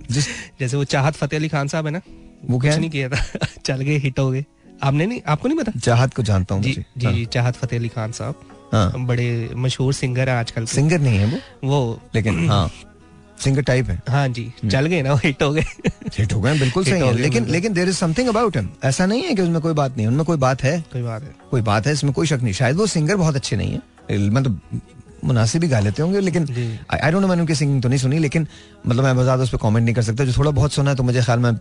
जैसे 0.60 0.78
वो 0.78 0.84
चाहत 0.84 1.16
फतेह 1.16 1.39
अली 1.39 1.49
खान 1.49 1.68
साहब 1.68 1.86
है 1.86 1.91
ना 1.91 2.01
वो 2.45 2.60
क्या 2.60 2.76
नहीं 2.78 2.89
किया 2.89 3.10
था। 3.10 3.45
चल 3.66 3.82
गए 3.82 3.97
हिट 3.97 4.20
हो 4.20 4.30
गए। 4.32 4.45
आपने 4.84 5.05
नहीं 5.05 5.21
आपको 5.28 5.47
नहीं 5.47 5.57
पता? 5.57 5.71
चाहत 5.80 6.13
को 6.13 6.23
जानता 6.23 6.55
हूँ 6.55 6.63
जी 6.63 6.69
मुझे। 6.69 6.86
जी 6.97 7.13
जी 7.15 7.25
चाहत 7.34 7.55
फतेह 7.55 7.80
अली 7.80 7.89
खान 7.89 8.11
साहब। 8.11 8.41
हाँ। 8.73 9.05
बड़े 9.07 9.49
मशहूर 9.55 9.93
सिंगर 9.93 10.30
है 10.30 10.36
आजकल 10.39 10.65
सिंगर 10.67 10.99
नहीं 10.99 11.17
है 11.17 11.25
वो? 11.25 11.38
वो 11.63 11.99
लेकिन 12.15 12.49
हाँ 12.49 12.69
सिंगर 13.39 13.61
टाइप 13.61 13.89
है। 13.89 14.01
हाँ 14.09 14.28
जी 14.28 14.51
चल 14.71 14.86
गए 14.86 15.01
ना 15.01 15.15
हिट 15.23 15.43
हो 15.43 15.51
गए। 15.53 15.63
हिट 16.17 16.34
हो 16.34 16.41
गए 16.41 16.59
बिल्कुल 16.59 16.84
सही 16.91 17.01
है 17.01 17.13
लेकिन 17.13 17.45
लेकिन 17.47 17.73
there 17.73 17.89
is 17.89 17.97
something 17.97 18.28
about 18.30 18.57
him 18.57 18.69
ऐसा 18.84 19.05
नहीं 19.05 19.23
है 19.23 19.34
कि 19.36 19.41
उसमें 19.41 19.61
कोई 19.61 19.73
बात 19.73 19.97
नहीं 19.97 20.07
उनमें 20.07 20.25
कोई 20.25 20.38
बात 20.38 20.63
है। 20.63 20.80
कोई 20.93 21.01
बात 21.03 21.23
है। 21.23 21.34
कोई 21.51 21.61
बात 21.61 21.88
है 21.88 21.93
इसमें 21.93 22.13
कोई 22.13 22.28
शक 22.28 22.39
नहीं। 22.43 22.53
शायद 22.53 22.75
वो 22.78 22.88
सिंगर 22.88 23.15
बहुत 23.15 23.36
अच्छे 23.36 23.55
नहीं 23.55 23.71
है। 23.73 24.17
मतलब 24.30 24.61
मुनासिब 25.25 25.63
ही 25.63 25.69
गा 25.69 25.80
लेते 25.80 26.01
होंगे 26.01 26.19
लेकिन 26.19 26.43
आई 26.93 27.11
डोंट 27.11 27.21
नो 27.21 27.28
मैंने 27.28 27.41
उनकी 27.41 27.55
सिंगिंग 27.55 27.82
तो 27.84 27.89
नहीं 27.89 27.99
सुनी 27.99 28.19
लेकिन 28.19 28.47
मतलब 28.88 29.03
मैं 29.05 29.23
ज़्यादा 29.23 29.43
उस 29.43 29.49
पर 29.49 29.57
कमेंट 29.57 29.84
नहीं 29.86 29.95
कर 29.95 30.01
सकता। 30.01 30.25
जो 30.25 30.34
थोड़ा 30.38 30.51
बहुत 30.51 30.73
सुना 30.73 30.89
है 30.89 30.95
तो 30.95 31.03
मुझे 31.03 31.21
ख्याल 31.21 31.39
में 31.39 31.51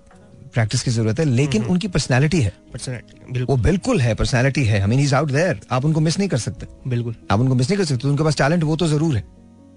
प्रैक्टिस 0.57 0.83
की 0.83 0.91
ज़रूरत 0.91 1.19
है 1.21 1.25
लेकिन 1.27 1.65
उनकी 1.67 1.89
पर्सनैलिटी 1.89 2.41
है। 2.41 2.53
पर्सनैलिटी 2.73 3.43
वो 3.45 3.57
बिल्कुल 3.63 4.01
है 4.01 4.15
पर्सनैलिटी 4.15 4.65
है। 4.65 4.81
I 4.81 4.89
mean 4.89 5.01
is 5.01 5.15
out 5.15 5.31
there 5.31 5.61
आप 5.71 5.85
उनको 5.85 6.01
मिस 6.01 6.19
नहीं 6.19 6.29
कर 6.29 6.39
सकते। 6.41 6.67
बिल्कुल। 6.89 7.15
आप 7.31 7.41
उनको 7.41 7.55
मिस 7.55 7.71
नहीं 7.71 7.79
कर 7.79 7.85
सकते 7.85 8.09
उनके 8.09 8.25
पास 8.25 8.37
टैलेंट 8.37 8.65
वो 8.65 8.77
तो 8.77 8.87
ज़रूर 8.89 9.17
है। 9.17 9.25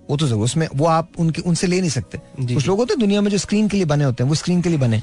वो 0.10 0.18
तो 0.18 0.28
ज़रूर 0.28 0.44
उसमें 0.44 0.68
वो 0.74 0.86
आप 0.88 1.20
उनके 1.20 1.42
उनसे 1.42 1.68
ले 1.68 1.80
नहीं 1.80 1.90
सकते। 1.90 2.18
कुछ 2.44 2.68
लोग 2.68 2.78
होते 2.78 2.94
हैं 2.94 3.00
दुनिया 3.00 3.22
में 3.22 3.30
जो 3.32 3.38
स्क्रीन 3.38 3.68
के 3.68 3.78
लिए 3.78 3.86
बने 3.88 4.04
होते 4.04 4.24
हैं 4.24 4.30
वो 4.30 4.36
स्क्रीन 4.36 4.62
के 4.62 4.70
लिए 4.70 4.78
बने। 4.80 5.02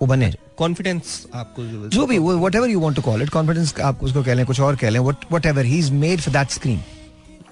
वो 0.00 0.06
बने। 0.06 0.32
कॉन्फिडेंस 0.58 1.26
आपको 1.34 1.64
जो 1.88 2.06
भी 2.06 2.18
whatever 2.54 2.70
you 2.70 2.80
want 2.80 2.96
to 2.96 3.02
call 3.02 3.22
it 3.22 3.30
confidence 3.30 3.74
आप 3.82 4.02
उसको 4.04 4.22
कह 4.22 4.34
लें 4.34 4.44
कुछ 4.46 4.60
और 4.60 4.76
कह 4.76 4.90
लें 4.90 5.00
whatever 5.46 5.64
he 5.64 5.78
is 5.78 5.92
made 5.94 6.20
for 6.20 6.34
that 6.34 6.50
screen 6.50 6.78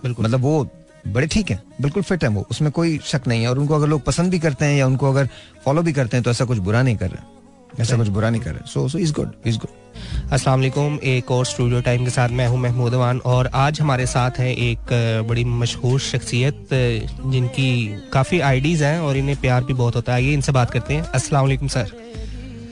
बिल्कुल। 0.02 0.24
मतलब 0.24 0.40
वो 0.40 0.68
बड़े 1.09 1.26
ठीक 1.26 1.50
है 1.50 1.62
बिल्कुल 1.80 2.02
फिट 2.02 2.24
है 2.24 2.30
वो। 2.30 2.46
उसमें 2.50 2.70
कोई 2.72 2.98
शक 3.04 3.26
नहीं 3.28 3.42
है। 3.42 3.48
और 3.48 3.59
उनको 3.59 3.74
अगर 3.74 3.86
लोग 3.86 4.04
पसंद 4.04 4.30
भी 4.30 4.38
करते 4.38 4.64
हैं 4.64 4.78
या 4.78 4.86
उनको 4.86 5.11
अगर 5.11 5.28
फॉलो 5.64 5.82
भी 5.82 5.92
करते 5.92 6.16
हैं 6.16 6.24
तो 6.24 6.30
ऐसा 6.30 6.44
कुछ 6.44 6.59
बुरा 6.61 6.82
नहीं 6.82 6.96
कर 6.96 7.11
रहे। 7.11 7.82
ऐसा 7.82 7.96
कुछ 7.96 8.09
बुरा 8.09 8.30
नहीं 8.30 8.40
कर 8.42 8.50
रहे। 8.50 8.70
So 8.70 8.88
so 8.88 8.98
is 8.98 9.12
good 9.12 9.32
is 9.46 9.59
good 9.59 10.32
अस्सलाम 10.32 10.59
वालेकुम। 10.59 10.98
एक 11.04 11.30
और 11.30 11.44
स्टूडियो 11.46 11.80
टाइम 11.80 12.04
के 12.04 12.11
साथ 12.11 12.28
मैं 12.28 12.46
हूँ 12.48 12.59
महमूद 12.61 12.94
अवान। 12.94 13.18
और 13.26 13.50
आज 13.54 13.80
हमारे 13.80 14.06
साथ 14.06 14.38
हैं 14.38 14.54
एक 14.56 14.92
बड़ी 15.28 15.44
मशहूर 15.44 16.00
शख्सियत 16.00 16.68
जिनकी 16.72 17.70
काफ़ी 18.12 18.40
आईडीज़ 18.40 18.84
हैं 18.84 18.98
और 19.00 19.16
इन्हें 19.16 19.36
प्यार 19.36 19.64
भी 19.64 19.74
बहुत 19.74 19.96
होता 19.96 20.14
है। 20.14 20.24
ये 20.24 20.32
इनसे 20.34 20.52
बात 20.52 20.70
करते 20.70 20.94
हैं। 20.94 21.02
अस्सलाम 21.02 21.42
वालेकुम 21.42 21.68
सर। 21.68 21.92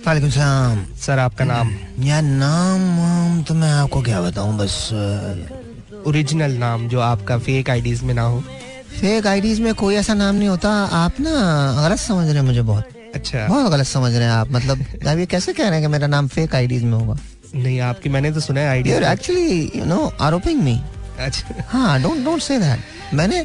वालेकुम 0.06 0.30
सलाम। 0.30 0.84
सर 0.96 1.18
आपका 1.18 1.44
नाम? 1.44 1.74
यार 2.00 2.22
नाम 2.22 3.42
तो 3.42 3.54
मैं 3.54 3.72
आपको 3.72 4.02
क्या 4.02 4.20
बताऊँ 4.22 4.56
बस 4.58 4.88
ओरिजिनल 6.06 6.52
नाम 6.52 6.88
जो 6.88 7.00
आपका 7.00 7.38
फेक 7.38 7.70
आईडीज 7.70 8.02
में 8.02 8.14
ना 8.14 8.22
हो। 8.22 8.40
फेक 9.00 9.26
आईडीज 9.26 9.60
में 9.60 9.74
कोई 9.74 9.94
ऐसा 9.94 10.14
नाम 10.14 10.34
नहीं 10.34 10.48
होता। 10.48 10.70
आप 10.92 11.20
ना 11.20 11.30
गलत 11.88 11.98
समझ 11.98 12.26
रहे 12.26 12.36
हैं 12.36 12.42
मुझे 12.42 12.62
बहुत। 12.62 12.88
अच्छा। 13.14 13.46
बहुत 13.46 13.70
गलत 13.72 13.86
समझ 13.86 14.12
रहे 14.14 14.24
हैं 14.24 14.32
आप। 14.32 14.50
मतलब 14.52 14.84
आप 15.08 15.18
ये 15.18 15.26
कैसे 15.26 15.52
कह 15.52 15.68
रहे 15.68 15.72
हैं 15.72 15.82
कि 15.82 15.92
मेरा 15.92 16.06
नाम 16.06 16.28
फेक 16.28 16.54
आईडीज 16.54 16.84
में 16.84 16.92
होगा? 16.92 17.18
नहीं 17.54 17.80
आपकी 17.80 18.08
मैंने 18.08 18.32
तो 18.32 18.40
सुना 18.40 18.60
है 18.60 18.68
I'd 18.68 18.90
you 18.90 18.96
actually 18.96 19.72
you 19.76 19.84
know 19.84 20.12
are roping 20.20 20.62
me 20.62 20.80
अच्छा। 21.18 21.64
हाँ 21.68 22.02
डोंट 22.02 22.24
डोंट 22.24 22.40
से 22.42 22.58
दैट 22.58 23.14
मैंने 23.14 23.44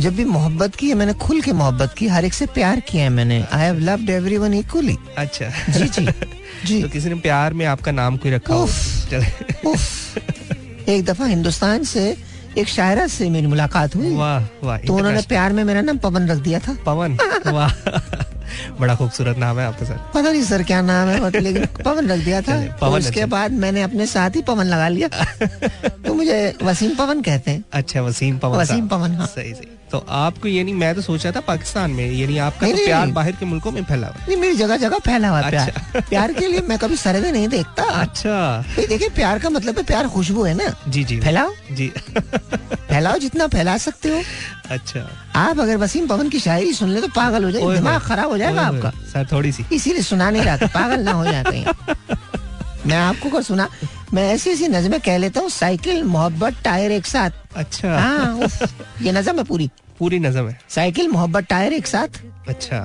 जब 0.00 0.14
भी 0.16 0.24
मोहब्बत 0.24 0.74
की 0.74 0.88
है 0.88 0.94
मैंने 0.94 1.12
खुल 1.14 1.40
के 1.40 1.52
मोहब्बत 1.52 1.94
की 1.98 2.06
हर 2.08 2.24
एक 2.24 2.34
से 2.34 2.46
प्यार 2.46 2.80
किया 2.80 3.02
है 3.02 3.08
मैंने। 3.08 3.44
I 3.52 3.60
have 3.60 3.78
loved 3.78 4.10
everyone 4.10 4.54
equally 4.54 4.96
अच्छा। 5.18 5.50
जी 5.72 5.88
जी। 5.88 6.06
जी। 6.66 6.82
तो 6.82 6.88
किसी 6.88 7.08
ने 7.08 7.14
प्यार 7.14 7.54
में 7.54 7.66
आपका 7.66 7.92
नाम 7.92 8.16
कोई 8.16 8.30
रखा 8.30 8.54
हो? 8.54 8.62
उफ। 8.62 9.66
उफ। 9.66 10.39
एक 10.88 11.04
दफ़ा 11.04 11.26
हिंदुस्तान 11.26 11.84
से 11.84 12.16
एक 12.58 12.68
शायरा 12.68 13.06
से 13.06 13.28
मेरी 13.30 13.46
मुलाकात 13.46 13.94
हुई। 13.96 14.14
वाह 14.16 14.66
वाह 14.66 14.78
तो 14.78 14.94
उन्होंने 14.94 15.22
प्यार 15.28 15.52
में 15.52 15.62
मेरा 15.64 15.80
नाम 15.80 15.98
पवन 15.98 16.28
रख 16.28 16.38
दिया 16.38 16.58
था। 16.58 16.76
पवन 16.86 17.16
वाह। 17.46 17.72
बड़ा 18.80 18.94
खूबसूरत 18.94 19.38
नाम 19.38 19.58
है 19.58 19.66
आपका 19.66 19.86
सर 19.86 19.98
पता 20.14 20.30
नहीं 20.30 20.42
सर 20.42 20.62
क्या 20.62 20.80
नाम 20.82 21.08
है 21.08 21.40
लेकिन 21.40 21.66
पवन 21.84 22.08
रख 22.08 22.24
दिया 22.24 22.40
था। 22.42 22.56
पवन 22.80 22.98
उसके। 22.98 23.24
बाद 23.26 23.52
मैंने 23.54 23.82
अपने 23.82 24.06
साथ 24.06 24.36
ही 24.36 24.42
पवन 24.42 24.66
लगा 24.66 24.88
लिया। 24.88 25.08
तो 26.04 26.14
मुझे 26.14 26.38
वसीम 26.62 26.94
पवन 26.96 27.20
कहते 27.22 27.50
हैं। 27.50 27.64
अच्छा 27.72 28.02
वसीम 28.02 28.38
पवन 28.38 28.58
वसीम 28.58 28.88
पवन, 28.88 29.12
हाँ। 29.12 29.26
सही 29.26 29.54
सही। 29.54 29.68
तो 29.92 30.06
आपको 30.08 30.48
ये 30.48 30.64
नहीं 30.64 30.74
मैं 30.74 30.94
तो 30.94 31.00
सोचा 31.00 31.32
था 31.32 31.40
पाकिस्तान 31.40 31.90
में 31.90 32.12
यानी 32.12 32.38
आपका 32.38 32.66
नहीं, 32.66 32.76
तो 32.76 32.84
प्यार 32.84 33.02
नहीं। 33.04 33.14
बाहर 33.14 33.32
के 33.32 33.46
मुल्कों 33.46 33.70
में 33.70 33.84
फैला 33.84 34.06
हुआ 34.06 34.26
नहीं 34.26 34.36
मेरी 34.36 34.56
जगह 34.56 34.76
जगह 34.76 34.98
फैला 34.98 35.28
हुआ 35.28 35.40
है 35.40 35.50
प्यार। 35.50 35.68
अच्छा। 35.68 36.00
प्यार 36.08 36.32
के 36.32 36.46
लिए 36.46 36.60
मैं 36.60 36.78
कभी 36.78 36.96
सर्वे 36.96 37.32
नहीं 37.32 37.48
देखता। 37.48 37.82
अच्छा। 37.82 38.64
देखिए 38.76 39.08
प्यार 39.08 39.38
का 39.38 39.50
मतलब 39.50 39.78
है 39.78 39.84
प्यार 39.84 40.08
खुशबू 40.08 40.44
है 40.44 40.54
ना। 40.54 40.76
जी 40.88 41.04
जी। 41.04 41.20
फैलाओ। 41.20 41.52
जी। 41.72 41.92
फैलाओ 42.88 43.18
जितना 43.18 43.46
फैला 43.46 43.78
सकते 43.78 44.08
हो। 44.08 44.22
अच्छा। 44.70 45.10
आप 45.36 45.60
अगर 45.60 45.76
वसीम 45.76 46.06
पवन 46.06 46.28
की 46.28 46.40
शायरी 46.40 46.72
सुन 46.72 46.90
ले 46.90 47.00
तो 47.00 47.08
पागल 47.08 47.44
हो 47.44 47.50
जाए 47.50 47.62
दिमाग 47.62 48.00
खराब 48.00 48.30
हो 48.30 48.38
जाएगा 48.38 48.62
आपका। 48.62 48.90
सर 48.90 49.26
थोड़ी 49.32 49.52
सी। 49.52 49.64
इसीलिए 49.72 50.02
सुना 50.02 50.30
नहीं 50.30 50.42
रहा 50.42 50.56
पागल 50.56 51.00
ना 51.00 51.12
हो 51.12 51.24
कहीं। 51.26 51.66
मैं 52.86 52.96
आपको 52.96 53.42
सुना 53.42 53.68
मैं 54.14 54.22
ऐसी 54.32 54.50
ऐसी 54.50 54.68
नजमें 54.68 55.00
कह 55.00 55.16
लेता 55.18 55.40
हूँ 55.40 55.48
साइकिल 55.50 56.02
मोहब्बत 56.04 56.56
टायर 56.64 56.92
एक 56.92 57.06
साथ। 57.06 57.30
अच्छा। 57.56 57.98
हाँ 57.98 58.48
ये 59.02 59.12
नजम 59.12 59.38
है 59.38 59.44
पूरी। 59.44 59.70
पूरी 59.98 60.18
नजम 60.18 60.48
है। 60.48 60.58
साइकिल 60.68 61.08
मोहब्बत 61.08 61.44
टायर 61.50 61.72
एक 61.72 61.86
साथ। 61.86 62.20
अच्छा। 62.48 62.80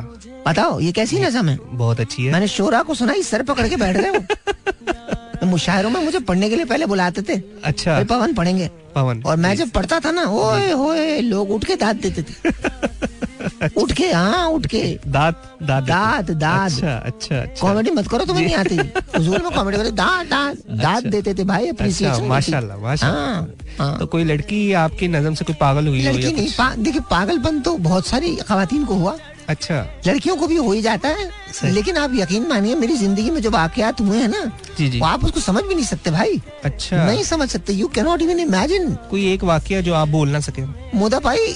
बताओ 0.48 0.80
ये 0.80 0.92
कैसी 0.92 1.20
नजम 1.20 1.50
है? 1.50 1.58
बहुत 1.64 2.00
अच्छी 2.00 2.26
है। 2.26 2.32
मैंने 2.34 2.48
शोरा 2.48 2.82
को 2.84 2.94
सुनाई 2.96 3.24
सर 3.24 3.44
पकड़ 3.44 3.68
के 3.68 3.76
बैठ 3.76 3.98
गए 3.98 4.12
मुशायरों 5.46 5.90
में 5.90 6.00
मुझे 6.06 6.20
पढ़ने 6.20 6.50
के 6.50 6.56
लिए 6.56 6.66
पहले 6.66 6.86
बुलाते 6.86 7.22
थे। 7.22 7.42
अच्छा। 7.64 8.02
पवन 8.10 8.34
पढ़ेंगे। 8.34 8.70
पवन। 8.96 9.22
और 9.26 9.38
मैं 9.38 9.56
जब 9.56 9.70
पढ़ता 9.70 10.00
था 10.00 10.12
ना 10.12 10.24
ओए 10.30 10.72
होए 10.72 11.20
लोग 11.22 11.52
उठ 11.52 11.64
के 11.66 11.76
दांत 11.76 12.02
देते 12.02 12.24
थे। 12.24 12.54
उठ 13.82 13.92
के 13.92 14.12
हाँ 14.12 14.48
उठ 14.50 14.66
के। 14.68 14.82
दांत 15.08 15.42
दांत 15.64 16.26
देते। 16.26 16.40
दांत 16.40 16.72
अच्छा 16.72 16.96
अच्छा 16.96 17.42
अच्छा। 17.42 17.68
कॉमेडी 17.68 17.92
मत 17.92 18.08
करो 18.08 18.26
तुम्हें 18.26 18.46
नहीं 18.46 18.56
आती। 18.56 18.78
फजूल 19.14 19.42
में 19.42 19.52
कॉमेडी 19.52 19.78
करो 19.78 19.90
दांत 20.00 20.30
दांत 20.30 20.64
दांत 20.82 21.06
देते 21.08 21.34
थे 21.34 21.44
भाई 21.44 21.68
अच्छा 21.68 21.76
अप्रिसिएशन 21.76 22.26
माशाल्लाह 22.28 22.78
माशाल्लाह। 22.78 23.22
हाँ 23.22 23.48
हाँ। 23.80 23.98
तो 24.00 24.06
कोई 24.06 24.24
लड़की 24.24 24.62
आपकी 24.86 25.08
नजम 25.08 25.34
से 25.34 25.46
कोई 25.46 25.56
पागल 25.62 25.88
हुई 25.88 26.02
लड़की 26.02 26.32
नहीं 26.32 26.84
देखिए 26.84 27.02
पागलपन 27.12 27.60
तो 27.62 27.78
बहुत 27.88 28.08
सारी 28.08 28.36
खातन 28.48 28.86
को 28.86 28.94
हुआ। 28.94 29.18
अच्छा। 29.50 29.76
लड़कियों 30.08 30.36
को 30.36 30.48
भी 30.48 30.56
हो 30.56 30.72
ही 30.72 30.82
जाता 30.82 31.10
है। 31.10 31.30
लेकिन 31.66 31.98
आप 31.98 32.12
यकीन 32.16 32.48
मानिए 32.48 32.76
मेरी 32.76 32.96
ज़िंदगी 32.98 33.30
में 33.32 33.42
जो 33.42 33.50
वाकयात 33.52 34.02
हुए 34.02 34.18
हैं 34.18 34.28
ना 34.28 34.44
जी 34.78 34.90
जी। 34.90 35.00
आप 35.06 35.26
उसको 35.26 35.40
समझ 35.40 35.64
भी 35.64 35.76
नहीं 35.76 35.86
सकते 35.86 36.12
भाई। 36.12 36.42
अच्छा। 36.66 37.06
नहीं 37.06 37.24
समझ 37.24 37.50
सकते। 37.50 37.74
You 37.74 37.88
can 37.88 38.06
not 38.06 38.22
even 38.22 38.40
imagine 38.40 38.94
कोई 39.10 39.32
एक 39.34 39.44
वाक्य 39.44 39.82
जो 39.82 39.94
आप 39.94 40.08
बोल 40.08 40.30
ना 40.30 40.40
सके? 40.40 40.66
मोदा 40.98 41.20
भाई 41.20 41.56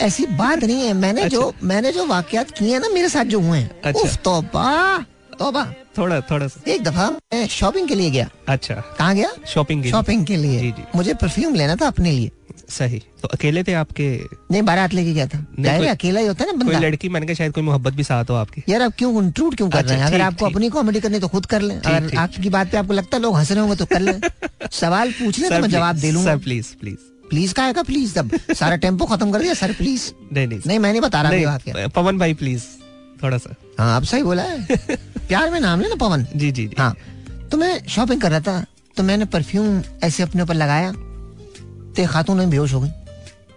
ऐसी 0.00 0.26
बात 0.36 0.64
नहीं 0.64 0.86
है। 0.86 0.92
मैंने 0.94 1.22
अच्छा। 1.22 1.36
जो 1.36 1.52
मैंने 1.62 1.92
जो 1.92 2.06
वाकयात 2.06 2.50
किए 2.50 2.72
हैं 2.72 2.80
ना 2.80 2.88
मेरे 2.88 3.08
साथ 3.08 3.24
जो 3.24 3.40
हुए 3.40 3.58
हैं। 3.58 3.70
अच्छा। 3.82 4.00
उफ 4.00 4.16
तौबा। 4.24 5.04
तौबा 5.38 5.74
थोड़ा 5.98 6.20
थोड़ा 6.20 6.46
सा। 6.48 6.70
एक 6.70 6.82
दफ़ा 6.82 7.10
मैं 7.10 7.46
शॉपिंग 7.48 7.88
के 7.88 7.94
लिए 7.94 8.10
गया। 8.10 8.30
अच्छा। 8.48 8.74
कहाँ 8.74 9.14
गया? 9.14 9.32
शॉपिंग 9.46 9.84
शॉपिंग 9.84 10.26
के 10.26 10.36
लिए। 10.36 10.60
जी, 10.60 10.70
जी। 10.70 10.82
मुझे 10.96 11.14
परफ्यूम 11.14 11.54
लेना 11.54 11.76
था 11.76 11.86
अपने 11.86 12.12
लिए। 12.12 12.30
सही। 12.68 13.02
तो 13.22 13.28
अकेले 13.28 13.62
थे 13.62 13.72
आपके? 13.72 14.20
नहीं 14.50 14.62
बारात 14.62 14.94
लेके 14.94 15.12
गया 15.12 15.26
था। 15.26 15.46
ज़ाहिर 15.60 15.80
कोई- 15.80 15.90
अकेला 15.90 16.20
ही 16.20 16.26
होता 16.26 16.44
है 16.44 16.52
ना 16.52 16.64
कोई 16.64 16.74
बंदा। 16.74 16.88
लड़की 16.88 17.08
मैंने 17.08 17.26
कहा 17.26 17.34
शायद 17.34 17.52
कोई 17.52 17.62
मोहब्बत 17.64 17.92
भी 17.92 18.02
साथ 18.04 18.24
हो 18.24 18.34
आपकी। 18.34 18.62
यार 18.68 18.82
आप 18.82 18.92
क्यों 18.98 19.24
इंट्रूड 19.24 19.56
क्यों 19.56 19.70
कर 19.70 19.78
अच्छा, 19.78 19.90
रहे 19.90 20.00
हैं? 20.00 20.06
अगर 20.06 20.20
आपको 20.20 20.46
अपनी 20.46 20.68
कॉमेडी 20.68 21.00
करनी 21.00 21.18
तो 21.18 21.28
खुद 21.28 21.46
कर 21.46 21.60
लें। 21.60 21.80
अगर 21.80 22.16
आपकी 22.16 22.50
बात 22.50 22.70
पे 22.70 22.76
आपको 22.76 22.92
लगता 22.92 23.16
है 23.16 23.22
लोग 23.22 23.36
हंस 23.36 23.50
रहे 23.52 23.60
होंगे 23.60 23.76
तो 23.76 23.84
कर 23.84 24.00
लें। 24.00 24.20
सवाल 24.72 25.12
पूछ 25.12 25.38
लें 25.38 25.50
तो 25.50 25.58
मैं 25.58 25.70
जवाब 25.70 25.96
दे 25.96 26.10
लूँगा। 26.10 26.36
सर 26.36 26.42
प्लीज़ 26.42 26.66
प्लीज़ 26.80 26.96
प्लीज़ 27.30 27.54
का 27.54 27.64
आएगा 27.64 27.82
प्लीज़ 27.82 28.14
तब? 28.14 28.30
सारा 28.52 28.76
टेंपो 28.76 29.04
खत्म 29.04 29.32
कर 29.32 29.42
दिया 29.42 29.54
सर 29.54 29.72
प्लीज़ 29.72 30.12
नहीं 30.32 30.46
नहीं। 30.46 30.60
नहीं 30.66 30.78
मैं 30.78 30.90
नहीं 30.90 31.00
बता 31.00 31.22
रहा 31.22 31.86
पवन 31.86 32.18
भाई 32.18 32.34
प्लीज़ 32.34 32.62
थोड़ा 33.22 33.38
सा। 33.38 33.54
हाँ 33.78 33.96
आप 33.96 34.02
सही 34.02 34.22
बोला 34.22 34.42
है। 34.42 34.66
प्यार 35.28 35.50
में 35.50 35.60
नाम 35.60 35.80
लेना 35.80 35.94
पवन? 35.94 36.26
जी 36.36 36.52
जी 36.52 36.70
हाँ। 36.78 36.96
तो 37.50 37.56
मैं 37.56 37.88
शॉपिंग 37.88 38.20
कर 38.20 38.30
रहा 38.30 38.40
था 38.40 38.66
तो 38.96 39.02
मैंने 39.02 39.24
परफ्यूम 39.24 39.82
ऐसे 40.02 40.22
अपने 40.22 40.42
ऊपर 40.42 40.54
लगाया 40.54 40.92
तो 40.92 42.06
खातून 42.06 42.36
में 42.36 42.50
बेहोश 42.50 42.72
हो 42.72 42.80
गई। 42.80 42.90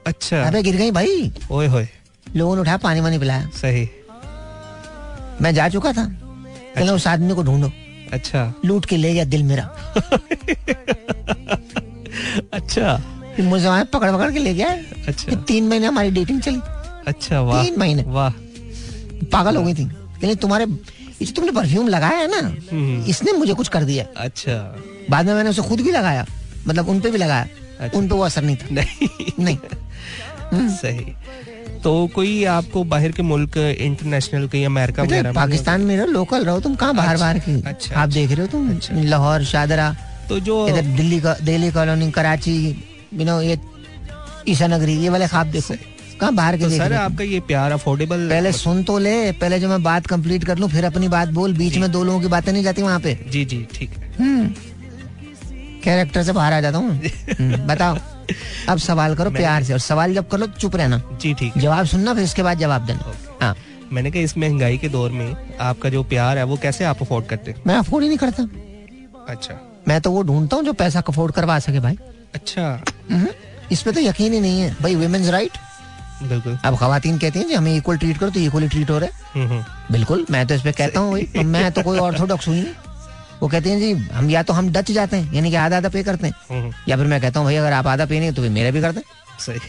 अच्छा। 0.07 0.43
अबे 0.43 0.63
गिर 0.63 0.75
गई 0.75 0.91
भाई। 0.91 1.31
ओए 1.51 1.67
होए। 1.67 1.89
लोगों 2.35 2.55
ने 2.55 2.61
उठाया 2.61 2.77
पानी 2.77 2.99
वानी 2.99 3.19
पिलाया। 3.19 3.49
सही। 3.53 3.89
मैं 5.41 5.53
जा 5.53 5.69
चुका 5.69 5.93
था। 5.93 6.01
अच्छा। 6.01 6.73
कहना 6.75 6.93
उस 6.93 7.07
आदमी 7.07 7.35
को 7.35 7.43
ढूंढो। 7.43 7.71
अच्छा। 8.13 8.53
लूट 8.65 8.85
के 8.85 8.97
ले 8.97 9.13
गया 9.13 9.25
दिल 9.25 9.43
मेरा। 9.43 9.63
अच्छा। 12.53 13.03
मुझे 13.39 13.67
वहाँ 13.67 13.85
पकड़ 13.85 14.11
पकड़ 14.11 14.31
के 14.31 14.39
ले 14.39 14.53
गया। 14.53 14.77
अच्छा। 15.07 15.35
तीन 15.35 15.67
महीने 15.67 15.87
हमारी 15.87 16.11
डेटिंग 16.11 16.41
चली। 16.41 16.61
अच्छा 17.07 17.41
वाह। 17.41 17.63
तीन 17.63 17.79
महीने। 17.79 18.03
वाह। 18.03 18.29
पागल 19.25 19.55
हो 19.55 19.63
गई 19.63 19.73
थी। 19.73 20.35
तुम्हारे 20.35 20.65
ये 21.21 21.25
जो 21.25 21.33
तुमने 21.35 21.51
परफ्यूम 21.51 21.87
लगाया 21.87 22.17
है 22.17 22.27
ना 22.31 22.37
हम्म, 22.71 23.03
इसने 23.09 23.31
मुझे 23.33 23.53
कुछ 23.53 23.67
कर 23.67 23.83
दिया। 23.83 24.05
अच्छा। 24.17 24.53
बाद 25.09 25.25
में 25.25 25.33
मैंने 25.33 25.49
उसे 25.49 25.61
खुद 25.61 25.81
भी 25.81 25.91
लगाया 25.91 26.25
मतलब 26.67 26.89
उन 26.89 26.99
पे 27.01 27.11
भी 27.11 27.17
लगाया। 27.17 27.47
अच्छा। 27.79 27.97
उन 27.99 28.07
पे 28.09 28.15
वो 28.15 28.23
असर 28.23 28.41
नहीं 28.43 28.55
था। 28.55 28.67
नहीं। 28.71 28.85
नहीं। 29.45 30.67
सही। 30.77 31.13
तो 31.83 31.91
कोई 32.15 32.43
आपको 32.53 32.83
बाहर 32.83 33.11
के 33.11 33.23
मुल्क 33.23 33.57
इंटरनेशनल 33.57 34.47
कहीं 34.47 34.65
अमेरिका 34.65 35.03
वगैरह 35.03 35.31
पाकिस्तान 35.33 35.81
में 35.81 35.95
रहो 35.97 36.05
लोकल 36.07 36.43
रहो 36.45 36.59
तुम 36.59 36.75
कहाँ 36.75 36.95
बाहर 36.95 37.13
अच्छा, 37.13 37.25
बाहर 37.25 37.39
की? 37.39 37.61
अच्छा, 37.69 37.95
आप 38.01 38.09
देख 38.09 38.31
रहे 38.31 38.41
हो 38.41 38.47
तुम 38.51 39.01
लाहौर 39.09 39.43
शादरा 39.53 39.95
तो 40.29 40.39
जो 40.39 40.67
इधर 40.67 40.85
दिल्ली 40.97 41.19
का 41.21 41.33
Delhi 41.43 41.71
colony 41.71 42.11
Karachi 42.11 42.53
you 43.13 43.25
know 43.25 43.39
ये 43.41 43.59
ईशा 44.47 44.67
नगरी 44.67 44.97
ये 45.03 45.09
वाले 45.09 45.27
ख्वाब 45.27 45.47
देखो। 45.51 45.73
कहाँ 46.21 46.33
बाहर 46.35 46.57
के 46.57 46.63
तो 46.63 46.69
सर 46.69 46.93
आपका 46.93 47.23
ये 47.23 47.39
प्यार 47.39 47.71
अफोर्डेबल 47.71 48.27
पहले 48.29 48.51
सुन 48.51 48.83
तो 48.83 48.97
ले 48.99 49.31
पहले 49.31 49.59
जो 49.59 49.69
मैं 49.69 49.81
बात 49.83 50.07
कंप्लीट 50.07 50.43
कर 50.45 50.57
लूँ 50.57 50.69
फिर 50.69 50.85
अपनी 50.85 51.07
बात 51.07 51.29
बोल 51.37 51.53
बीच 51.53 51.77
में 51.77 51.91
दो 51.91 52.03
लोगों 52.03 52.19
की 52.21 52.27
बातें 52.27 52.51
नहीं 52.51 52.63
जाती 52.63 52.81
वहाँ 52.81 52.99
पे। 52.99 53.13
जी 53.29 53.43
जी 53.45 53.65
ठीक 53.73 53.91
कैरेक्टर 55.83 56.23
से 56.23 56.31
बाहर 56.31 56.53
आ 56.53 56.59
जाता 56.61 56.77
हूँ। 56.77 56.91
हम्म, 57.39 57.57
बताओ। 57.67 57.97
अब 58.69 58.77
सवाल 58.77 59.15
करो 59.15 59.31
प्यार 59.31 59.63
से 59.63 59.73
और 59.73 59.79
सवाल 59.79 60.13
जब 60.13 60.27
कर 60.29 60.45
चुप 60.47 60.75
रहना। 60.75 61.01
जी 61.21 61.33
ठीक 61.33 61.57
जवाब 61.57 61.85
सुनना 61.85 62.13
फिर 62.13 62.23
इसके 62.23 62.43
बाद 62.43 62.59
जवाब 62.59 62.85
देना। 62.85 63.13
हाँ। 63.41 63.55
मैंने 63.93 64.11
कहा 64.11 64.21
इस 64.21 64.37
महँगाई 64.37 64.77
के 64.77 64.89
दौर 64.89 65.11
में 65.11 65.35
आपका 65.61 65.89
जो 65.89 66.03
प्यार 66.03 66.37
है 66.37 66.43
वो 66.43 66.57
कैसे 66.57 66.85
आप 66.85 67.01
अफोर्ड 67.01 67.25
करते? 67.25 67.55
मैं 67.67 67.75
अफोर्ड 67.75 68.03
ही 68.03 68.09
नहीं 68.09 68.17
करता। 68.17 68.43
अच्छा। 69.29 69.59
मैं 69.87 69.99
तो 70.01 70.11
वो 70.11 70.21
ढूंढता 70.23 70.55
हूँ 70.55 70.65
जो 70.65 70.73
पैसा 70.73 70.99
अफोर्ड 71.07 71.33
करवा 71.33 71.59
सके 71.59 71.79
भाई। 71.79 71.97
अच्छा। 72.35 72.83
इसमें 73.71 73.93
तो 73.95 74.01
यकीन 74.01 74.33
ही 74.33 74.39
नहीं 74.39 74.61
है। 74.61 74.75
भाई 74.81 74.95
वुमेन्स 74.95 75.29
राइट 75.29 75.57
बिल्कुल। 76.21 76.57
अब 76.65 76.77
खातन 76.77 77.17
कहती 77.17 77.39
हैं 77.39 77.47
जी 77.47 77.53
हमें 77.53 77.75
इक्वल 77.75 77.97
ट्रीट 77.97 78.17
करो 78.17 78.29
तो 78.29 78.39
इक्वली 78.39 78.67
ट्रीट 78.67 78.89
हो 78.89 78.97
रहे 78.99 79.09
हैं। 79.09 79.19
हम्म, 79.33 79.47
हम्म, 79.49 79.93
बिल्कुल 79.93 80.25
मैं 80.31 80.45
तो 80.47 80.55
इस 80.55 80.61
पे 80.61 80.71
कहता 80.71 80.99
हूँ 80.99 81.11
भाई 81.11 81.27
अब 81.37 81.45
मैं 81.45 81.71
तो 81.71 81.81
कोई 81.83 81.99
ऑर्थोडॉक्स 81.99 82.47
हुई 82.47 82.61
नहीं। 82.61 82.73
वो 83.41 83.47
कहते 83.47 83.69
हैं 83.69 83.79
जी 83.79 83.91
हम 84.13 84.29
या 84.29 84.43
तो 84.43 84.53
हम 84.53 84.69
डच 84.73 84.91
जाते 84.91 85.17
हैं 85.17 85.33
यानी 85.33 85.49
कि 85.49 85.55
आधा 85.55 85.77
आधा 85.77 85.89
पे 85.89 86.03
करते 86.03 86.27
हैं। 86.27 86.33
हम्म, 86.49 86.73
या 86.87 86.97
फिर 86.97 87.05
मैं 87.05 87.21
कहता 87.21 87.39
हूँ 87.39 87.47
भाई 87.47 87.55
अगर 87.55 87.73
आप 87.73 87.87
आधा 87.87 88.05
पे 88.05 88.19
नहीं 88.19 88.31
तो 88.31 88.41
फिर 88.41 88.51
मेरा 88.51 88.71
भी 88.71 88.81
कर 88.81 88.91
दें। 88.91 89.01
सही। 89.39 89.59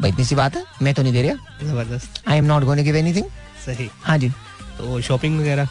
भाई 0.00 0.10
इतनी 0.10 0.24
सी 0.24 0.34
बात 0.34 0.56
है 0.56 0.62
मैं 0.82 0.94
तो 0.94 1.02
नहीं 1.02 1.12
दे 1.12 1.22
रहा। 1.22 1.66
ज़बरदस्त। 1.66 2.22
I 2.28 2.38
am 2.38 2.44
not 2.44 2.64
going 2.64 2.84
give 2.84 2.96
anything 2.96 3.26
सही। 3.66 3.88
हाँ 4.02 4.18
जी। 4.18 4.28
तो 4.78 5.00
शॉपिंग 5.00 5.38
वगैरह? 5.40 5.68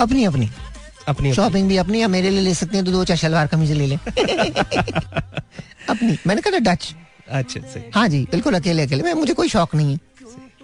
अपनी 0.00 0.24
अपनी। 0.24 0.50
अपनी 1.08 1.32
शॉपिंग 1.34 1.68
भी 1.68 1.76
अपनी 1.76 2.00
या 2.02 2.08
मेरे 2.08 2.30
लिए 2.30 2.40
ले 2.40 2.54
सकते 2.54 2.76
हैं 2.76 2.84
तो 2.86 2.92
दो 2.92 3.04
चार 3.04 3.16
शलवार 3.16 3.46
कमीज 3.46 3.72
ले 3.72 3.86
ले। 3.86 3.96
अपनी। 5.90 6.18
मैंने 6.26 6.40
कहा 6.40 6.58
डच। 6.72 6.94
अच्छा 7.28 7.60
सही 7.60 7.82
हाँ 7.94 8.08
जी 8.08 8.22
बिल्कुल 8.32 8.54
अकेले 8.54 8.82
अकेले। 8.82 9.02
मैं 9.02 9.14
मुझे 9.14 9.34
कोई 9.34 9.48
शौक 9.48 9.74
नहीं 9.74 9.92
है। 9.92 9.98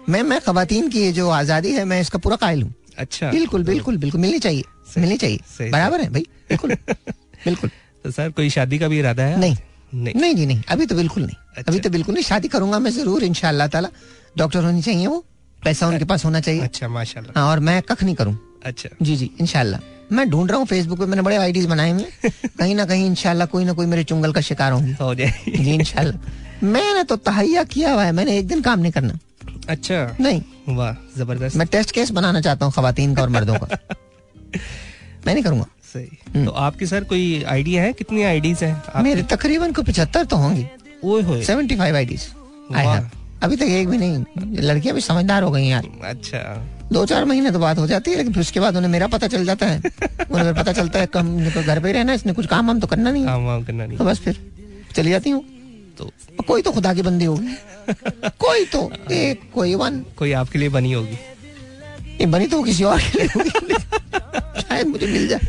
मैं 0.09 0.21
मैं 0.23 0.39
खवातीन 0.41 0.89
की 0.89 1.11
जो 1.13 1.29
आज़ादी 1.29 1.71
है 1.73 1.83
मैं 1.85 1.99
इसका 2.01 2.19
पूरा 2.19 2.35
कायल 2.35 2.61
हूँ। 2.61 2.73
अच्छा। 2.97 3.31
बिल्कुल 3.31 3.63
बिल्कुल 3.63 3.97
बिल्कुल 3.97 4.21
मिलनी 4.21 4.39
चाहिए 4.39 4.63
मिलनी 4.97 5.17
चाहिए। 5.17 5.69
बराबर 5.71 6.01
है 6.01 6.09
भाई 6.09 6.25
बिल्कुल 6.49 6.75
बिल्कुल। 7.45 7.69
तो 8.05 8.11
सर 8.11 8.29
कोई 8.37 8.49
शादी 8.49 8.77
का 8.79 8.87
भी 8.87 8.99
इरादा 8.99 9.23
है 9.23 9.39
नहीं। 9.39 9.55
नहीं। 9.93 10.13
नहीं 10.21 10.35
जी 10.35 10.45
नहीं। 10.45 10.61
अभी 10.69 10.85
तो 10.85 10.95
बिल्कुल 10.95 11.23
नहीं। 11.23 11.35
अच्छा। 11.57 11.71
अभी 11.71 11.79
तो 11.79 11.89
बिल्कुल 11.89 12.13
नहीं। 12.15 12.23
शादी 12.23 12.47
करूँगा 12.47 12.79
मैं 12.79 12.91
ज़रूर 12.91 13.23
इंशाल्लाह 13.23 13.67
ताला। 13.67 13.89
डॉक्टर 14.37 14.63
होनी 14.63 14.81
चाहिए 14.81 15.07
वो। 15.07 15.23
पैसा 15.59 15.87
उनके 15.87 16.05
पास 16.05 16.25
होना 16.25 16.39
चाहिए। 16.39 16.61
अच्छा 16.61 16.87
माशाल्लाह। 16.87 17.39
हाँ 17.39 17.49
और 17.51 17.59
मैं 17.59 17.81
कख 17.81 18.03
नहीं 18.03 18.15
करूँ। 18.15 18.37
अच्छा। 18.65 18.89
जी 19.01 19.15
जी 19.15 19.29
इनशाला 19.39 19.79
मैं 20.11 20.29
ढूंढ 20.29 20.49
रहा 20.49 20.57
हूँ 20.59 20.65
फेसबुक 20.67 20.99
पे 20.99 21.05
मैंने 21.05 21.21
बड़े 21.21 21.35
आईडीज 21.37 21.65
बनाए 21.65 21.91
हुए 21.91 22.29
कहीं 22.59 22.75
ना 22.75 22.85
कहीं 22.85 23.05
इनशाला 23.05 23.45
कोई 23.53 23.65
ना 23.65 23.73
कोई 23.73 23.85
मेरे 23.85 24.03
चुंगल 24.03 24.31
का 24.33 24.41
शिकार 24.41 24.71
होंगी। 24.71 24.93
हो 25.01 25.13
जाए 25.15 25.33
जी 25.57 25.73
इंशाल्लाह। 25.73 26.49
मैंने 26.63 27.03
तो 27.03 27.15
तहैया 27.15 27.63
किया 27.63 27.93
हुआ 27.93 28.03
है 28.03 28.11
मैंने 28.11 28.37
एक 28.37 28.47
दिन 28.47 28.61
काम 28.61 28.79
नहीं 28.79 28.91
करना। 28.91 29.19
अच्छा। 29.69 30.17
नहीं। 30.19 30.41
वाह 30.69 30.93
ज़बरदस्त। 31.17 31.55
मैं 31.55 31.67
टेस्ट 31.67 31.91
केस 31.91 32.11
बनाना 32.11 32.41
चाहता 32.41 32.65
हूँ 32.65 32.73
खातन 32.73 33.15
का 33.15 33.21
और 33.21 33.29
मर्दों 33.29 33.55
का। 33.55 33.67
मैं 35.27 35.33
नहीं 35.33 35.43
करूँगा। 35.43 35.65
सही। 35.93 36.45
तो 36.45 36.51
आपकी 36.51 36.85
सर 36.85 37.03
कोई 37.03 37.43
आइडिया 37.43 37.83
है? 37.83 37.93
कितनी 37.93 38.23
आईडीज 38.23 38.63
हैं 38.63 39.03
मेरे 39.03 39.23
तकरीबन 39.23 39.71
को 39.71 39.83
पिछहत्तर 39.83 40.25
तो 40.25 40.35
होंगी। 40.35 40.65
Seventy 41.45 41.75
five 41.75 41.95
IDs. 41.95 42.27
अभी 43.43 43.55
तक 43.55 43.63
एक 43.63 43.89
भी 43.89 43.97
नहीं। 43.97 44.23
लड़कियाँ 44.61 44.95
भी 44.95 45.01
समझदार 45.01 45.43
हो 45.43 45.51
गई 45.51 45.65
यार। 45.65 45.83
अच्छा। 46.03 46.67
दो 46.91 47.05
चार 47.05 47.25
महीने 47.25 47.51
तो 47.51 47.59
बात 47.59 47.77
हो 47.77 47.87
जाती 47.87 48.11
है 48.11 48.17
लेकिन 48.17 48.39
उसके 48.39 48.59
बाद 48.59 48.75
उन्हें 48.75 48.91
मेरा 48.91 49.07
पता 49.07 49.27
चल 49.27 49.45
जाता 49.45 49.65
है। 49.65 49.77
उन्हें 50.31 50.55
पता 50.55 50.73
चलता 50.73 50.99
है 50.99 51.05
कम 51.05 51.37
घर 51.61 51.79
पे 51.79 51.91
रहना 51.91 52.13
इसने 52.13 52.33
कुछ 52.33 52.45
काम 52.45 52.69
हम 52.69 52.79
तो 52.79 52.87
करना 52.87 53.11
नहीं 53.11 53.21
है। 53.21 53.27
काम 53.27 53.63
करना 53.63 53.85
नहीं 53.85 53.97
तो 53.97 54.05
बस 54.05 54.19
फिर 54.19 54.37
चली 54.95 55.09
जाती 55.09 55.29
हूँ। 55.29 55.43
तो 55.97 56.09
कोई 56.47 56.61
तो 56.61 56.71
खुदा 56.71 56.93
की 56.93 57.01
बंदी 57.01 57.25
होगी। 57.25 57.55
कोई 58.39 58.65
तो 58.65 58.91
एक 59.11 59.41
कोई 59.53 59.75
वन। 59.75 59.99
कोई 60.17 60.31
आपके 60.31 60.59
लिए 60.59 60.69
बनी 60.69 60.91
होगी। 60.93 61.17
ये 62.21 62.25
बनी 62.25 62.47
तो 62.47 62.61
किसी 62.63 62.83
और 62.83 63.01
के 63.01 63.19
लिए 63.19 63.27
होगी। 63.35 64.61
शायद 64.61 64.87
मुझे 64.87 65.07
मिल 65.07 65.27
जाए। 65.27 65.39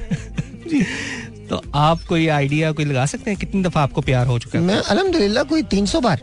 तो 1.48 1.62
आप 1.74 2.02
कोई 2.08 2.26
आइडिया 2.28 2.72
कोई 2.72 2.84
लगा 2.84 3.06
सकते 3.06 3.30
हैं? 3.30 3.38
कितनी 3.40 3.62
दफ़ा 3.62 3.82
आपको 3.82 4.00
प्यार 4.00 4.26
हो 4.26 4.38
चुका 4.38 4.58
है? 4.58 4.64
मैं 4.64 4.76
अल्हम्दुलिल्लाह 4.76 5.44
कोई 5.44 5.62
तीन 5.72 5.86
सौ 5.86 6.00
बार। 6.00 6.22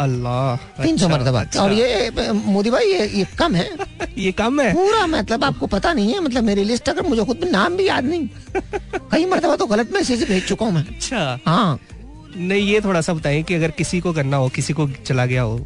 अल्लाह 0.00 0.56
तीन 0.82 0.96
सौ 0.96 1.06
अच्छा, 1.06 1.18
मरतबा। 1.18 1.40
अच्छा। 1.40 1.62
और 1.62 1.72
ये 1.72 2.10
मोदी 2.32 2.70
भाई 2.70 2.86
ये, 2.86 3.06
ये 3.08 3.26
कम 3.38 3.54
है। 3.54 3.68
ये 4.18 4.32
कम 4.32 4.60
है? 4.60 4.72
पूरा 4.74 5.06
मतलब 5.06 5.44
आपको 5.44 5.66
पता 5.66 5.92
नहीं 5.92 6.14
है 6.14 6.20
मतलब 6.20 6.44
मेरी 6.44 6.64
लिस्ट 6.64 6.88
अगर 6.88 7.02
मुझे 7.08 7.24
खुद 7.24 7.44
नाम 7.52 7.76
भी 7.76 7.88
याद 7.88 8.04
नहीं 8.04 8.28
कई 9.12 9.24
मरतबा 9.24 9.56
तो 9.56 9.66
गलत 9.66 9.92
मैसेज 9.94 10.28
भेज 10.28 10.46
चुका 10.48 10.66
हूँ 10.66 10.72
मैं। 10.74 10.84
अच्छा। 10.86 11.38
हाँ। 11.46 11.78
नहीं 12.36 12.62
ये 12.68 12.80
थोड़ा 12.80 13.00
सा 13.00 13.12
बताएँ 13.14 13.42
कि 13.42 13.54
अगर 13.54 13.70
किसी 13.70 14.00
को 14.00 14.12
करना 14.12 14.36
हो 14.36 14.48
किसी 14.48 14.72
को 14.72 14.88
चला 15.06 15.26
गया 15.26 15.42
हो 15.42 15.56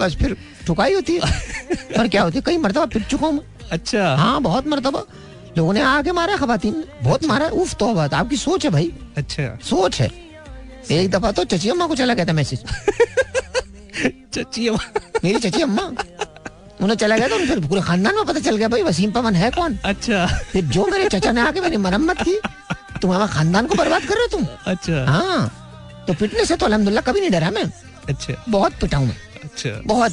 बस 0.00 0.16
फिर 0.20 0.36
ठुकाई 0.66 0.94
होती 0.94 1.14
है। 1.14 1.20
और 1.98 2.08
क्या 2.08 2.22
होती 2.22 2.38
है 2.38 2.42
कई 2.46 2.56
मरतबा 2.58 2.86
फिर 2.86 3.02
चुका 3.02 3.26
हूँ 3.26 3.42
अच्छा। 3.72 4.14
हाँ 4.16 4.40
बहुत 4.42 4.66
मरतबा। 4.68 5.04
लोगों 5.58 5.72
ने 5.72 5.80
आके 5.82 6.12
मारा 6.12 6.36
खवातीन 6.36 6.76
ने। 6.76 7.04
बहुत 7.04 7.24
मारा। 7.24 7.48
उफ 7.48 7.74
तो 7.74 7.92
बात 7.94 8.14
आपकी 8.14 8.36
सोच 8.36 8.64
है 8.64 8.70
भाई। 8.70 8.90
अच्छा। 9.16 9.58
सोच 9.64 10.00
है। 10.00 10.10
एक 10.90 11.10
दफ़ा 11.10 11.32
तो 11.32 11.44
चची 11.44 11.68
अम्मा 11.68 11.86
को 11.86 11.94
चला 11.94 12.14
गया 12.14 12.24
था 12.26 12.32
मैसेज। 12.32 12.64
चची 14.34 14.70
मेरी 15.24 15.38
चची 15.38 15.62
अम्मा। 15.62 15.82
उन्हें 16.82 16.96
चला 16.96 17.16
गया 17.18 17.28
था 17.28 17.38
फिर 17.46 17.60
पूरे 17.66 17.80
खानदान 17.80 18.14
में 18.14 18.24
पता 18.24 18.40
चल 18.40 18.56
गया 18.56 18.68
भाई 18.68 18.82
वसीम 18.82 19.10
पवन 19.12 19.34
है 19.34 19.50
कौन? 19.50 19.76
अच्छा। 19.84 20.26
फिर 20.52 20.64
जो 20.64 20.86
मेरे 20.86 21.08
चचा 21.08 21.32
ने 21.32 21.40
आके 21.40 21.60
मेरी 21.60 21.76
मरम्मत 21.76 22.22
की 22.22 22.38
तुम 23.02 23.12
हमारे 23.12 23.32
खानदान 23.32 23.66
को 23.66 23.74
बर्बाद 23.74 24.02
कर 24.02 24.14
रहे 24.14 24.24
हो 24.24 24.38
तुम। 24.38 24.46
अच्छा। 24.66 25.04
हाँ। 25.10 25.59
तो 26.06 26.14
पिटने 26.14 26.44
से 26.44 26.56
तो 26.56 26.66
अल्हम्दुलिल्लाह 26.66 27.10
कभी 27.10 27.20
नहीं 27.20 27.30
डरा 27.30 27.50
मैं। 27.50 27.64
अच्छा। 28.08 28.44
बहुत 28.48 28.72
पिटा 28.80 28.98
हूँ 28.98 29.14
अच्छा 29.44 29.70
बहुत। 29.86 30.12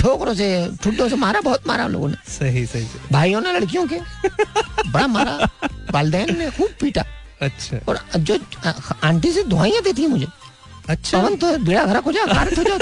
ठोकरों 0.00 0.34
से 0.34 0.46
ठुड्डों 0.82 1.08
से 1.08 1.16
मारा 1.16 1.40
बहुत 1.40 1.66
मारा 1.66 1.86
लोगों 1.86 2.08
ने। 2.08 2.16
सही 2.32 2.66
सही 2.66 2.84
सही। 2.84 3.12
भाइयों 3.12 3.40
ने 3.40 3.52
लड़कियों 3.52 3.86
के। 3.92 3.98
बड़ा 4.90 5.06
मारा। 5.06 5.48
वालदेन 5.92 6.38
ने 6.38 6.50
खूब 6.50 6.70
पीटा। 6.80 7.04
अच्छा। 7.42 7.76
और 7.88 8.00
जो 8.16 8.38
आंटी 9.04 9.32
से 9.32 9.42
दुआइयाँ 9.42 9.82
देती 9.82 10.02
है 10.02 10.08
मुझे। 10.08 10.26
अच्छा। 10.88 11.18
पवन 11.18 11.36
तो 11.36 11.56
बेड़ा 11.58 11.84
घरा 11.84 12.00
हो 12.06 12.12
जा 12.12 12.22
हो 12.22 12.62
जाओ 12.64 12.78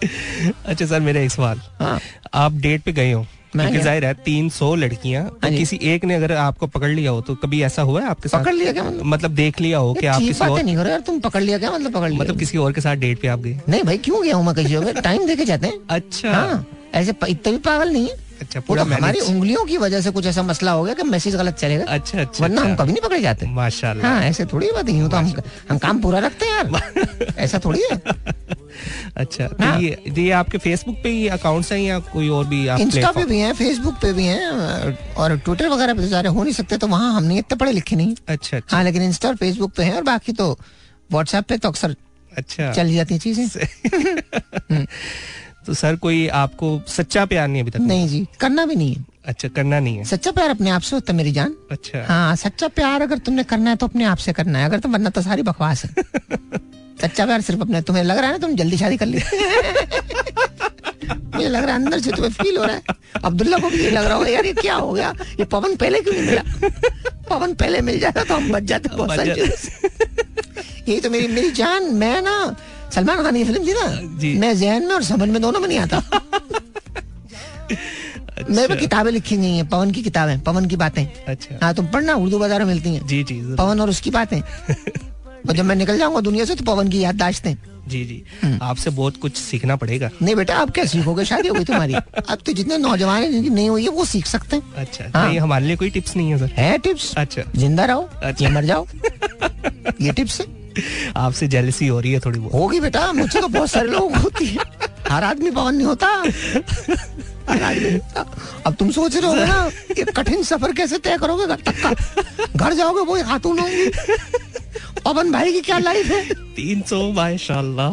अच्छा 0.66 0.86
सर 0.86 1.00
मेरा 1.00 1.20
एक 1.20 1.30
सवाल। 1.30 1.60
हाँ। 1.80 2.00
आप 2.34 2.52
डेट 2.52 2.82
पे 2.82 2.92
गए 2.92 3.12
हो। 3.12 3.26
ज़ाहिर 3.56 4.04
है 4.04 4.12
तीन 4.24 4.48
सौ 4.50 4.74
लड़कियाँ 4.74 5.24
तो 5.28 5.38
हाँ 5.42 5.50
किसी 5.50 5.78
एक 5.92 6.04
ने 6.04 6.14
अगर 6.14 6.32
आपको 6.32 6.66
पकड़ 6.66 6.90
लिया 6.90 7.10
हो 7.10 7.20
तो 7.20 7.34
कभी 7.34 7.62
ऐसा 7.62 7.82
हुआ 7.82 8.00
है 8.00 8.08
आपके 8.08 8.28
साथ? 8.28 8.40
पकड़ 8.40 8.54
लिया 8.54 8.72
क्या 8.72 8.84
मतलब? 8.84 9.04
मतलब 9.04 9.30
देख 9.34 9.60
लिया 9.60 9.78
हो 9.78 9.92
कि 9.94 10.06
आप 10.06 10.20
किसी 10.20 10.44
और 10.44 10.62
नहीं 10.62 10.76
करो 10.76 10.90
यार 10.90 11.00
तुम 11.00 11.20
पकड़ 11.20 11.42
लिया 11.42 11.58
क्या 11.58 11.70
मतलब 11.70 11.92
पकड़ 11.92 12.08
लिया? 12.10 12.20
मतलब 12.20 12.38
किसी 12.38 12.58
और 12.58 12.72
के 12.72 12.80
साथ 12.80 12.96
डेट 12.96 13.20
पे 13.20 13.28
आप 13.28 13.40
गए? 13.40 13.60
नहीं 13.68 13.82
भाई 13.82 13.98
क्यों 13.98 14.22
गया 14.22 14.36
हूँ 14.36 14.46
मैं 14.46 14.54
किसी 14.54 14.74
और 14.76 14.92
टाइम 15.00 15.26
देके 15.26 15.44
जाते 15.44 15.66
हैं। 15.66 15.78
अच्छा। 15.90 16.32
हाँ 16.32 16.64
ऐसे 16.94 17.14
इतना 17.28 17.52
भी 17.52 17.58
पागल 17.58 17.92
नहीं 17.92 18.08
है। 18.08 18.16
अच्छा 18.40 18.60
पूरा 18.60 18.84
तो 18.84 18.90
हमारी 18.90 19.20
उंगलियों 19.20 19.64
की 19.66 19.76
वजह 19.78 20.00
से 20.00 20.10
कुछ 20.10 20.26
ऐसा 20.26 20.42
मसला 20.42 20.72
हो 20.72 20.82
गया 20.84 20.94
कि 20.94 21.02
मैसेज 21.02 21.34
गलत 21.36 21.54
चलेगा। 21.56 21.84
अच्छा 21.84 22.20
अच्छा 22.20 22.44
वरना 22.44 22.60
हम 22.60 22.70
अच्छा। 22.70 22.84
कभी 22.84 22.92
नहीं 22.92 23.02
पकड़े 23.02 23.20
जाते। 23.20 23.46
माशाल्लाह। 23.46 24.10
हाँ 24.12 24.22
ऐसे 24.24 24.44
थोड़ी 24.52 24.70
बात 24.74 24.88
यूँ 24.88 25.10
तो 25.10 25.16
हम 25.16 25.32
हम 25.70 25.78
काम 25.78 26.00
पूरा 26.00 26.18
रखते 26.18 26.46
हैं 26.46 26.56
यार। 26.56 27.34
ऐसा 27.38 27.60
थोड़ी 27.64 27.82
है। 27.90 28.00
अच्छा 29.20 29.46
तो 29.48 29.64
हाँ। 29.64 29.78
ये 29.80 30.12
ये 30.18 30.30
आपके 30.32 30.58
फेसबुक 30.58 30.96
पे 31.02 31.08
ही 31.08 31.26
अकाउंट्स 31.28 31.72
हैं 31.72 31.78
या 31.78 31.98
कोई 32.12 32.28
और 32.28 32.44
भी 32.46 32.66
आप 32.66 32.80
इंस्टा 32.80 33.10
पे 33.12 33.24
भी 33.24 33.38
हैं 33.38 33.52
फेसबुक 33.54 33.94
पे 34.02 34.12
भी 34.12 34.24
हैं 34.24 34.50
और 35.14 35.36
ट्विटर 35.38 35.68
वगैरह 35.68 35.94
पे 35.94 36.02
तो 36.02 36.08
सारे 36.08 36.28
हो 36.28 36.42
नहीं 36.42 36.52
सकते 36.54 36.76
तो 36.76 36.86
वहाँ 36.86 37.12
हमने 37.14 37.38
इतने 37.38 37.56
पढ़े 37.58 37.72
लिखे 37.72 37.96
नहीं। 37.96 38.14
अच्छा 38.28 38.56
अच्छा। 38.56 38.76
हाँ 38.76 38.84
लेकिन 38.84 39.02
इंस्टा 39.02 39.28
और 39.28 39.36
फेसबुक 39.36 39.72
पे 39.76 39.82
हैं 39.84 39.94
और 39.96 40.02
बाकी 40.02 40.32
तो 40.32 40.50
व्हाट्सएप 41.10 41.44
पे 41.48 41.56
तो 41.56 41.68
अक्सर 41.68 41.96
अच्छा। 42.32 42.72
चल 42.72 42.92
जाती 42.94 43.14
है 43.14 43.20
चीज़ें। 43.20 44.86
तो 45.66 45.74
सर 45.74 45.96
कोई 46.02 46.26
आपको 46.42 46.68
सच्चा 46.88 47.24
प्यार 47.26 47.48
नहीं 47.48 47.62
अभी 47.62 47.70
तक? 47.70 47.80
नहीं 47.80 48.08
जी 48.08 48.26
करना 48.40 48.64
भी 48.66 48.74
नहीं 48.74 48.94
है। 48.94 49.04
अच्छा 49.24 49.48
करना 49.48 49.78
नहीं 49.80 49.96
है। 49.96 50.04
सच्चा 50.04 50.30
प्यार 50.30 50.50
अपने 50.50 50.70
आप 50.70 50.80
से 50.80 50.96
होता 50.96 51.12
है 51.12 51.16
मेरी 51.16 51.32
जान। 51.32 51.54
अच्छा। 51.70 52.04
हाँ 52.08 52.36
सच्चा 52.36 52.68
प्यार 52.68 53.02
अगर 53.02 53.18
तुमने 53.18 53.44
करना 53.44 53.70
है 53.70 53.76
तो 53.76 53.86
अपने 53.86 54.04
आप 54.04 54.18
से 54.18 54.32
करना 54.32 54.58
है 54.58 54.64
अगर 54.64 54.78
तो 54.80 54.88
वरना 54.88 55.10
तो 55.10 55.22
सारी 55.22 55.42
बकवास 55.42 55.84
है। 55.84 55.90
सच्चा 57.02 57.26
प्यार 57.26 57.40
सिर्फ़ 57.40 57.60
अपने 57.62 57.80
तुम्हें 57.82 58.04
लग 58.04 58.18
रहा 58.18 58.26
है 58.26 58.32
ना 58.32 58.38
तुम 58.38 58.54
जल्दी 58.56 58.76
शादी 58.76 58.96
कर 58.96 59.06
ली? 59.06 59.18
मुझे 61.34 61.48
लग 61.48 61.64
रहा 61.64 61.74
है 61.74 61.74
अंदर 61.74 62.00
से 62.00 62.10
तुम्हें 62.12 62.32
फील 62.32 62.56
हो 62.56 62.64
रहा 62.64 62.76
है। 62.76 62.82
अब्दुल्ला 63.24 63.58
को 63.58 63.68
भी 63.70 63.78
ये 63.84 63.90
लग 63.90 64.04
रहा 64.04 64.14
होगा 64.14 64.28
यार 64.28 64.46
ये 64.46 64.52
क्या 64.54 64.74
हो 64.74 64.92
गया? 64.92 65.12
ये 65.40 65.44
पवन 65.46 65.76
पहले 65.76 66.00
क्यों 66.00 66.14
नहीं 66.14 66.26
मिला? 66.26 66.42
पवन 67.30 67.54
पहले 67.54 67.80
मिल 67.80 67.98
जाता 68.00 68.24
तो 68.24 68.34
हम 68.34 68.50
बच 68.52 68.62
जाते 68.62 68.88
बहुत 68.96 69.16
सारी। 69.16 69.30
यही 70.88 71.00
तो 71.00 71.10
मेरी 71.10 71.28
मेरी 71.28 71.50
जान 71.52 71.84
मैं 71.94 72.20
ना 72.22 72.34
सलमान 72.94 73.22
खान 73.22 73.36
की 73.36 73.44
फ़िल्म 73.44 73.66
थी 73.66 73.72
ना 73.72 74.40
मैं 74.40 74.56
जहन 74.58 74.86
में 74.86 74.94
और 74.94 75.02
समझ 75.04 75.28
में 75.28 75.40
दोनों 75.42 75.60
में 75.60 75.68
नहीं 75.68 75.78
आता। 75.78 76.02
मेरे 78.50 78.66
पे 78.68 78.76
किताबें 78.76 79.10
लिखी 79.12 79.36
गई 79.36 79.54
हैं 79.56 79.68
पवन 79.68 79.90
की 79.90 80.02
किताबें 80.02 80.40
पवन 80.40 80.66
की 80.66 80.76
बातें। 80.76 81.06
अच्छा। 81.28 81.58
हाँ 81.62 81.74
तुम 81.74 81.86
पढ़ना 81.86 82.14
उर्दू 82.16 82.38
बाज़ार 82.38 82.58
में 82.58 82.66
मिलती 82.66 82.94
हैं। 82.94 83.06
जी 83.06 83.22
जी 83.24 83.40
पवन 83.56 83.80
और 83.80 83.90
उसकी 83.90 84.10
बातें। 84.10 84.40
और 85.48 85.56
जब 85.56 85.64
मैं 85.64 85.76
निकल 85.76 85.98
जाऊँगा 85.98 86.20
दुनिया 86.20 86.44
से 86.44 86.54
तो 86.54 86.64
पवन 86.64 86.88
की 86.88 87.00
याददाश्तें 87.00 87.54
जी 87.88 88.04
जी। 88.04 88.22
हम्म। 88.42 88.58
आपसे 88.62 88.90
बहुत 88.90 89.16
कुछ 89.16 89.36
सीखना 89.36 89.76
पड़ेगा। 89.76 90.10
नहीं 90.22 90.34
बेटा 90.36 90.56
आप 90.56 90.70
क्या 90.70 90.84
सीखोगे? 90.84 91.24
शादी 91.24 91.48
हो 91.48 91.54
गई 91.54 91.64
तुम्हारी। 91.64 91.94
अब 92.28 92.38
तो 92.46 92.52
जितने 92.52 92.78
नौजवान 92.78 93.22
हैं 93.22 93.30
जिनकी 93.32 93.50
नहीं 93.50 93.68
हुई 93.70 93.82
है 93.82 93.88
वो 93.88 94.04
सीख 94.04 94.26
सकते 94.26 94.56
हैं। 94.56 94.74
अच्छा 94.74 95.04
हाँ। 95.14 95.26
नहीं 95.28 95.38
हमारे 95.40 95.66
लिए 95.66 95.76
कोई 95.76 95.90
टिप्स 95.90 96.16
नहीं 96.16 96.30
है 96.30 96.38
सर। 96.38 96.52
है 96.56 96.78
टिप्स? 96.78 97.14
अच्छा। 97.16 97.42
ज़िंदा 97.56 97.84
रहो 97.84 98.08
अच्छा। 98.22 98.48
मर 98.48 98.64
जाओ। 98.64 98.86
ये 100.00 100.12
टिप्स 100.12 100.40
है? 100.40 100.46
आपसे 101.16 101.48
जेलसी 101.48 101.86
हो 101.86 102.00
रही 102.00 102.12
है 102.12 102.20
थोड़ी 102.20 102.38
बहुत। 102.40 102.52
होगी 102.52 102.80
बेटा 102.80 103.12
मुझसे 103.12 103.40
तो 103.40 103.48
बहुत 103.48 103.70
सारे 103.70 103.88
लोग 103.88 104.16
होती 104.16 104.46
है। 104.46 104.64
हर 105.10 105.24
आदमी 105.24 105.50
पवन 105.50 105.74
नहीं 105.74 105.86
होता। 105.86 106.06
हर 106.06 107.80
नहीं 107.80 107.92
होता। 107.92 108.26
अब 108.66 108.74
तुम 108.74 108.90
सोच 108.90 109.16
रहे 109.16 109.26
हो 109.26 109.34
ना 109.34 109.70
ये 109.98 110.04
कठिन 110.04 110.42
सफ़र 110.42 110.72
कैसे 110.72 110.98
तय 110.98 111.18
करोगे? 111.18 111.46
घर 111.46 111.60
तक 111.66 111.82
का। 111.82 112.46
घर 112.56 112.74
जाओगे 112.74 113.00
वो 113.00 113.22
खातून 113.22 113.58
होंगी। 113.58 113.90
पवन 115.04 115.32
भाई 115.32 115.52
की 115.52 115.60
क्या 115.60 115.78
लाइफ 115.78 116.06
है? 116.06 116.22
तीन 116.56 116.82
सौ 116.88 117.00
माशाल्लाह। 117.12 117.88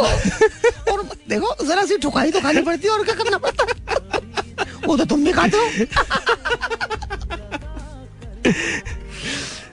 और 0.92 1.04
देखो 1.30 1.56
जरा 1.66 1.86
सी 1.86 1.98
ठुकाई 2.00 2.32
तो 2.32 2.40
खानी 2.42 2.62
पड़ती 2.62 2.88
है 2.88 2.94
और 2.94 3.04
क्या 3.04 3.16
करना 3.16 3.38
पड़ता 3.38 3.64
वो 4.88 4.98
तो 4.98 5.06
तुम 5.06 5.24
भी 5.26 5.32
खाते 5.34 5.58
हो। 5.58 5.66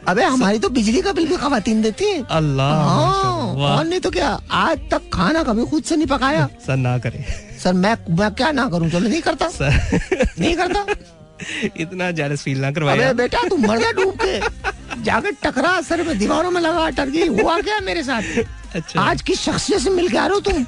अबे 0.08 0.24
हमारी 0.24 0.58
तो 0.58 0.68
बिजली 0.68 1.00
का 1.02 1.12
बिल 1.12 1.26
भी 1.26 1.36
खवातीन 1.36 1.82
देती 1.82 2.04
है। 2.04 2.22
अल्लाह 2.30 2.72
हाँ 2.84 3.54
और 3.54 3.84
नहीं 3.84 4.00
तो 4.00 4.10
क्या 4.10 4.28
आज 4.52 4.78
तक 4.90 5.02
खाना 5.12 5.42
कभी 5.42 5.64
खुद 5.66 5.82
से 5.82 5.96
नहीं 5.96 6.06
पकाया। 6.06 6.48
सर 6.66 6.76
ना 6.76 6.96
करे। 6.98 7.24
सर 7.62 7.72
मैं 7.74 7.96
मैं 8.18 8.30
क्या 8.34 8.50
ना 8.52 8.68
करूँ? 8.68 8.88
चलो 8.90 9.08
नहीं 9.08 9.20
करता। 9.22 9.48
सर। 9.50 9.72
नहीं 10.38 10.54
करता। 10.56 10.84
इतना 11.76 12.10
जेलस 12.12 12.42
फील 12.42 12.60
ना 12.60 12.68
अबे 12.68 13.12
बेटा 13.14 13.42
तू 13.48 13.56
मर 13.56 13.92
डूब 13.92 14.14
के 14.22 15.02
जाके 15.02 15.30
टकरा 15.42 15.80
सर 15.80 16.02
में 16.02 16.18
दीवारों 16.18 16.50
में 16.50 16.60
लगा 16.60 16.86
अटक 16.86 17.08
गई। 17.08 17.26
हुआ 17.28 17.60
क्या 17.60 17.78
मेरे 17.84 18.02
साथ? 18.02 18.22
अच्छा। 18.74 19.00
आज 19.00 19.22
किस 19.22 19.40
शख्सियत 19.40 19.80
से 19.80 19.90
मिल 19.90 20.08
के 20.08 20.18
आ 20.18 20.26
रहे 20.26 20.34
हो 20.34 20.40
तुम? 20.40 20.64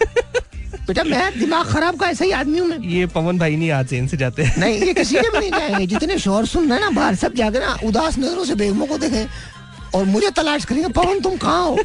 बेटा 0.86 1.05
मैं 1.05 1.39
दिमाग 1.39 1.66
खराब 1.66 1.98
का 2.01 2.09
ऐसा 2.09 2.24
ही 2.24 2.31
आदमी 2.32 2.59
हूँ 2.59 2.69
मैं। 2.69 2.78
ये 2.89 3.07
पवन 3.15 3.39
भाई 3.39 3.57
नहीं 3.57 3.70
आज 3.70 3.94
से 4.11 4.16
जाते 4.16 4.47
नहीं 4.59 4.78
ये 4.81 4.94
किसी 4.94 5.15
के 5.15 5.31
भी 5.31 5.39
नहीं 5.39 5.51
जाएँगे। 5.51 5.86
जितने 5.86 6.19
शोर 6.19 6.47
सुन 6.47 6.70
रहे 6.70 6.81
ना 6.81 6.90
बाहर 6.90 7.15
सब 7.15 7.35
जाके 7.35 7.59
ना 7.59 7.77
उदास 7.85 8.19
नज़रों 8.19 8.44
से 8.44 8.55
बेगमों 8.55 8.86
को 8.86 8.98
देखें 8.98 9.27
और 9.94 10.05
मुझे 10.05 10.31
तलाश 10.36 10.65
करेंगे 10.65 10.89
पवन 10.93 11.20
तुम 11.20 11.36
कहाँ 11.36 11.62
हो? 11.65 11.78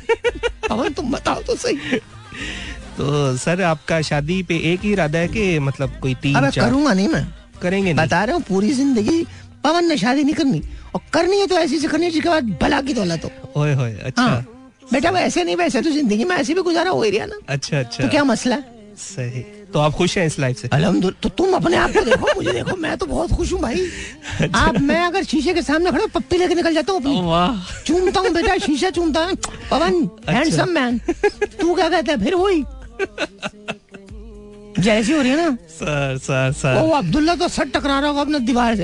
पवन 0.69 0.93
तुम 0.93 1.11
बताओ 1.11 1.41
तो 1.41 1.55
सही। 1.55 1.99
तो 2.97 3.37
सर 3.37 3.61
आपका 3.63 4.01
शादी 4.01 4.41
पे 4.43 4.55
एक 4.73 4.79
ही 4.79 4.91
इरादा 4.91 5.19
है 5.19 5.27
कि 5.27 5.59
मतलब 5.59 5.99
कोई 6.01 6.15
तीन 6.21 6.49
करूँगा 6.51 6.93
नहीं 6.93 7.07
मैं। 7.07 7.25
करेंगे 7.61 7.93
नहीं। 7.93 8.05
बता 8.05 8.23
रहा 8.23 8.35
हूँ 8.35 8.43
पूरी 8.49 8.71
ज़िंदगी 8.73 9.23
पवन 9.63 9.85
ने 9.85 9.97
शादी 9.97 10.23
नहीं 10.23 10.35
करनी। 10.35 10.61
और 10.95 11.01
करनी 11.13 11.39
है 11.39 11.47
तो 11.47 11.55
ऐसी 11.57 11.79
से 11.79 11.87
करनी 11.87 12.05
है 12.05 12.11
जिसके 12.11 12.29
बाद 12.29 12.57
भला 12.61 12.81
की 12.81 12.93
दौलत 12.93 13.25
हो। 13.25 13.61
ओए 13.61 13.73
होए 13.73 13.93
अच्छा। 13.95 14.21
हाँ। 14.21 14.45
बेटा 14.83 15.09
वैसे 15.11 15.43
नहीं 15.43 15.55
वैसे 15.55 15.81
तो 15.81 15.91
ज़िंदगी 15.91 16.23
में 16.23 16.35
ऐसे 16.35 16.53
भी 16.53 16.61
गुजारा 16.61 16.91
हो 16.91 17.03
रहा 17.05 17.25
ना। 17.25 17.37
अच्छा 17.49 17.79
अच्छा। 17.79 18.03
तो 18.03 18.09
क्या 18.09 18.23
मसला 18.23 18.55
है? 18.55 18.79
सही। 18.97 19.41
तो 19.73 19.79
आप 19.79 19.93
खुश 19.95 20.17
हैं 20.17 20.25
इस 20.27 20.37
लाइफ 20.39 20.57
से? 20.57 20.67
अलहमदुल्ला 20.73 21.19
तो 21.23 21.29
तुम 21.31 21.53
अपने 21.55 21.77
आप 21.77 21.91
को 21.93 22.01
देखो 22.05 22.33
मुझे 22.35 22.51
देखो 22.51 22.75
मैं 22.77 22.97
तो 22.97 23.05
बहुत 23.05 23.31
खुश 23.33 23.53
हूँ 23.53 23.59
भाई। 23.61 23.87
आप 24.55 24.79
मैं 24.81 24.99
अगर 25.01 25.23
शीशे 25.23 25.53
के 25.53 25.61
सामने 25.61 25.91
खड़े 25.91 26.07
पप्पी 26.15 26.37
लेके 26.37 26.55
निकल 26.55 26.73
जाता 26.73 26.93
हूँ 26.93 27.01
चूमता 27.85 28.19
हूँ 28.19 28.29
बेटा 28.33 28.57
शीशा 28.65 28.89
चूमता। 28.89 29.25
पवन 29.71 30.05
अच्छा। 30.05 30.31
हैंडसम 30.31 30.69
मैन 30.69 30.99
तू 31.61 31.73
क्या 31.75 31.89
कहता 31.89 32.11
है? 32.11 32.23
फिर 32.23 32.35
वही। 32.35 32.63
जैसी 34.79 35.11
हो 35.11 35.21
रही 35.21 35.31
है 35.31 35.37
ना। 35.37 35.55
Sir 35.69 36.17
sir 36.17 36.51
sir. 36.53 36.79
वो 36.79 36.91
अब्दुल्ला 36.95 37.35
तो 37.35 37.47
सर 37.47 37.65
टकरा 37.69 37.99
रहा 37.99 38.09
होगा 38.09 38.21
अपने 38.21 38.39
दीवार 38.41 38.75
से। 38.75 38.83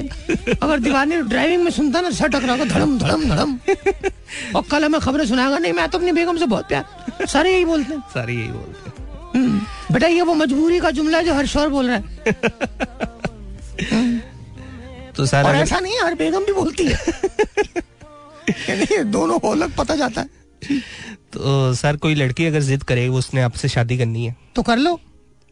अगर 0.54 0.80
दीवार 0.80 1.06
ने 1.06 1.22
ड्राइविंग 1.24 1.64
में 1.64 1.72
सुनता 1.72 2.02
ना 2.02 2.10
सर 2.12 2.28
टकरा 2.28 2.54
होगा 2.54 2.66
धड़म 2.66 2.98
धड़म 3.00 3.24
धड़म। 3.30 3.58
और 4.56 4.64
कल 4.72 4.86
हमें 4.86 5.00
खबरें 5.02 5.26
सुनाएगा 5.26 5.58
नहीं 5.58 5.74
मैं 5.74 5.88
तो 5.90 5.98
अपनी 5.98 6.12
बेगम 6.12 6.38
से 6.38 6.46
बहुत 6.46 6.68
प्यार 6.68 7.26
सारे 7.28 7.54
यही 7.54 7.66
बोलते 7.66 7.94
हैं। 7.94 8.02
सर 8.14 8.30
यही 8.30 8.48
बोलते 8.48 8.90
हैं। 8.90 8.96
हम्म, 9.36 9.60
बेटा 9.92 10.08
ये 10.08 10.22
वो 10.22 10.34
मजबूरी 10.36 10.80
का 10.80 10.92
जुमला 10.92 11.18
है 11.18 11.24
जो 11.26 11.34
हर 11.34 11.46
शोर 11.48 11.70
बोल 11.70 11.90
रहा 11.90 11.96
है। 11.96 12.04
तो 15.14 15.26
सर 15.26 15.44
और 15.44 15.56
ऐसा 15.56 15.80
नहीं 15.80 16.00
हर 16.00 16.16
बेगम 16.16 16.46
भी 16.46 16.54
बोलती 16.54 16.88
है। 16.88 16.96
दोनों 19.06 19.40
अलग 19.52 19.76
पता 19.76 19.96
जाता 19.96 20.22
है। 20.22 20.28
तो 21.34 21.74
सर 21.76 21.96
कोई 21.98 22.16
लड़की 22.16 22.46
अगर 22.46 22.62
जिद 22.62 22.84
करे 22.84 23.08
उसने 23.20 23.42
आपसे 23.42 23.68
शादी 23.70 23.98
करनी 23.98 24.26
है। 24.26 24.36
तो 24.56 24.62
कर 24.64 24.78
लो। 24.78 25.00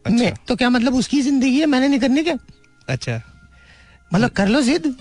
अच्छा। 0.06 0.24
मैं 0.24 0.34
तो 0.48 0.56
क्या 0.56 0.70
मतलब 0.70 0.94
उसकी 0.94 1.20
ज़िंदगी 1.22 1.58
है 1.60 1.66
मैंने 1.66 1.88
नहीं 1.88 2.00
करने 2.00 2.22
क्या? 2.22 2.36
अच्छा। 2.88 3.20
मतलब 4.14 4.30
कर 4.30 4.48
लो 4.48 4.60
जिद। 4.62 4.94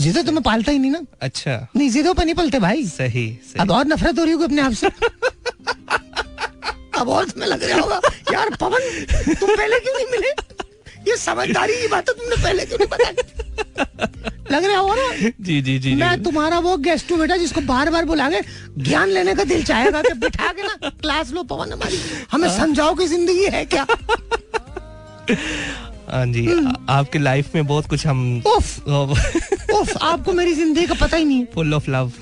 जिदो 0.00 0.22
तुम्हें 0.22 0.42
पालता 0.42 0.72
ही 0.72 0.78
नहीं 0.78 0.90
ना। 0.90 1.00
अच्छा। 1.22 1.66
नहीं 1.76 1.90
जिदो 1.90 2.12
पर 2.14 2.24
नहीं 2.24 2.34
पलते 2.34 2.58
भाई। 2.58 2.84
सही 2.86 3.38
सही। 3.44 3.60
अब 3.60 3.70
और 3.70 3.86
नफरत 3.86 4.18
हो 4.18 4.24
रही 4.24 4.32
होगी 4.32 4.44
अपने 4.44 4.62
आप 4.62 4.72
से। 4.72 4.86
अब 6.98 7.08
और 7.08 7.24
तुम्हें 7.30 7.48
लग 7.50 7.62
रहा 7.62 7.80
होगा 7.80 8.00
यार 8.32 8.50
पवन 8.60 8.78
तुम 9.40 9.48
पहले 9.56 9.78
क्यों 9.80 9.94
नहीं 9.94 10.06
मिले? 10.10 10.30
ये 11.08 11.16
समझदारी 11.16 11.72
की 11.72 11.88
बात 11.88 12.08
है 12.08 12.14
तुमने 12.14 12.36
पहले 12.42 12.64
क्यों 12.64 12.78
नहीं 12.78 12.88
बताया 12.88 13.12
लग 14.50 14.64
रहा 14.64 14.78
होगा 14.78 14.94
ना 14.94 15.30
जी 15.40 15.60
जी 15.62 15.78
जी 15.78 15.94
मैं 15.94 16.22
तुम्हारा 16.22 16.58
वो 16.58 16.76
गेस्ट 16.76 17.12
हूँ 17.12 17.18
बेटा 17.18 17.36
जिसको 17.36 17.60
बार 17.60 17.90
बार 17.90 18.04
बुला 18.04 18.30
के 18.30 18.40
ज्ञान 18.82 19.08
लेने 19.08 19.34
का 19.34 19.44
दिल 19.44 19.64
चाहेगा 19.64 20.02
कि 20.02 20.14
बिठा 20.14 20.52
के 20.52 20.62
ना 20.62 20.88
क्लास 20.88 21.32
लो 21.32 21.42
पवन 21.42 21.72
हमारी। 21.72 21.98
हमें 22.32 22.48
समझाओ 22.58 22.94
कि 22.94 23.06
ज़िंदगी 23.06 23.44
है 23.44 23.64
क्या? 23.64 23.86
हाँ 26.10 26.26
जी 26.26 26.44
हम्म। 26.46 26.76
आपकी 26.88 27.18
लाइफ 27.18 27.54
में 27.54 27.66
बहुत 27.66 27.86
कुछ 27.86 28.06
हम 28.06 28.42
उफ! 28.46 28.88
उफ! 29.74 29.96
आपको 29.96 30.32
मेरी 30.32 30.54
ज़िंदगी 30.54 30.86
का 30.86 30.94
पता 30.94 31.16
ही 31.16 31.24
नहीं 31.24 31.46
full 31.54 31.74
of 31.74 31.90
love 31.90 32.12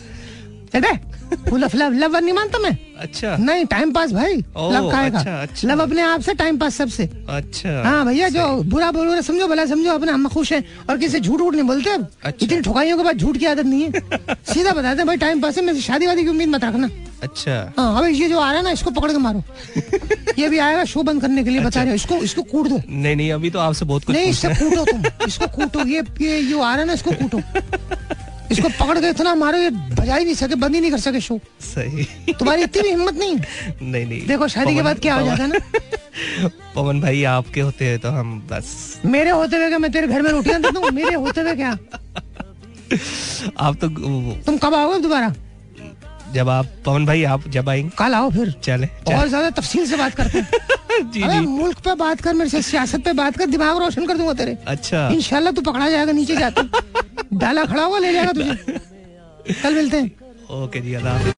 full 1.49 1.65
of 1.65 1.77
love 1.77 1.93
love 1.93 2.17
नहीं 2.17 2.33
मानता 2.35 2.59
मैं। 2.59 2.77
अच्छा। 3.01 3.37
नहीं 3.37 3.65
टाइम 3.67 3.93
पास 3.93 4.13
भाई। 4.13 4.35
लव 4.35 4.91
खाएगा। 4.93 5.19
अच्छा, 5.19 5.41
अच्छा। 5.43 5.69
लव 5.69 5.83
अपने 5.83 6.03
आप 6.03 6.21
से 6.21 6.35
टाइम 6.35 6.59
पास 6.59 6.75
सबसे। 6.77 7.05
अच्छा। 7.29 7.83
हाँ 7.87 8.05
भैया 8.07 8.29
जो 8.29 8.47
बुरा 8.63 8.91
बोलो 8.93 9.15
ना 9.15 9.21
समझो 9.21 9.47
भला 9.49 9.67
समझो 9.67 9.93
अपने 9.93 10.13
हम 10.13 10.29
खुश 10.29 10.53
हैं 10.53 10.65
और 10.91 10.99
किसी 10.99 11.21
झूठ 11.21 11.41
वूठ 11.41 11.55
नहीं 11.55 11.67
बोलते 11.67 11.91
अब। 11.91 12.07
अच्छा। 12.25 12.47
इतनी 12.47 12.61
ठुकाइयों 12.61 12.97
के 12.97 13.05
बाद 13.05 13.17
झूठ 13.17 13.37
की 13.37 13.47
आदत 13.47 13.67
नहीं 13.67 13.83
है। 13.83 13.91
सीधा 14.53 14.73
बताते 14.73 14.97
हैं 14.97 15.07
भाई 15.07 15.17
टाइम 15.17 15.41
पास 15.41 15.59
है 15.59 15.65
मेरे 15.65 15.81
शादी 15.81 16.07
वादी 16.07 16.23
की 16.23 16.29
उम्मीद 16.29 16.49
मत 16.49 16.65
रखना। 16.65 16.91
अच्छा। 17.23 17.73
हाँ 17.79 17.99
अबे 17.99 18.09
ये 18.11 18.29
जो 18.29 18.39
आ 18.39 18.49
रहा 18.49 18.57
है 18.59 18.63
ना 18.65 18.71
इसको 18.71 18.91
पकड़ 18.91 19.11
के 19.13 19.19
मारो। 19.19 19.43
ये 20.39 20.49
भी 20.49 20.59
आएगा 20.59 20.85
शो 20.85 21.03
बंद 21.03 21.21
करने 21.21 21.45
के 21.45 21.51
लिए 21.51 21.59
अच्छा। 21.59 21.69
बता 21.69 21.81
रहे 21.83 21.91
हो 21.91 21.95
इसको 21.95 22.17
इसको 22.25 22.43
कूट 22.43 22.69
दो। 22.69 22.81
नहीं 22.89 23.17
नहीं 23.17 23.31
अभी 23.33 23.51
तो 23.51 23.59
आपसे 23.59 23.85
बहुत 23.85 24.05
कुछ 24.05 24.17
नहीं 24.17 24.31
इससे 24.31 24.49
कूटो 24.49 24.85
तुम 24.85 25.03
इसको 25.27 25.47
कूटो। 25.57 25.87
ये 25.89 26.05
ये 26.21 26.43
जो 26.43 26.61
आ 26.61 26.71
रहा 26.73 26.81
है 26.81 26.87
ना 26.87 26.93
इसको 26.93 27.11
कूटो। 27.11 27.41
इसको 28.51 28.69
पकड़ 28.69 28.99
के 29.01 29.09
इतना 29.09 29.35
मारो 29.35 29.59
ये 29.59 29.71
बजा 29.71 30.17
ही 30.17 30.25
नहीं 30.25 30.35
सके 30.35 30.55
बंद 30.55 30.75
ही 30.75 30.81
नहीं 30.81 30.91
कर 30.91 30.99
सके 30.99 31.21
शो 31.21 31.41
सही। 31.61 32.05
तुम्हारी 32.33 32.63
इतनी 32.63 32.83
भी 32.83 32.89
हिम्मत 32.89 33.15
नहीं? 33.15 33.37
नहीं 33.83 34.07
नहीं। 34.07 34.27
देखो 34.27 34.49
शादी 34.49 34.75
के 34.75 34.83
बाद 34.83 34.99
क्या 34.99 35.15
हो 35.15 35.27
जाता 35.27 35.43
है 35.43 35.49
ना? 35.49 35.59
पवन- 36.75 37.03
भाई 37.03 37.25
आपके 37.25 37.61
होते 37.61 37.85
हैं 37.85 37.99
तो 37.99 38.09
हम 38.09 38.49
बस। 38.51 39.01
मेरे 39.05 39.31
होते 39.31 39.57
हुए 39.57 39.69
क्या? 39.69 39.79
मैं 39.79 39.93
तेरे 39.93 40.07
घर 40.07 40.23
में 40.23 40.31
रोटियाँ 40.31 40.63
दे 40.63 40.69
हूँ 40.69 40.91
मेरे 40.91 41.15
होते 41.15 41.41
हुए 41.41 41.55
क्या? 41.55 41.79
आप 43.59 43.77
तो 43.77 43.89
तुम 44.47 44.59
कब 44.59 44.75
आओगे 44.75 44.99
दोबारा? 45.01 45.35
जब 46.35 46.49
आप 46.49 46.67
पवन 46.87 47.07
भाई 47.07 47.23
आप 47.33 47.49
जब 47.57 47.69
आएँगे 47.69 47.91
कल 47.99 48.15
आओ 48.15 48.31
फिर। 48.31 48.51
चले 48.65 48.87
और 49.15 49.29
ज़्यादा 49.29 49.51
तफसील 49.59 49.87
से 49.87 49.97
बात 49.97 50.15
करते 50.15 50.39
हैं। 50.39 50.49
जी 51.13 51.23
अरे 51.23 51.39
जी। 51.39 51.47
मुल्क 51.47 51.79
पे 51.85 51.95
बात 51.95 52.21
कर 52.21 52.35
मेरे 52.35 52.51
से 52.51 52.63
सियासत 52.63 53.05
पे 53.05 53.13
बात 53.21 53.37
कर 53.39 53.47
दिमाग 53.47 53.79
रोशन 53.83 54.07
कर 54.07 54.17
दूँगा 54.19 54.33
तेरे। 54.41 54.57
अच्छा। 54.67 55.09
इनशाला 55.13 55.51
तू 55.51 55.63
पकड़ा 55.63 55.89
जाएगा 55.91 56.13
नीचे 56.13 56.37
जाते 56.37 56.63
डाला 57.39 57.65
खड़ा 57.65 57.85
हुआ 57.85 57.99
ले 57.99 58.13
जाएगा 58.13 58.33
तुझे। 58.33 58.79
कल 59.63 59.75
मिलते 59.75 59.97
हैं। 59.97 60.11
ओके 60.63 60.81
जी 60.81 60.95
अल्लाह। 60.95 61.31